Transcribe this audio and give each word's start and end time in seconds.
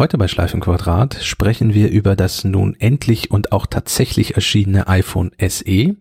Heute 0.00 0.16
bei 0.16 0.28
Schleifenquadrat 0.28 1.18
sprechen 1.20 1.74
wir 1.74 1.90
über 1.90 2.16
das 2.16 2.42
nun 2.44 2.74
endlich 2.78 3.30
und 3.30 3.52
auch 3.52 3.66
tatsächlich 3.66 4.34
erschienene 4.34 4.88
iPhone 4.88 5.30
SE. 5.46 5.94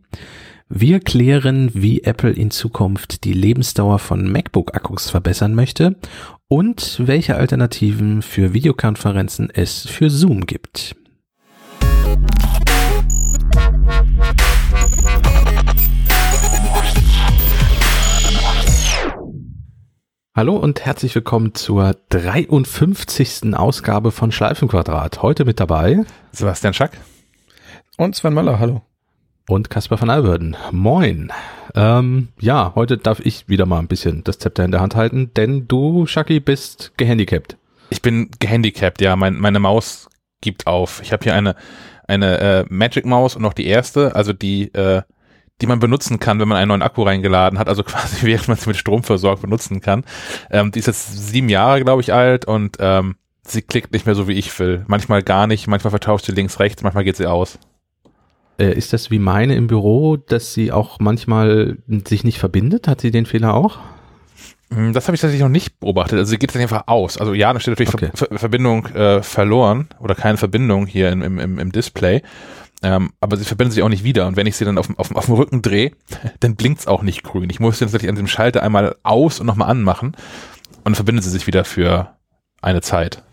Wir 0.70 1.00
klären, 1.02 1.70
wie 1.74 2.04
Apple 2.04 2.32
in 2.32 2.50
Zukunft 2.50 3.26
die 3.26 3.34
Lebensdauer 3.34 4.00
von 4.00 4.32
MacBook-Akkus 4.32 5.10
verbessern 5.10 5.54
möchte 5.54 5.98
und 6.48 7.02
welche 7.06 7.36
Alternativen 7.36 8.22
für 8.22 8.54
Videokonferenzen 8.54 9.50
es 9.54 9.86
für 9.86 10.10
Zoom 10.10 10.46
gibt. 10.46 10.96
Hallo 20.40 20.56
und 20.56 20.86
herzlich 20.86 21.14
willkommen 21.16 21.54
zur 21.54 21.98
53. 22.08 23.54
Ausgabe 23.56 24.14
von 24.14 24.32
Schleifenquadrat. 24.32 25.22
Heute 25.22 25.44
mit 25.44 25.60
dabei 25.60 26.06
Sebastian 26.32 26.74
Schack 26.74 26.92
und 27.98 28.16
Sven 28.16 28.34
Möller, 28.34 28.58
hallo. 28.58 28.82
Und 29.50 29.70
Caspar 29.70 30.00
van 30.00 30.10
Alberden. 30.10 30.56
Moin. 30.72 31.34
Ähm, 31.76 32.30
ja, 32.40 32.72
heute 32.74 32.98
darf 32.98 33.20
ich 33.20 33.50
wieder 33.50 33.66
mal 33.66 33.80
ein 33.80 33.90
bisschen 33.90 34.24
das 34.24 34.40
Zepter 34.40 34.64
in 34.64 34.72
der 34.72 34.80
Hand 34.80 34.96
halten, 34.96 35.34
denn 35.34 35.68
du, 35.68 36.06
Schacki, 36.06 36.40
bist 36.40 36.94
gehandicapt. 36.96 37.58
Ich 37.90 38.02
bin 38.02 38.30
gehandicapt, 38.40 39.02
ja. 39.02 39.18
Mein, 39.18 39.42
meine 39.42 39.60
Maus 39.60 40.08
gibt 40.40 40.68
auf. 40.68 41.02
Ich 41.04 41.12
habe 41.12 41.22
hier 41.22 41.36
eine, 41.36 41.58
eine 42.08 42.40
äh, 42.40 42.66
Magic 42.70 43.06
Maus 43.06 43.36
und 43.36 43.42
noch 43.42 43.52
die 43.52 43.68
erste, 43.68 44.16
also 44.16 44.32
die 44.32 44.74
äh, 44.74 45.02
die 45.62 45.68
man 45.68 45.80
benutzen 45.80 46.20
kann, 46.20 46.40
wenn 46.40 46.48
man 46.48 46.58
einen 46.58 46.70
neuen 46.70 46.82
Akku 46.82 47.04
reingeladen 47.04 47.60
hat, 47.60 47.68
also 47.68 47.84
quasi 47.86 48.26
während 48.26 48.48
man 48.48 48.58
sie 48.58 48.70
mit 48.70 48.78
Strom 48.78 49.04
versorgt 49.04 49.42
benutzen 49.42 49.82
kann. 49.82 50.04
Ähm, 50.50 50.72
die 50.72 50.80
ist 50.80 50.88
jetzt 50.88 51.30
sieben 51.30 51.50
Jahre, 51.50 51.84
glaube 51.84 52.02
ich, 52.02 52.14
alt 52.14 52.46
und 52.46 52.78
ähm, 52.80 53.16
sie 53.46 53.62
klickt 53.62 53.94
nicht 53.94 54.06
mehr 54.06 54.16
so, 54.16 54.28
wie 54.28 54.34
ich 54.34 54.58
will. 54.60 54.84
Manchmal 54.88 55.24
gar 55.24 55.48
nicht, 55.48 55.68
manchmal 55.68 55.92
vertauscht 55.92 56.26
sie 56.26 56.32
links, 56.32 56.60
rechts, 56.60 56.84
manchmal 56.84 57.04
geht 57.04 57.18
sie 57.18 57.28
aus. 57.28 57.60
Äh, 58.60 58.74
ist 58.74 58.94
das 58.94 59.10
wie 59.10 59.20
meine 59.20 59.56
im 59.56 59.68
Büro, 59.68 60.18
dass 60.18 60.54
sie 60.54 60.72
auch 60.72 61.00
manchmal 61.00 61.78
sich 61.88 62.24
nicht 62.24 62.40
verbindet? 62.40 62.88
Hat 62.88 63.02
sie 63.02 63.12
den 63.12 63.26
Fehler 63.26 63.54
auch? 63.54 63.80
Hm, 64.72 64.94
das 64.94 65.08
habe 65.08 65.16
ich 65.16 65.22
tatsächlich 65.22 65.42
noch 65.42 65.50
nicht 65.50 65.80
beobachtet. 65.80 66.20
Also 66.20 66.30
sie 66.30 66.38
geht 66.38 66.56
einfach 66.56 66.84
aus. 66.88 67.18
Also 67.18 67.34
ja, 67.34 67.54
da 67.54 67.60
steht 67.60 67.72
natürlich 67.72 67.94
okay. 67.94 68.12
Ver 68.14 68.38
Verbindung 68.38 68.86
äh, 68.88 69.24
verloren 69.24 69.88
oder 70.00 70.14
keine 70.14 70.38
Verbindung 70.38 70.86
hier 70.86 71.12
im, 71.12 71.22
im, 71.22 71.58
im 71.58 71.72
Display. 71.72 72.22
Ähm, 72.82 73.12
aber 73.20 73.38
sie 73.38 73.46
verbinden 73.46 73.72
sich 73.72 73.84
auch 73.84 73.90
nicht 73.90 74.04
wieder. 74.04 74.28
Und 74.28 74.38
wenn 74.38 74.48
ich 74.48 74.56
sie 74.56 74.66
dann 74.66 74.78
auf, 74.78 74.90
auf, 74.98 75.14
auf 75.14 75.26
dem 75.26 75.36
Rücken 75.36 75.62
drehe, 75.62 75.92
dann 76.40 76.56
blinkt's 76.56 76.88
auch 76.88 77.04
nicht 77.04 77.24
grün. 77.24 77.50
Ich 77.50 77.60
muss 77.60 77.80
sie 77.80 77.86
tatsächlich 77.86 78.10
an 78.10 78.16
dem 78.16 78.28
Schalter 78.28 78.64
einmal 78.64 78.96
aus 79.04 79.40
und 79.40 79.48
nochmal 79.48 79.70
anmachen. 79.70 80.10
Und 80.10 80.86
dann 80.86 80.96
verbindet 80.96 81.24
sie 81.24 81.30
sich 81.30 81.48
wieder 81.48 81.66
für 81.66 82.16
eine 82.62 82.82
Zeit. 82.82 83.24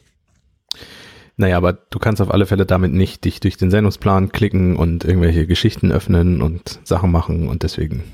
Naja, 1.37 1.59
aber 1.59 1.75
du 1.75 1.99
kannst 1.99 2.23
auf 2.23 2.31
alle 2.31 2.47
Fälle 2.47 2.65
damit 2.65 2.93
nicht 2.93 3.25
dich 3.25 3.41
durch 3.41 3.59
den 3.59 3.71
Sendungsplan 3.71 4.31
klicken 4.31 4.77
und 4.77 5.05
irgendwelche 5.05 5.47
Geschichten 5.47 5.93
öffnen 5.93 6.41
und 6.41 6.81
Sachen 6.85 7.11
machen 7.13 7.49
und 7.49 7.63
deswegen 7.63 8.05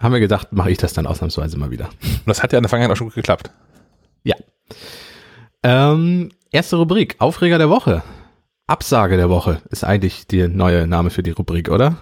haben 0.00 0.12
wir 0.12 0.20
gedacht, 0.20 0.52
mache 0.52 0.72
ich 0.72 0.78
das 0.78 0.94
dann 0.94 1.06
ausnahmsweise 1.06 1.56
mal 1.58 1.70
wieder. 1.70 1.88
Und 2.02 2.26
das 2.26 2.42
hat 2.42 2.52
ja 2.52 2.58
in 2.58 2.64
der 2.64 2.68
Vergangenheit 2.68 2.92
auch 2.92 2.98
schon 2.98 3.06
gut 3.06 3.14
geklappt. 3.14 3.52
Ja. 4.24 4.34
Ähm, 5.62 6.30
erste 6.50 6.74
Rubrik, 6.74 7.14
Aufreger 7.20 7.58
der 7.58 7.70
Woche. 7.70 8.02
Absage 8.66 9.16
der 9.16 9.28
Woche 9.28 9.60
ist 9.70 9.84
eigentlich 9.84 10.26
der 10.26 10.48
neue 10.48 10.86
Name 10.86 11.10
für 11.10 11.22
die 11.22 11.30
Rubrik, 11.30 11.68
oder? 11.68 11.98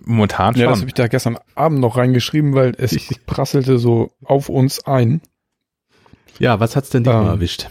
Momentan 0.00 0.54
schon. 0.54 0.62
Ja, 0.62 0.70
das 0.70 0.80
habe 0.80 0.88
ich 0.88 0.94
da 0.94 1.08
gestern 1.08 1.38
Abend 1.54 1.80
noch 1.80 1.96
reingeschrieben, 1.96 2.54
weil 2.54 2.74
es 2.76 2.96
prasselte 3.26 3.78
so 3.78 4.10
auf 4.22 4.48
uns 4.48 4.86
ein. 4.86 5.22
Ja, 6.38 6.60
was 6.60 6.76
hat's 6.76 6.90
denn 6.90 7.04
diesmal 7.04 7.22
ähm, 7.22 7.28
erwischt? 7.28 7.68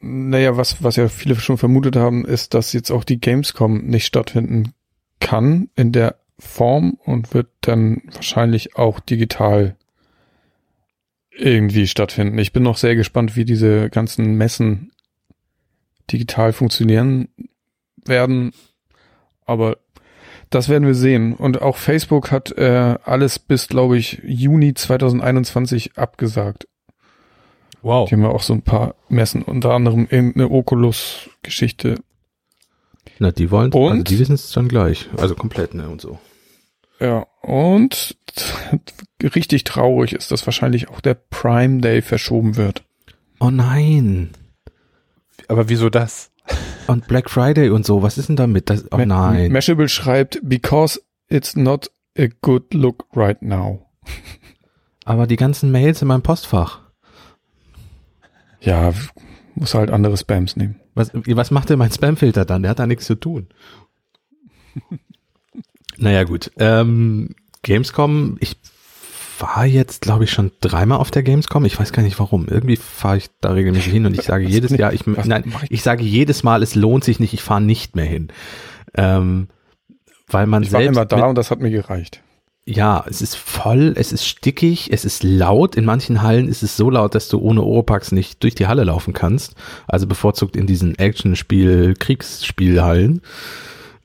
Naja, 0.00 0.56
was, 0.56 0.82
was 0.82 0.96
ja 0.96 1.08
viele 1.08 1.34
schon 1.36 1.58
vermutet 1.58 1.96
haben, 1.96 2.24
ist, 2.24 2.54
dass 2.54 2.72
jetzt 2.72 2.90
auch 2.90 3.04
die 3.04 3.18
Gamescom 3.18 3.86
nicht 3.86 4.06
stattfinden 4.06 4.74
kann 5.20 5.70
in 5.74 5.90
der 5.90 6.20
Form 6.38 6.98
und 7.04 7.34
wird 7.34 7.48
dann 7.62 8.02
wahrscheinlich 8.12 8.76
auch 8.76 9.00
digital 9.00 9.76
irgendwie 11.30 11.86
stattfinden. 11.86 12.38
Ich 12.38 12.52
bin 12.52 12.62
noch 12.62 12.76
sehr 12.76 12.94
gespannt, 12.94 13.34
wie 13.34 13.44
diese 13.44 13.90
ganzen 13.90 14.34
Messen 14.34 14.92
digital 16.12 16.52
funktionieren 16.52 17.28
werden. 18.04 18.52
Aber 19.44 19.78
das 20.50 20.68
werden 20.68 20.86
wir 20.86 20.94
sehen. 20.94 21.34
Und 21.34 21.62
auch 21.62 21.76
Facebook 21.76 22.30
hat 22.30 22.56
äh, 22.56 22.96
alles 23.04 23.38
bis, 23.38 23.68
glaube 23.68 23.98
ich, 23.98 24.20
Juni 24.24 24.74
2021 24.74 25.96
abgesagt. 25.96 26.68
Wow. 27.82 28.08
Die 28.08 28.14
haben 28.14 28.22
ja 28.22 28.28
auch 28.28 28.42
so 28.42 28.54
ein 28.54 28.62
paar 28.62 28.94
Messen, 29.08 29.42
unter 29.42 29.72
anderem 29.72 30.06
irgendeine 30.10 30.50
Oculus-Geschichte. 30.50 31.96
Na, 33.18 33.30
die 33.30 33.50
wollen, 33.50 33.72
und, 33.72 33.90
also 33.90 34.02
die 34.04 34.18
wissen 34.18 34.34
es 34.34 34.50
dann 34.52 34.68
gleich. 34.68 35.08
Also 35.16 35.34
komplett, 35.34 35.74
ne, 35.74 35.88
und 35.88 36.00
so. 36.00 36.18
Ja, 37.00 37.26
und 37.42 38.16
richtig 39.22 39.64
traurig 39.64 40.12
ist, 40.12 40.30
dass 40.30 40.46
wahrscheinlich 40.46 40.88
auch 40.88 41.00
der 41.00 41.14
Prime 41.14 41.80
Day 41.80 42.02
verschoben 42.02 42.56
wird. 42.56 42.84
Oh 43.40 43.50
nein. 43.50 44.30
Aber 45.48 45.68
wieso 45.68 45.90
das? 45.90 46.30
Und 46.86 47.06
Black 47.08 47.28
Friday 47.28 47.70
und 47.70 47.84
so, 47.84 48.02
was 48.02 48.16
ist 48.16 48.28
denn 48.28 48.36
damit? 48.36 48.70
Das, 48.70 48.90
oh 48.92 48.96
nein. 48.96 49.52
Mashable 49.52 49.88
schreibt, 49.88 50.40
because 50.42 51.00
it's 51.28 51.56
not 51.56 51.90
a 52.16 52.26
good 52.40 52.72
look 52.72 53.06
right 53.14 53.40
now. 53.42 53.86
Aber 55.04 55.26
die 55.26 55.36
ganzen 55.36 55.70
Mails 55.70 56.02
in 56.02 56.08
meinem 56.08 56.22
Postfach. 56.22 56.80
Ja, 58.60 58.92
muss 59.54 59.74
halt 59.74 59.90
andere 59.90 60.16
Spams 60.16 60.56
nehmen. 60.56 60.80
Was, 60.94 61.12
was 61.14 61.50
macht 61.50 61.70
denn 61.70 61.78
mein 61.78 61.92
Spamfilter 61.92 62.44
dann? 62.44 62.62
Der 62.62 62.70
hat 62.70 62.78
da 62.78 62.86
nichts 62.86 63.06
zu 63.06 63.14
tun. 63.14 63.48
naja, 65.96 66.24
gut. 66.24 66.50
Ähm, 66.58 67.34
Gamescom, 67.62 68.36
ich 68.40 68.56
war 69.40 69.66
jetzt, 69.66 70.02
glaube 70.02 70.24
ich, 70.24 70.30
schon 70.30 70.52
dreimal 70.60 70.98
auf 70.98 71.10
der 71.10 71.22
Gamescom. 71.22 71.64
Ich 71.64 71.78
weiß 71.78 71.92
gar 71.92 72.02
nicht 72.02 72.18
warum. 72.18 72.46
Irgendwie 72.48 72.76
fahre 72.76 73.16
ich 73.16 73.30
da 73.40 73.52
regelmäßig 73.52 73.92
hin 73.92 74.06
und 74.06 74.14
ich 74.14 74.22
sage 74.22 74.44
jedes 74.44 74.76
Jahr, 74.76 74.92
ich, 74.92 75.06
nein, 75.06 75.52
ich 75.70 75.82
sage 75.82 76.02
jedes 76.02 76.42
Mal, 76.42 76.62
es 76.62 76.74
lohnt 76.74 77.04
sich 77.04 77.20
nicht, 77.20 77.34
ich 77.34 77.42
fahre 77.42 77.60
nicht 77.60 77.96
mehr 77.96 78.04
hin. 78.04 78.28
Ähm, 78.94 79.48
weil 80.28 80.46
man 80.46 80.62
ich 80.62 80.70
selbst. 80.70 80.90
Ich 80.90 80.96
war 80.96 81.02
immer 81.02 81.06
da 81.06 81.26
und 81.26 81.36
das 81.36 81.50
hat 81.50 81.60
mir 81.60 81.70
gereicht. 81.70 82.22
Ja, 82.64 83.02
es 83.08 83.22
ist 83.22 83.34
voll, 83.34 83.94
es 83.96 84.12
ist 84.12 84.26
stickig, 84.26 84.92
es 84.92 85.06
ist 85.06 85.22
laut. 85.22 85.74
In 85.74 85.86
manchen 85.86 86.20
Hallen 86.20 86.48
ist 86.48 86.62
es 86.62 86.76
so 86.76 86.90
laut, 86.90 87.14
dass 87.14 87.28
du 87.28 87.38
ohne 87.38 87.62
Oropax 87.62 88.12
nicht 88.12 88.42
durch 88.42 88.54
die 88.54 88.66
Halle 88.66 88.84
laufen 88.84 89.14
kannst. 89.14 89.54
Also 89.86 90.06
bevorzugt 90.06 90.54
in 90.54 90.66
diesen 90.66 90.98
Action-Spiel, 90.98 91.94
Kriegsspielhallen. 91.98 93.22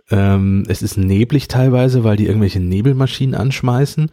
Ähm, 0.09 0.63
es 0.69 0.81
ist 0.81 0.97
neblig 0.97 1.49
teilweise, 1.49 2.05
weil 2.05 2.15
die 2.15 2.25
irgendwelche 2.25 2.61
Nebelmaschinen 2.61 3.35
anschmeißen 3.35 4.11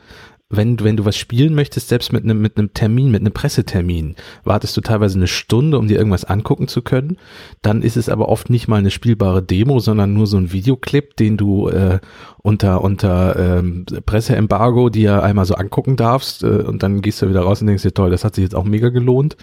wenn, 0.51 0.81
wenn 0.81 0.97
du 0.97 1.05
was 1.05 1.17
spielen 1.17 1.55
möchtest, 1.55 1.89
selbst 1.89 2.13
mit 2.13 2.25
einem, 2.25 2.43
mit 2.43 2.59
einem 2.59 2.75
Termin, 2.75 3.13
mit 3.13 3.21
einem 3.21 3.33
Pressetermin, 3.33 4.17
wartest 4.43 4.77
du 4.77 4.81
teilweise 4.81 5.17
eine 5.17 5.29
Stunde, 5.29 5.79
um 5.79 5.87
dir 5.87 5.97
irgendwas 5.97 6.25
angucken 6.25 6.67
zu 6.67 6.83
können. 6.83 7.19
Dann 7.63 7.83
ist 7.83 7.97
es 7.97 8.09
aber 8.09 8.29
oft 8.29 8.51
nicht 8.51 8.67
mal 8.67 8.79
eine 8.79 8.91
spielbare 8.91 9.43
Demo, 9.43 9.79
sondern 9.79 10.13
nur 10.13 10.27
so 10.27 10.37
ein 10.37 10.53
Videoclip, 10.53 11.17
den 11.17 11.37
du 11.37 11.69
äh, 11.69 12.01
unter, 12.39 12.83
unter 12.83 13.59
ähm, 13.59 13.87
Presseembargo 14.05 14.91
dir 14.91 15.23
einmal 15.23 15.45
so 15.45 15.55
angucken 15.55 15.95
darfst 15.97 16.43
äh, 16.43 16.47
und 16.49 16.83
dann 16.83 17.01
gehst 17.01 17.23
du 17.23 17.29
wieder 17.29 17.43
raus 17.43 17.61
und 17.61 17.69
denkst 17.69 17.85
dir, 17.85 17.95
toll, 17.95 18.11
das 18.11 18.25
hat 18.25 18.35
sich 18.35 18.43
jetzt 18.43 18.57
auch 18.57 18.65
mega 18.65 18.89
gelohnt. 18.89 19.37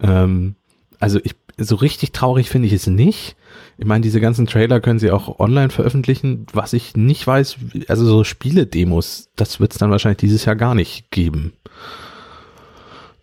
Ähm, 0.00 0.56
also 0.98 1.20
ich, 1.22 1.36
so 1.56 1.76
richtig 1.76 2.12
traurig 2.12 2.48
finde 2.48 2.68
ich 2.68 2.74
es 2.74 2.86
nicht. 2.86 3.36
Ich 3.78 3.86
meine, 3.86 4.02
diese 4.02 4.20
ganzen 4.20 4.46
Trailer 4.46 4.80
können 4.80 4.98
sie 4.98 5.10
auch 5.10 5.38
online 5.38 5.70
veröffentlichen. 5.70 6.46
Was 6.52 6.72
ich 6.72 6.96
nicht 6.96 7.26
weiß, 7.26 7.56
also 7.88 8.04
so 8.04 8.24
Spiele-Demos, 8.24 9.30
das 9.36 9.60
wird 9.60 9.72
es 9.72 9.78
dann 9.78 9.90
wahrscheinlich 9.90 10.18
dieses 10.18 10.44
Jahr 10.44 10.56
gar 10.56 10.74
nicht 10.74 11.10
geben. 11.10 11.52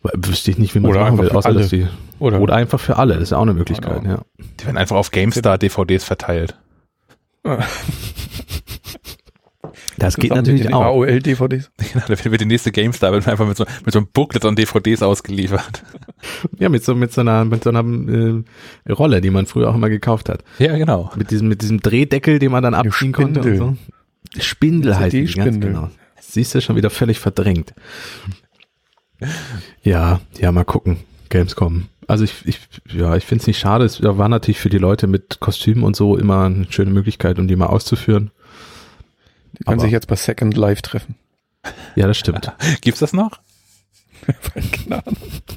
Wüsste 0.01 0.51
ich 0.51 0.57
nicht, 0.57 0.73
wie 0.75 0.79
man 0.79 0.91
das 0.91 0.99
machen 0.99 1.19
will, 1.19 1.29
außer 1.29 1.53
dass 1.53 1.69
die, 1.69 1.87
oder, 2.19 2.41
oder 2.41 2.55
einfach 2.55 2.79
für 2.79 2.97
alle, 2.97 3.13
das 3.13 3.23
ist 3.23 3.29
ja 3.31 3.37
auch 3.37 3.43
eine 3.43 3.53
Möglichkeit, 3.53 4.01
genau. 4.01 4.15
ja. 4.15 4.21
Die 4.59 4.65
werden 4.65 4.77
einfach 4.77 4.95
auf 4.95 5.11
GameStar 5.11 5.57
DVDs 5.57 6.03
verteilt. 6.03 6.55
Das 10.01 10.17
geht 10.17 10.33
natürlich 10.33 10.73
auch. 10.73 10.81
AOL-DVDs. 10.81 11.69
Genau, 11.93 12.05
da 12.07 12.25
wird 12.25 12.41
die 12.41 12.45
nächste 12.45 12.71
GameStar 12.71 13.11
wird 13.11 13.27
einfach 13.27 13.47
mit 13.47 13.55
so, 13.55 13.65
mit 13.85 13.93
so 13.93 13.99
einem 13.99 14.07
Booklet 14.11 14.43
und 14.45 14.57
DVDs 14.57 15.03
ausgeliefert. 15.03 15.83
Ja, 16.57 16.69
mit 16.69 16.83
so, 16.83 16.95
mit 16.95 17.13
so 17.13 17.21
einer, 17.21 17.45
mit 17.45 17.63
so 17.63 17.69
einer 17.69 17.83
äh, 17.83 18.91
Rolle, 18.91 19.21
die 19.21 19.29
man 19.29 19.45
früher 19.45 19.69
auch 19.69 19.75
immer 19.75 19.89
gekauft 19.89 20.29
hat. 20.29 20.43
Ja, 20.57 20.75
genau. 20.75 21.11
Mit 21.15 21.29
diesem, 21.29 21.47
mit 21.47 21.61
diesem 21.61 21.81
Drehdeckel, 21.81 22.39
den 22.39 22.51
man 22.51 22.63
dann 22.63 22.73
abziehen 22.73 23.11
konnte 23.11 23.41
und 23.41 23.57
so. 23.57 23.77
Spindel 24.39 24.97
heißt 24.97 25.13
die, 25.13 25.25
ganz 25.25 25.59
genau. 25.59 25.89
Siehst 26.19 26.55
du, 26.55 26.61
schon 26.61 26.75
wieder 26.75 26.89
völlig 26.89 27.19
verdrängt. 27.19 27.73
Ja, 29.83 30.19
ja, 30.39 30.51
mal 30.51 30.63
gucken. 30.63 30.97
Gamescom. 31.29 31.87
Also 32.07 32.23
ich, 32.23 32.45
ich 32.45 32.59
ja, 32.91 33.15
ich 33.15 33.25
finde 33.25 33.41
es 33.41 33.47
nicht 33.47 33.59
schade. 33.59 33.85
Es 33.85 34.01
war 34.01 34.29
natürlich 34.29 34.59
für 34.59 34.69
die 34.69 34.79
Leute 34.79 35.07
mit 35.07 35.39
Kostümen 35.39 35.83
und 35.83 35.95
so 35.95 36.17
immer 36.17 36.45
eine 36.45 36.65
schöne 36.69 36.91
Möglichkeit, 36.91 37.37
um 37.37 37.47
die 37.47 37.55
mal 37.55 37.67
auszuführen. 37.67 38.31
Die 39.61 39.65
können 39.65 39.79
sich 39.79 39.91
jetzt 39.91 40.07
bei 40.07 40.15
Second 40.15 40.57
Life 40.57 40.81
treffen. 40.81 41.15
Ja, 41.95 42.07
das 42.07 42.17
stimmt. 42.17 42.51
Gibt's 42.81 43.01
das 43.01 43.13
noch? 43.13 43.39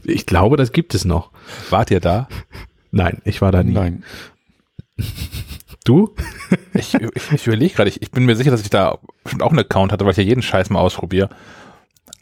Ich 0.04 0.26
glaube, 0.26 0.58
das 0.58 0.72
gibt 0.72 0.94
es 0.94 1.06
noch. 1.06 1.30
Wart 1.70 1.90
ihr 1.90 2.00
da? 2.00 2.28
Nein, 2.90 3.22
ich 3.24 3.40
war 3.40 3.52
da 3.52 3.62
nie. 3.62 3.72
Nein. 3.72 4.04
Du? 5.84 6.14
Ich, 6.72 6.94
ich, 6.94 7.32
ich 7.32 7.46
überlege 7.46 7.74
gerade, 7.74 7.90
ich, 7.90 8.00
ich 8.00 8.10
bin 8.10 8.24
mir 8.24 8.36
sicher, 8.36 8.50
dass 8.50 8.62
ich 8.62 8.70
da 8.70 8.98
bestimmt 9.22 9.42
auch 9.42 9.50
einen 9.50 9.58
Account 9.58 9.92
hatte, 9.92 10.06
weil 10.06 10.12
ich 10.12 10.16
ja 10.16 10.22
jeden 10.22 10.40
Scheiß 10.40 10.70
mal 10.70 10.80
ausprobiere. 10.80 11.28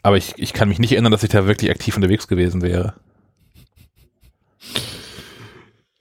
Aber 0.01 0.17
ich, 0.17 0.33
ich 0.35 0.51
kann 0.51 0.67
mich 0.67 0.79
nicht 0.79 0.91
erinnern, 0.91 1.13
dass 1.13 1.23
ich 1.23 1.29
da 1.29 1.47
wirklich 1.47 1.71
aktiv 1.71 1.95
unterwegs 1.95 2.27
gewesen 2.27 2.61
wäre. 2.61 2.93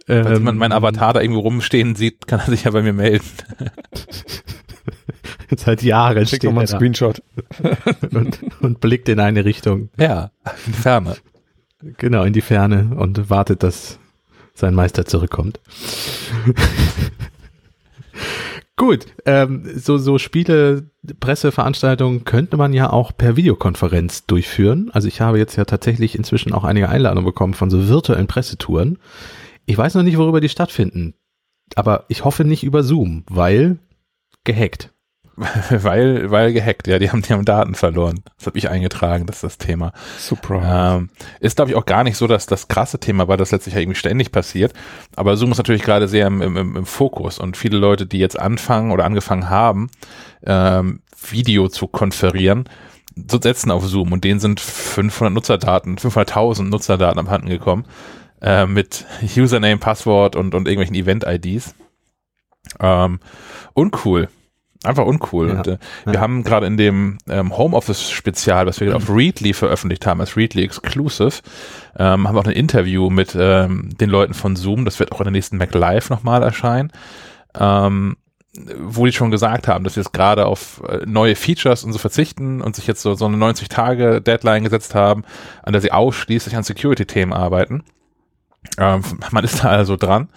Falls 0.06 0.26
Ähm, 0.26 0.34
jemand 0.34 0.58
meinen 0.58 0.72
Avatar 0.72 1.12
da 1.12 1.20
irgendwo 1.20 1.40
rumstehen 1.40 1.94
sieht, 1.94 2.26
kann 2.26 2.40
er 2.40 2.46
sich 2.46 2.64
ja 2.64 2.72
bei 2.72 2.82
mir 2.82 2.92
melden. 2.92 3.24
Seit 5.56 5.82
Jahren 5.82 6.26
Schick 6.26 6.40
steht 6.40 6.44
doch 6.44 6.52
mal 6.52 6.62
er 6.64 6.68
einen 6.68 6.68
da 6.70 6.76
Screenshot. 6.76 7.22
und, 8.14 8.40
und 8.60 8.80
blickt 8.80 9.08
in 9.08 9.20
eine 9.20 9.44
Richtung, 9.44 9.90
Ja, 9.98 10.30
in 10.66 10.72
die 10.72 10.78
Ferne. 10.78 11.16
genau 11.98 12.24
in 12.24 12.32
die 12.32 12.40
Ferne 12.40 12.92
und 12.96 13.30
wartet, 13.30 13.62
dass 13.62 13.98
sein 14.54 14.74
Meister 14.74 15.04
zurückkommt. 15.06 15.60
Gut, 18.76 19.06
ähm, 19.26 19.68
so, 19.76 19.98
so 19.98 20.18
Spiele, 20.18 20.90
Presseveranstaltungen 21.20 22.24
könnte 22.24 22.56
man 22.56 22.72
ja 22.72 22.90
auch 22.90 23.12
per 23.16 23.36
Videokonferenz 23.36 24.26
durchführen. 24.26 24.90
Also 24.92 25.08
ich 25.08 25.20
habe 25.20 25.38
jetzt 25.38 25.56
ja 25.56 25.64
tatsächlich 25.64 26.16
inzwischen 26.16 26.52
auch 26.52 26.64
einige 26.64 26.88
Einladungen 26.88 27.24
bekommen 27.24 27.54
von 27.54 27.70
so 27.70 27.88
virtuellen 27.88 28.26
Pressetouren. 28.26 28.98
Ich 29.66 29.78
weiß 29.78 29.94
noch 29.94 30.02
nicht, 30.02 30.16
worüber 30.18 30.40
die 30.40 30.48
stattfinden, 30.48 31.14
aber 31.76 32.06
ich 32.08 32.24
hoffe 32.24 32.44
nicht 32.44 32.64
über 32.64 32.82
Zoom, 32.82 33.24
weil 33.28 33.78
gehackt. 34.44 34.91
weil, 35.70 36.30
weil 36.30 36.52
gehackt, 36.52 36.86
ja, 36.86 36.98
die 36.98 37.10
haben, 37.10 37.22
die 37.22 37.32
haben 37.32 37.44
Daten 37.44 37.74
verloren. 37.74 38.20
Das 38.36 38.46
habe 38.46 38.58
ich 38.58 38.68
eingetragen, 38.68 39.26
das 39.26 39.36
ist 39.36 39.44
das 39.44 39.58
Thema. 39.58 39.92
Surprise. 40.18 40.66
Ähm, 40.68 41.10
ist, 41.40 41.56
glaube 41.56 41.70
ich, 41.70 41.76
auch 41.76 41.86
gar 41.86 42.04
nicht 42.04 42.16
so, 42.16 42.26
dass 42.26 42.46
das 42.46 42.68
krasse 42.68 42.98
Thema 43.00 43.28
war, 43.28 43.36
das 43.36 43.50
letztlich 43.50 43.74
ja 43.74 43.80
irgendwie 43.80 43.98
ständig 43.98 44.30
passiert. 44.30 44.72
Aber 45.16 45.36
Zoom 45.36 45.52
ist 45.52 45.58
natürlich 45.58 45.82
gerade 45.82 46.08
sehr 46.08 46.26
im, 46.26 46.42
im, 46.42 46.76
im 46.76 46.86
Fokus 46.86 47.38
und 47.38 47.56
viele 47.56 47.78
Leute, 47.78 48.06
die 48.06 48.18
jetzt 48.18 48.38
anfangen 48.38 48.92
oder 48.92 49.04
angefangen 49.04 49.48
haben, 49.48 49.90
ähm, 50.44 51.00
Video 51.30 51.68
zu 51.68 51.86
konferieren, 51.86 52.68
so 53.28 53.40
setzen 53.40 53.70
auf 53.70 53.86
Zoom 53.86 54.12
und 54.12 54.24
denen 54.24 54.40
sind 54.40 54.60
500 54.60 55.32
Nutzerdaten, 55.32 55.96
500.000 55.96 56.64
Nutzerdaten 56.64 57.18
abhanden 57.18 57.48
gekommen 57.48 57.84
äh, 58.40 58.66
mit 58.66 59.06
Username, 59.36 59.78
Passwort 59.78 60.36
und, 60.36 60.54
und 60.54 60.66
irgendwelchen 60.68 60.96
Event-IDs. 60.96 61.74
Ähm, 62.80 63.20
uncool. 63.74 64.28
Einfach 64.84 65.04
uncool. 65.04 65.48
Ja, 65.48 65.54
und, 65.58 65.66
äh, 65.66 65.78
ja. 66.06 66.12
Wir 66.12 66.20
haben 66.20 66.42
gerade 66.42 66.66
in 66.66 66.76
dem 66.76 67.18
ähm, 67.28 67.56
Homeoffice-Spezial, 67.56 68.66
was 68.66 68.80
wir 68.80 68.96
auf 68.96 69.08
Readly 69.08 69.52
veröffentlicht 69.52 70.06
haben, 70.06 70.20
als 70.20 70.36
Readly 70.36 70.64
Exclusive, 70.64 71.40
ähm, 71.96 72.26
haben 72.26 72.34
wir 72.34 72.40
auch 72.40 72.46
ein 72.46 72.52
Interview 72.52 73.08
mit 73.08 73.36
ähm, 73.38 73.90
den 73.98 74.10
Leuten 74.10 74.34
von 74.34 74.56
Zoom. 74.56 74.84
Das 74.84 74.98
wird 74.98 75.12
auch 75.12 75.20
in 75.20 75.24
der 75.24 75.32
nächsten 75.32 75.56
Mac 75.56 75.72
Live 75.74 76.10
nochmal 76.10 76.42
erscheinen. 76.42 76.90
Ähm, 77.58 78.16
wo 78.78 79.06
die 79.06 79.12
schon 79.12 79.30
gesagt 79.30 79.66
haben, 79.66 79.82
dass 79.84 79.94
sie 79.94 80.00
jetzt 80.00 80.12
gerade 80.12 80.46
auf 80.46 80.82
äh, 80.86 81.06
neue 81.06 81.36
Features 81.36 81.84
und 81.84 81.92
so 81.92 81.98
verzichten 81.98 82.60
und 82.60 82.76
sich 82.76 82.86
jetzt 82.86 83.00
so, 83.00 83.14
so 83.14 83.24
eine 83.24 83.36
90-Tage-Deadline 83.38 84.64
gesetzt 84.64 84.94
haben, 84.94 85.24
an 85.62 85.72
der 85.72 85.80
sie 85.80 85.92
ausschließlich 85.92 86.54
an 86.54 86.62
Security-Themen 86.62 87.32
arbeiten. 87.32 87.84
Ähm, 88.78 89.02
man 89.30 89.44
ist 89.44 89.64
da 89.64 89.68
also 89.70 89.96
dran. 89.96 90.28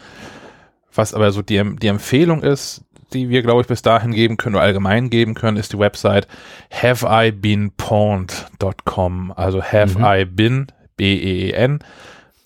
Was 0.94 1.14
aber 1.14 1.32
so 1.32 1.42
die, 1.42 1.62
die 1.76 1.88
Empfehlung 1.88 2.42
ist, 2.42 2.86
die 3.16 3.30
wir, 3.30 3.42
glaube 3.42 3.62
ich, 3.62 3.68
bis 3.68 3.82
dahin 3.82 4.12
geben 4.12 4.38
können 4.38 4.56
oder 4.56 4.66
allgemein 4.66 5.10
geben 5.10 5.34
können, 5.34 5.58
ist 5.58 5.74
die 5.74 5.80
Website 5.80 6.28
haveibeenpawned.com. 6.72 9.34
Also 9.36 9.64
have 9.64 9.98
Mhm. 9.98 10.06
I 10.06 10.26
been, 10.26 10.68
B-E-E-N, 10.98 11.80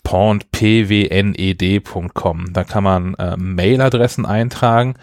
pawned, 0.02 0.50
P-W-N-E-D.com. 0.52 2.52
Da 2.52 2.64
kann 2.64 2.84
man 2.84 3.14
äh, 3.14 3.36
Mailadressen 3.36 4.26
eintragen 4.26 4.94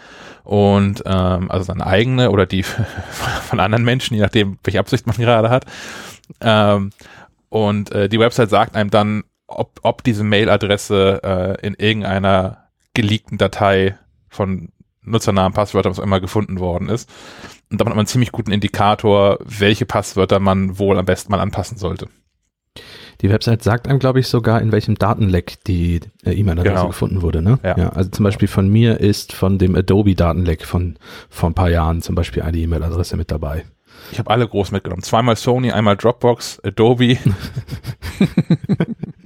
und 0.44 1.02
ähm, 1.06 1.50
also 1.50 1.64
seine 1.64 1.86
eigene 1.86 2.30
oder 2.30 2.46
die 2.46 2.62
von 2.62 3.60
anderen 3.60 3.84
Menschen, 3.84 4.14
je 4.14 4.20
nachdem, 4.22 4.58
welche 4.64 4.80
Absicht 4.80 5.06
man 5.06 5.16
gerade 5.16 5.50
hat. 5.50 5.66
Ähm, 6.40 6.90
und 7.48 7.92
äh, 7.92 8.08
die 8.08 8.20
Website 8.20 8.50
sagt 8.50 8.76
einem 8.76 8.90
dann, 8.90 9.24
ob, 9.46 9.80
ob 9.82 10.04
diese 10.04 10.24
Mailadresse 10.24 11.20
äh, 11.22 11.66
in 11.66 11.74
irgendeiner 11.74 12.68
geleakten 12.94 13.38
Datei 13.38 13.96
von 14.28 14.68
Nutzernamen, 15.10 15.52
Passwörtern, 15.52 15.90
was 15.92 16.00
auch 16.00 16.04
immer 16.04 16.20
gefunden 16.20 16.58
worden 16.60 16.88
ist. 16.88 17.08
Und 17.70 17.80
damit 17.80 17.90
hat 17.92 17.96
man 17.96 18.00
einen 18.00 18.06
ziemlich 18.06 18.32
guten 18.32 18.50
Indikator, 18.50 19.38
welche 19.44 19.86
Passwörter 19.86 20.40
man 20.40 20.78
wohl 20.78 20.98
am 20.98 21.04
besten 21.04 21.30
mal 21.32 21.40
anpassen 21.40 21.76
sollte. 21.78 22.08
Die 23.20 23.30
Website 23.30 23.64
sagt 23.64 23.88
einem, 23.88 23.98
glaube 23.98 24.20
ich, 24.20 24.28
sogar, 24.28 24.62
in 24.62 24.70
welchem 24.70 24.94
Datenleck 24.94 25.64
die 25.66 26.00
äh, 26.24 26.30
E-Mail-Adresse 26.32 26.74
Genau. 26.76 26.86
gefunden 26.86 27.22
wurde. 27.22 27.42
Ne? 27.42 27.58
Ja. 27.64 27.74
Also 27.90 28.10
zum 28.10 28.22
Beispiel 28.22 28.46
von 28.46 28.68
mir 28.68 29.00
ist 29.00 29.32
von 29.32 29.58
dem 29.58 29.74
Adobe-Datenleck 29.74 30.64
von 30.64 30.96
vor 31.28 31.50
ein 31.50 31.54
paar 31.54 31.68
Jahren 31.70 32.00
zum 32.00 32.14
Beispiel 32.14 32.42
eine 32.44 32.56
E-Mail-Adresse 32.56 33.16
mit 33.16 33.32
dabei. 33.32 33.64
Ich 34.12 34.20
habe 34.20 34.30
alle 34.30 34.46
groß 34.46 34.70
mitgenommen. 34.70 35.02
Zweimal 35.02 35.34
Sony, 35.34 35.72
einmal 35.72 35.96
Dropbox, 35.96 36.60
Adobe. 36.64 37.18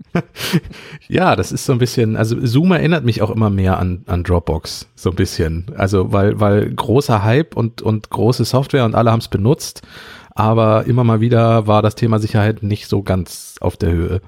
Ja, 1.08 1.36
das 1.36 1.52
ist 1.52 1.64
so 1.64 1.72
ein 1.72 1.78
bisschen, 1.78 2.16
also 2.16 2.36
Zoom 2.44 2.72
erinnert 2.72 3.04
mich 3.04 3.22
auch 3.22 3.30
immer 3.30 3.50
mehr 3.50 3.78
an, 3.78 4.02
an 4.06 4.22
Dropbox, 4.24 4.88
so 4.94 5.10
ein 5.10 5.16
bisschen. 5.16 5.66
Also 5.76 6.12
weil, 6.12 6.38
weil 6.40 6.70
großer 6.74 7.22
Hype 7.22 7.56
und, 7.56 7.82
und 7.82 8.10
große 8.10 8.44
Software 8.44 8.84
und 8.84 8.94
alle 8.94 9.10
haben 9.10 9.20
es 9.20 9.28
benutzt, 9.28 9.82
aber 10.34 10.84
immer 10.86 11.04
mal 11.04 11.20
wieder 11.20 11.66
war 11.66 11.82
das 11.82 11.94
Thema 11.94 12.18
Sicherheit 12.18 12.62
nicht 12.62 12.88
so 12.88 13.02
ganz 13.02 13.56
auf 13.60 13.76
der 13.76 13.90
Höhe. 13.92 14.20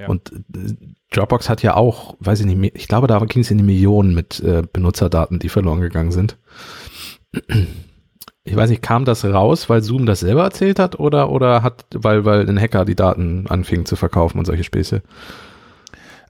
Ja. 0.00 0.08
Und 0.08 0.32
äh, 0.32 0.74
Dropbox 1.12 1.48
hat 1.48 1.62
ja 1.62 1.74
auch, 1.76 2.16
weiß 2.20 2.40
ich 2.40 2.46
nicht, 2.46 2.58
mehr- 2.58 2.74
ich 2.74 2.88
glaube, 2.88 3.06
da 3.06 3.18
ging 3.20 3.42
es 3.42 3.50
in 3.50 3.58
die 3.58 3.64
Millionen 3.64 4.14
mit 4.14 4.40
äh, 4.40 4.62
Benutzerdaten, 4.72 5.38
die 5.38 5.48
verloren 5.48 5.80
gegangen 5.80 6.12
sind. 6.12 6.36
Ich 8.46 8.56
weiß 8.56 8.70
nicht, 8.70 8.82
kam 8.82 9.04
das 9.04 9.24
raus, 9.24 9.68
weil 9.68 9.82
Zoom 9.82 10.06
das 10.06 10.20
selber 10.20 10.44
erzählt 10.44 10.78
hat 10.78 10.98
oder, 10.98 11.30
oder 11.30 11.62
hat, 11.62 11.84
weil, 11.94 12.24
weil 12.24 12.48
ein 12.48 12.60
Hacker 12.60 12.84
die 12.84 12.94
Daten 12.94 13.46
anfing 13.48 13.84
zu 13.86 13.96
verkaufen 13.96 14.38
und 14.38 14.44
solche 14.44 14.64
Späße? 14.64 15.02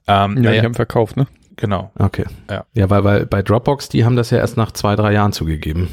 Ähm, 0.07 0.35
ja, 0.37 0.41
naja, 0.41 0.61
die 0.61 0.65
haben 0.65 0.73
verkauft, 0.73 1.17
ne? 1.17 1.27
genau. 1.55 1.91
Okay. 1.97 2.25
Ja. 2.49 2.65
Ja, 2.73 2.89
weil, 2.89 3.03
weil 3.03 3.25
bei 3.25 3.41
Dropbox, 3.41 3.89
die 3.89 4.03
haben 4.05 4.15
das 4.15 4.29
ja 4.31 4.37
erst 4.39 4.57
nach 4.57 4.71
zwei, 4.71 4.95
drei 4.95 5.13
Jahren 5.13 5.31
zugegeben. 5.31 5.89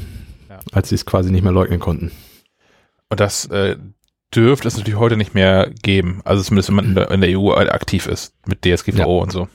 Ja. 0.49 0.59
Als 0.71 0.89
sie 0.89 0.95
es 0.95 1.05
quasi 1.05 1.31
nicht 1.31 1.43
mehr 1.43 1.51
leugnen 1.51 1.79
konnten. 1.79 2.11
Und 3.09 3.19
das 3.19 3.45
äh, 3.47 3.77
dürfte 4.33 4.67
es 4.67 4.77
natürlich 4.77 4.99
heute 4.99 5.17
nicht 5.17 5.33
mehr 5.35 5.69
geben. 5.83 6.21
Also 6.25 6.43
zumindest 6.43 6.69
wenn 6.69 6.75
man 6.75 6.85
in 6.85 6.95
der, 6.95 7.11
in 7.11 7.21
der 7.21 7.39
EU 7.39 7.53
aktiv 7.53 8.07
ist 8.07 8.33
mit 8.45 8.65
DSGVO 8.65 8.97
Ja. 8.99 9.05
und 9.05 9.31
so. 9.31 9.47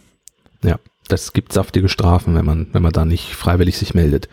Das 1.11 1.33
gibt 1.33 1.53
saftige 1.53 1.89
Strafen, 1.89 2.37
wenn 2.37 2.45
man, 2.45 2.69
wenn 2.73 2.83
man 2.83 2.93
da 2.93 3.05
nicht 3.05 3.35
freiwillig 3.35 3.77
sich 3.77 3.95
meldet. 3.95 4.29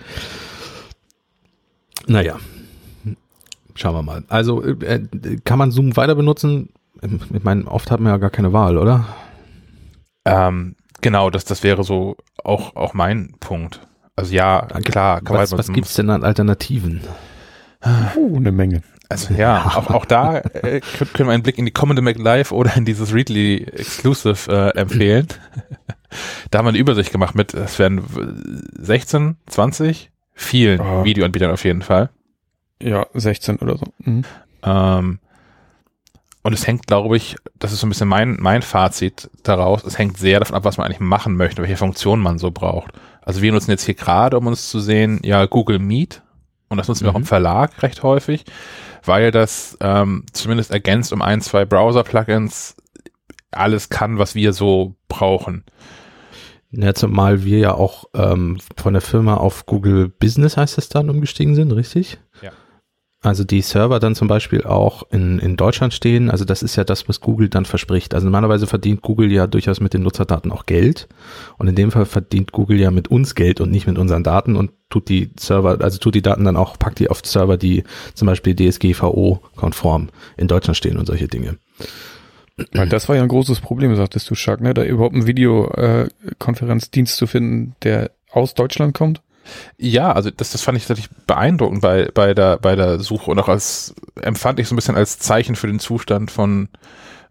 Naja. 2.07 2.37
Schauen 3.75 3.93
wir 3.95 4.01
mal. 4.01 4.23
Also, 4.27 4.63
äh, 4.63 5.01
kann 5.43 5.59
man 5.59 5.71
Zoom 5.71 5.95
weiter 5.97 6.15
benutzen? 6.15 6.69
Ich 7.33 7.43
meine, 7.43 7.67
oft 7.67 7.91
hat 7.91 7.99
man 7.99 8.11
ja 8.13 8.17
gar 8.17 8.31
keine 8.31 8.53
Wahl, 8.53 8.77
oder? 8.77 9.05
Ähm, 10.25 10.75
genau, 11.01 11.29
das, 11.29 11.45
das 11.45 11.63
wäre 11.63 11.83
so 11.83 12.17
auch, 12.43 12.75
auch 12.75 12.93
mein 12.93 13.35
Punkt. 13.39 13.81
Also 14.15 14.33
ja, 14.33 14.61
klar, 14.83 15.21
kann 15.21 15.37
Was, 15.37 15.51
man- 15.51 15.59
was 15.59 15.71
gibt's 15.71 15.93
denn 15.93 16.09
an 16.09 16.23
Alternativen? 16.23 17.01
Uh, 18.15 18.37
eine 18.37 18.51
Menge. 18.51 18.81
Also 19.09 19.33
ja, 19.35 19.63
auch, 19.75 19.89
auch 19.91 20.05
da 20.05 20.39
äh, 20.39 20.81
können 20.81 21.13
können 21.13 21.29
wir 21.29 21.33
einen 21.33 21.43
Blick 21.43 21.57
in 21.57 21.65
die 21.65 21.71
kommende 21.71 22.01
Mac 22.01 22.17
Live 22.17 22.51
oder 22.51 22.75
in 22.75 22.83
dieses 22.83 23.13
Readly 23.13 23.63
Exclusive 23.63 24.51
äh, 24.51 24.77
empfehlen. 24.77 25.27
da 26.51 26.57
haben 26.57 26.65
wir 26.65 26.69
eine 26.69 26.77
Übersicht 26.79 27.11
gemacht 27.11 27.35
mit, 27.35 27.53
es 27.53 27.79
werden 27.79 28.01
16, 28.79 29.37
20, 29.45 30.11
vielen 30.37 30.79
Ah. 30.79 31.03
Videoanbietern 31.03 31.51
auf 31.51 31.65
jeden 31.65 31.81
Fall. 31.81 32.09
Ja, 32.81 33.05
16 33.13 33.57
oder 33.57 33.77
so. 33.77 33.85
Mhm. 34.05 34.23
Ähm, 34.63 35.19
und 36.43 36.53
es 36.53 36.65
hängt, 36.65 36.87
glaube 36.87 37.17
ich, 37.17 37.35
das 37.59 37.73
ist 37.73 37.81
so 37.81 37.87
ein 37.87 37.89
bisschen 37.89 38.07
mein, 38.07 38.37
mein 38.39 38.61
Fazit 38.61 39.29
daraus, 39.43 39.83
es 39.83 39.97
hängt 39.97 40.17
sehr 40.17 40.39
davon 40.39 40.55
ab, 40.55 40.63
was 40.63 40.77
man 40.77 40.85
eigentlich 40.85 41.01
machen 41.01 41.35
möchte, 41.35 41.61
welche 41.61 41.75
Funktionen 41.75 42.23
man 42.23 42.37
so 42.37 42.51
braucht. 42.51 42.91
Also 43.21 43.41
wir 43.41 43.51
nutzen 43.51 43.71
jetzt 43.71 43.83
hier 43.83 43.95
gerade, 43.95 44.37
um 44.37 44.47
uns 44.47 44.69
zu 44.69 44.79
sehen, 44.79 45.19
ja, 45.23 45.45
Google 45.45 45.79
Meet. 45.79 46.21
Und 46.69 46.77
das 46.77 46.87
nutzen 46.87 47.03
wir 47.05 47.09
auch 47.11 47.15
Mhm. 47.15 47.21
im 47.23 47.25
Verlag 47.27 47.81
recht 47.83 48.03
häufig, 48.03 48.45
weil 49.03 49.31
das 49.31 49.77
ähm, 49.81 50.25
zumindest 50.33 50.71
ergänzt 50.71 51.11
um 51.11 51.21
ein, 51.21 51.41
zwei 51.41 51.65
Browser-Plugins 51.65 52.75
alles 53.51 53.89
kann, 53.89 54.17
was 54.19 54.35
wir 54.35 54.53
so 54.53 54.95
brauchen. 55.07 55.63
Ja, 56.71 56.93
zumal 56.93 57.43
wir 57.43 57.59
ja 57.59 57.73
auch 57.73 58.05
ähm, 58.13 58.57
von 58.75 58.93
der 58.93 59.01
Firma 59.01 59.35
auf 59.35 59.65
Google 59.65 60.09
Business 60.09 60.57
heißt 60.57 60.77
es 60.77 60.89
dann 60.89 61.09
umgestiegen 61.09 61.55
sind, 61.55 61.71
richtig? 61.71 62.19
Ja. 62.41 62.51
Also 63.21 63.43
die 63.43 63.61
Server 63.61 63.99
dann 63.99 64.15
zum 64.15 64.27
Beispiel 64.27 64.63
auch 64.63 65.03
in, 65.11 65.39
in 65.39 65.57
Deutschland 65.57 65.93
stehen. 65.93 66.29
Also 66.29 66.45
das 66.45 66.61
ist 66.61 66.75
ja 66.75 66.83
das, 66.83 67.09
was 67.09 67.19
Google 67.19 67.49
dann 67.49 67.65
verspricht. 67.65 68.13
Also 68.13 68.25
normalerweise 68.25 68.67
verdient 68.67 69.01
Google 69.01 69.31
ja 69.31 69.47
durchaus 69.47 69.79
mit 69.79 69.93
den 69.93 70.03
Nutzerdaten 70.03 70.51
auch 70.51 70.65
Geld. 70.65 71.07
Und 71.57 71.67
in 71.67 71.75
dem 71.75 71.91
Fall 71.91 72.05
verdient 72.05 72.51
Google 72.51 72.79
ja 72.79 72.91
mit 72.91 73.07
uns 73.07 73.33
Geld 73.33 73.59
und 73.59 73.71
nicht 73.71 73.87
mit 73.87 73.97
unseren 73.97 74.23
Daten 74.23 74.55
und 74.55 74.71
tut 74.89 75.09
die 75.09 75.31
Server, 75.39 75.81
also 75.81 75.97
tut 75.97 76.15
die 76.15 76.21
Daten 76.21 76.45
dann 76.45 76.57
auch, 76.57 76.77
packt 76.77 76.99
die 76.99 77.09
auf 77.09 77.21
Server, 77.25 77.57
die 77.57 77.83
zum 78.13 78.27
Beispiel 78.27 78.55
DSGVO-konform 78.55 80.09
in 80.37 80.47
Deutschland 80.47 80.77
stehen 80.77 80.97
und 80.97 81.07
solche 81.07 81.27
Dinge. 81.27 81.57
Weil 82.73 82.89
das 82.89 83.07
war 83.07 83.15
ja 83.15 83.21
ein 83.21 83.27
großes 83.27 83.59
Problem, 83.59 83.95
sagtest 83.95 84.29
du, 84.29 84.35
Chuck, 84.35 84.61
ne? 84.61 84.73
Da 84.73 84.83
überhaupt 84.83 85.13
einen 85.13 85.27
Videokonferenzdienst 85.27 87.15
zu 87.15 87.27
finden, 87.27 87.75
der 87.83 88.11
aus 88.31 88.55
Deutschland 88.55 88.95
kommt. 88.95 89.21
Ja, 89.77 90.11
also 90.11 90.29
das, 90.29 90.51
das 90.51 90.61
fand 90.61 90.77
ich 90.77 90.85
tatsächlich 90.85 91.15
beeindruckend 91.25 91.81
bei, 91.81 92.09
bei, 92.13 92.33
der, 92.33 92.57
bei 92.57 92.75
der 92.75 92.99
Suche 92.99 93.31
und 93.31 93.39
auch 93.39 93.47
als 93.47 93.95
empfand 94.21 94.59
ich 94.59 94.67
so 94.67 94.73
ein 94.73 94.75
bisschen 94.75 94.95
als 94.95 95.19
Zeichen 95.19 95.55
für 95.55 95.67
den 95.67 95.79
Zustand 95.79 96.31
von 96.31 96.67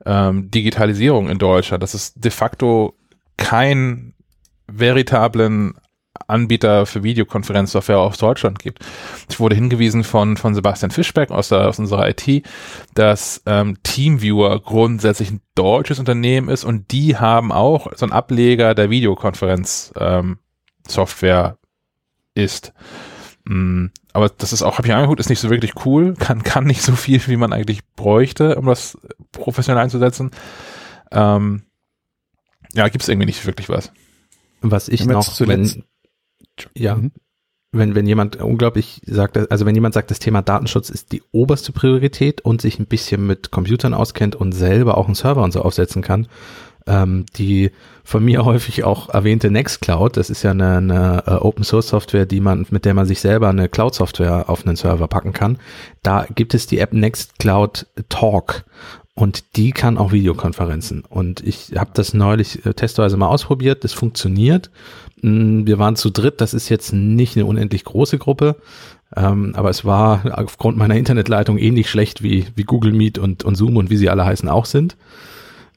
ähm, 0.06 0.50
Digitalisierung 0.50 1.28
in 1.28 1.38
Deutschland, 1.38 1.82
dass 1.82 1.94
es 1.94 2.14
de 2.14 2.30
facto 2.30 2.94
kein 3.36 4.14
veritablen 4.66 5.74
Anbieter 6.26 6.86
für 6.86 7.02
Videokonferenzsoftware 7.02 7.98
aus 7.98 8.18
Deutschland 8.18 8.58
gibt. 8.58 8.84
Ich 9.28 9.40
wurde 9.40 9.54
hingewiesen 9.54 10.04
von, 10.04 10.36
von 10.36 10.54
Sebastian 10.54 10.90
Fischbeck 10.90 11.30
aus, 11.30 11.48
der, 11.48 11.68
aus 11.68 11.78
unserer 11.78 12.08
IT, 12.08 12.46
dass 12.94 13.42
ähm, 13.46 13.78
Teamviewer 13.82 14.60
grundsätzlich 14.60 15.30
ein 15.30 15.40
deutsches 15.54 15.98
Unternehmen 15.98 16.48
ist 16.48 16.64
und 16.64 16.92
die 16.92 17.16
haben 17.16 17.52
auch 17.52 17.88
so 17.96 18.06
einen 18.06 18.12
Ableger 18.12 18.74
der 18.74 18.90
Videokonferenz 18.90 19.92
ähm, 19.98 20.38
Software 20.86 21.58
ist. 22.34 22.72
Mm, 23.44 23.86
aber 24.12 24.28
das 24.28 24.52
ist 24.52 24.62
auch, 24.62 24.78
habe 24.78 24.88
ich 24.88 24.94
angeguckt, 24.94 25.20
ist 25.20 25.28
nicht 25.28 25.40
so 25.40 25.50
wirklich 25.50 25.84
cool, 25.84 26.14
kann, 26.14 26.42
kann 26.42 26.64
nicht 26.64 26.82
so 26.82 26.92
viel, 26.96 27.24
wie 27.26 27.36
man 27.36 27.52
eigentlich 27.52 27.80
bräuchte, 27.94 28.56
um 28.56 28.66
das 28.66 28.98
professionell 29.32 29.82
einzusetzen. 29.82 30.30
Ähm, 31.10 31.62
ja, 32.72 32.88
gibt 32.88 33.02
es 33.02 33.08
irgendwie 33.08 33.26
nicht 33.26 33.44
wirklich 33.46 33.68
was. 33.68 33.92
Was 34.60 34.88
ich 34.88 35.04
noch, 35.04 35.38
wenn, 35.40 35.84
ja, 36.74 36.96
mhm. 36.96 37.12
wenn, 37.72 37.94
wenn 37.94 38.06
jemand 38.06 38.36
unglaublich 38.36 39.00
sagt, 39.06 39.50
also 39.50 39.66
wenn 39.66 39.74
jemand 39.74 39.94
sagt, 39.94 40.10
das 40.10 40.18
Thema 40.18 40.42
Datenschutz 40.42 40.90
ist 40.90 41.12
die 41.12 41.22
oberste 41.32 41.72
Priorität 41.72 42.40
und 42.40 42.60
sich 42.60 42.78
ein 42.78 42.86
bisschen 42.86 43.26
mit 43.26 43.50
Computern 43.50 43.94
auskennt 43.94 44.36
und 44.36 44.52
selber 44.52 44.98
auch 44.98 45.06
einen 45.06 45.14
Server 45.14 45.42
und 45.42 45.52
so 45.52 45.62
aufsetzen 45.62 46.02
kann, 46.02 46.28
ähm, 46.86 47.26
die 47.36 47.70
von 48.04 48.24
mir 48.24 48.44
häufig 48.44 48.84
auch 48.84 49.08
erwähnte 49.08 49.50
Nextcloud, 49.50 50.16
das 50.16 50.30
ist 50.30 50.42
ja 50.42 50.52
eine, 50.52 50.76
eine 50.76 51.24
uh, 51.26 51.44
Open 51.44 51.64
Source 51.64 51.88
Software, 51.88 52.26
die 52.26 52.40
man, 52.40 52.66
mit 52.70 52.84
der 52.84 52.94
man 52.94 53.06
sich 53.06 53.20
selber 53.20 53.48
eine 53.48 53.68
Cloud 53.68 53.94
Software 53.94 54.48
auf 54.48 54.66
einen 54.66 54.76
Server 54.76 55.08
packen 55.08 55.32
kann. 55.32 55.58
Da 56.02 56.26
gibt 56.34 56.54
es 56.54 56.66
die 56.66 56.78
App 56.78 56.92
Nextcloud 56.92 57.86
Talk 58.08 58.64
und 59.16 59.56
die 59.56 59.72
kann 59.72 59.96
auch 59.96 60.12
Videokonferenzen. 60.12 61.02
Und 61.08 61.40
ich 61.40 61.72
habe 61.74 61.90
das 61.94 62.12
neulich 62.12 62.66
äh, 62.66 62.74
testweise 62.74 63.16
mal 63.16 63.28
ausprobiert. 63.28 63.82
Das 63.82 63.94
funktioniert. 63.94 64.70
Mm, 65.22 65.66
wir 65.66 65.78
waren 65.78 65.96
zu 65.96 66.10
dritt. 66.10 66.42
Das 66.42 66.52
ist 66.52 66.68
jetzt 66.68 66.92
nicht 66.92 67.34
eine 67.34 67.46
unendlich 67.46 67.84
große 67.84 68.18
Gruppe. 68.18 68.56
Ähm, 69.16 69.54
aber 69.56 69.70
es 69.70 69.86
war 69.86 70.38
aufgrund 70.38 70.76
meiner 70.76 70.96
Internetleitung 70.96 71.56
ähnlich 71.56 71.88
schlecht 71.88 72.22
wie, 72.22 72.46
wie 72.56 72.64
Google 72.64 72.92
Meet 72.92 73.16
und, 73.18 73.42
und 73.42 73.54
Zoom 73.54 73.78
und 73.78 73.88
wie 73.88 73.96
sie 73.96 74.10
alle 74.10 74.26
heißen 74.26 74.50
auch 74.50 74.66
sind. 74.66 74.98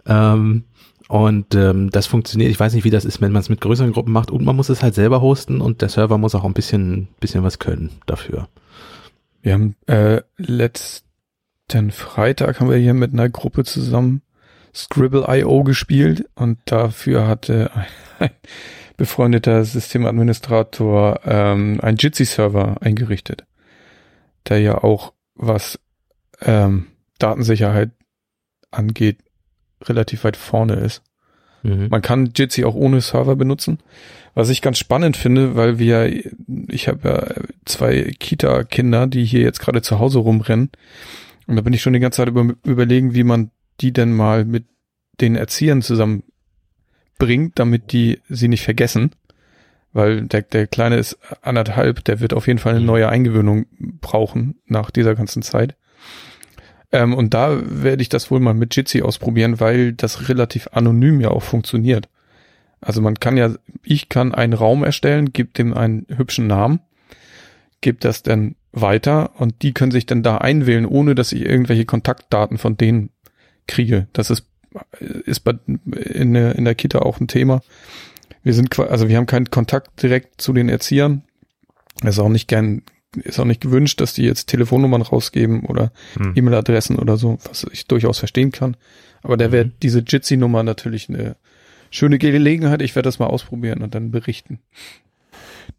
Ähm, 0.06 0.66
und 1.08 1.56
ähm, 1.56 1.92
das 1.92 2.08
funktioniert. 2.08 2.52
Ich 2.52 2.60
weiß 2.60 2.74
nicht, 2.74 2.84
wie 2.84 2.90
das 2.90 3.06
ist, 3.06 3.22
wenn 3.22 3.32
man 3.32 3.40
es 3.40 3.48
mit 3.48 3.62
größeren 3.62 3.94
Gruppen 3.94 4.12
macht. 4.12 4.32
Und 4.32 4.44
man 4.44 4.58
muss 4.58 4.68
es 4.68 4.84
halt 4.84 4.96
selber 4.96 5.22
hosten 5.22 5.62
und 5.62 5.82
der 5.82 5.88
Server 5.88 6.18
muss 6.18 6.36
auch 6.36 6.44
ein 6.44 6.54
bisschen, 6.54 7.08
bisschen 7.22 7.44
was 7.44 7.58
können 7.58 7.92
dafür. 8.06 8.50
Wir 9.42 9.54
haben 9.54 9.76
äh, 9.88 10.24
letzt 10.36 11.06
letzten 11.70 11.92
Freitag 11.92 12.60
haben 12.60 12.70
wir 12.70 12.78
hier 12.78 12.96
mit 12.96 13.14
einer 13.14 13.30
Gruppe 13.30 13.64
zusammen 13.64 14.24
Scribble.io 14.74 15.64
gespielt 15.64 16.26
und 16.36 16.58
dafür 16.66 17.28
hatte 17.28 17.70
ein 18.20 18.32
befreundeter 18.98 19.64
Systemadministrator 19.64 21.22
ähm, 21.26 21.80
ein 21.82 21.98
Jitsi-Server 21.98 22.78
eingerichtet, 22.82 23.46
der 24.48 24.60
ja 24.60 24.84
auch 24.84 25.14
was 25.36 25.80
ähm, 26.42 26.88
Datensicherheit 27.20 27.92
angeht 28.72 29.20
relativ 29.84 30.24
weit 30.24 30.38
vorne 30.38 30.74
ist. 30.74 31.04
Mhm. 31.62 31.88
Man 31.90 32.02
kann 32.02 32.32
Jitsi 32.36 32.66
auch 32.66 32.76
ohne 32.76 33.02
Server 33.02 33.36
benutzen, 33.36 33.80
was 34.34 34.50
ich 34.50 34.62
ganz 34.62 34.80
spannend 34.80 35.18
finde, 35.18 35.56
weil 35.56 35.78
wir, 35.78 36.12
ich 36.68 36.88
habe 36.88 37.10
ja 37.10 37.44
zwei 37.66 38.12
Kita-Kinder, 38.20 39.06
die 39.08 39.24
hier 39.24 39.42
jetzt 39.42 39.60
gerade 39.60 39.82
zu 39.82 40.00
Hause 40.00 40.20
rumrennen 40.20 40.72
und 41.50 41.56
da 41.56 41.64
bin 41.64 41.74
ich 41.74 41.82
schon 41.82 41.94
die 41.94 42.00
ganze 42.00 42.18
Zeit 42.18 42.28
über, 42.28 42.54
überlegen, 42.64 43.16
wie 43.16 43.24
man 43.24 43.50
die 43.82 43.92
denn 43.92 44.14
mal 44.14 44.46
mit 44.46 44.66
den 45.20 45.36
Erziehern 45.36 45.82
zusammen 45.82 46.22
bringt, 47.18 47.58
damit 47.58 47.92
die 47.92 48.20
sie 48.30 48.48
nicht 48.48 48.64
vergessen. 48.64 49.16
Weil 49.92 50.28
der, 50.28 50.44
der 50.44 50.68
Kleine 50.68 50.98
ist 50.98 51.18
anderthalb, 51.42 52.04
der 52.04 52.20
wird 52.20 52.34
auf 52.36 52.46
jeden 52.46 52.60
Fall 52.60 52.74
eine 52.74 52.82
mhm. 52.82 52.86
neue 52.86 53.10
Eingewöhnung 53.10 53.66
brauchen 53.80 54.60
nach 54.68 54.92
dieser 54.92 55.16
ganzen 55.16 55.42
Zeit. 55.42 55.76
Ähm, 56.92 57.16
und 57.16 57.34
da 57.34 57.60
werde 57.66 58.04
ich 58.04 58.10
das 58.10 58.30
wohl 58.30 58.40
mal 58.40 58.54
mit 58.54 58.76
Jitsi 58.76 59.02
ausprobieren, 59.02 59.60
weil 59.60 59.94
das 59.94 60.30
relativ 60.30 60.68
anonym 60.74 61.20
ja 61.20 61.30
auch 61.30 61.42
funktioniert. 61.42 62.10
Also 62.80 63.02
man 63.02 63.16
kann 63.16 63.38
ja, 63.38 63.56
ich 63.82 64.08
kann 64.08 64.36
einen 64.36 64.54
Raum 64.54 64.84
erstellen, 64.84 65.34
gebe 65.34 65.50
dem 65.50 65.74
einen 65.74 66.06
hübschen 66.16 66.46
Namen, 66.46 66.82
gebe 67.82 67.98
das 68.00 68.22
dann 68.22 68.56
weiter 68.72 69.32
und 69.40 69.62
die 69.62 69.74
können 69.74 69.92
sich 69.92 70.06
dann 70.06 70.24
da 70.24 70.38
einwählen, 70.38 70.86
ohne 70.86 71.16
dass 71.16 71.32
ich 71.32 71.46
irgendwelche 71.46 71.86
Kontaktdaten 71.86 72.58
von 72.58 72.78
denen 72.78 73.10
kriege. 73.68 74.08
Das 74.14 74.30
ist, 74.30 74.46
ist 75.00 75.42
bei, 75.42 75.54
in, 75.96 76.34
der, 76.34 76.56
in 76.56 76.66
der 76.66 76.76
Kita 76.76 77.00
auch 77.00 77.20
ein 77.20 77.28
Thema. 77.28 77.62
Wir 78.44 78.54
sind, 78.54 78.78
also 78.80 79.10
wir 79.10 79.18
haben 79.18 79.26
keinen 79.26 79.50
Kontakt 79.50 80.02
direkt 80.02 80.42
zu 80.42 80.54
den 80.54 80.70
Erziehern. 80.70 81.24
Es 82.02 82.16
ist 82.16 82.20
auch 82.20 82.30
nicht 82.30 82.48
gern, 82.48 82.84
ist 83.16 83.40
auch 83.40 83.46
nicht 83.46 83.62
gewünscht, 83.62 84.00
dass 84.02 84.14
die 84.14 84.24
jetzt 84.24 84.48
Telefonnummern 84.48 85.02
rausgeben 85.02 85.66
oder 85.66 85.92
hm. 86.14 86.34
E-Mail-Adressen 86.36 86.98
oder 86.98 87.18
so, 87.18 87.40
was 87.48 87.66
ich 87.72 87.88
durchaus 87.88 88.20
verstehen 88.20 88.52
kann. 88.52 88.78
Aber 89.22 89.36
da 89.36 89.52
wäre 89.52 89.66
mhm. 89.66 89.72
diese 89.84 90.00
Jitsi-Nummer 90.00 90.64
natürlich 90.64 91.10
eine 91.10 91.36
schöne 91.92 92.20
Gelegenheit. 92.20 92.82
Ich 92.82 92.96
werde 92.96 93.08
das 93.08 93.20
mal 93.20 93.28
ausprobieren 93.28 93.82
und 93.82 93.96
dann 93.96 94.12
berichten. 94.12 94.60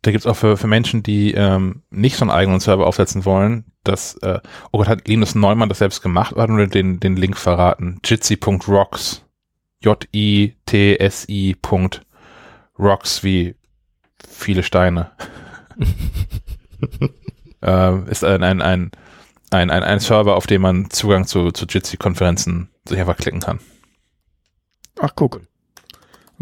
Da 0.03 0.11
gibt's 0.11 0.27
auch 0.27 0.37
für, 0.37 0.57
für 0.57 0.67
Menschen, 0.67 1.03
die 1.03 1.33
ähm, 1.35 1.83
nicht 1.91 2.17
so 2.17 2.25
einen 2.25 2.31
eigenen 2.31 2.61
Server 2.61 2.87
aufsetzen 2.87 3.25
wollen, 3.25 3.65
das, 3.85 4.15
äh, 4.19 4.41
oh 4.73 4.79
Gott, 4.79 4.89
hat 4.89 5.09
Linus 5.09 5.35
Neumann 5.35 5.69
das 5.69 5.79
selbst 5.79 6.03
gemacht 6.03 6.33
oder 6.33 6.49
nur 6.49 6.67
den, 6.67 7.01
den 7.01 7.17
Link 7.17 7.37
verraten? 7.37 8.01
Jitsi.rocks. 8.05 9.25
J-I-T-S-I. 9.83 11.57
Rocks 12.79 13.25
wie 13.25 13.57
viele 14.29 14.63
Steine. 14.63 15.11
äh, 17.63 18.11
ist 18.11 18.25
ein, 18.25 18.43
ein, 18.43 18.61
ein, 18.61 18.91
ein, 19.51 19.71
ein, 19.71 19.83
ein 19.83 20.01
Server, 20.01 20.37
auf 20.37 20.47
dem 20.47 20.63
man 20.63 20.91
Zugang 20.91 21.27
zu, 21.27 21.51
zu 21.53 21.67
Jitsi-Konferenzen 21.67 22.71
sich 22.87 22.99
einfach 22.99 23.17
klicken 23.17 23.41
kann. 23.41 23.61
Ach, 25.01 25.13
guck. 25.15 25.41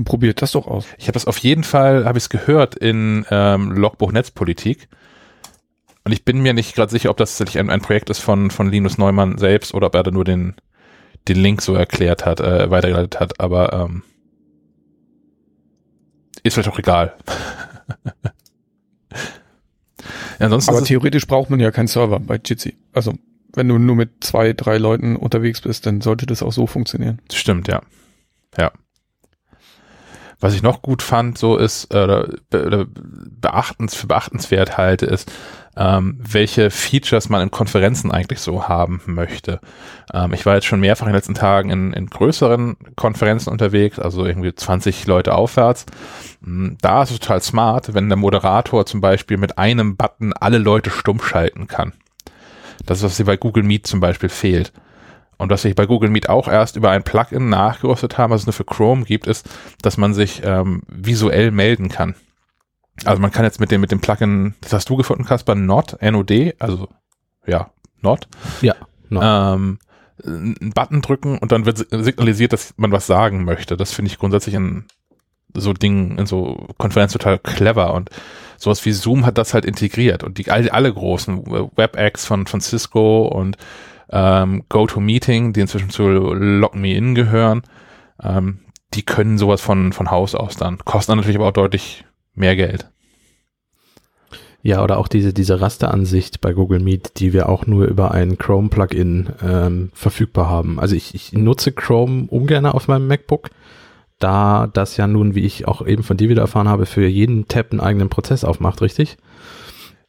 Probiert 0.05 0.43
das 0.43 0.53
doch 0.53 0.67
aus. 0.67 0.87
Ich 0.97 1.05
habe 1.05 1.15
das 1.15 1.27
auf 1.27 1.39
jeden 1.39 1.65
Fall, 1.65 2.05
habe 2.05 2.19
ich 2.19 2.25
es 2.25 2.31
gehört 2.31 2.77
in 2.77 3.27
ähm, 3.31 3.73
Logbuch 3.73 4.13
Netzpolitik. 4.13 4.89
Und 6.05 6.13
ich 6.13 6.25
bin 6.25 6.41
mir 6.41 6.55
nicht 6.55 6.75
gerade 6.75 6.91
sicher, 6.91 7.11
ob 7.11 7.17
das 7.17 7.37
tatsächlich 7.37 7.59
ein, 7.59 7.69
ein 7.69 7.81
Projekt 7.81 8.09
ist 8.09 8.21
von, 8.21 8.51
von 8.51 8.71
Linus 8.71 8.97
Neumann 8.97 9.39
selbst 9.39 9.75
oder 9.75 9.89
ob 9.89 9.95
er 9.95 10.05
da 10.05 10.11
nur 10.11 10.25
den, 10.25 10.55
den 11.27 11.37
Link 11.37 11.61
so 11.63 11.75
erklärt 11.75 12.25
hat, 12.25 12.41
äh, 12.41 12.71
weitergeleitet 12.71 13.21
hat, 13.21 13.41
aber 13.41 13.73
ähm, 13.73 14.03
ist 16.43 16.55
vielleicht 16.55 16.71
auch 16.71 16.79
egal. 16.79 17.15
ansonsten 20.39 20.71
aber 20.71 20.85
theoretisch 20.85 21.27
braucht 21.27 21.51
man 21.51 21.61
ja 21.61 21.71
keinen 21.71 21.89
Server 21.89 22.21
bei 22.21 22.41
Jitsi. 22.43 22.77
Also 22.93 23.15
wenn 23.55 23.69
du 23.69 23.79
nur 23.79 23.97
mit 23.97 24.23
zwei, 24.25 24.53
drei 24.53 24.79
Leuten 24.79 25.17
unterwegs 25.17 25.61
bist, 25.61 25.87
dann 25.87 26.01
sollte 26.01 26.27
das 26.27 26.43
auch 26.43 26.53
so 26.53 26.67
funktionieren. 26.67 27.21
Stimmt, 27.33 27.69
ja. 27.69 27.83
Ja. 28.57 28.73
Was 30.41 30.55
ich 30.55 30.63
noch 30.63 30.83
gut 30.83 31.03
fand, 31.03 31.37
so 31.37 31.57
ist, 31.57 31.93
äh, 31.93 31.99
oder, 32.05 32.29
oder 32.53 32.87
beachtens, 32.87 33.95
für 33.95 34.07
beachtenswert 34.07 34.79
halte, 34.79 35.07
ist, 35.07 35.33
ähm, 35.77 36.19
welche 36.21 36.71
Features 36.71 37.29
man 37.29 37.43
in 37.43 37.51
Konferenzen 37.51 38.11
eigentlich 38.11 38.41
so 38.41 38.69
haben 38.69 39.01
möchte. 39.07 39.61
Ähm, 40.13 40.33
ich 40.33 40.47
war 40.47 40.55
jetzt 40.55 40.67
schon 40.67 40.81
mehrfach 40.81 41.07
in 41.07 41.13
den 41.13 41.17
letzten 41.17 41.35
Tagen 41.35 41.71
in, 41.71 41.93
in 41.93 42.07
größeren 42.07 42.77
Konferenzen 42.97 43.51
unterwegs, 43.51 43.99
also 43.99 44.27
irgendwie 44.27 44.55
20 44.55 45.07
Leute 45.07 45.35
aufwärts. 45.35 45.87
Hm, 46.43 46.77
da 46.81 47.03
ist 47.03 47.11
es 47.11 47.21
total 47.21 47.43
smart, 47.43 47.95
wenn 47.95 48.09
der 48.09 48.17
Moderator 48.17 48.87
zum 48.87 49.01
Beispiel 49.01 49.39
mit 49.39 49.59
einem 49.59 49.97
Button 49.97 50.33
alle 50.33 50.59
Leute 50.59 50.91
stumm 50.91 51.21
schalten 51.21 51.67
kann. 51.67 51.93
Das 52.87 52.99
ist, 52.99 53.05
was 53.05 53.17
hier 53.17 53.27
bei 53.27 53.37
Google 53.37 53.65
Meet 53.65 53.87
zum 53.87 54.01
Beispiel 54.01 54.29
fehlt. 54.29 54.73
Und 55.39 55.51
was 55.51 55.65
wir 55.65 55.75
bei 55.75 55.87
Google 55.87 56.11
Meet 56.11 56.29
auch 56.29 56.49
erst 56.49 56.77
über 56.77 56.91
ein 56.91 57.05
Plugin 57.05 57.49
nachgerüstet 57.49 58.19
haben, 58.19 58.33
was 58.33 58.43
es 58.43 58.47
nur 58.47 58.53
für 58.53 58.65
Chrome 58.65 59.05
gibt, 59.05 59.27
ist, 59.27 59.49
dass 59.83 59.97
man 59.97 60.13
sich 60.13 60.43
ähm, 60.45 60.83
visuell 60.89 61.53
melden 61.53 61.89
kann. 61.89 62.17
Also 63.05 63.23
man 63.23 63.31
kann 63.31 63.45
jetzt 63.45 63.61
mit 63.61 63.71
dem, 63.71 63.81
mit 63.81 63.93
dem 63.93 64.01
Plugin, 64.01 64.55
das 64.61 64.73
hast 64.73 64.89
du 64.91 64.97
gefunden, 64.97 65.25
Kasper, 65.25 65.55
Not, 65.55 65.97
N-O-D, 66.01 66.55
also 66.59 66.89
ja, 67.47 67.71
Not. 68.01 68.27
Ja. 68.61 68.75
Not. 69.09 69.23
Ähm, 69.25 69.79
einen 70.25 70.73
Button 70.75 71.01
drücken 71.01 71.39
und 71.39 71.53
dann 71.53 71.65
wird 71.65 71.87
signalisiert, 71.91 72.53
dass 72.53 72.75
man 72.77 72.91
was 72.91 73.07
sagen 73.07 73.45
möchte. 73.45 73.77
Das 73.77 73.93
finde 73.93 74.11
ich 74.11 74.19
grundsätzlich 74.19 74.57
in 74.57 74.85
so 75.55 75.73
Dingen, 75.73 76.19
in 76.19 76.27
so 76.27 76.67
Konferenzen 76.77 77.19
total 77.19 77.39
clever 77.39 77.95
und 77.95 78.11
sowas 78.57 78.85
wie 78.85 78.93
Zoom 78.93 79.25
hat 79.25 79.39
das 79.39 79.55
halt 79.55 79.65
integriert 79.65 80.25
und 80.25 80.39
die 80.39 80.51
alle, 80.51 80.73
alle 80.73 80.93
großen 80.93 81.47
WebEx 81.47 82.27
von, 82.27 82.47
von 82.47 82.61
Cisco 82.61 83.29
und 83.29 83.57
ähm, 84.11 84.65
GoToMeeting, 84.69 85.53
die 85.53 85.61
inzwischen 85.61 85.91
zu 85.91 86.09
LogMeIn 86.09 87.15
gehören, 87.15 87.63
ähm, 88.23 88.61
die 88.95 89.03
können 89.03 89.39
sowas 89.39 89.61
von, 89.61 89.93
von 89.93 90.11
Haus 90.11 90.35
aus 90.35 90.57
dann. 90.57 90.79
Kosten 90.79 91.17
natürlich 91.17 91.37
aber 91.37 91.49
auch 91.49 91.53
deutlich 91.53 92.05
mehr 92.35 92.57
Geld. 92.57 92.91
Ja, 94.63 94.83
oder 94.83 94.99
auch 94.99 95.09
diese, 95.09 95.33
diese 95.33 95.61
Rasteransicht 95.61 96.41
bei 96.41 96.53
Google 96.53 96.81
Meet, 96.81 97.21
die 97.21 97.33
wir 97.33 97.49
auch 97.49 97.67
nur 97.67 97.87
über 97.87 98.11
ein 98.11 98.39
Chrome-Plugin 98.39 99.31
ähm, 99.43 99.91
verfügbar 99.95 100.51
haben. 100.51 100.81
Also 100.81 100.97
ich, 100.97 101.15
ich 101.15 101.33
nutze 101.33 101.73
Chrome 101.73 102.27
ungern 102.29 102.67
auf 102.67 102.89
meinem 102.89 103.07
MacBook, 103.07 103.51
da 104.19 104.67
das 104.67 104.97
ja 104.97 105.07
nun, 105.07 105.35
wie 105.35 105.45
ich 105.45 105.69
auch 105.69 105.87
eben 105.87 106.03
von 106.03 106.17
dir 106.17 106.29
wieder 106.29 106.43
erfahren 106.43 106.69
habe, 106.69 106.87
für 106.87 107.07
jeden 107.07 107.47
Tab 107.47 107.71
einen 107.71 107.81
eigenen 107.81 108.09
Prozess 108.09 108.43
aufmacht, 108.43 108.83
richtig? 108.83 109.17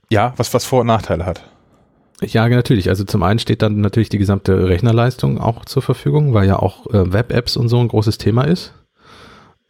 Ja, 0.10 0.34
was, 0.38 0.54
was 0.54 0.66
Vor- 0.66 0.82
und 0.82 0.88
Nachteile 0.88 1.26
hat. 1.26 1.44
Ja, 2.22 2.48
natürlich. 2.50 2.90
Also 2.90 3.06
zum 3.06 3.24
einen 3.24 3.40
steht 3.40 3.62
dann 3.62 3.80
natürlich 3.82 4.10
die 4.10 4.18
gesamte 4.18 4.68
Rechnerleistung 4.68 5.40
auch 5.40 5.66
zur 5.66 5.82
Verfügung, 5.82 6.34
weil 6.34 6.48
ja 6.48 6.58
auch 6.58 6.88
äh, 6.88 7.14
Web-Apps 7.14 7.56
und 7.56 7.70
so 7.70 7.80
ein 7.80 7.88
großes 7.88 8.18
Thema 8.18 8.44
ist. 8.44 8.74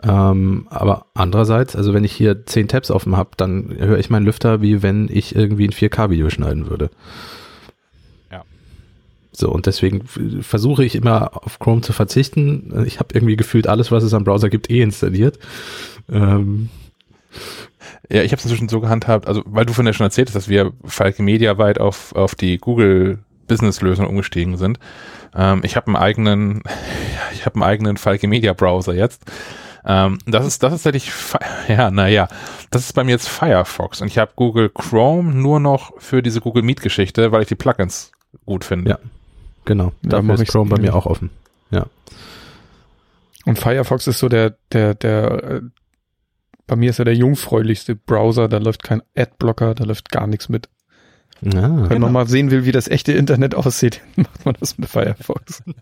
Ähm, 0.02 0.66
aber 0.70 1.08
andererseits, 1.14 1.76
also 1.76 1.94
wenn 1.94 2.04
ich 2.04 2.14
hier 2.14 2.46
zehn 2.46 2.68
Tabs 2.68 2.90
offen 2.90 3.18
habe, 3.18 3.32
dann 3.38 3.76
höre 3.78 4.00
ich 4.00 4.10
meinen 4.10 4.26
Lüfter, 4.26 4.62
wie 4.62 4.82
wenn 4.82 5.10
ich 5.12 5.36
irgendwie 5.36 5.66
ein 5.68 5.74
4K-Video 5.74 6.30
schneiden 6.30 6.70
würde. 6.70 6.90
Ja. 8.32 8.44
So, 9.34 9.52
und 9.52 9.66
deswegen 9.66 10.06
versuche 10.42 10.86
ich 10.86 10.96
immer 10.96 11.32
auf 11.46 11.60
Chrome 11.60 11.82
zu 11.82 11.92
verzichten. 11.92 12.86
Ich 12.88 13.00
habe 13.00 13.14
irgendwie 13.14 13.36
gefühlt 13.36 13.68
alles, 13.68 13.92
was 13.92 14.04
es 14.04 14.14
am 14.14 14.24
Browser 14.24 14.50
gibt, 14.50 14.70
eh 14.70 14.82
installiert. 14.82 15.38
Ähm, 16.10 16.70
ja, 18.10 18.24
ich 18.24 18.32
habe 18.32 18.40
es 18.40 18.46
inzwischen 18.46 18.70
so 18.70 18.80
gehandhabt, 18.80 19.28
also 19.28 19.44
weil 19.46 19.66
du 19.66 19.74
von 19.74 19.86
ja 19.86 19.94
schon 19.94 20.06
erzählt 20.06 20.30
hast, 20.30 20.36
dass 20.36 20.50
wir 20.50 20.72
Falke 20.84 21.24
Media 21.24 21.58
weit 21.58 21.80
auf, 21.80 22.14
auf 22.16 22.36
die 22.36 22.58
Google 22.58 23.20
Business 23.48 23.82
Lösung 23.82 24.08
umgestiegen 24.08 24.58
sind. 24.58 24.80
Ähm, 25.36 25.62
ich 25.64 25.76
habe 25.76 25.88
einen 25.88 25.96
eigenen, 25.96 26.64
ich 27.34 27.46
habe 27.46 27.56
einen 27.56 27.64
eigenen 27.64 27.98
Falke 27.98 28.28
Media 28.28 28.54
Browser 28.54 28.94
jetzt. 28.94 29.24
Ähm, 29.86 30.20
das 30.26 30.46
ist, 30.46 30.64
das 30.64 30.74
ist 30.74 30.84
tatsächlich, 30.84 31.12
ja, 31.68 31.92
naja, 31.92 32.28
das 32.70 32.84
ist 32.84 32.94
bei 32.94 33.04
mir 33.04 33.12
jetzt 33.12 33.30
Firefox 33.30 34.02
und 34.02 34.08
ich 34.08 34.18
habe 34.18 34.32
Google 34.36 34.70
Chrome 34.70 35.34
nur 35.34 35.60
noch 35.60 35.94
für 36.00 36.22
diese 36.22 36.42
Google 36.42 36.64
Meet 36.64 36.82
Geschichte, 36.82 37.32
weil 37.32 37.42
ich 37.42 37.48
die 37.48 37.56
Plugins 37.56 38.12
gut 38.46 38.64
finde. 38.64 38.92
Ja, 38.92 39.00
genau. 39.66 39.94
Ja, 40.04 40.10
Dafür 40.10 40.24
mach 40.24 40.36
ist 40.36 40.42
ich 40.42 40.50
Chrome 40.50 40.70
bei 40.70 40.82
mir 40.82 40.96
auch 40.96 41.06
offen. 41.06 41.30
Ja. 41.72 41.86
Und 43.46 43.58
Firefox 43.58 44.06
ist 44.08 44.20
so 44.20 44.30
der, 44.30 44.56
der, 44.72 44.94
der, 44.96 45.44
äh, 45.44 45.62
bei 46.70 46.76
mir 46.78 46.92
ist 46.92 47.00
er 47.00 47.06
der 47.06 47.16
jungfräulichste 47.16 47.96
Browser, 47.96 48.48
da 48.48 48.58
läuft 48.60 48.84
kein 48.84 49.02
Adblocker, 49.18 49.76
da 49.76 49.84
läuft 49.84 50.10
gar 50.12 50.28
nichts 50.28 50.48
mit. 50.50 50.70
Ja. 51.42 51.54
Wenn 51.64 51.88
Genau. 51.90 52.00
man 52.08 52.12
mal 52.14 52.28
sehen 52.28 52.52
will, 52.52 52.66
wie 52.66 52.72
das 52.74 52.88
echte 52.90 53.14
Internet 53.14 53.56
aussieht, 53.56 54.02
macht 54.18 54.46
man 54.46 54.56
das 54.60 54.78
mit 54.78 54.88
Firefox. 54.90 55.64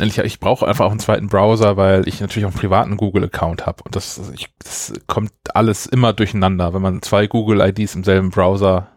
Ich, 0.00 0.18
ich 0.18 0.40
brauche 0.40 0.66
einfach 0.66 0.86
auch 0.86 0.90
einen 0.90 0.98
zweiten 1.00 1.28
Browser, 1.28 1.76
weil 1.76 2.08
ich 2.08 2.20
natürlich 2.20 2.44
auch 2.46 2.50
einen 2.50 2.58
privaten 2.58 2.96
Google-Account 2.96 3.66
habe. 3.66 3.82
Und 3.84 3.94
das, 3.96 4.20
ich, 4.34 4.48
das 4.58 4.92
kommt 5.06 5.32
alles 5.54 5.86
immer 5.86 6.12
durcheinander, 6.12 6.74
wenn 6.74 6.82
man 6.82 7.02
zwei 7.02 7.26
Google-IDs 7.26 7.94
im 7.94 8.04
selben 8.04 8.30
Browser, 8.30 8.88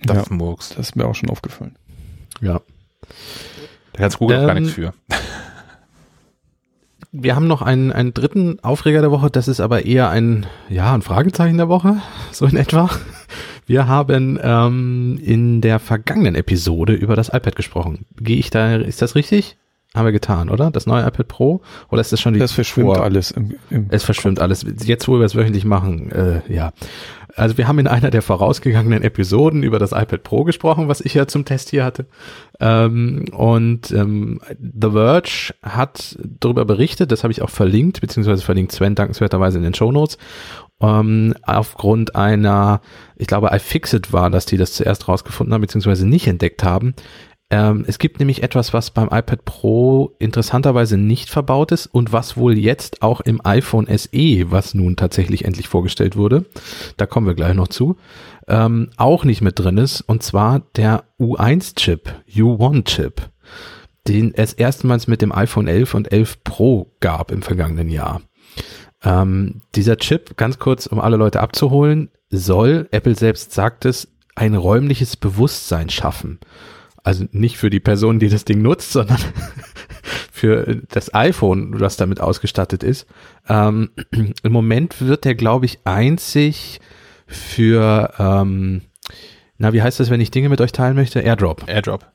das 0.00 0.16
Ja, 0.16 0.22
ist 0.24 0.30
Murks. 0.30 0.68
das 0.70 0.88
ist 0.88 0.96
mir 0.96 1.06
auch 1.06 1.14
schon 1.14 1.30
aufgefallen. 1.30 1.76
ja. 2.40 2.60
Da 3.92 3.98
kannst 4.00 4.18
Google 4.18 4.38
auch 4.38 4.46
gar 4.48 4.56
Ähm, 4.56 4.62
nichts 4.64 4.74
für. 4.74 4.92
Wir 7.16 7.36
haben 7.36 7.46
noch 7.46 7.62
einen, 7.62 7.92
einen 7.92 8.12
dritten 8.12 8.58
Aufreger 8.60 9.00
der 9.00 9.12
Woche, 9.12 9.30
das 9.30 9.46
ist 9.46 9.60
aber 9.60 9.84
eher 9.84 10.10
ein, 10.10 10.46
ja, 10.68 10.92
ein 10.92 11.00
Fragezeichen 11.02 11.56
der 11.58 11.68
Woche, 11.68 11.98
so 12.32 12.44
in 12.46 12.56
etwa. 12.56 12.90
Wir 13.66 13.86
haben 13.86 14.36
ähm, 14.42 15.18
in 15.22 15.60
der 15.60 15.78
vergangenen 15.78 16.34
Episode 16.34 16.92
über 16.92 17.14
das 17.14 17.28
iPad 17.28 17.54
gesprochen. 17.54 18.04
Gehe 18.20 18.36
ich 18.38 18.50
da, 18.50 18.76
ist 18.76 19.00
das 19.00 19.14
richtig? 19.14 19.56
Haben 19.94 20.06
wir 20.06 20.12
getan, 20.12 20.50
oder? 20.50 20.72
Das 20.72 20.86
neue 20.86 21.06
iPad 21.06 21.28
Pro? 21.28 21.60
Oder 21.88 22.00
ist 22.00 22.10
das 22.12 22.20
schon 22.20 22.32
die 22.34 22.40
Das 22.40 22.50
verschwimmt 22.50 22.88
vor- 22.96 23.04
alles 23.04 23.30
im, 23.30 23.54
im 23.70 23.86
Es 23.90 24.02
verschwimmt 24.02 24.40
alles. 24.40 24.66
Jetzt, 24.84 25.06
wo 25.06 25.18
wir 25.20 25.24
es 25.24 25.36
wöchentlich 25.36 25.64
machen, 25.64 26.10
äh, 26.10 26.40
ja. 26.52 26.72
Also 27.36 27.58
wir 27.58 27.66
haben 27.66 27.78
in 27.78 27.86
einer 27.86 28.10
der 28.10 28.22
vorausgegangenen 28.22 29.02
Episoden 29.02 29.62
über 29.62 29.78
das 29.78 29.92
iPad 29.92 30.22
Pro 30.22 30.44
gesprochen, 30.44 30.88
was 30.88 31.00
ich 31.00 31.14
ja 31.14 31.26
zum 31.26 31.44
Test 31.44 31.70
hier 31.70 31.84
hatte. 31.84 32.06
Ähm, 32.60 33.24
und 33.32 33.90
ähm, 33.90 34.40
The 34.58 34.90
Verge 34.90 35.54
hat 35.62 36.16
darüber 36.22 36.64
berichtet, 36.64 37.10
das 37.10 37.24
habe 37.24 37.32
ich 37.32 37.42
auch 37.42 37.50
verlinkt, 37.50 38.00
beziehungsweise 38.00 38.42
verlinkt 38.42 38.72
Sven 38.72 38.94
dankenswerterweise 38.94 39.58
in 39.58 39.64
den 39.64 39.74
Show 39.74 39.90
Notes. 39.90 40.18
Ähm, 40.80 41.34
aufgrund 41.42 42.14
einer, 42.14 42.80
ich 43.16 43.26
glaube, 43.26 43.50
iFixit 43.52 44.12
war, 44.12 44.30
dass 44.30 44.46
die 44.46 44.56
das 44.56 44.74
zuerst 44.74 45.08
rausgefunden 45.08 45.54
haben, 45.54 45.60
beziehungsweise 45.60 46.06
nicht 46.06 46.26
entdeckt 46.26 46.62
haben. 46.62 46.94
Ähm, 47.50 47.84
es 47.86 47.98
gibt 47.98 48.18
nämlich 48.18 48.42
etwas, 48.42 48.72
was 48.72 48.90
beim 48.90 49.08
iPad 49.08 49.44
Pro 49.44 50.16
interessanterweise 50.18 50.96
nicht 50.96 51.28
verbaut 51.28 51.72
ist 51.72 51.86
und 51.86 52.12
was 52.12 52.36
wohl 52.36 52.56
jetzt 52.56 53.02
auch 53.02 53.20
im 53.20 53.40
iPhone 53.44 53.86
SE, 53.86 54.50
was 54.50 54.74
nun 54.74 54.96
tatsächlich 54.96 55.44
endlich 55.44 55.68
vorgestellt 55.68 56.16
wurde, 56.16 56.46
da 56.96 57.06
kommen 57.06 57.26
wir 57.26 57.34
gleich 57.34 57.54
noch 57.54 57.68
zu, 57.68 57.96
ähm, 58.48 58.90
auch 58.96 59.24
nicht 59.24 59.42
mit 59.42 59.58
drin 59.58 59.78
ist, 59.78 60.00
und 60.00 60.22
zwar 60.22 60.62
der 60.76 61.04
U1-Chip, 61.20 62.14
U1-Chip, 62.34 63.30
den 64.08 64.34
es 64.34 64.54
erstmals 64.54 65.06
mit 65.06 65.22
dem 65.22 65.32
iPhone 65.32 65.68
11 65.68 65.94
und 65.94 66.12
11 66.12 66.44
Pro 66.44 66.92
gab 67.00 67.30
im 67.30 67.42
vergangenen 67.42 67.88
Jahr. 67.88 68.22
Ähm, 69.02 69.60
dieser 69.74 69.98
Chip, 69.98 70.36
ganz 70.36 70.58
kurz, 70.58 70.86
um 70.86 70.98
alle 70.98 71.16
Leute 71.16 71.40
abzuholen, 71.40 72.10
soll, 72.30 72.88
Apple 72.90 73.14
selbst 73.14 73.52
sagt 73.52 73.84
es, 73.84 74.08
ein 74.34 74.54
räumliches 74.54 75.16
Bewusstsein 75.16 75.90
schaffen. 75.90 76.40
Also 77.04 77.26
nicht 77.32 77.58
für 77.58 77.70
die 77.70 77.80
Person, 77.80 78.18
die 78.18 78.28
das 78.28 78.44
Ding 78.44 78.62
nutzt, 78.62 78.90
sondern 78.90 79.18
für 80.32 80.82
das 80.88 81.14
iPhone, 81.14 81.78
was 81.78 81.96
damit 81.96 82.20
ausgestattet 82.20 82.82
ist. 82.82 83.06
Ähm, 83.48 83.90
Im 84.42 84.52
Moment 84.52 85.00
wird 85.00 85.24
der, 85.24 85.34
glaube 85.34 85.66
ich, 85.66 85.78
einzig 85.84 86.80
für, 87.26 88.12
ähm, 88.18 88.82
na, 89.58 89.72
wie 89.72 89.82
heißt 89.82 90.00
das, 90.00 90.10
wenn 90.10 90.20
ich 90.20 90.30
Dinge 90.30 90.48
mit 90.48 90.60
euch 90.60 90.72
teilen 90.72 90.96
möchte? 90.96 91.20
Airdrop. 91.20 91.68
Airdrop. 91.68 92.06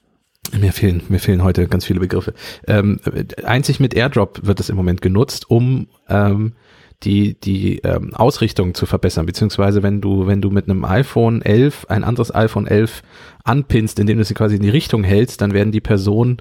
Mir 0.58 0.74
fehlen, 0.74 1.04
mir 1.10 1.20
fehlen 1.20 1.44
heute 1.44 1.68
ganz 1.68 1.86
viele 1.86 2.00
Begriffe. 2.00 2.34
Ähm, 2.66 3.00
einzig 3.44 3.80
mit 3.80 3.94
AirDrop 3.94 4.40
wird 4.44 4.60
es 4.60 4.70
im 4.70 4.76
Moment 4.76 5.02
genutzt, 5.02 5.50
um 5.52 5.88
ähm, 6.08 6.54
die, 7.04 7.40
die 7.40 7.80
ähm, 7.80 8.14
Ausrichtung 8.14 8.74
zu 8.74 8.86
verbessern, 8.86 9.26
beziehungsweise 9.26 9.84
wenn 9.84 10.02
du, 10.02 10.28
wenn 10.28 10.42
du 10.42 10.50
mit 10.50 10.70
einem 10.70 10.84
iPhone 10.84 11.42
11 11.42 11.86
ein 11.90 12.04
anderes 12.04 12.34
iPhone 12.34 12.68
11 12.68 13.04
anpinnst, 13.44 14.00
indem 14.00 14.18
du 14.18 14.26
sie 14.26 14.34
quasi 14.34 14.58
in 14.58 14.62
die 14.62 14.70
Richtung 14.70 15.04
hältst, 15.04 15.42
dann 15.42 15.54
werden 15.54 15.72
die 15.72 15.82
Personen 15.82 16.38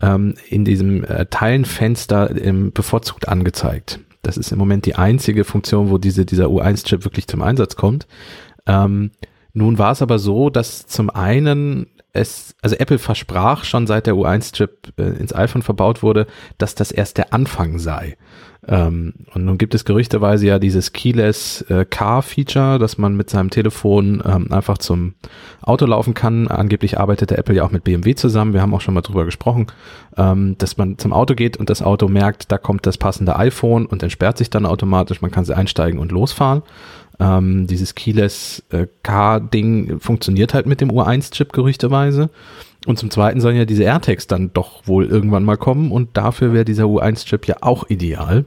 ähm, 0.00 0.34
in 0.48 0.64
diesem 0.64 1.04
äh, 1.04 1.26
Teilenfenster 1.26 2.36
ähm, 2.42 2.72
bevorzugt 2.72 3.28
angezeigt. 3.28 4.00
Das 4.22 4.36
ist 4.36 4.52
im 4.52 4.58
Moment 4.58 4.84
die 4.84 4.96
einzige 4.96 5.44
Funktion, 5.44 5.90
wo 5.90 5.98
diese, 5.98 6.26
dieser 6.26 6.46
U1-Chip 6.46 7.04
wirklich 7.04 7.26
zum 7.26 7.42
Einsatz 7.42 7.76
kommt. 7.76 8.06
Ähm, 8.66 9.12
nun 9.52 9.78
war 9.78 9.92
es 9.92 10.02
aber 10.02 10.18
so, 10.18 10.50
dass 10.50 10.86
zum 10.86 11.10
einen 11.10 11.86
es, 12.12 12.54
also 12.60 12.76
Apple 12.76 12.98
versprach 12.98 13.64
schon 13.64 13.86
seit 13.86 14.06
der 14.06 14.14
U1-Chip 14.14 14.92
äh, 14.98 15.02
ins 15.02 15.34
iPhone 15.34 15.62
verbaut 15.62 16.02
wurde, 16.02 16.26
dass 16.58 16.74
das 16.74 16.90
erst 16.90 17.18
der 17.18 17.32
Anfang 17.32 17.78
sei. 17.78 18.16
Ähm, 18.68 19.14
und 19.32 19.44
nun 19.44 19.56
gibt 19.56 19.74
es 19.74 19.84
gerüchteweise 19.84 20.46
ja 20.46 20.58
dieses 20.58 20.92
Keyless 20.92 21.62
äh, 21.62 21.84
Car-Feature, 21.84 22.78
dass 22.78 22.98
man 22.98 23.16
mit 23.16 23.30
seinem 23.30 23.50
Telefon 23.50 24.22
ähm, 24.24 24.52
einfach 24.52 24.78
zum 24.78 25.14
Auto 25.62 25.86
laufen 25.86 26.12
kann. 26.12 26.48
Angeblich 26.48 26.98
arbeitete 26.98 27.38
Apple 27.38 27.54
ja 27.54 27.64
auch 27.64 27.70
mit 27.70 27.84
BMW 27.84 28.14
zusammen. 28.14 28.52
Wir 28.52 28.60
haben 28.60 28.74
auch 28.74 28.82
schon 28.82 28.94
mal 28.94 29.00
drüber 29.00 29.24
gesprochen, 29.24 29.68
ähm, 30.16 30.56
dass 30.58 30.76
man 30.76 30.98
zum 30.98 31.12
Auto 31.12 31.34
geht 31.34 31.56
und 31.56 31.70
das 31.70 31.82
Auto 31.82 32.08
merkt, 32.08 32.52
da 32.52 32.58
kommt 32.58 32.86
das 32.86 32.98
passende 32.98 33.36
iPhone 33.36 33.86
und 33.86 34.02
entsperrt 34.02 34.36
sich 34.36 34.50
dann 34.50 34.66
automatisch. 34.66 35.22
Man 35.22 35.30
kann 35.30 35.46
sie 35.46 35.56
einsteigen 35.56 35.98
und 35.98 36.12
losfahren. 36.12 36.62
Ähm, 37.18 37.66
dieses 37.66 37.94
Keyless 37.94 38.62
äh, 38.70 38.86
Car-Ding 39.02 40.00
funktioniert 40.00 40.52
halt 40.52 40.66
mit 40.66 40.80
dem 40.80 40.90
U1-Chip 40.90 41.52
gerüchteweise. 41.52 42.30
Und 42.86 42.98
zum 42.98 43.10
Zweiten 43.10 43.40
sollen 43.40 43.56
ja 43.56 43.66
diese 43.66 43.84
AirTags 43.84 44.26
dann 44.26 44.52
doch 44.52 44.86
wohl 44.86 45.06
irgendwann 45.06 45.44
mal 45.44 45.56
kommen 45.56 45.92
und 45.92 46.16
dafür 46.16 46.52
wäre 46.52 46.64
dieser 46.64 46.84
U1-Chip 46.84 47.46
ja 47.46 47.56
auch 47.60 47.90
ideal, 47.90 48.46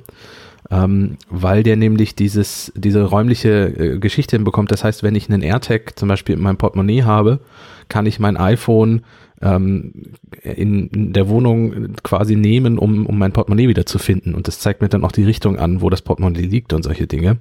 ähm, 0.72 1.18
weil 1.30 1.62
der 1.62 1.76
nämlich 1.76 2.16
dieses, 2.16 2.72
diese 2.76 3.04
räumliche 3.04 3.68
äh, 3.68 4.00
Geschichte 4.00 4.36
hinbekommt. 4.36 4.72
Das 4.72 4.84
heißt, 4.84 5.04
wenn 5.04 5.14
ich 5.16 5.30
einen 5.30 5.44
AirTag 5.44 5.98
zum 5.98 6.10
Beispiel 6.10 6.36
in 6.36 6.42
meinem 6.42 6.58
Portemonnaie 6.58 7.04
habe, 7.04 7.42
kann 7.90 8.08
ich 8.08 8.20
mein 8.20 8.38
iPhone 8.38 9.04
ähm, 9.42 10.14
in, 10.42 11.14
der 11.14 11.30
Wohnung 11.30 11.94
quasi 12.02 12.36
nehmen, 12.36 12.80
um, 12.80 13.06
um 13.06 13.20
mein 13.20 13.34
Portemonnaie 13.34 13.68
wieder 13.68 13.86
zu 13.86 14.00
finden. 14.00 14.34
Und 14.34 14.48
das 14.48 14.60
zeigt 14.60 14.82
mir 14.82 14.90
dann 14.90 15.04
auch 15.04 15.12
die 15.12 15.26
Richtung 15.26 15.60
an, 15.60 15.82
wo 15.82 15.92
das 15.92 16.02
Portemonnaie 16.02 16.42
liegt 16.42 16.74
und 16.74 16.84
solche 16.84 17.06
Dinge. 17.06 17.38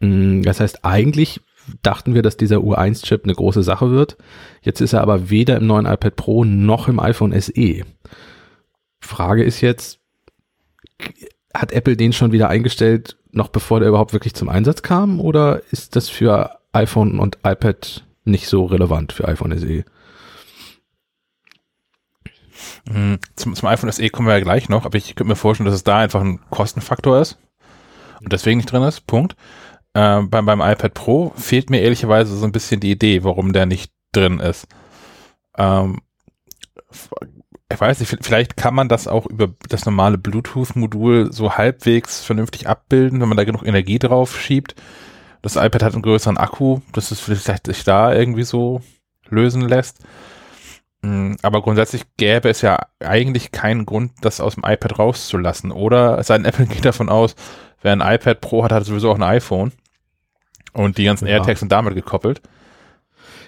Mm, 0.00 0.42
Das 0.42 0.60
heißt, 0.60 0.84
eigentlich 0.84 1.40
dachten 1.82 2.14
wir, 2.14 2.22
dass 2.22 2.36
dieser 2.36 2.58
U1-Chip 2.58 3.24
eine 3.24 3.34
große 3.34 3.62
Sache 3.62 3.90
wird. 3.90 4.16
Jetzt 4.62 4.80
ist 4.80 4.92
er 4.92 5.00
aber 5.00 5.30
weder 5.30 5.56
im 5.56 5.66
neuen 5.66 5.86
iPad 5.86 6.16
Pro 6.16 6.44
noch 6.44 6.88
im 6.88 7.00
iPhone 7.00 7.38
SE. 7.40 7.82
Frage 9.00 9.44
ist 9.44 9.60
jetzt, 9.60 10.00
hat 11.52 11.72
Apple 11.72 11.96
den 11.96 12.12
schon 12.12 12.32
wieder 12.32 12.48
eingestellt, 12.48 13.16
noch 13.32 13.48
bevor 13.48 13.80
der 13.80 13.88
überhaupt 13.88 14.12
wirklich 14.12 14.34
zum 14.34 14.48
Einsatz 14.48 14.82
kam? 14.82 15.20
Oder 15.20 15.62
ist 15.70 15.96
das 15.96 16.08
für 16.08 16.58
iPhone 16.72 17.18
und 17.18 17.38
iPad 17.44 18.04
nicht 18.24 18.48
so 18.48 18.64
relevant 18.64 19.12
für 19.12 19.28
iPhone 19.28 19.56
SE? 19.58 19.84
Mhm. 22.88 23.18
Zum, 23.36 23.54
zum 23.54 23.68
iPhone 23.68 23.92
SE 23.92 24.08
kommen 24.10 24.28
wir 24.28 24.34
ja 24.34 24.44
gleich 24.44 24.68
noch, 24.68 24.84
aber 24.84 24.96
ich 24.96 25.14
könnte 25.14 25.24
mir 25.24 25.36
vorstellen, 25.36 25.66
dass 25.66 25.74
es 25.74 25.84
da 25.84 25.98
einfach 25.98 26.20
ein 26.20 26.40
Kostenfaktor 26.50 27.20
ist 27.20 27.38
und 28.20 28.32
deswegen 28.32 28.58
nicht 28.58 28.70
drin 28.70 28.82
ist. 28.82 29.06
Punkt. 29.06 29.36
Äh, 29.94 30.22
beim, 30.22 30.46
beim 30.46 30.60
iPad 30.60 30.94
Pro 30.94 31.32
fehlt 31.36 31.70
mir 31.70 31.80
ehrlicherweise 31.80 32.36
so 32.36 32.44
ein 32.44 32.52
bisschen 32.52 32.80
die 32.80 32.90
Idee, 32.90 33.24
warum 33.24 33.52
der 33.52 33.66
nicht 33.66 33.92
drin 34.12 34.40
ist. 34.40 34.66
Ähm, 35.56 36.00
ich 37.72 37.80
weiß 37.80 38.00
nicht, 38.00 38.18
vielleicht 38.20 38.56
kann 38.56 38.74
man 38.74 38.88
das 38.88 39.08
auch 39.08 39.26
über 39.26 39.48
das 39.68 39.86
normale 39.86 40.18
Bluetooth-Modul 40.18 41.32
so 41.32 41.56
halbwegs 41.56 42.24
vernünftig 42.24 42.68
abbilden, 42.68 43.20
wenn 43.20 43.28
man 43.28 43.36
da 43.36 43.44
genug 43.44 43.66
Energie 43.66 43.98
drauf 43.98 44.38
schiebt. 44.38 44.74
Das 45.42 45.56
iPad 45.56 45.82
hat 45.82 45.92
einen 45.94 46.02
größeren 46.02 46.38
Akku, 46.38 46.80
dass 46.92 47.10
es 47.10 47.20
vielleicht 47.20 47.66
sich 47.66 47.84
da 47.84 48.14
irgendwie 48.14 48.44
so 48.44 48.80
lösen 49.28 49.62
lässt. 49.62 49.98
Mm, 51.02 51.34
aber 51.42 51.62
grundsätzlich 51.62 52.04
gäbe 52.16 52.48
es 52.48 52.62
ja 52.62 52.78
eigentlich 53.00 53.52
keinen 53.52 53.86
Grund, 53.86 54.12
das 54.22 54.40
aus 54.40 54.54
dem 54.54 54.64
iPad 54.64 54.98
rauszulassen. 54.98 55.70
Oder 55.72 56.22
sein 56.22 56.44
Apple 56.46 56.66
geht 56.66 56.84
davon 56.84 57.08
aus, 57.08 57.34
wer 57.82 57.92
ein 57.92 58.00
iPad 58.00 58.40
Pro 58.40 58.64
hat, 58.64 58.72
hat 58.72 58.84
sowieso 58.84 59.10
auch 59.10 59.16
ein 59.16 59.22
iPhone. 59.22 59.72
Und 60.74 60.98
die 60.98 61.04
ganzen 61.04 61.26
ja. 61.26 61.34
AirTags 61.34 61.60
sind 61.60 61.72
damit 61.72 61.94
gekoppelt. 61.94 62.42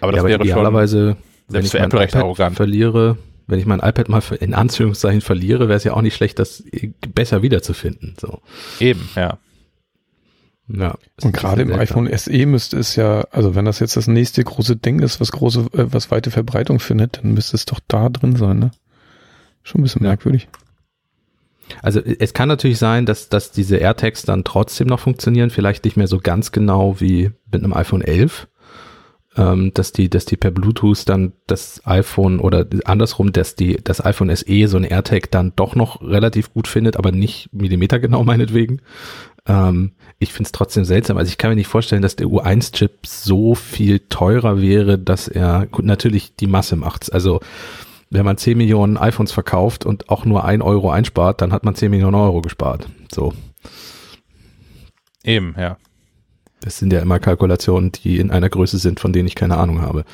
Aber 0.01 0.12
das 0.12 0.19
ja, 0.19 0.23
aber 0.23 0.29
wäre 0.31 0.43
idealerweise, 0.45 1.11
schon 1.11 1.17
selbst 1.49 1.71
für 1.73 1.79
Apple 1.79 2.01
recht 2.01 2.17
arrogant. 2.17 2.57
verliere, 2.57 3.19
wenn 3.47 3.59
ich 3.59 3.67
mein 3.67 3.81
iPad 3.81 4.09
mal 4.09 4.23
in 4.41 4.55
Anführungszeichen 4.55 5.21
verliere, 5.21 5.69
wäre 5.69 5.77
es 5.77 5.85
ja 5.85 5.93
auch 5.93 6.03
nicht 6.03 6.15
schlecht, 6.15 6.39
das 6.39 6.65
besser 7.15 7.43
wiederzufinden. 7.43 8.15
So. 8.21 8.41
Eben, 8.81 9.09
ja. 9.15 9.39
Ja. 10.69 10.97
Und 11.23 11.33
gerade 11.33 11.62
im 11.62 11.73
iPhone 11.73 12.11
SE 12.17 12.47
müsste 12.47 12.79
es 12.79 12.97
ja, 12.97 13.23
also 13.31 13.55
wenn 13.55 13.65
das 13.65 13.79
jetzt 13.79 13.97
das 13.97 14.09
nächste 14.09 14.43
große 14.43 14.77
Ding 14.77 14.99
ist, 15.01 15.21
was 15.21 15.31
große, 15.31 15.61
äh, 15.73 15.87
was 15.93 16.11
weite 16.11 16.31
Verbreitung 16.31 16.81
findet, 16.81 17.19
dann 17.19 17.35
müsste 17.35 17.57
es 17.57 17.67
doch 17.67 17.79
da 17.87 18.09
drin 18.09 18.35
sein, 18.35 18.59
ne? 18.59 18.71
Schon 19.62 19.81
ein 19.81 19.85
bisschen 19.85 20.03
merkwürdig. 20.03 20.49
Also 21.83 22.00
es 22.00 22.33
kann 22.33 22.48
natürlich 22.48 22.79
sein, 22.79 23.07
dass, 23.07 23.29
dass 23.29 23.50
diese 23.50 23.76
AirTags 23.76 24.22
dann 24.22 24.44
trotzdem 24.44 24.87
noch 24.87 25.00
funktionieren, 25.00 25.50
vielleicht 25.50 25.85
nicht 25.85 25.96
mehr 25.96 26.07
so 26.07 26.18
ganz 26.18 26.52
genau 26.52 27.00
wie 27.00 27.31
mit 27.50 27.62
einem 27.62 27.72
iPhone 27.72 28.02
11, 28.02 28.48
ähm, 29.37 29.72
dass 29.74 29.92
die, 29.92 30.09
dass 30.09 30.24
die 30.24 30.37
per 30.37 30.50
Bluetooth 30.50 31.09
dann 31.09 31.33
das 31.46 31.83
iPhone 31.85 32.40
oder 32.40 32.66
andersrum, 32.85 33.33
dass 33.33 33.55
die, 33.55 33.79
das 33.83 34.05
iPhone 34.05 34.35
SE 34.35 34.68
so 34.68 34.76
ein 34.76 34.85
AirTag 34.85 35.31
dann 35.31 35.52
doch 35.57 35.74
noch 35.74 36.00
relativ 36.02 36.52
gut 36.52 36.68
findet, 36.68 36.96
aber 36.96 37.12
nicht 37.12 37.52
millimetergenau 37.52 38.24
meinetwegen. 38.24 38.81
Ähm, 39.46 39.92
ich 40.18 40.33
finde 40.33 40.48
es 40.48 40.52
trotzdem 40.52 40.85
seltsam. 40.85 41.18
Also 41.18 41.29
ich 41.29 41.38
kann 41.38 41.50
mir 41.50 41.57
nicht 41.57 41.66
vorstellen, 41.68 42.02
dass 42.02 42.16
der 42.16 42.29
U1-Chip 42.29 43.07
so 43.07 43.55
viel 43.55 44.00
teurer 44.09 44.61
wäre, 44.61 44.98
dass 44.98 45.29
er, 45.29 45.66
gut, 45.66 45.85
natürlich 45.85 46.35
die 46.37 46.46
Masse 46.46 46.76
macht's. 46.76 47.11
Also 47.11 47.40
wenn 48.11 48.25
man 48.25 48.37
10 48.37 48.57
Millionen 48.57 48.97
iPhones 48.97 49.33
verkauft 49.33 49.85
und 49.85 50.09
auch 50.09 50.25
nur 50.25 50.45
ein 50.45 50.62
Euro 50.62 50.90
einspart, 50.90 51.40
dann 51.40 51.53
hat 51.53 51.64
man 51.64 51.75
10 51.75 51.90
Millionen 51.90 52.14
Euro 52.14 52.40
gespart. 52.40 52.88
So. 53.12 53.33
Eben, 55.25 55.55
ja. 55.59 55.77
Das 56.61 56.79
sind 56.79 56.92
ja 56.92 57.01
immer 57.01 57.19
Kalkulationen, 57.19 57.92
die 57.92 58.19
in 58.19 58.31
einer 58.31 58.49
Größe 58.49 58.79
sind, 58.79 59.01
von 59.01 59.12
denen 59.12 59.29
ich 59.29 59.35
keine 59.35 59.57
Ahnung 59.57 59.83
habe. 59.83 60.05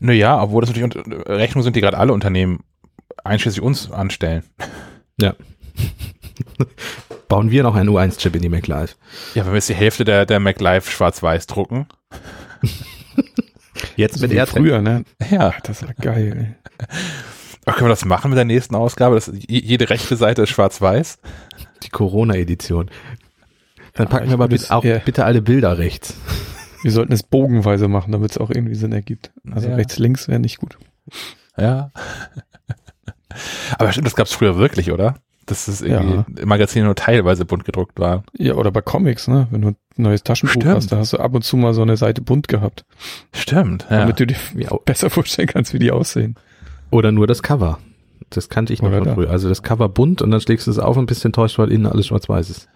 Naja, 0.00 0.40
obwohl 0.42 0.60
das 0.60 0.70
natürlich 0.70 0.94
Rechnungen 1.26 1.64
sind, 1.64 1.76
die 1.76 1.80
gerade 1.80 1.98
alle 1.98 2.12
Unternehmen 2.12 2.60
einschließlich 3.24 3.62
uns 3.62 3.90
anstellen. 3.90 4.42
Ja. 5.20 5.34
bauen 7.32 7.50
wir 7.50 7.62
noch 7.62 7.76
einen 7.76 7.88
U1-Chip 7.88 8.36
in 8.36 8.42
die 8.42 8.50
MacLive. 8.50 8.90
Ja, 9.34 9.46
wenn 9.46 9.52
wir 9.52 9.54
jetzt 9.54 9.70
die 9.70 9.74
Hälfte 9.74 10.04
der, 10.04 10.26
der 10.26 10.38
MacLive 10.38 10.90
schwarz-weiß 10.90 11.46
drucken. 11.46 11.86
jetzt 13.96 14.20
mit 14.20 14.32
AirTag. 14.32 14.58
früher, 14.58 14.82
ne? 14.82 15.04
Ja. 15.30 15.54
Das 15.62 15.82
war 15.82 15.94
geil. 15.94 16.56
Ach, 17.64 17.74
können 17.76 17.86
wir 17.86 17.90
das 17.90 18.04
machen 18.04 18.30
mit 18.30 18.36
der 18.36 18.44
nächsten 18.44 18.74
Ausgabe? 18.74 19.14
Das, 19.14 19.30
jede 19.32 19.88
rechte 19.88 20.16
Seite 20.16 20.42
ist 20.42 20.50
schwarz-weiß. 20.50 21.18
Die 21.84 21.90
Corona-Edition. 21.90 22.90
Dann 23.94 24.08
packen 24.08 24.26
wir 24.26 24.34
aber 24.34 24.48
bitte, 24.48 24.74
auch, 24.74 24.82
bitte 24.82 25.24
alle 25.24 25.42
Bilder 25.42 25.78
rechts. 25.78 26.16
Wir 26.82 26.90
sollten 26.90 27.12
es 27.12 27.22
bogenweise 27.22 27.86
machen, 27.88 28.10
damit 28.10 28.32
es 28.32 28.38
auch 28.38 28.50
irgendwie 28.50 28.74
Sinn 28.74 28.92
ergibt. 28.92 29.30
Also 29.50 29.68
ja. 29.68 29.76
rechts, 29.76 29.98
links 29.98 30.28
wäre 30.28 30.40
nicht 30.40 30.58
gut. 30.58 30.78
Ja. 31.56 31.92
Aber 33.78 33.92
stimmt, 33.92 34.06
das 34.06 34.16
gab 34.16 34.26
es 34.26 34.32
früher 34.32 34.56
wirklich, 34.56 34.90
oder? 34.90 35.14
Dass 35.52 35.66
das 35.66 35.82
irgendwie 35.82 36.24
ja. 36.40 36.46
Magazine 36.46 36.86
nur 36.86 36.94
teilweise 36.94 37.44
bunt 37.44 37.64
gedruckt 37.64 37.98
waren. 38.00 38.24
Ja, 38.36 38.54
oder 38.54 38.70
bei 38.70 38.80
Comics, 38.80 39.28
ne? 39.28 39.46
Wenn 39.50 39.62
du 39.62 39.68
ein 39.68 39.76
neues 39.96 40.22
Taschenbuch 40.22 40.62
Stimmt. 40.62 40.74
hast, 40.74 40.92
da 40.92 40.96
hast 40.96 41.12
du 41.12 41.18
ab 41.18 41.34
und 41.34 41.42
zu 41.42 41.56
mal 41.56 41.74
so 41.74 41.82
eine 41.82 41.96
Seite 41.96 42.22
bunt 42.22 42.48
gehabt. 42.48 42.84
Stimmt, 43.32 43.86
ja. 43.90 44.00
Damit 44.00 44.20
du 44.20 44.26
dir 44.26 44.36
besser 44.84 45.10
vorstellen 45.10 45.48
kannst, 45.48 45.74
wie 45.74 45.78
die 45.78 45.92
aussehen. 45.92 46.36
Oder 46.90 47.12
nur 47.12 47.26
das 47.26 47.42
Cover. 47.42 47.78
Das 48.30 48.48
kannte 48.48 48.72
ich 48.72 48.82
noch 48.82 48.88
oder 48.88 49.04
von 49.04 49.14
früher. 49.14 49.30
Also 49.30 49.48
das 49.48 49.62
Cover 49.62 49.88
bunt 49.88 50.22
und 50.22 50.30
dann 50.30 50.40
schlägst 50.40 50.66
du 50.66 50.70
es 50.70 50.78
auf 50.78 50.96
und 50.96 51.06
bist 51.06 51.24
enttäuscht, 51.24 51.58
weil 51.58 51.70
innen 51.70 51.86
alles 51.86 52.06
schwarz-weiß 52.06 52.50
ist. 52.50 52.68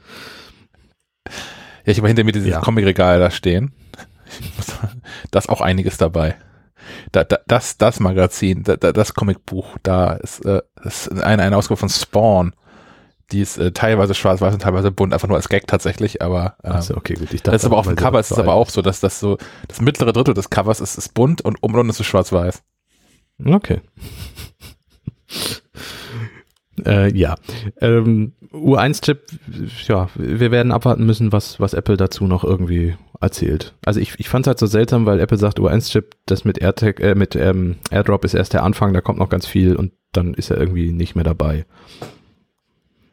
Ja, 1.84 1.92
ich 1.92 1.98
habe 1.98 2.08
hinter 2.08 2.24
mir 2.24 2.32
dieses 2.32 2.48
ja. 2.48 2.60
Comicregal 2.60 3.18
da 3.18 3.30
stehen. 3.30 3.72
da 5.30 5.38
ist 5.38 5.48
auch 5.48 5.60
einiges 5.60 5.96
dabei. 5.96 6.36
Da, 7.12 7.24
da, 7.24 7.38
das, 7.46 7.78
das 7.78 8.00
Magazin, 8.00 8.62
da, 8.64 8.76
das 8.76 9.14
Comicbuch, 9.14 9.76
da 9.82 10.14
ist, 10.14 10.44
äh, 10.44 10.62
ist 10.84 11.10
eine, 11.10 11.42
eine 11.42 11.56
Ausgabe 11.56 11.78
von 11.78 11.88
Spawn. 11.88 12.52
Die 13.32 13.40
ist 13.40 13.58
äh, 13.58 13.72
teilweise 13.72 14.14
schwarz-weiß 14.14 14.54
und 14.54 14.62
teilweise 14.62 14.92
bunt, 14.92 15.12
einfach 15.12 15.26
nur 15.26 15.36
als 15.36 15.48
Gag 15.48 15.66
tatsächlich, 15.66 16.22
aber 16.22 16.56
ähm, 16.62 16.72
also, 16.72 16.96
okay, 16.96 17.14
gut. 17.14 17.32
Ich 17.32 17.42
dachte, 17.42 17.52
das 17.52 17.62
ist 17.62 17.66
aber 17.66 17.78
auf 17.78 17.86
dem 17.86 17.96
Cover 17.96 18.20
ist 18.20 18.30
es 18.30 18.38
aber 18.38 18.54
auch 18.54 18.70
so, 18.70 18.82
dass 18.82 19.00
das 19.00 19.18
so, 19.18 19.36
das 19.66 19.80
mittlere 19.80 20.12
Drittel 20.12 20.34
des 20.34 20.50
Covers 20.50 20.80
ist, 20.80 20.96
ist 20.96 21.14
bunt 21.14 21.42
und 21.42 21.58
oben 21.60 21.90
ist 21.90 21.98
es 21.98 22.06
schwarz-weiß. 22.06 22.62
Okay. 23.44 23.80
äh, 26.86 27.12
ja. 27.12 27.34
Ähm, 27.80 28.32
U1-Chip, 28.52 29.26
ja, 29.88 30.08
wir 30.14 30.50
werden 30.50 30.72
abwarten 30.72 31.04
müssen, 31.04 31.32
was, 31.32 31.60
was 31.60 31.74
Apple 31.74 31.96
dazu 31.96 32.24
noch 32.26 32.44
irgendwie 32.44 32.96
erzählt. 33.20 33.74
Also 33.84 34.00
ich, 34.00 34.14
ich 34.18 34.28
fand 34.28 34.46
es 34.46 34.48
halt 34.48 34.58
so 34.58 34.66
seltsam, 34.66 35.06
weil 35.06 35.20
Apple 35.20 35.38
sagt, 35.38 35.58
U1-Chip, 35.58 36.14
das 36.26 36.44
mit 36.44 36.58
AirTag, 36.58 37.00
äh, 37.00 37.14
mit 37.14 37.36
ähm, 37.36 37.76
AirDrop 37.90 38.24
ist 38.24 38.34
erst 38.34 38.52
der 38.52 38.62
Anfang, 38.62 38.92
da 38.92 39.00
kommt 39.00 39.18
noch 39.18 39.28
ganz 39.28 39.46
viel 39.46 39.76
und 39.76 39.92
dann 40.12 40.34
ist 40.34 40.50
er 40.50 40.58
irgendwie 40.58 40.92
nicht 40.92 41.14
mehr 41.14 41.24
dabei. 41.24 41.66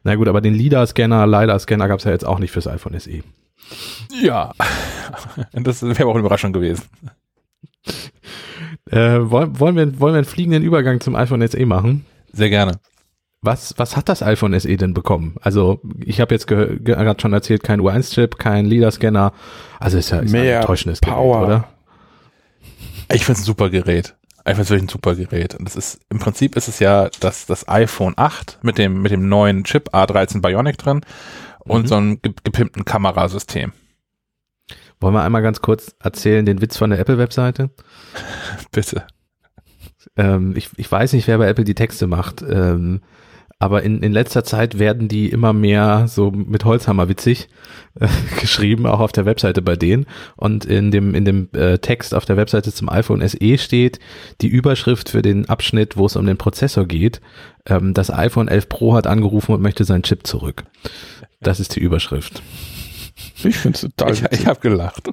Na 0.03 0.15
gut, 0.15 0.27
aber 0.27 0.41
den 0.41 0.53
LIDAR-Scanner, 0.53 1.25
LiDAR-Scanner 1.25 1.87
gab 1.87 1.99
es 1.99 2.05
ja 2.05 2.11
jetzt 2.11 2.25
auch 2.25 2.39
nicht 2.39 2.51
fürs 2.51 2.67
iPhone 2.67 2.99
SE. 2.99 3.23
Ja, 4.21 4.51
das 5.53 5.81
wäre 5.81 6.05
auch 6.05 6.11
eine 6.11 6.19
Überraschung 6.19 6.51
gewesen. 6.51 6.83
Äh, 8.89 9.19
wollen, 9.21 9.59
wollen, 9.59 9.75
wir, 9.75 9.99
wollen 9.99 10.13
wir 10.13 10.17
einen 10.17 10.25
fliegenden 10.25 10.63
Übergang 10.63 10.99
zum 10.99 11.15
iPhone 11.15 11.47
SE 11.47 11.65
machen? 11.65 12.05
Sehr 12.33 12.49
gerne. 12.49 12.79
Was, 13.41 13.73
was 13.77 13.97
hat 13.97 14.09
das 14.09 14.23
iPhone 14.23 14.57
SE 14.59 14.75
denn 14.75 14.93
bekommen? 14.93 15.35
Also 15.41 15.81
ich 16.05 16.21
habe 16.21 16.33
jetzt 16.33 16.47
gerade 16.47 17.15
schon 17.19 17.33
erzählt, 17.33 17.63
kein 17.63 17.81
U1-Chip, 17.81 18.37
kein 18.37 18.65
LIDAR-Scanner. 18.65 19.33
Also 19.79 19.97
ist 19.97 20.11
ja 20.11 20.19
ist 20.19 20.31
Mehr 20.31 20.55
ein 20.55 20.61
enttäuschendes 20.61 20.99
Power. 20.99 21.39
Gerät, 21.39 21.47
oder? 21.47 21.67
Ich 23.13 23.25
finde 23.25 23.39
es 23.39 23.43
ein 23.43 23.45
super 23.45 23.69
Gerät 23.69 24.15
iPhone 24.45 24.62
ist 24.63 24.69
wirklich 24.69 24.86
ein 24.86 24.89
super 24.89 25.15
Gerät. 25.15 25.56
Und 25.56 25.65
das 25.65 25.75
ist, 25.75 26.01
im 26.10 26.19
Prinzip 26.19 26.56
ist 26.56 26.67
es 26.67 26.79
ja 26.79 27.10
das, 27.19 27.45
das 27.45 27.67
iPhone 27.67 28.13
8 28.17 28.60
mit 28.62 28.77
dem, 28.77 29.01
mit 29.01 29.12
dem 29.12 29.29
neuen 29.29 29.63
Chip 29.63 29.93
A13 29.93 30.41
Bionic 30.41 30.77
drin 30.77 31.01
und 31.60 31.84
mhm. 31.84 31.88
so 31.88 31.95
einem 31.95 32.21
gepimpten 32.21 32.86
Kamerasystem. 32.86 33.71
Wollen 34.99 35.13
wir 35.13 35.23
einmal 35.23 35.41
ganz 35.41 35.62
kurz 35.62 35.95
erzählen 35.99 36.45
den 36.45 36.62
Witz 36.62 36.77
von 36.77 36.89
der 36.89 36.99
Apple-Webseite? 36.99 37.69
Bitte. 38.71 39.06
Ähm, 40.15 40.56
ich, 40.56 40.69
ich 40.77 40.91
weiß 40.91 41.13
nicht, 41.13 41.27
wer 41.27 41.38
bei 41.38 41.47
Apple 41.47 41.65
die 41.65 41.75
Texte 41.75 42.08
macht. 42.08 42.41
Ähm, 42.41 43.01
aber 43.63 43.82
in, 43.82 44.04
in 44.04 44.12
letzter 44.12 44.43
Zeit 44.43 44.78
werden 44.78 45.08
die 45.08 45.30
immer 45.30 45.54
mehr 45.54 46.10
so 46.10 46.32
mit 46.32 46.65
Holzhammer 46.65 47.08
witzig 47.08 47.47
äh, 47.97 48.10
geschrieben, 48.41 48.86
auch 48.86 48.99
auf 48.99 49.13
der 49.13 49.26
Webseite 49.26 49.62
bei 49.62 49.78
denen. 49.78 50.06
Und 50.36 50.65
in 50.65 50.91
dem, 50.91 51.15
in 51.15 51.23
dem 51.23 51.47
äh, 51.54 51.78
Text 51.78 52.13
auf 52.13 52.26
der 52.26 52.36
Webseite 52.36 52.73
zum 52.73 52.89
iPhone 52.89 53.26
SE 53.26 53.58
steht 53.58 53.99
die 54.41 54.49
Überschrift 54.49 55.08
für 55.08 55.21
den 55.21 55.47
Abschnitt, 55.47 55.95
wo 55.95 56.08
es 56.08 56.17
um 56.17 56.26
den 56.26 56.36
Prozessor 56.36 56.86
geht. 56.86 57.21
Ähm, 57.65 57.93
das 57.93 58.12
iPhone 58.12 58.49
11 58.49 58.67
Pro 58.67 58.95
hat 58.95 59.08
angerufen 59.08 59.54
und 59.54 59.62
möchte 59.62 59.86
seinen 59.86 60.04
Chip 60.04 60.28
zurück. 60.28 60.65
Das 61.39 61.62
ist 61.62 61.78
die 61.78 61.80
Überschrift. 61.80 62.43
Ich 63.45 63.56
finde 63.56 63.76
es 63.76 63.82
total. 63.82 64.12
Ich, 64.12 64.23
ich 64.41 64.45
habe 64.45 64.60
gelacht. 64.60 65.10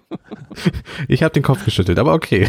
ich 1.07 1.23
habe 1.23 1.35
den 1.35 1.45
Kopf 1.45 1.65
geschüttelt, 1.65 2.01
aber 2.01 2.15
okay. 2.15 2.49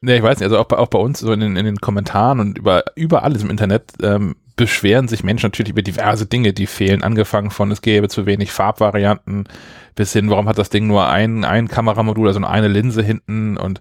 Nee, 0.00 0.16
ich 0.16 0.22
weiß 0.22 0.38
nicht, 0.38 0.44
also 0.44 0.58
auch 0.58 0.66
bei, 0.66 0.78
auch 0.78 0.88
bei 0.88 0.98
uns 0.98 1.18
so 1.18 1.32
in 1.32 1.40
den, 1.40 1.56
in 1.56 1.64
den 1.64 1.80
Kommentaren 1.80 2.38
und 2.38 2.58
über, 2.58 2.84
über 2.94 3.24
alles 3.24 3.42
im 3.42 3.50
Internet 3.50 3.92
ähm, 4.02 4.36
beschweren 4.54 5.08
sich 5.08 5.24
Menschen 5.24 5.46
natürlich 5.46 5.70
über 5.70 5.82
diverse 5.82 6.26
Dinge, 6.26 6.52
die 6.52 6.66
fehlen. 6.66 7.02
Angefangen 7.02 7.50
von, 7.50 7.70
es 7.70 7.82
gäbe 7.82 8.08
zu 8.08 8.26
wenig 8.26 8.52
Farbvarianten, 8.52 9.48
bis 9.96 10.12
hin, 10.12 10.30
warum 10.30 10.48
hat 10.48 10.58
das 10.58 10.70
Ding 10.70 10.86
nur 10.86 11.08
ein, 11.08 11.44
ein 11.44 11.68
Kameramodul, 11.68 12.28
also 12.28 12.40
nur 12.40 12.50
eine 12.50 12.68
Linse 12.68 13.02
hinten 13.02 13.56
und 13.56 13.80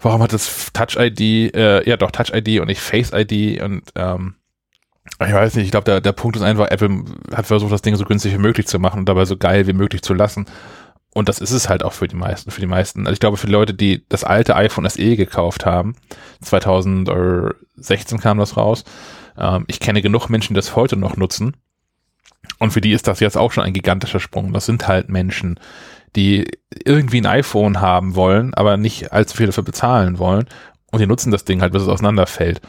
warum 0.00 0.22
hat 0.22 0.32
das 0.32 0.70
Touch-ID, 0.72 1.54
äh, 1.54 1.88
ja 1.88 1.96
doch 1.96 2.12
Touch-ID 2.12 2.60
und 2.60 2.68
nicht 2.68 2.80
Face-ID 2.80 3.62
und 3.62 3.82
ähm, 3.96 4.34
ich 5.18 5.32
weiß 5.32 5.54
nicht, 5.56 5.66
ich 5.66 5.70
glaube, 5.70 5.84
der, 5.84 6.00
der 6.00 6.12
Punkt 6.12 6.36
ist 6.36 6.42
einfach, 6.42 6.70
Apple 6.70 7.04
hat 7.34 7.46
versucht, 7.46 7.72
das 7.72 7.82
Ding 7.82 7.96
so 7.96 8.04
günstig 8.04 8.32
wie 8.32 8.38
möglich 8.38 8.66
zu 8.66 8.78
machen 8.78 9.00
und 9.00 9.08
dabei 9.08 9.24
so 9.24 9.36
geil 9.36 9.66
wie 9.66 9.72
möglich 9.72 10.02
zu 10.02 10.14
lassen. 10.14 10.46
Und 11.12 11.28
das 11.28 11.40
ist 11.40 11.50
es 11.50 11.68
halt 11.68 11.82
auch 11.82 11.92
für 11.92 12.06
die 12.06 12.16
meisten. 12.16 12.50
Für 12.50 12.60
die 12.60 12.66
meisten. 12.66 13.00
Also 13.00 13.14
ich 13.14 13.20
glaube, 13.20 13.36
für 13.36 13.46
die 13.46 13.52
Leute, 13.52 13.74
die 13.74 14.04
das 14.08 14.22
alte 14.22 14.54
iPhone 14.54 14.88
SE 14.88 15.16
gekauft 15.16 15.66
haben, 15.66 15.96
2016 16.42 18.20
kam 18.20 18.38
das 18.38 18.56
raus. 18.56 18.84
Ähm, 19.36 19.64
ich 19.66 19.80
kenne 19.80 20.02
genug 20.02 20.28
Menschen, 20.28 20.54
die 20.54 20.58
das 20.58 20.76
heute 20.76 20.96
noch 20.96 21.16
nutzen. 21.16 21.56
Und 22.58 22.72
für 22.72 22.80
die 22.80 22.92
ist 22.92 23.08
das 23.08 23.20
jetzt 23.20 23.36
auch 23.36 23.52
schon 23.52 23.64
ein 23.64 23.72
gigantischer 23.72 24.20
Sprung. 24.20 24.52
Das 24.52 24.66
sind 24.66 24.86
halt 24.86 25.08
Menschen, 25.08 25.58
die 26.14 26.48
irgendwie 26.84 27.20
ein 27.20 27.26
iPhone 27.26 27.80
haben 27.80 28.14
wollen, 28.14 28.54
aber 28.54 28.76
nicht 28.76 29.12
allzu 29.12 29.36
viel 29.36 29.46
dafür 29.46 29.64
bezahlen 29.64 30.18
wollen. 30.18 30.46
Und 30.92 31.00
die 31.00 31.06
nutzen 31.06 31.32
das 31.32 31.44
Ding 31.44 31.60
halt, 31.60 31.72
bis 31.72 31.82
es 31.82 31.88
auseinanderfällt. 31.88 32.60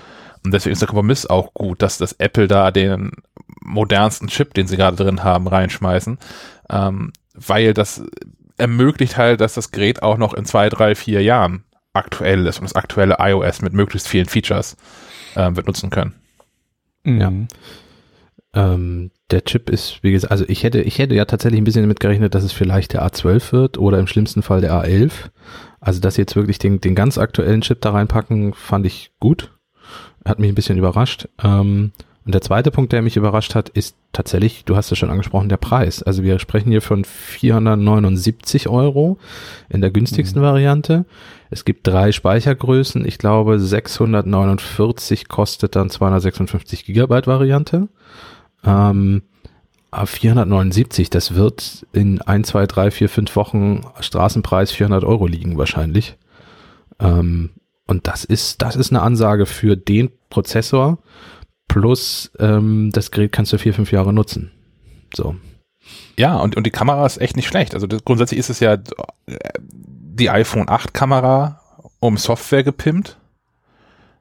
Und 0.44 0.52
deswegen 0.52 0.74
ist 0.74 0.82
der 0.82 0.88
Kompromiss 0.88 1.28
auch 1.28 1.54
gut, 1.54 1.82
dass 1.82 2.00
das 2.00 2.14
Apple 2.14 2.48
da 2.48 2.72
den 2.72 3.12
modernsten 3.62 4.28
Chip, 4.28 4.54
den 4.56 4.68
sie 4.68 4.78
gerade 4.78 4.98
drin 4.98 5.24
haben, 5.24 5.48
reinschmeißen. 5.48 6.18
Ähm, 6.70 7.14
weil 7.34 7.74
das 7.74 8.04
ermöglicht 8.58 9.18
halt, 9.18 9.42
dass 9.42 9.56
das 9.56 9.72
Gerät 9.72 10.04
auch 10.04 10.18
noch 10.18 10.34
in 10.34 10.46
zwei, 10.46 10.70
drei, 10.70 10.96
vier 10.96 11.22
Jahren 11.22 11.64
aktuell 11.94 12.46
ist 12.46 12.60
und 12.60 12.66
das 12.66 12.76
aktuelle 12.76 13.18
iOS 13.20 13.62
mit 13.62 13.74
möglichst 13.74 14.08
vielen 14.08 14.28
Features 14.28 14.78
äh, 15.36 15.56
wird 15.56 15.68
nutzen 15.68 15.90
können. 15.90 16.14
Ja. 17.04 17.32
Ähm, 18.54 19.12
der 19.32 19.46
Chip 19.46 19.70
ist, 19.70 20.04
wie 20.04 20.12
gesagt, 20.12 20.32
also 20.32 20.46
ich 20.48 20.64
hätte, 20.64 20.82
ich 20.82 21.00
hätte 21.00 21.16
ja 21.16 21.26
tatsächlich 21.26 21.60
ein 21.60 21.64
bisschen 21.64 21.84
damit 21.84 22.00
gerechnet, 22.00 22.36
dass 22.36 22.44
es 22.44 22.52
vielleicht 22.52 22.94
der 22.94 23.06
A12 23.06 23.52
wird 23.54 23.78
oder 23.78 23.98
im 24.00 24.08
schlimmsten 24.08 24.42
Fall 24.42 24.62
der 24.62 24.74
A11. 24.74 25.12
Also, 25.80 26.00
dass 26.00 26.16
sie 26.16 26.22
jetzt 26.22 26.36
wirklich 26.36 26.60
den, 26.60 26.80
den 26.80 26.94
ganz 26.94 27.18
aktuellen 27.18 27.62
Chip 27.62 27.82
da 27.82 27.92
reinpacken, 27.92 28.54
fand 28.54 28.86
ich 28.86 29.12
gut. 29.20 29.52
Hat 30.26 30.38
mich 30.38 30.50
ein 30.50 30.56
bisschen 30.56 30.78
überrascht. 30.78 31.28
Ähm, 31.44 31.92
und 32.26 32.36
der 32.36 32.42
zweite 32.42 32.70
Punkt, 32.70 32.94
der 32.94 33.02
mich 33.02 33.18
überrascht 33.18 33.56
hat, 33.56 33.70
ist 33.70 33.96
tatsächlich, 34.14 34.64
du 34.66 34.76
hast 34.76 34.92
es 34.92 34.98
schon 34.98 35.10
angesprochen, 35.10 35.50
der 35.50 35.58
Preis. 35.58 36.04
Also 36.04 36.22
wir 36.22 36.38
sprechen 36.38 36.70
hier 36.70 36.82
von 36.82 37.04
479 37.04 38.70
Euro 38.70 39.18
in 39.70 39.82
der 39.82 39.90
günstigsten 39.90 40.42
mhm. 40.42 40.46
Variante. 40.46 41.06
Es 41.50 41.66
gibt 41.66 41.88
drei 41.88 42.12
Speichergrößen. 42.12 43.06
Ich 43.08 43.18
glaube, 43.18 43.60
649 43.60 45.30
kostet 45.30 45.76
dann 45.76 45.90
256 45.90 46.86
Gigabyte 46.86 47.26
Variante. 47.26 47.88
Ähm, 48.64 49.24
479, 49.94 51.10
das 51.10 51.36
wird 51.36 51.86
in 51.92 52.22
1, 52.22 52.48
2, 52.48 52.68
3, 52.68 52.92
4, 52.92 53.10
5 53.10 53.36
Wochen 53.36 53.82
Straßenpreis 54.00 54.72
400 54.72 55.04
Euro 55.04 55.28
liegen 55.28 55.58
wahrscheinlich. 55.58 56.18
Ähm, 57.00 57.50
und 57.88 58.08
das 58.08 58.24
ist, 58.24 58.62
das 58.62 58.78
ist 58.78 58.92
eine 58.92 59.02
Ansage 59.02 59.46
für 59.46 59.76
den 59.76 60.12
Prozessor 60.30 61.00
Plus 61.72 62.30
ähm, 62.38 62.90
das 62.92 63.12
Gerät 63.12 63.32
kannst 63.32 63.54
du 63.54 63.58
vier, 63.58 63.74
fünf 63.74 63.94
Jahre 63.94 64.12
nutzen. 64.12 64.52
So. 65.16 65.38
Ja, 66.18 66.36
und, 66.36 66.58
und 66.58 66.68
die 66.68 66.72
Kamera 66.72 67.06
ist 67.06 67.22
echt 67.22 67.38
nicht 67.38 67.48
schlecht. 67.48 67.74
Also 67.74 67.88
das, 67.88 68.04
grundsätzlich 68.04 68.42
ist 68.42 68.50
es 68.50 68.60
ja 68.60 68.74
äh, 68.74 69.38
die 69.62 70.30
iPhone 70.30 70.68
8 70.68 70.94
Kamera 70.94 71.62
um 72.02 72.18
Software 72.18 72.64
gepimpt. 72.64 73.16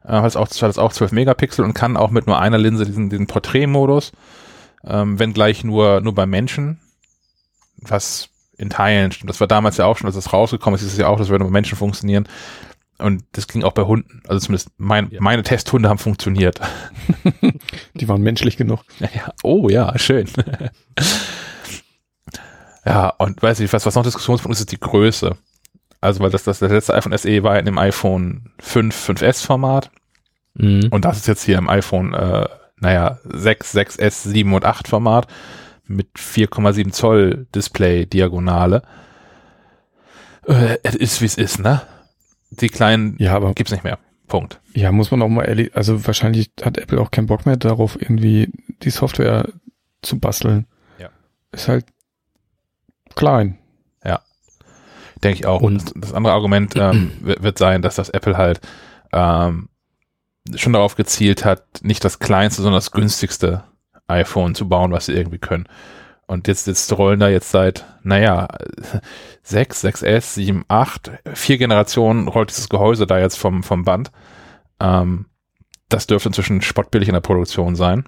Äh, 0.05 0.13
hat 0.13 0.37
auch, 0.37 0.49
hat 0.49 0.79
auch 0.79 0.93
12 0.93 1.11
Megapixel 1.11 1.65
und 1.65 1.75
kann 1.75 1.97
auch 1.97 2.11
mit 2.11 2.29
nur 2.29 2.39
einer 2.39 2.57
Linse 2.57 2.85
diesen, 2.85 3.11
diesen 3.11 3.27
Porträtmodus, 3.27 4.13
ähm, 4.85 5.19
wenn 5.19 5.33
gleich 5.33 5.65
nur, 5.65 6.03
nur 6.03 6.15
bei 6.15 6.27
Menschen, 6.27 6.79
was 7.79 8.29
in 8.59 8.71
Teilen 8.71 9.11
stimmt. 9.11 9.29
Das 9.29 9.41
war 9.41 9.49
damals 9.49 9.77
ja 9.77 9.87
auch 9.87 9.99
schon, 9.99 10.07
als 10.07 10.15
es 10.15 10.33
rausgekommen 10.33 10.77
ist, 10.77 10.87
ist 10.87 10.93
es 10.93 10.99
ja 10.99 11.09
auch, 11.09 11.19
das 11.19 11.31
würde 11.31 11.45
bei 11.45 11.51
Menschen 11.51 11.77
funktionieren. 11.77 12.29
Und 13.01 13.25
das 13.33 13.49
ging 13.49 13.65
auch 13.65 13.73
bei 13.73 13.83
Hunden. 13.83 14.23
Also 14.29 14.47
zumindest 14.47 14.71
mein, 14.77 15.11
ja. 15.11 15.21
meine 15.21 15.43
Testhunde 15.43 15.89
haben 15.89 15.99
funktioniert. 15.99 16.61
Die 17.95 18.09
waren 18.09 18.23
menschlich 18.23 18.57
genug. 18.57 18.85
Ja, 18.99 19.33
oh 19.43 19.69
ja, 19.69 19.99
schön. 19.99 20.29
ja, 22.85 23.09
und 23.11 23.43
weiß 23.43 23.61
ich, 23.61 23.73
was, 23.73 23.87
was 23.87 23.95
noch 23.95 24.05
Diskussionspunkt 24.05 24.55
ist, 24.55 24.61
ist 24.61 24.73
die 24.73 24.81
Größe. 24.81 25.37
Also, 26.01 26.21
weil 26.21 26.31
das, 26.31 26.45
das, 26.45 26.61
das 26.61 26.71
letzte 26.71 26.95
iPhone 26.95 27.17
SE 27.17 27.43
war 27.43 27.59
in 27.59 27.67
dem 27.67 27.79
iPhone 27.79 28.51
5, 28.61 29.11
5S 29.11 29.45
Format. 29.45 29.91
Mhm. 30.55 30.89
Und 30.91 31.05
das 31.05 31.19
ist 31.19 31.29
jetzt 31.29 31.45
hier 31.45 31.59
im 31.59 31.69
iPhone, 31.69 32.15
äh, 32.15 32.49
naja, 32.81 33.19
6, 33.25 33.75
6S, 33.75 34.29
7 34.29 34.53
und 34.55 34.65
8 34.65 34.89
Format 34.89 35.27
mit 35.87 36.09
4,7 36.17 36.93
Zoll 36.93 37.47
Display 37.55 38.07
Diagonale. 38.07 38.83
Äh, 40.47 40.79
es 40.83 40.95
ist, 40.95 41.21
wie 41.21 41.27
es 41.27 41.37
ist, 41.37 41.59
ne? 41.59 41.83
Die 42.51 42.69
kleinen 42.69 43.17
ja, 43.19 43.35
aber 43.35 43.55
gibt's 43.55 43.73
nicht 43.73 43.85
mehr. 43.85 43.99
Punkt. 44.27 44.61
Ja, 44.75 44.93
muss 44.93 45.11
man 45.11 45.23
auch 45.23 45.29
mal 45.29 45.45
ehrlich, 45.45 45.75
also 45.75 46.07
wahrscheinlich 46.07 46.51
hat 46.63 46.79
Apple 46.79 47.01
auch 47.01 47.11
keinen 47.11 47.27
Bock 47.27 47.47
mehr 47.47 47.57
darauf, 47.57 48.01
irgendwie 48.01 48.53
die 48.83 48.91
Software 48.91 49.49
zu 50.03 50.19
basteln. 50.19 50.67
Ja. 50.99 51.11
Ist 51.53 51.69
halt 51.69 51.85
klein. 53.17 53.59
Ja. 54.05 54.21
Denke 55.23 55.41
ich 55.41 55.47
auch. 55.47 55.61
Und 55.61 55.93
das 55.97 56.15
andere 56.15 56.33
Argument 56.33 56.75
ähm, 56.77 57.13
wird 57.21 57.59
sein, 57.59 57.83
dass 57.83 57.97
das 57.97 58.09
Apple 58.09 58.39
halt 58.39 58.61
ähm, 59.13 59.69
schon 60.55 60.73
darauf 60.73 60.95
gezielt 60.95 61.45
hat, 61.45 61.65
nicht 61.83 62.05
das 62.05 62.21
kleinste, 62.21 62.63
sondern 62.63 62.79
das 62.79 62.93
günstigste 62.93 63.65
iPhone 64.07 64.55
zu 64.55 64.69
bauen, 64.69 64.93
was 64.93 65.07
sie 65.07 65.13
irgendwie 65.13 65.39
können. 65.39 65.69
Und 66.31 66.47
jetzt, 66.47 66.69
jetzt 66.69 66.97
rollen 66.97 67.19
da 67.19 67.29
jetzt 67.29 67.51
seit, 67.51 67.85
naja, 68.05 68.47
6, 69.43 69.85
6S, 69.85 70.35
7, 70.35 70.65
8, 70.69 71.11
vier 71.35 71.59
Generationen 71.59 72.29
rollt 72.29 72.51
dieses 72.51 72.69
Gehäuse 72.69 73.05
da 73.05 73.19
jetzt 73.19 73.37
vom, 73.37 73.65
vom 73.65 73.85
Band. 73.85 74.13
Ähm, 74.79 75.27
das 75.89 76.07
dürfte 76.07 76.29
inzwischen 76.29 76.63
spottbillig 76.63 77.09
in 77.09 77.15
der 77.15 77.21
Produktion 77.21 77.75
sein. 77.75 78.05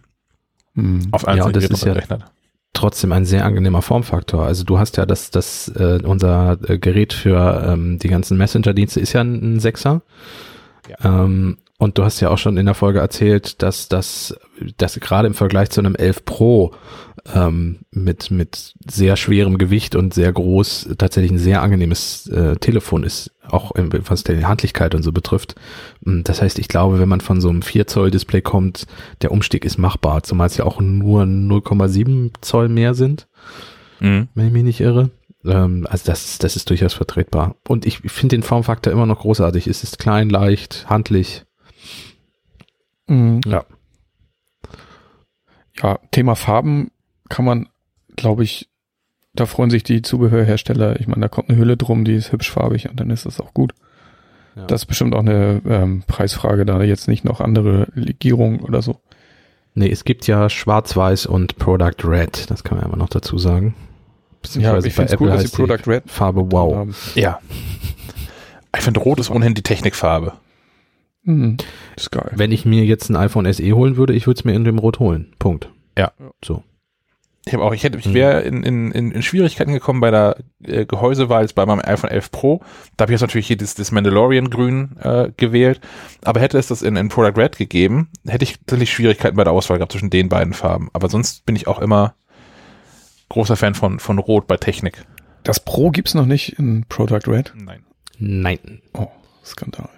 Hm. 0.76 1.08
Auf 1.10 1.26
allen 1.26 1.38
ja, 1.38 1.48
das 1.50 1.64
ist 1.64 1.84
ja 1.84 1.94
rechnet. 1.94 2.24
trotzdem 2.72 3.10
ein 3.10 3.24
sehr 3.24 3.44
angenehmer 3.44 3.82
Formfaktor. 3.82 4.46
Also 4.46 4.62
du 4.62 4.78
hast 4.78 4.96
ja 4.98 5.04
das, 5.04 5.32
das, 5.32 5.66
äh, 5.74 5.98
unser 6.04 6.58
äh, 6.68 6.78
Gerät 6.78 7.12
für 7.12 7.64
ähm, 7.66 7.98
die 7.98 8.08
ganzen 8.08 8.38
Messenger-Dienste 8.38 9.00
ist 9.00 9.14
ja 9.14 9.22
ein, 9.22 9.56
ein 9.56 9.58
Sechser. 9.58 10.02
Ja. 10.88 11.24
Ähm, 11.24 11.58
und 11.82 11.98
du 11.98 12.04
hast 12.04 12.20
ja 12.20 12.30
auch 12.30 12.38
schon 12.38 12.56
in 12.56 12.66
der 12.66 12.76
Folge 12.76 13.00
erzählt, 13.00 13.60
dass 13.60 13.88
das, 13.88 14.38
dass 14.76 15.00
gerade 15.00 15.26
im 15.26 15.34
Vergleich 15.34 15.70
zu 15.70 15.80
einem 15.80 15.96
11 15.96 16.24
Pro 16.24 16.72
ähm, 17.34 17.80
mit, 17.90 18.30
mit 18.30 18.74
sehr 18.88 19.16
schwerem 19.16 19.58
Gewicht 19.58 19.94
und 19.94 20.14
sehr 20.14 20.32
groß 20.32 20.90
tatsächlich 20.98 21.32
ein 21.32 21.38
sehr 21.38 21.62
angenehmes 21.62 22.28
äh, 22.28 22.56
Telefon 22.56 23.04
ist, 23.04 23.32
auch 23.48 23.72
im, 23.72 23.90
was 24.08 24.24
die 24.24 24.44
Handlichkeit 24.44 24.94
und 24.94 25.02
so 25.02 25.12
betrifft. 25.12 25.54
Mm, 26.00 26.22
das 26.22 26.42
heißt, 26.42 26.58
ich 26.58 26.68
glaube, 26.68 26.98
wenn 26.98 27.08
man 27.08 27.20
von 27.20 27.40
so 27.40 27.48
einem 27.48 27.62
4 27.62 27.86
Zoll 27.86 28.10
Display 28.10 28.42
kommt, 28.42 28.86
der 29.22 29.30
Umstieg 29.30 29.64
ist 29.64 29.78
machbar, 29.78 30.22
zumal 30.22 30.48
es 30.48 30.56
ja 30.56 30.64
auch 30.64 30.80
nur 30.80 31.22
0,7 31.22 32.32
Zoll 32.40 32.68
mehr 32.68 32.94
sind, 32.94 33.28
mhm. 34.00 34.28
wenn 34.34 34.46
ich 34.46 34.52
mich 34.52 34.64
nicht 34.64 34.80
irre. 34.80 35.10
Ähm, 35.44 35.86
also 35.88 36.04
das, 36.06 36.38
das 36.38 36.56
ist 36.56 36.70
durchaus 36.70 36.94
vertretbar. 36.94 37.56
Und 37.68 37.86
ich 37.86 37.98
finde 37.98 38.36
den 38.36 38.42
Formfaktor 38.42 38.92
immer 38.92 39.06
noch 39.06 39.20
großartig. 39.20 39.66
Es 39.66 39.82
ist 39.82 39.98
klein, 39.98 40.28
leicht, 40.28 40.86
handlich 40.88 41.44
Mhm. 43.12 43.40
Ja. 43.46 43.64
Ja, 45.82 45.98
Thema 46.10 46.34
Farben 46.34 46.90
kann 47.32 47.46
man, 47.46 47.70
glaube 48.14 48.44
ich, 48.44 48.68
da 49.34 49.46
freuen 49.46 49.70
sich 49.70 49.82
die 49.82 50.02
Zubehörhersteller. 50.02 51.00
Ich 51.00 51.08
meine, 51.08 51.22
da 51.22 51.28
kommt 51.28 51.48
eine 51.48 51.58
Hülle 51.58 51.78
drum, 51.78 52.04
die 52.04 52.14
ist 52.14 52.30
hübsch 52.30 52.50
farbig 52.50 52.90
und 52.90 53.00
dann 53.00 53.08
ist 53.08 53.24
das 53.24 53.40
auch 53.40 53.54
gut. 53.54 53.72
Ja. 54.54 54.66
Das 54.66 54.82
ist 54.82 54.86
bestimmt 54.86 55.14
auch 55.14 55.20
eine 55.20 55.62
ähm, 55.66 56.02
Preisfrage, 56.06 56.66
da 56.66 56.82
jetzt 56.82 57.08
nicht 57.08 57.24
noch 57.24 57.40
andere 57.40 57.88
Legierungen 57.94 58.60
oder 58.60 58.82
so. 58.82 59.00
Nee, 59.72 59.90
es 59.90 60.04
gibt 60.04 60.26
ja 60.26 60.50
Schwarz-Weiß 60.50 61.24
und 61.24 61.56
Product 61.56 62.04
Red, 62.04 62.50
das 62.50 62.64
kann 62.64 62.76
man 62.76 62.84
ja 62.84 62.92
immer 62.92 63.02
noch 63.02 63.08
dazu 63.08 63.38
sagen. 63.38 63.74
Ja, 64.56 64.76
ich 64.76 64.92
finde 64.92 65.14
es 65.14 65.18
cool, 65.18 65.30
dass 65.30 65.44
sie 65.44 65.56
Product 65.56 65.86
Red 65.86 66.10
Farbe 66.10 66.52
Wow. 66.52 67.14
Ja. 67.14 67.40
Ich 68.76 68.82
finde 68.82 69.00
Rot 69.00 69.20
ist 69.20 69.30
ohnehin 69.30 69.54
die 69.54 69.62
Technikfarbe. 69.62 70.34
Mhm. 71.22 71.56
ist 71.96 72.10
geil. 72.10 72.32
Wenn 72.34 72.52
ich 72.52 72.66
mir 72.66 72.84
jetzt 72.84 73.08
ein 73.08 73.16
iPhone 73.16 73.50
SE 73.50 73.72
holen 73.72 73.96
würde, 73.96 74.12
ich 74.12 74.26
würde 74.26 74.38
es 74.38 74.44
mir 74.44 74.52
in 74.52 74.64
dem 74.64 74.78
Rot 74.78 74.98
holen. 74.98 75.32
Punkt. 75.38 75.70
Ja. 75.96 76.12
So. 76.44 76.62
Ich 77.44 77.54
habe 77.54 77.64
auch, 77.64 77.74
ich 77.74 77.82
hätte, 77.82 77.98
ich 77.98 78.14
wäre 78.14 78.42
in, 78.42 78.62
in, 78.62 78.92
in 78.92 79.22
Schwierigkeiten 79.22 79.72
gekommen 79.72 80.00
bei 80.00 80.12
der 80.12 80.36
äh, 80.62 80.86
Gehäusewahl 80.86 81.42
jetzt 81.42 81.56
bei 81.56 81.66
meinem 81.66 81.80
iPhone 81.80 82.10
11 82.10 82.30
Pro. 82.30 82.60
Da 82.96 83.02
habe 83.02 83.12
ich 83.12 83.14
jetzt 83.14 83.22
natürlich 83.22 83.48
hier 83.48 83.56
das, 83.56 83.74
das 83.74 83.90
Mandalorian 83.90 84.48
Grün 84.48 84.96
äh, 85.00 85.32
gewählt. 85.36 85.80
Aber 86.22 86.38
hätte 86.40 86.56
es 86.56 86.68
das 86.68 86.82
in, 86.82 86.94
in 86.94 87.08
Product 87.08 87.36
Red 87.36 87.56
gegeben, 87.56 88.10
hätte 88.26 88.44
ich 88.44 88.58
tatsächlich 88.58 88.92
Schwierigkeiten 88.92 89.36
bei 89.36 89.42
der 89.42 89.52
Auswahl 89.52 89.78
gehabt 89.78 89.90
zwischen 89.90 90.10
den 90.10 90.28
beiden 90.28 90.52
Farben. 90.52 90.88
Aber 90.92 91.08
sonst 91.08 91.44
bin 91.44 91.56
ich 91.56 91.66
auch 91.66 91.80
immer 91.80 92.14
großer 93.28 93.56
Fan 93.56 93.74
von, 93.74 93.98
von 93.98 94.18
Rot 94.18 94.46
bei 94.46 94.56
Technik. 94.56 95.04
Das 95.42 95.58
Pro 95.58 95.90
gibt's 95.90 96.14
noch 96.14 96.26
nicht 96.26 96.58
in 96.60 96.84
Product 96.88 97.26
Red? 97.26 97.52
Nein. 97.56 97.84
Nein. 98.18 98.82
Oh, 98.92 99.08
Skandal. 99.44 99.88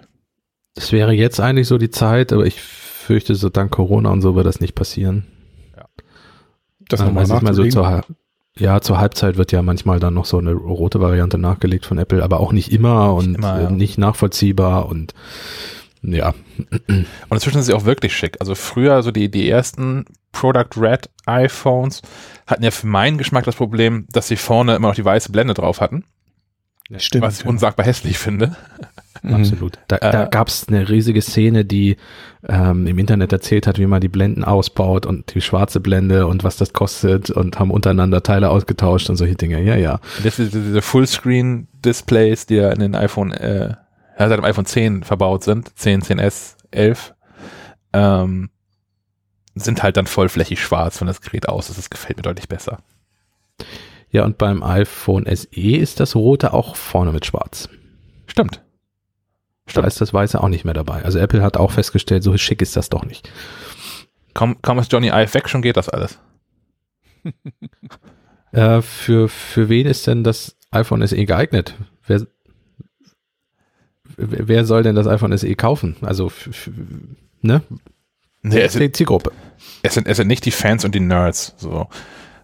Das 0.73 0.91
wäre 0.91 1.13
jetzt 1.13 1.39
eigentlich 1.39 1.67
so 1.67 1.77
die 1.77 1.91
Zeit, 1.91 2.33
aber 2.33 2.45
ich 2.45 2.59
fürchte, 2.59 3.35
so 3.35 3.49
dank 3.49 3.71
Corona 3.71 4.09
und 4.09 4.21
so 4.21 4.35
wird 4.35 4.47
das 4.47 4.61
nicht 4.61 4.73
passieren. 4.73 5.27
Ja. 6.85 6.97
Das 6.97 6.99
ähm, 7.01 7.07
nochmal 7.07 7.41
mal 7.41 7.53
so 7.53 7.67
zur, 7.67 8.03
Ja, 8.57 8.81
zur 8.81 8.99
Halbzeit 8.99 9.37
wird 9.37 9.51
ja 9.51 9.61
manchmal 9.61 9.99
dann 9.99 10.13
noch 10.13 10.25
so 10.25 10.37
eine 10.37 10.53
rote 10.53 11.01
Variante 11.01 11.37
nachgelegt 11.37 11.85
von 11.85 11.97
Apple, 11.97 12.23
aber 12.23 12.39
auch 12.39 12.51
nicht 12.51 12.71
immer 12.71 13.15
nicht 13.15 13.27
und 13.27 13.35
immer, 13.35 13.61
ja. 13.61 13.69
nicht 13.69 13.97
nachvollziehbar 13.97 14.87
und 14.87 15.13
Ja. 16.01 16.33
Und 16.87 17.07
inzwischen 17.31 17.61
sind 17.61 17.63
sie 17.63 17.73
auch 17.73 17.85
wirklich 17.85 18.15
schick. 18.15 18.37
Also 18.39 18.55
früher, 18.55 19.01
so 19.03 19.11
die, 19.11 19.29
die 19.29 19.49
ersten 19.49 20.05
Product 20.31 20.77
Red 20.77 21.09
iPhones 21.25 22.01
hatten 22.45 22.63
ja 22.63 22.71
für 22.71 22.87
meinen 22.87 23.17
Geschmack 23.17 23.45
das 23.45 23.55
Problem, 23.55 24.05
dass 24.11 24.27
sie 24.27 24.35
vorne 24.35 24.75
immer 24.75 24.89
noch 24.89 24.95
die 24.95 25.05
weiße 25.05 25.31
Blende 25.31 25.53
drauf 25.53 25.81
hatten. 25.81 26.03
Stimmt. 26.97 27.23
Was 27.23 27.39
ich 27.39 27.45
unsagbar 27.47 27.85
hässlich 27.85 28.19
finde. 28.19 28.55
Mhm. 29.25 29.35
Absolut. 29.35 29.79
Da, 29.87 29.97
Äh, 29.97 30.11
da 30.11 30.25
gab 30.25 30.47
es 30.47 30.67
eine 30.67 30.87
riesige 30.87 31.21
Szene, 31.21 31.65
die 31.65 31.97
ähm, 32.47 32.85
im 32.87 32.99
Internet 32.99 33.33
erzählt 33.33 33.67
hat, 33.67 33.79
wie 33.79 33.87
man 33.87 34.01
die 34.01 34.07
Blenden 34.07 34.43
ausbaut 34.43 35.05
und 35.05 35.33
die 35.33 35.41
schwarze 35.41 35.79
Blende 35.79 36.27
und 36.27 36.43
was 36.43 36.57
das 36.57 36.73
kostet 36.73 37.31
und 37.31 37.59
haben 37.59 37.71
untereinander 37.71 38.21
Teile 38.23 38.49
ausgetauscht 38.49 39.09
und 39.09 39.15
solche 39.15 39.35
Dinge. 39.35 39.61
Ja, 39.63 39.75
ja. 39.75 39.99
Jetzt 40.23 40.37
diese, 40.37 40.61
diese 40.61 40.81
Fullscreen-Displays, 40.81 42.45
die 42.45 42.55
ja 42.55 42.71
in 42.71 42.79
den 42.79 42.95
iPhone, 42.95 43.31
äh, 43.31 43.75
ja, 44.19 44.29
seit 44.29 44.37
dem 44.37 44.45
iPhone 44.45 44.65
10 44.65 45.03
verbaut 45.03 45.43
sind, 45.43 45.77
10, 45.77 46.01
10S, 46.03 46.55
11, 46.71 47.13
ähm, 47.93 48.49
sind 49.55 49.83
halt 49.83 49.97
dann 49.97 50.05
vollflächig 50.07 50.61
schwarz, 50.61 50.99
wenn 50.99 51.07
das 51.07 51.21
Gerät 51.21 51.47
aus 51.49 51.69
ist. 51.69 51.77
Das 51.77 51.89
gefällt 51.89 52.17
mir 52.17 52.23
deutlich 52.23 52.49
besser. 52.49 52.79
Ja, 54.09 54.23
und 54.23 54.37
beim 54.37 54.63
iPhone 54.63 55.25
SE 55.33 55.47
ist 55.51 55.99
das 55.99 56.15
rote 56.15 56.53
auch 56.53 56.75
vorne 56.75 57.11
mit 57.11 57.25
schwarz. 57.25 57.69
Stimmt. 58.27 58.61
Da 59.73 59.83
ist 59.83 59.99
das 59.99 60.13
weiße 60.13 60.41
auch 60.41 60.47
nicht 60.47 60.65
mehr 60.65 60.73
dabei. 60.73 61.03
Also 61.03 61.19
Apple 61.19 61.41
hat 61.41 61.57
auch 61.57 61.71
festgestellt, 61.71 62.23
so 62.23 62.37
schick 62.37 62.61
ist 62.61 62.75
das 62.75 62.89
doch 62.89 63.03
nicht. 63.03 63.29
Kaum, 64.33 64.61
kaum 64.61 64.79
ist 64.79 64.91
Johnny 64.91 65.07
Ive 65.07 65.33
weg, 65.33 65.49
schon 65.49 65.61
geht 65.61 65.77
das 65.77 65.89
alles. 65.89 66.19
Äh, 68.51 68.81
für, 68.81 69.27
für 69.27 69.67
wen 69.67 69.85
ist 69.85 70.07
denn 70.07 70.23
das 70.23 70.55
iPhone 70.71 71.05
SE 71.05 71.25
geeignet? 71.25 71.75
Wer, 72.07 72.25
wer 74.15 74.63
soll 74.63 74.81
denn 74.81 74.95
das 74.95 75.07
iPhone 75.07 75.37
SE 75.37 75.53
kaufen? 75.55 75.97
Also, 75.99 76.31
ne? 77.41 77.63
Nee, 78.43 78.61
es, 78.61 78.75
ist 78.75 78.79
die 78.79 78.91
Zielgruppe? 78.93 79.33
es, 79.83 79.93
sind, 79.93 80.07
es 80.07 80.17
sind 80.17 80.27
nicht 80.27 80.45
die 80.45 80.51
Fans 80.51 80.85
und 80.85 80.95
die 80.95 81.01
Nerds. 81.01 81.53
So. 81.57 81.89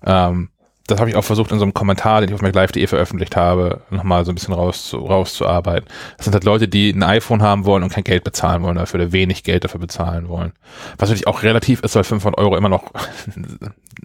Ähm, 0.04 0.50
das 0.92 1.00
habe 1.00 1.10
ich 1.10 1.16
auch 1.16 1.24
versucht 1.24 1.52
in 1.52 1.60
so 1.60 1.64
einem 1.64 1.74
Kommentar, 1.74 2.22
den 2.22 2.30
ich 2.30 2.36
auf 2.36 2.42
MacLive.de 2.42 2.86
veröffentlicht 2.86 3.36
habe, 3.36 3.82
nochmal 3.90 4.26
so 4.26 4.32
ein 4.32 4.36
bisschen 4.36 4.54
raus, 4.54 4.94
rauszuarbeiten. 4.94 5.88
Das 6.18 6.26
sind 6.26 6.34
halt 6.34 6.44
Leute, 6.44 6.68
die 6.68 6.92
ein 6.92 7.04
iPhone 7.04 7.42
haben 7.42 7.66
wollen 7.66 7.84
und 7.84 7.92
kein 7.92 8.04
Geld 8.04 8.24
bezahlen 8.24 8.62
wollen 8.64 8.76
dafür 8.76 9.00
oder 9.00 9.12
wenig 9.12 9.44
Geld 9.44 9.64
dafür 9.64 9.80
bezahlen 9.80 10.28
wollen. 10.28 10.52
Was 10.98 11.10
natürlich 11.10 11.28
auch 11.28 11.44
relativ 11.44 11.82
ist, 11.82 11.96
weil 11.96 12.04
500 12.04 12.40
Euro 12.40 12.58
immer 12.58 12.70
noch 12.70 12.92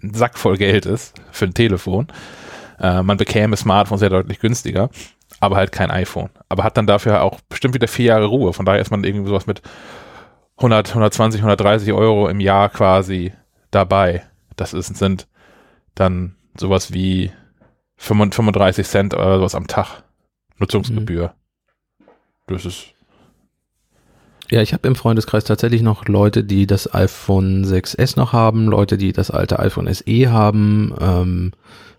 ein 0.03 0.15
Sack 0.15 0.39
voll 0.39 0.57
Geld 0.57 0.87
ist 0.87 1.15
für 1.33 1.47
ein 1.47 1.55
Telefon. 1.55 2.07
Äh, 2.81 3.03
man 3.03 3.17
bekäme 3.17 3.57
Smartphones 3.57 4.01
sehr 4.01 4.11
deutlich 4.11 4.39
günstiger, 4.39 4.91
aber 5.41 5.57
halt 5.57 5.73
kein 5.73 5.91
iPhone. 5.91 6.31
Aber 6.49 6.63
hat 6.63 6.77
dann 6.77 6.87
dafür 6.87 7.23
auch 7.23 7.41
bestimmt 7.49 7.75
wieder 7.75 7.89
vier 7.89 8.07
Jahre 8.07 8.27
Ruhe. 8.27 8.53
Von 8.53 8.65
daher 8.65 8.81
ist 8.81 8.91
man 8.91 9.05
irgendwie 9.05 9.29
sowas 9.29 9.47
mit 9.47 9.63
100, 10.59 10.89
120, 10.91 11.41
130 11.41 11.93
Euro 11.93 12.29
im 12.29 12.41
Jahr 12.41 12.69
quasi 12.69 13.33
dabei. 13.71 14.23
Das 14.57 14.73
ist, 14.73 14.97
sind 14.97 15.27
dann 15.95 16.37
sowas 16.61 16.93
wie 16.93 17.31
35 17.97 18.87
Cent 18.87 19.15
oder 19.15 19.39
sowas 19.39 19.55
am 19.55 19.67
Tag 19.67 20.03
Nutzungsgebühr. 20.59 21.35
Das 22.47 22.65
ist 22.65 22.95
Ja, 24.51 24.63
ich 24.63 24.73
habe 24.73 24.87
im 24.87 24.95
Freundeskreis 24.95 25.45
tatsächlich 25.45 25.83
noch 25.83 26.07
Leute, 26.07 26.45
die 26.45 26.67
das 26.67 26.93
iPhone 26.95 27.65
6S 27.65 28.17
noch 28.17 28.33
haben, 28.33 28.67
Leute, 28.67 28.97
die 28.97 29.13
das 29.13 29.31
alte 29.31 29.59
iPhone 29.59 29.93
SE 29.93 30.31
haben, 30.31 30.95
ähm, 31.01 31.53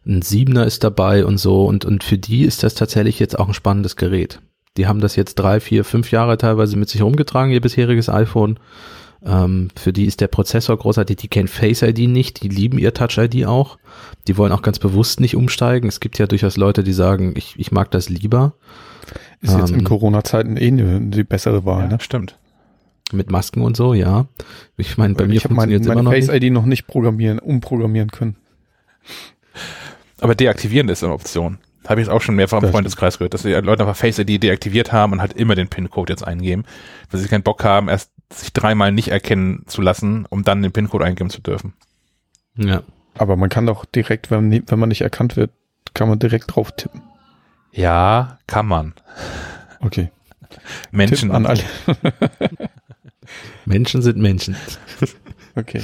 ein 0.06 0.22
7er 0.22 0.64
ist 0.64 0.84
dabei 0.84 1.26
und 1.26 1.38
so 1.38 1.66
und, 1.66 1.84
und 1.84 2.04
für 2.04 2.18
die 2.18 2.44
ist 2.44 2.64
das 2.64 2.76
tatsächlich 2.76 3.20
jetzt 3.20 3.38
auch 3.38 3.50
ein 3.50 3.54
spannendes 3.54 3.98
Gerät. 3.98 4.40
Die 4.78 4.88
haben 4.88 5.02
das 5.02 5.16
jetzt 5.16 5.36
drei, 5.36 5.60
vier, 5.60 5.84
fünf 5.84 6.12
Jahre 6.12 6.38
teilweise 6.38 6.78
mit 6.78 6.88
sich 6.88 7.02
rumgetragen, 7.02 7.52
ihr 7.52 7.62
bisheriges 7.62 8.10
iPhone. 8.10 8.60
Ähm, 9.26 9.70
für 9.76 9.92
die 9.94 10.06
ist 10.06 10.22
der 10.22 10.28
Prozessor 10.28 10.78
großartig, 10.78 11.18
die 11.18 11.28
kennen 11.28 11.48
Face 11.48 11.82
ID 11.82 12.08
nicht, 12.10 12.44
die 12.44 12.50
lieben 12.50 12.78
ihr 12.78 12.94
Touch 12.94 13.18
ID 13.18 13.46
auch. 13.46 13.78
Die 14.28 14.38
wollen 14.38 14.52
auch 14.52 14.62
ganz 14.62 14.80
bewusst 14.80 15.20
nicht 15.20 15.36
umsteigen. 15.36 15.88
Es 15.90 16.00
gibt 16.00 16.20
ja 16.20 16.28
durchaus 16.28 16.56
Leute, 16.58 16.84
die 16.84 16.94
sagen, 16.94 17.34
ich, 17.36 17.56
ich 17.58 17.72
mag 17.72 17.90
das 17.92 18.10
lieber. 18.10 18.54
Ist 19.42 19.58
jetzt 19.58 19.70
in 19.72 19.80
Ähm, 19.80 19.84
Corona-Zeiten 19.86 20.58
eh 20.58 20.72
ne- 20.72 21.02
die 21.10 21.24
bessere 21.24 21.66
Wahl. 21.66 21.84
ja, 21.84 21.88
ne? 21.88 21.98
stimmt. 22.00 22.38
Mit 23.14 23.32
Masken 23.32 23.62
und 23.62 23.78
so, 23.78 23.94
ja. 23.94 24.28
Ich 24.76 24.98
meine, 24.98 25.14
bei 25.16 25.26
mir 25.28 25.36
ich 25.36 25.44
habe 25.46 25.54
meine, 25.54 25.72
funktioniert 25.72 25.82
es 25.82 25.86
immer 25.88 25.96
meine 25.96 26.04
noch 26.04 26.12
nicht. 26.12 26.26
Face-ID 26.28 26.52
noch 26.52 26.66
nicht 26.66 26.88
programmieren, 26.88 27.40
umprogrammieren 27.40 28.12
können. 28.12 28.36
Aber 30.20 30.36
deaktivieren 30.36 30.90
ist 30.90 31.04
eine 31.04 31.14
Option. 31.14 31.60
Habe 31.88 32.02
ich 32.02 32.08
jetzt 32.08 32.14
auch 32.14 32.22
schon 32.22 32.36
mehrfach 32.36 32.58
im 32.58 32.64
Das 32.64 32.72
Freundeskreis 32.72 33.18
gehört, 33.18 33.34
dass 33.34 33.44
die 33.44 33.54
Leute 33.54 33.84
einfach 33.84 33.96
Face 33.96 34.20
ID 34.20 34.44
deaktiviert 34.44 34.92
haben 34.92 35.14
und 35.14 35.22
halt 35.22 35.34
immer 35.34 35.56
den 35.56 35.70
PIN-Code 35.70 36.12
jetzt 36.12 36.24
eingeben, 36.28 36.66
weil 37.10 37.22
sie 37.22 37.28
keinen 37.30 37.44
Bock 37.44 37.64
haben, 37.64 37.88
erst 37.88 38.12
sich 38.32 38.52
dreimal 38.54 38.92
nicht 38.92 39.10
erkennen 39.10 39.64
zu 39.68 39.82
lassen, 39.82 40.26
um 40.30 40.44
dann 40.44 40.62
den 40.62 40.72
PIN-Code 40.72 41.06
eingeben 41.06 41.30
zu 41.30 41.42
dürfen. 41.42 41.74
Ja. 42.56 42.84
Aber 43.18 43.36
man 43.36 43.50
kann 43.50 43.66
doch 43.66 43.86
direkt, 43.86 44.30
wenn, 44.32 44.52
wenn 44.68 44.80
man 44.80 44.90
nicht 44.90 45.02
erkannt 45.02 45.36
wird, 45.38 45.52
kann 45.94 46.10
man 46.10 46.20
direkt 46.20 46.56
drauf 46.56 46.72
tippen. 46.76 47.02
Ja, 47.72 48.38
kann 48.48 48.66
man. 48.68 48.94
Okay. 49.80 50.12
Menschen 50.92 51.30
Tipp 51.30 51.34
an 51.36 51.46
alle. 51.46 51.64
Menschen 53.66 54.02
sind 54.02 54.18
Menschen. 54.18 54.56
Okay. 55.56 55.82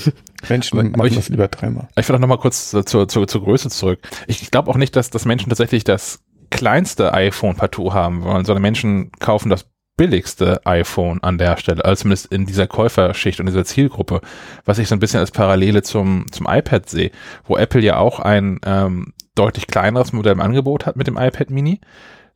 Menschen 0.48 0.80
Aber- 0.80 0.88
aber 0.88 0.98
machen 0.98 1.08
ich- 1.10 1.16
das 1.16 1.30
lieber 1.30 1.48
dreimal. 1.48 1.88
Ich 1.98 2.08
will 2.08 2.16
auch 2.16 2.20
noch 2.20 2.28
mal 2.28 2.38
kurz 2.38 2.70
zur, 2.70 2.86
zur, 2.86 3.08
zur, 3.08 3.28
zur 3.28 3.44
Größe 3.44 3.70
zurück. 3.70 4.00
Ich, 4.28 4.42
ich 4.42 4.52
glaube 4.52 4.70
auch 4.70 4.78
nicht, 4.78 4.96
dass, 4.96 5.10
dass 5.10 5.26
Menschen 5.26 5.50
tatsächlich 5.50 5.84
das 5.84 6.22
kleinste 6.52 7.14
iPhone 7.14 7.56
partout 7.56 7.94
haben 7.94 8.24
wollen, 8.24 8.46
sondern 8.46 8.62
Menschen 8.62 9.12
kaufen 9.20 9.50
das 9.50 9.66
billigste 9.96 10.66
iPhone 10.66 11.22
an 11.22 11.38
der 11.38 11.58
Stelle, 11.58 11.86
also 11.86 12.02
zumindest 12.02 12.32
in 12.32 12.46
dieser 12.46 12.68
Käuferschicht 12.68 13.40
und 13.40 13.46
dieser 13.46 13.66
Zielgruppe, 13.66 14.22
was 14.66 14.80
ich 14.80 14.88
so 14.88 14.96
ein 14.96 15.00
bisschen 15.00 15.20
als 15.20 15.32
Parallele 15.32 15.84
zum, 15.84 16.26
zum 16.32 16.48
iPad 16.50 16.90
sehe, 16.90 17.12
wo 17.46 17.58
Apple 17.58 17.82
ja 17.82 17.98
auch 17.98 18.20
ein 18.20 18.60
ähm, 18.66 19.14
deutlich 19.36 19.68
kleineres 19.68 20.14
Modell 20.14 20.34
im 20.34 20.42
Angebot 20.42 20.86
hat 20.86 20.96
mit 20.96 21.08
dem 21.08 21.18
iPad 21.18 21.50
Mini, 21.50 21.80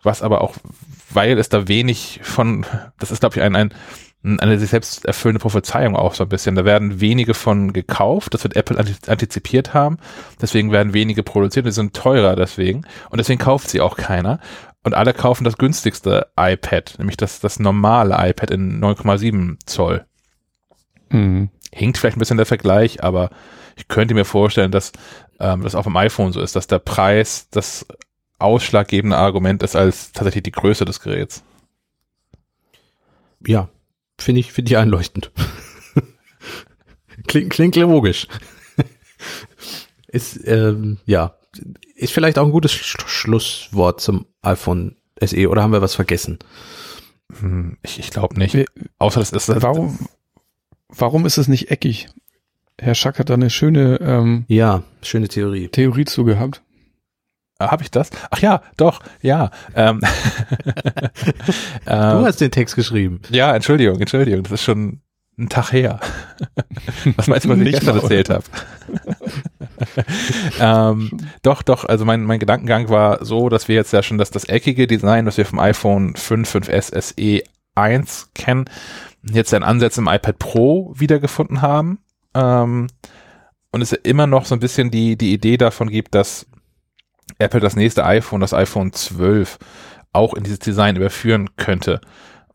was 0.04 0.22
aber 0.22 0.42
auch, 0.42 0.56
weil 1.10 1.38
es 1.38 1.50
da 1.50 1.68
wenig 1.68 2.20
von, 2.22 2.66
das 3.00 3.12
ist 3.12 3.22
glaube 3.22 3.38
ich 3.38 3.42
ein, 3.42 3.56
ein 3.56 3.74
eine 4.24 4.60
sich 4.60 4.72
selbst 4.72 5.06
erfüllende 5.06 5.40
Prophezeiung 5.40 5.96
auch 5.96 6.14
so 6.16 6.24
ein 6.24 6.30
bisschen. 6.30 6.56
Da 6.56 6.66
werden 6.66 7.00
wenige 7.00 7.34
von 7.34 7.72
gekauft, 7.72 8.34
das 8.34 8.44
wird 8.44 8.56
Apple 8.56 8.78
anti- 8.78 9.10
antizipiert 9.10 9.74
haben, 9.74 10.00
deswegen 10.42 10.72
werden 10.72 10.94
wenige 10.94 11.24
produziert, 11.24 11.66
die 11.66 11.72
sind 11.72 11.96
teurer 11.96 12.36
deswegen 12.36 12.86
und 13.10 13.20
deswegen 13.20 13.40
kauft 13.40 13.70
sie 13.70 13.80
auch 13.80 13.96
keiner 13.96 14.40
und 14.88 14.94
alle 14.94 15.14
kaufen 15.14 15.44
das 15.44 15.58
günstigste 15.58 16.28
iPad, 16.40 16.96
nämlich 16.98 17.18
das, 17.18 17.40
das 17.40 17.60
normale 17.60 18.16
iPad 18.30 18.52
in 18.52 18.82
9,7 18.82 19.58
Zoll. 19.66 20.06
Mhm. 21.10 21.50
Hinkt 21.72 21.98
vielleicht 21.98 22.18
ein 22.18 22.20
bisschen 22.20 22.38
der 22.38 22.46
Vergleich, 22.46 23.04
aber 23.04 23.30
ich 23.76 23.88
könnte 23.90 24.14
mir 24.14 24.26
vorstellen, 24.26 24.72
dass 24.72 24.94
ähm, 25.40 25.62
das 25.62 25.76
auch 25.76 25.84
beim 25.84 25.98
iPhone 25.98 26.32
so 26.32 26.42
ist, 26.42 26.56
dass 26.56 26.68
der 26.68 26.80
Preis 26.80 27.50
das 27.52 27.86
ausschlaggebende 28.40 29.18
Argument 29.18 29.62
ist 29.62 29.76
als 29.76 30.14
tatsächlich 30.14 30.44
die 30.44 30.52
Größe 30.52 30.86
des 30.86 31.02
Geräts. 31.02 31.44
Ja, 33.46 33.70
finde 34.18 34.40
ich, 34.40 34.54
finde 34.54 34.72
ich 34.72 34.78
einleuchtend. 34.78 35.32
klingt, 37.28 37.52
klingt 37.52 37.76
logisch. 37.76 38.28
ist, 40.08 40.40
ähm, 40.48 40.98
ja, 41.06 41.36
ist 41.98 42.14
vielleicht 42.14 42.38
auch 42.40 42.46
ein 42.46 42.52
gutes 42.52 42.72
Sch 42.72 42.98
Schlusswort 43.08 44.00
zum 44.02 44.26
iPhone 44.42 44.96
SE 45.22 45.50
oder 45.50 45.64
haben 45.64 45.72
wir 45.74 45.82
was 45.82 45.96
vergessen? 45.96 46.40
Hm, 47.40 47.78
Ich, 47.84 48.00
ich 48.00 48.12
glaube 48.12 48.38
nicht. 48.40 48.54
Wir- 48.54 48.66
Außer 49.00 49.20
das 49.20 49.32
ist 49.32 49.62
Warum, 49.62 49.98
warum 50.90 51.26
ist 51.26 51.38
es 51.38 51.48
nicht 51.48 51.72
eckig? 51.72 52.08
Herr 52.80 52.94
Schack 52.96 53.18
hat 53.20 53.30
da 53.30 53.34
eine 53.34 53.50
schöne 53.50 54.00
ähm, 54.02 54.46
Ja, 54.48 54.84
schöne 55.02 55.28
Theorie. 55.28 55.68
Theorie 55.70 56.06
zu 56.06 56.24
gehabt. 56.24 56.62
Habe 57.60 57.82
ich 57.82 57.90
das? 57.90 58.12
Ach 58.30 58.38
ja, 58.40 58.62
doch, 58.78 59.00
ja. 59.22 59.50
Ähm, 59.74 60.00
Du 61.86 61.92
ähm, 61.92 62.26
hast 62.26 62.40
den 62.42 62.52
Text 62.52 62.76
geschrieben. 62.76 63.22
ja, 63.30 63.56
Entschuldigung, 63.56 64.00
Entschuldigung, 64.00 64.44
das 64.44 64.52
ist 64.54 64.64
schon 64.64 65.02
ein 65.38 65.50
Tag 65.50 65.72
her. 65.72 66.00
was 67.16 67.28
meinst 67.28 67.46
du, 67.46 67.50
was 67.50 67.60
ich 67.60 67.72
gestern 67.72 67.96
mal. 67.96 68.02
erzählt 68.02 68.30
habe? 68.30 68.44
ähm, 70.60 71.12
doch, 71.44 71.62
doch, 71.62 71.86
also 71.86 72.06
mein, 72.06 72.24
mein 72.24 72.40
Gedankengang 72.40 72.90
war 72.90 73.24
so, 73.24 73.50
dass 73.50 73.68
wir 73.68 73.76
jetzt 73.76 73.94
ja 73.94 74.02
schon 74.02 74.18
das, 74.18 74.32
das 74.32 74.46
eckige 74.46 74.88
Design, 74.88 75.26
was 75.26 75.38
wir 75.38 75.46
vom 75.46 75.60
iPhone 75.60 76.16
5, 76.16 76.56
5S 76.56 77.00
SE 77.02 77.44
1 77.76 78.32
kennen, 78.34 78.66
jetzt 79.22 79.54
einen 79.54 79.64
Ansatz 79.64 79.98
im 79.98 80.08
iPad 80.08 80.40
Pro 80.40 80.94
wiedergefunden 80.96 81.62
haben. 81.62 82.00
Ähm, 82.34 82.88
und 83.72 83.82
es 83.82 83.94
immer 83.94 84.26
noch 84.26 84.46
so 84.46 84.56
ein 84.56 84.60
bisschen 84.60 84.90
die, 84.90 85.18
die 85.18 85.34
Idee 85.34 85.58
davon 85.58 85.90
gibt, 85.90 86.16
dass 86.16 86.48
Apple 87.38 87.60
das 87.60 87.76
nächste 87.76 88.06
iPhone, 88.06 88.42
das 88.42 88.54
iPhone 88.54 88.94
12, 88.94 89.60
auch 90.14 90.34
in 90.34 90.44
dieses 90.44 90.60
Design 90.60 90.96
überführen 90.96 91.56
könnte. 91.58 92.02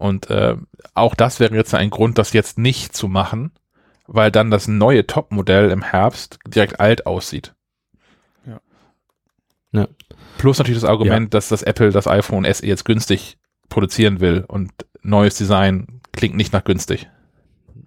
Und 0.03 0.31
äh, 0.31 0.57
auch 0.95 1.15
das 1.15 1.39
wäre 1.39 1.55
jetzt 1.55 1.73
ein 1.75 1.91
Grund, 1.91 2.19
das 2.19 2.33
jetzt 2.33 2.59
nicht 2.59 2.93
zu 2.93 3.07
machen, 3.07 3.53
weil 4.09 4.33
dann 4.33 4.51
das 4.51 4.67
neue 4.67 5.07
Top-Modell 5.07 5.71
im 5.71 5.83
Herbst 5.83 6.41
direkt 6.45 6.81
alt 6.81 7.07
aussieht. 7.07 7.55
Ja. 8.45 8.61
Ja. 9.71 9.87
Plus 10.39 10.59
natürlich 10.59 10.81
das 10.81 10.91
Argument, 10.91 11.33
dass 11.35 11.49
das 11.49 11.63
Apple 11.63 11.91
das 11.91 12.09
iPhone 12.09 12.53
SE 12.53 12.67
jetzt 12.67 12.85
günstig 12.85 13.39
produzieren 13.69 14.19
will 14.19 14.45
und 14.49 14.73
neues 15.03 15.37
Design 15.37 16.01
klingt 16.11 16.35
nicht 16.35 16.53
nach 16.53 16.65
günstig. 16.65 17.09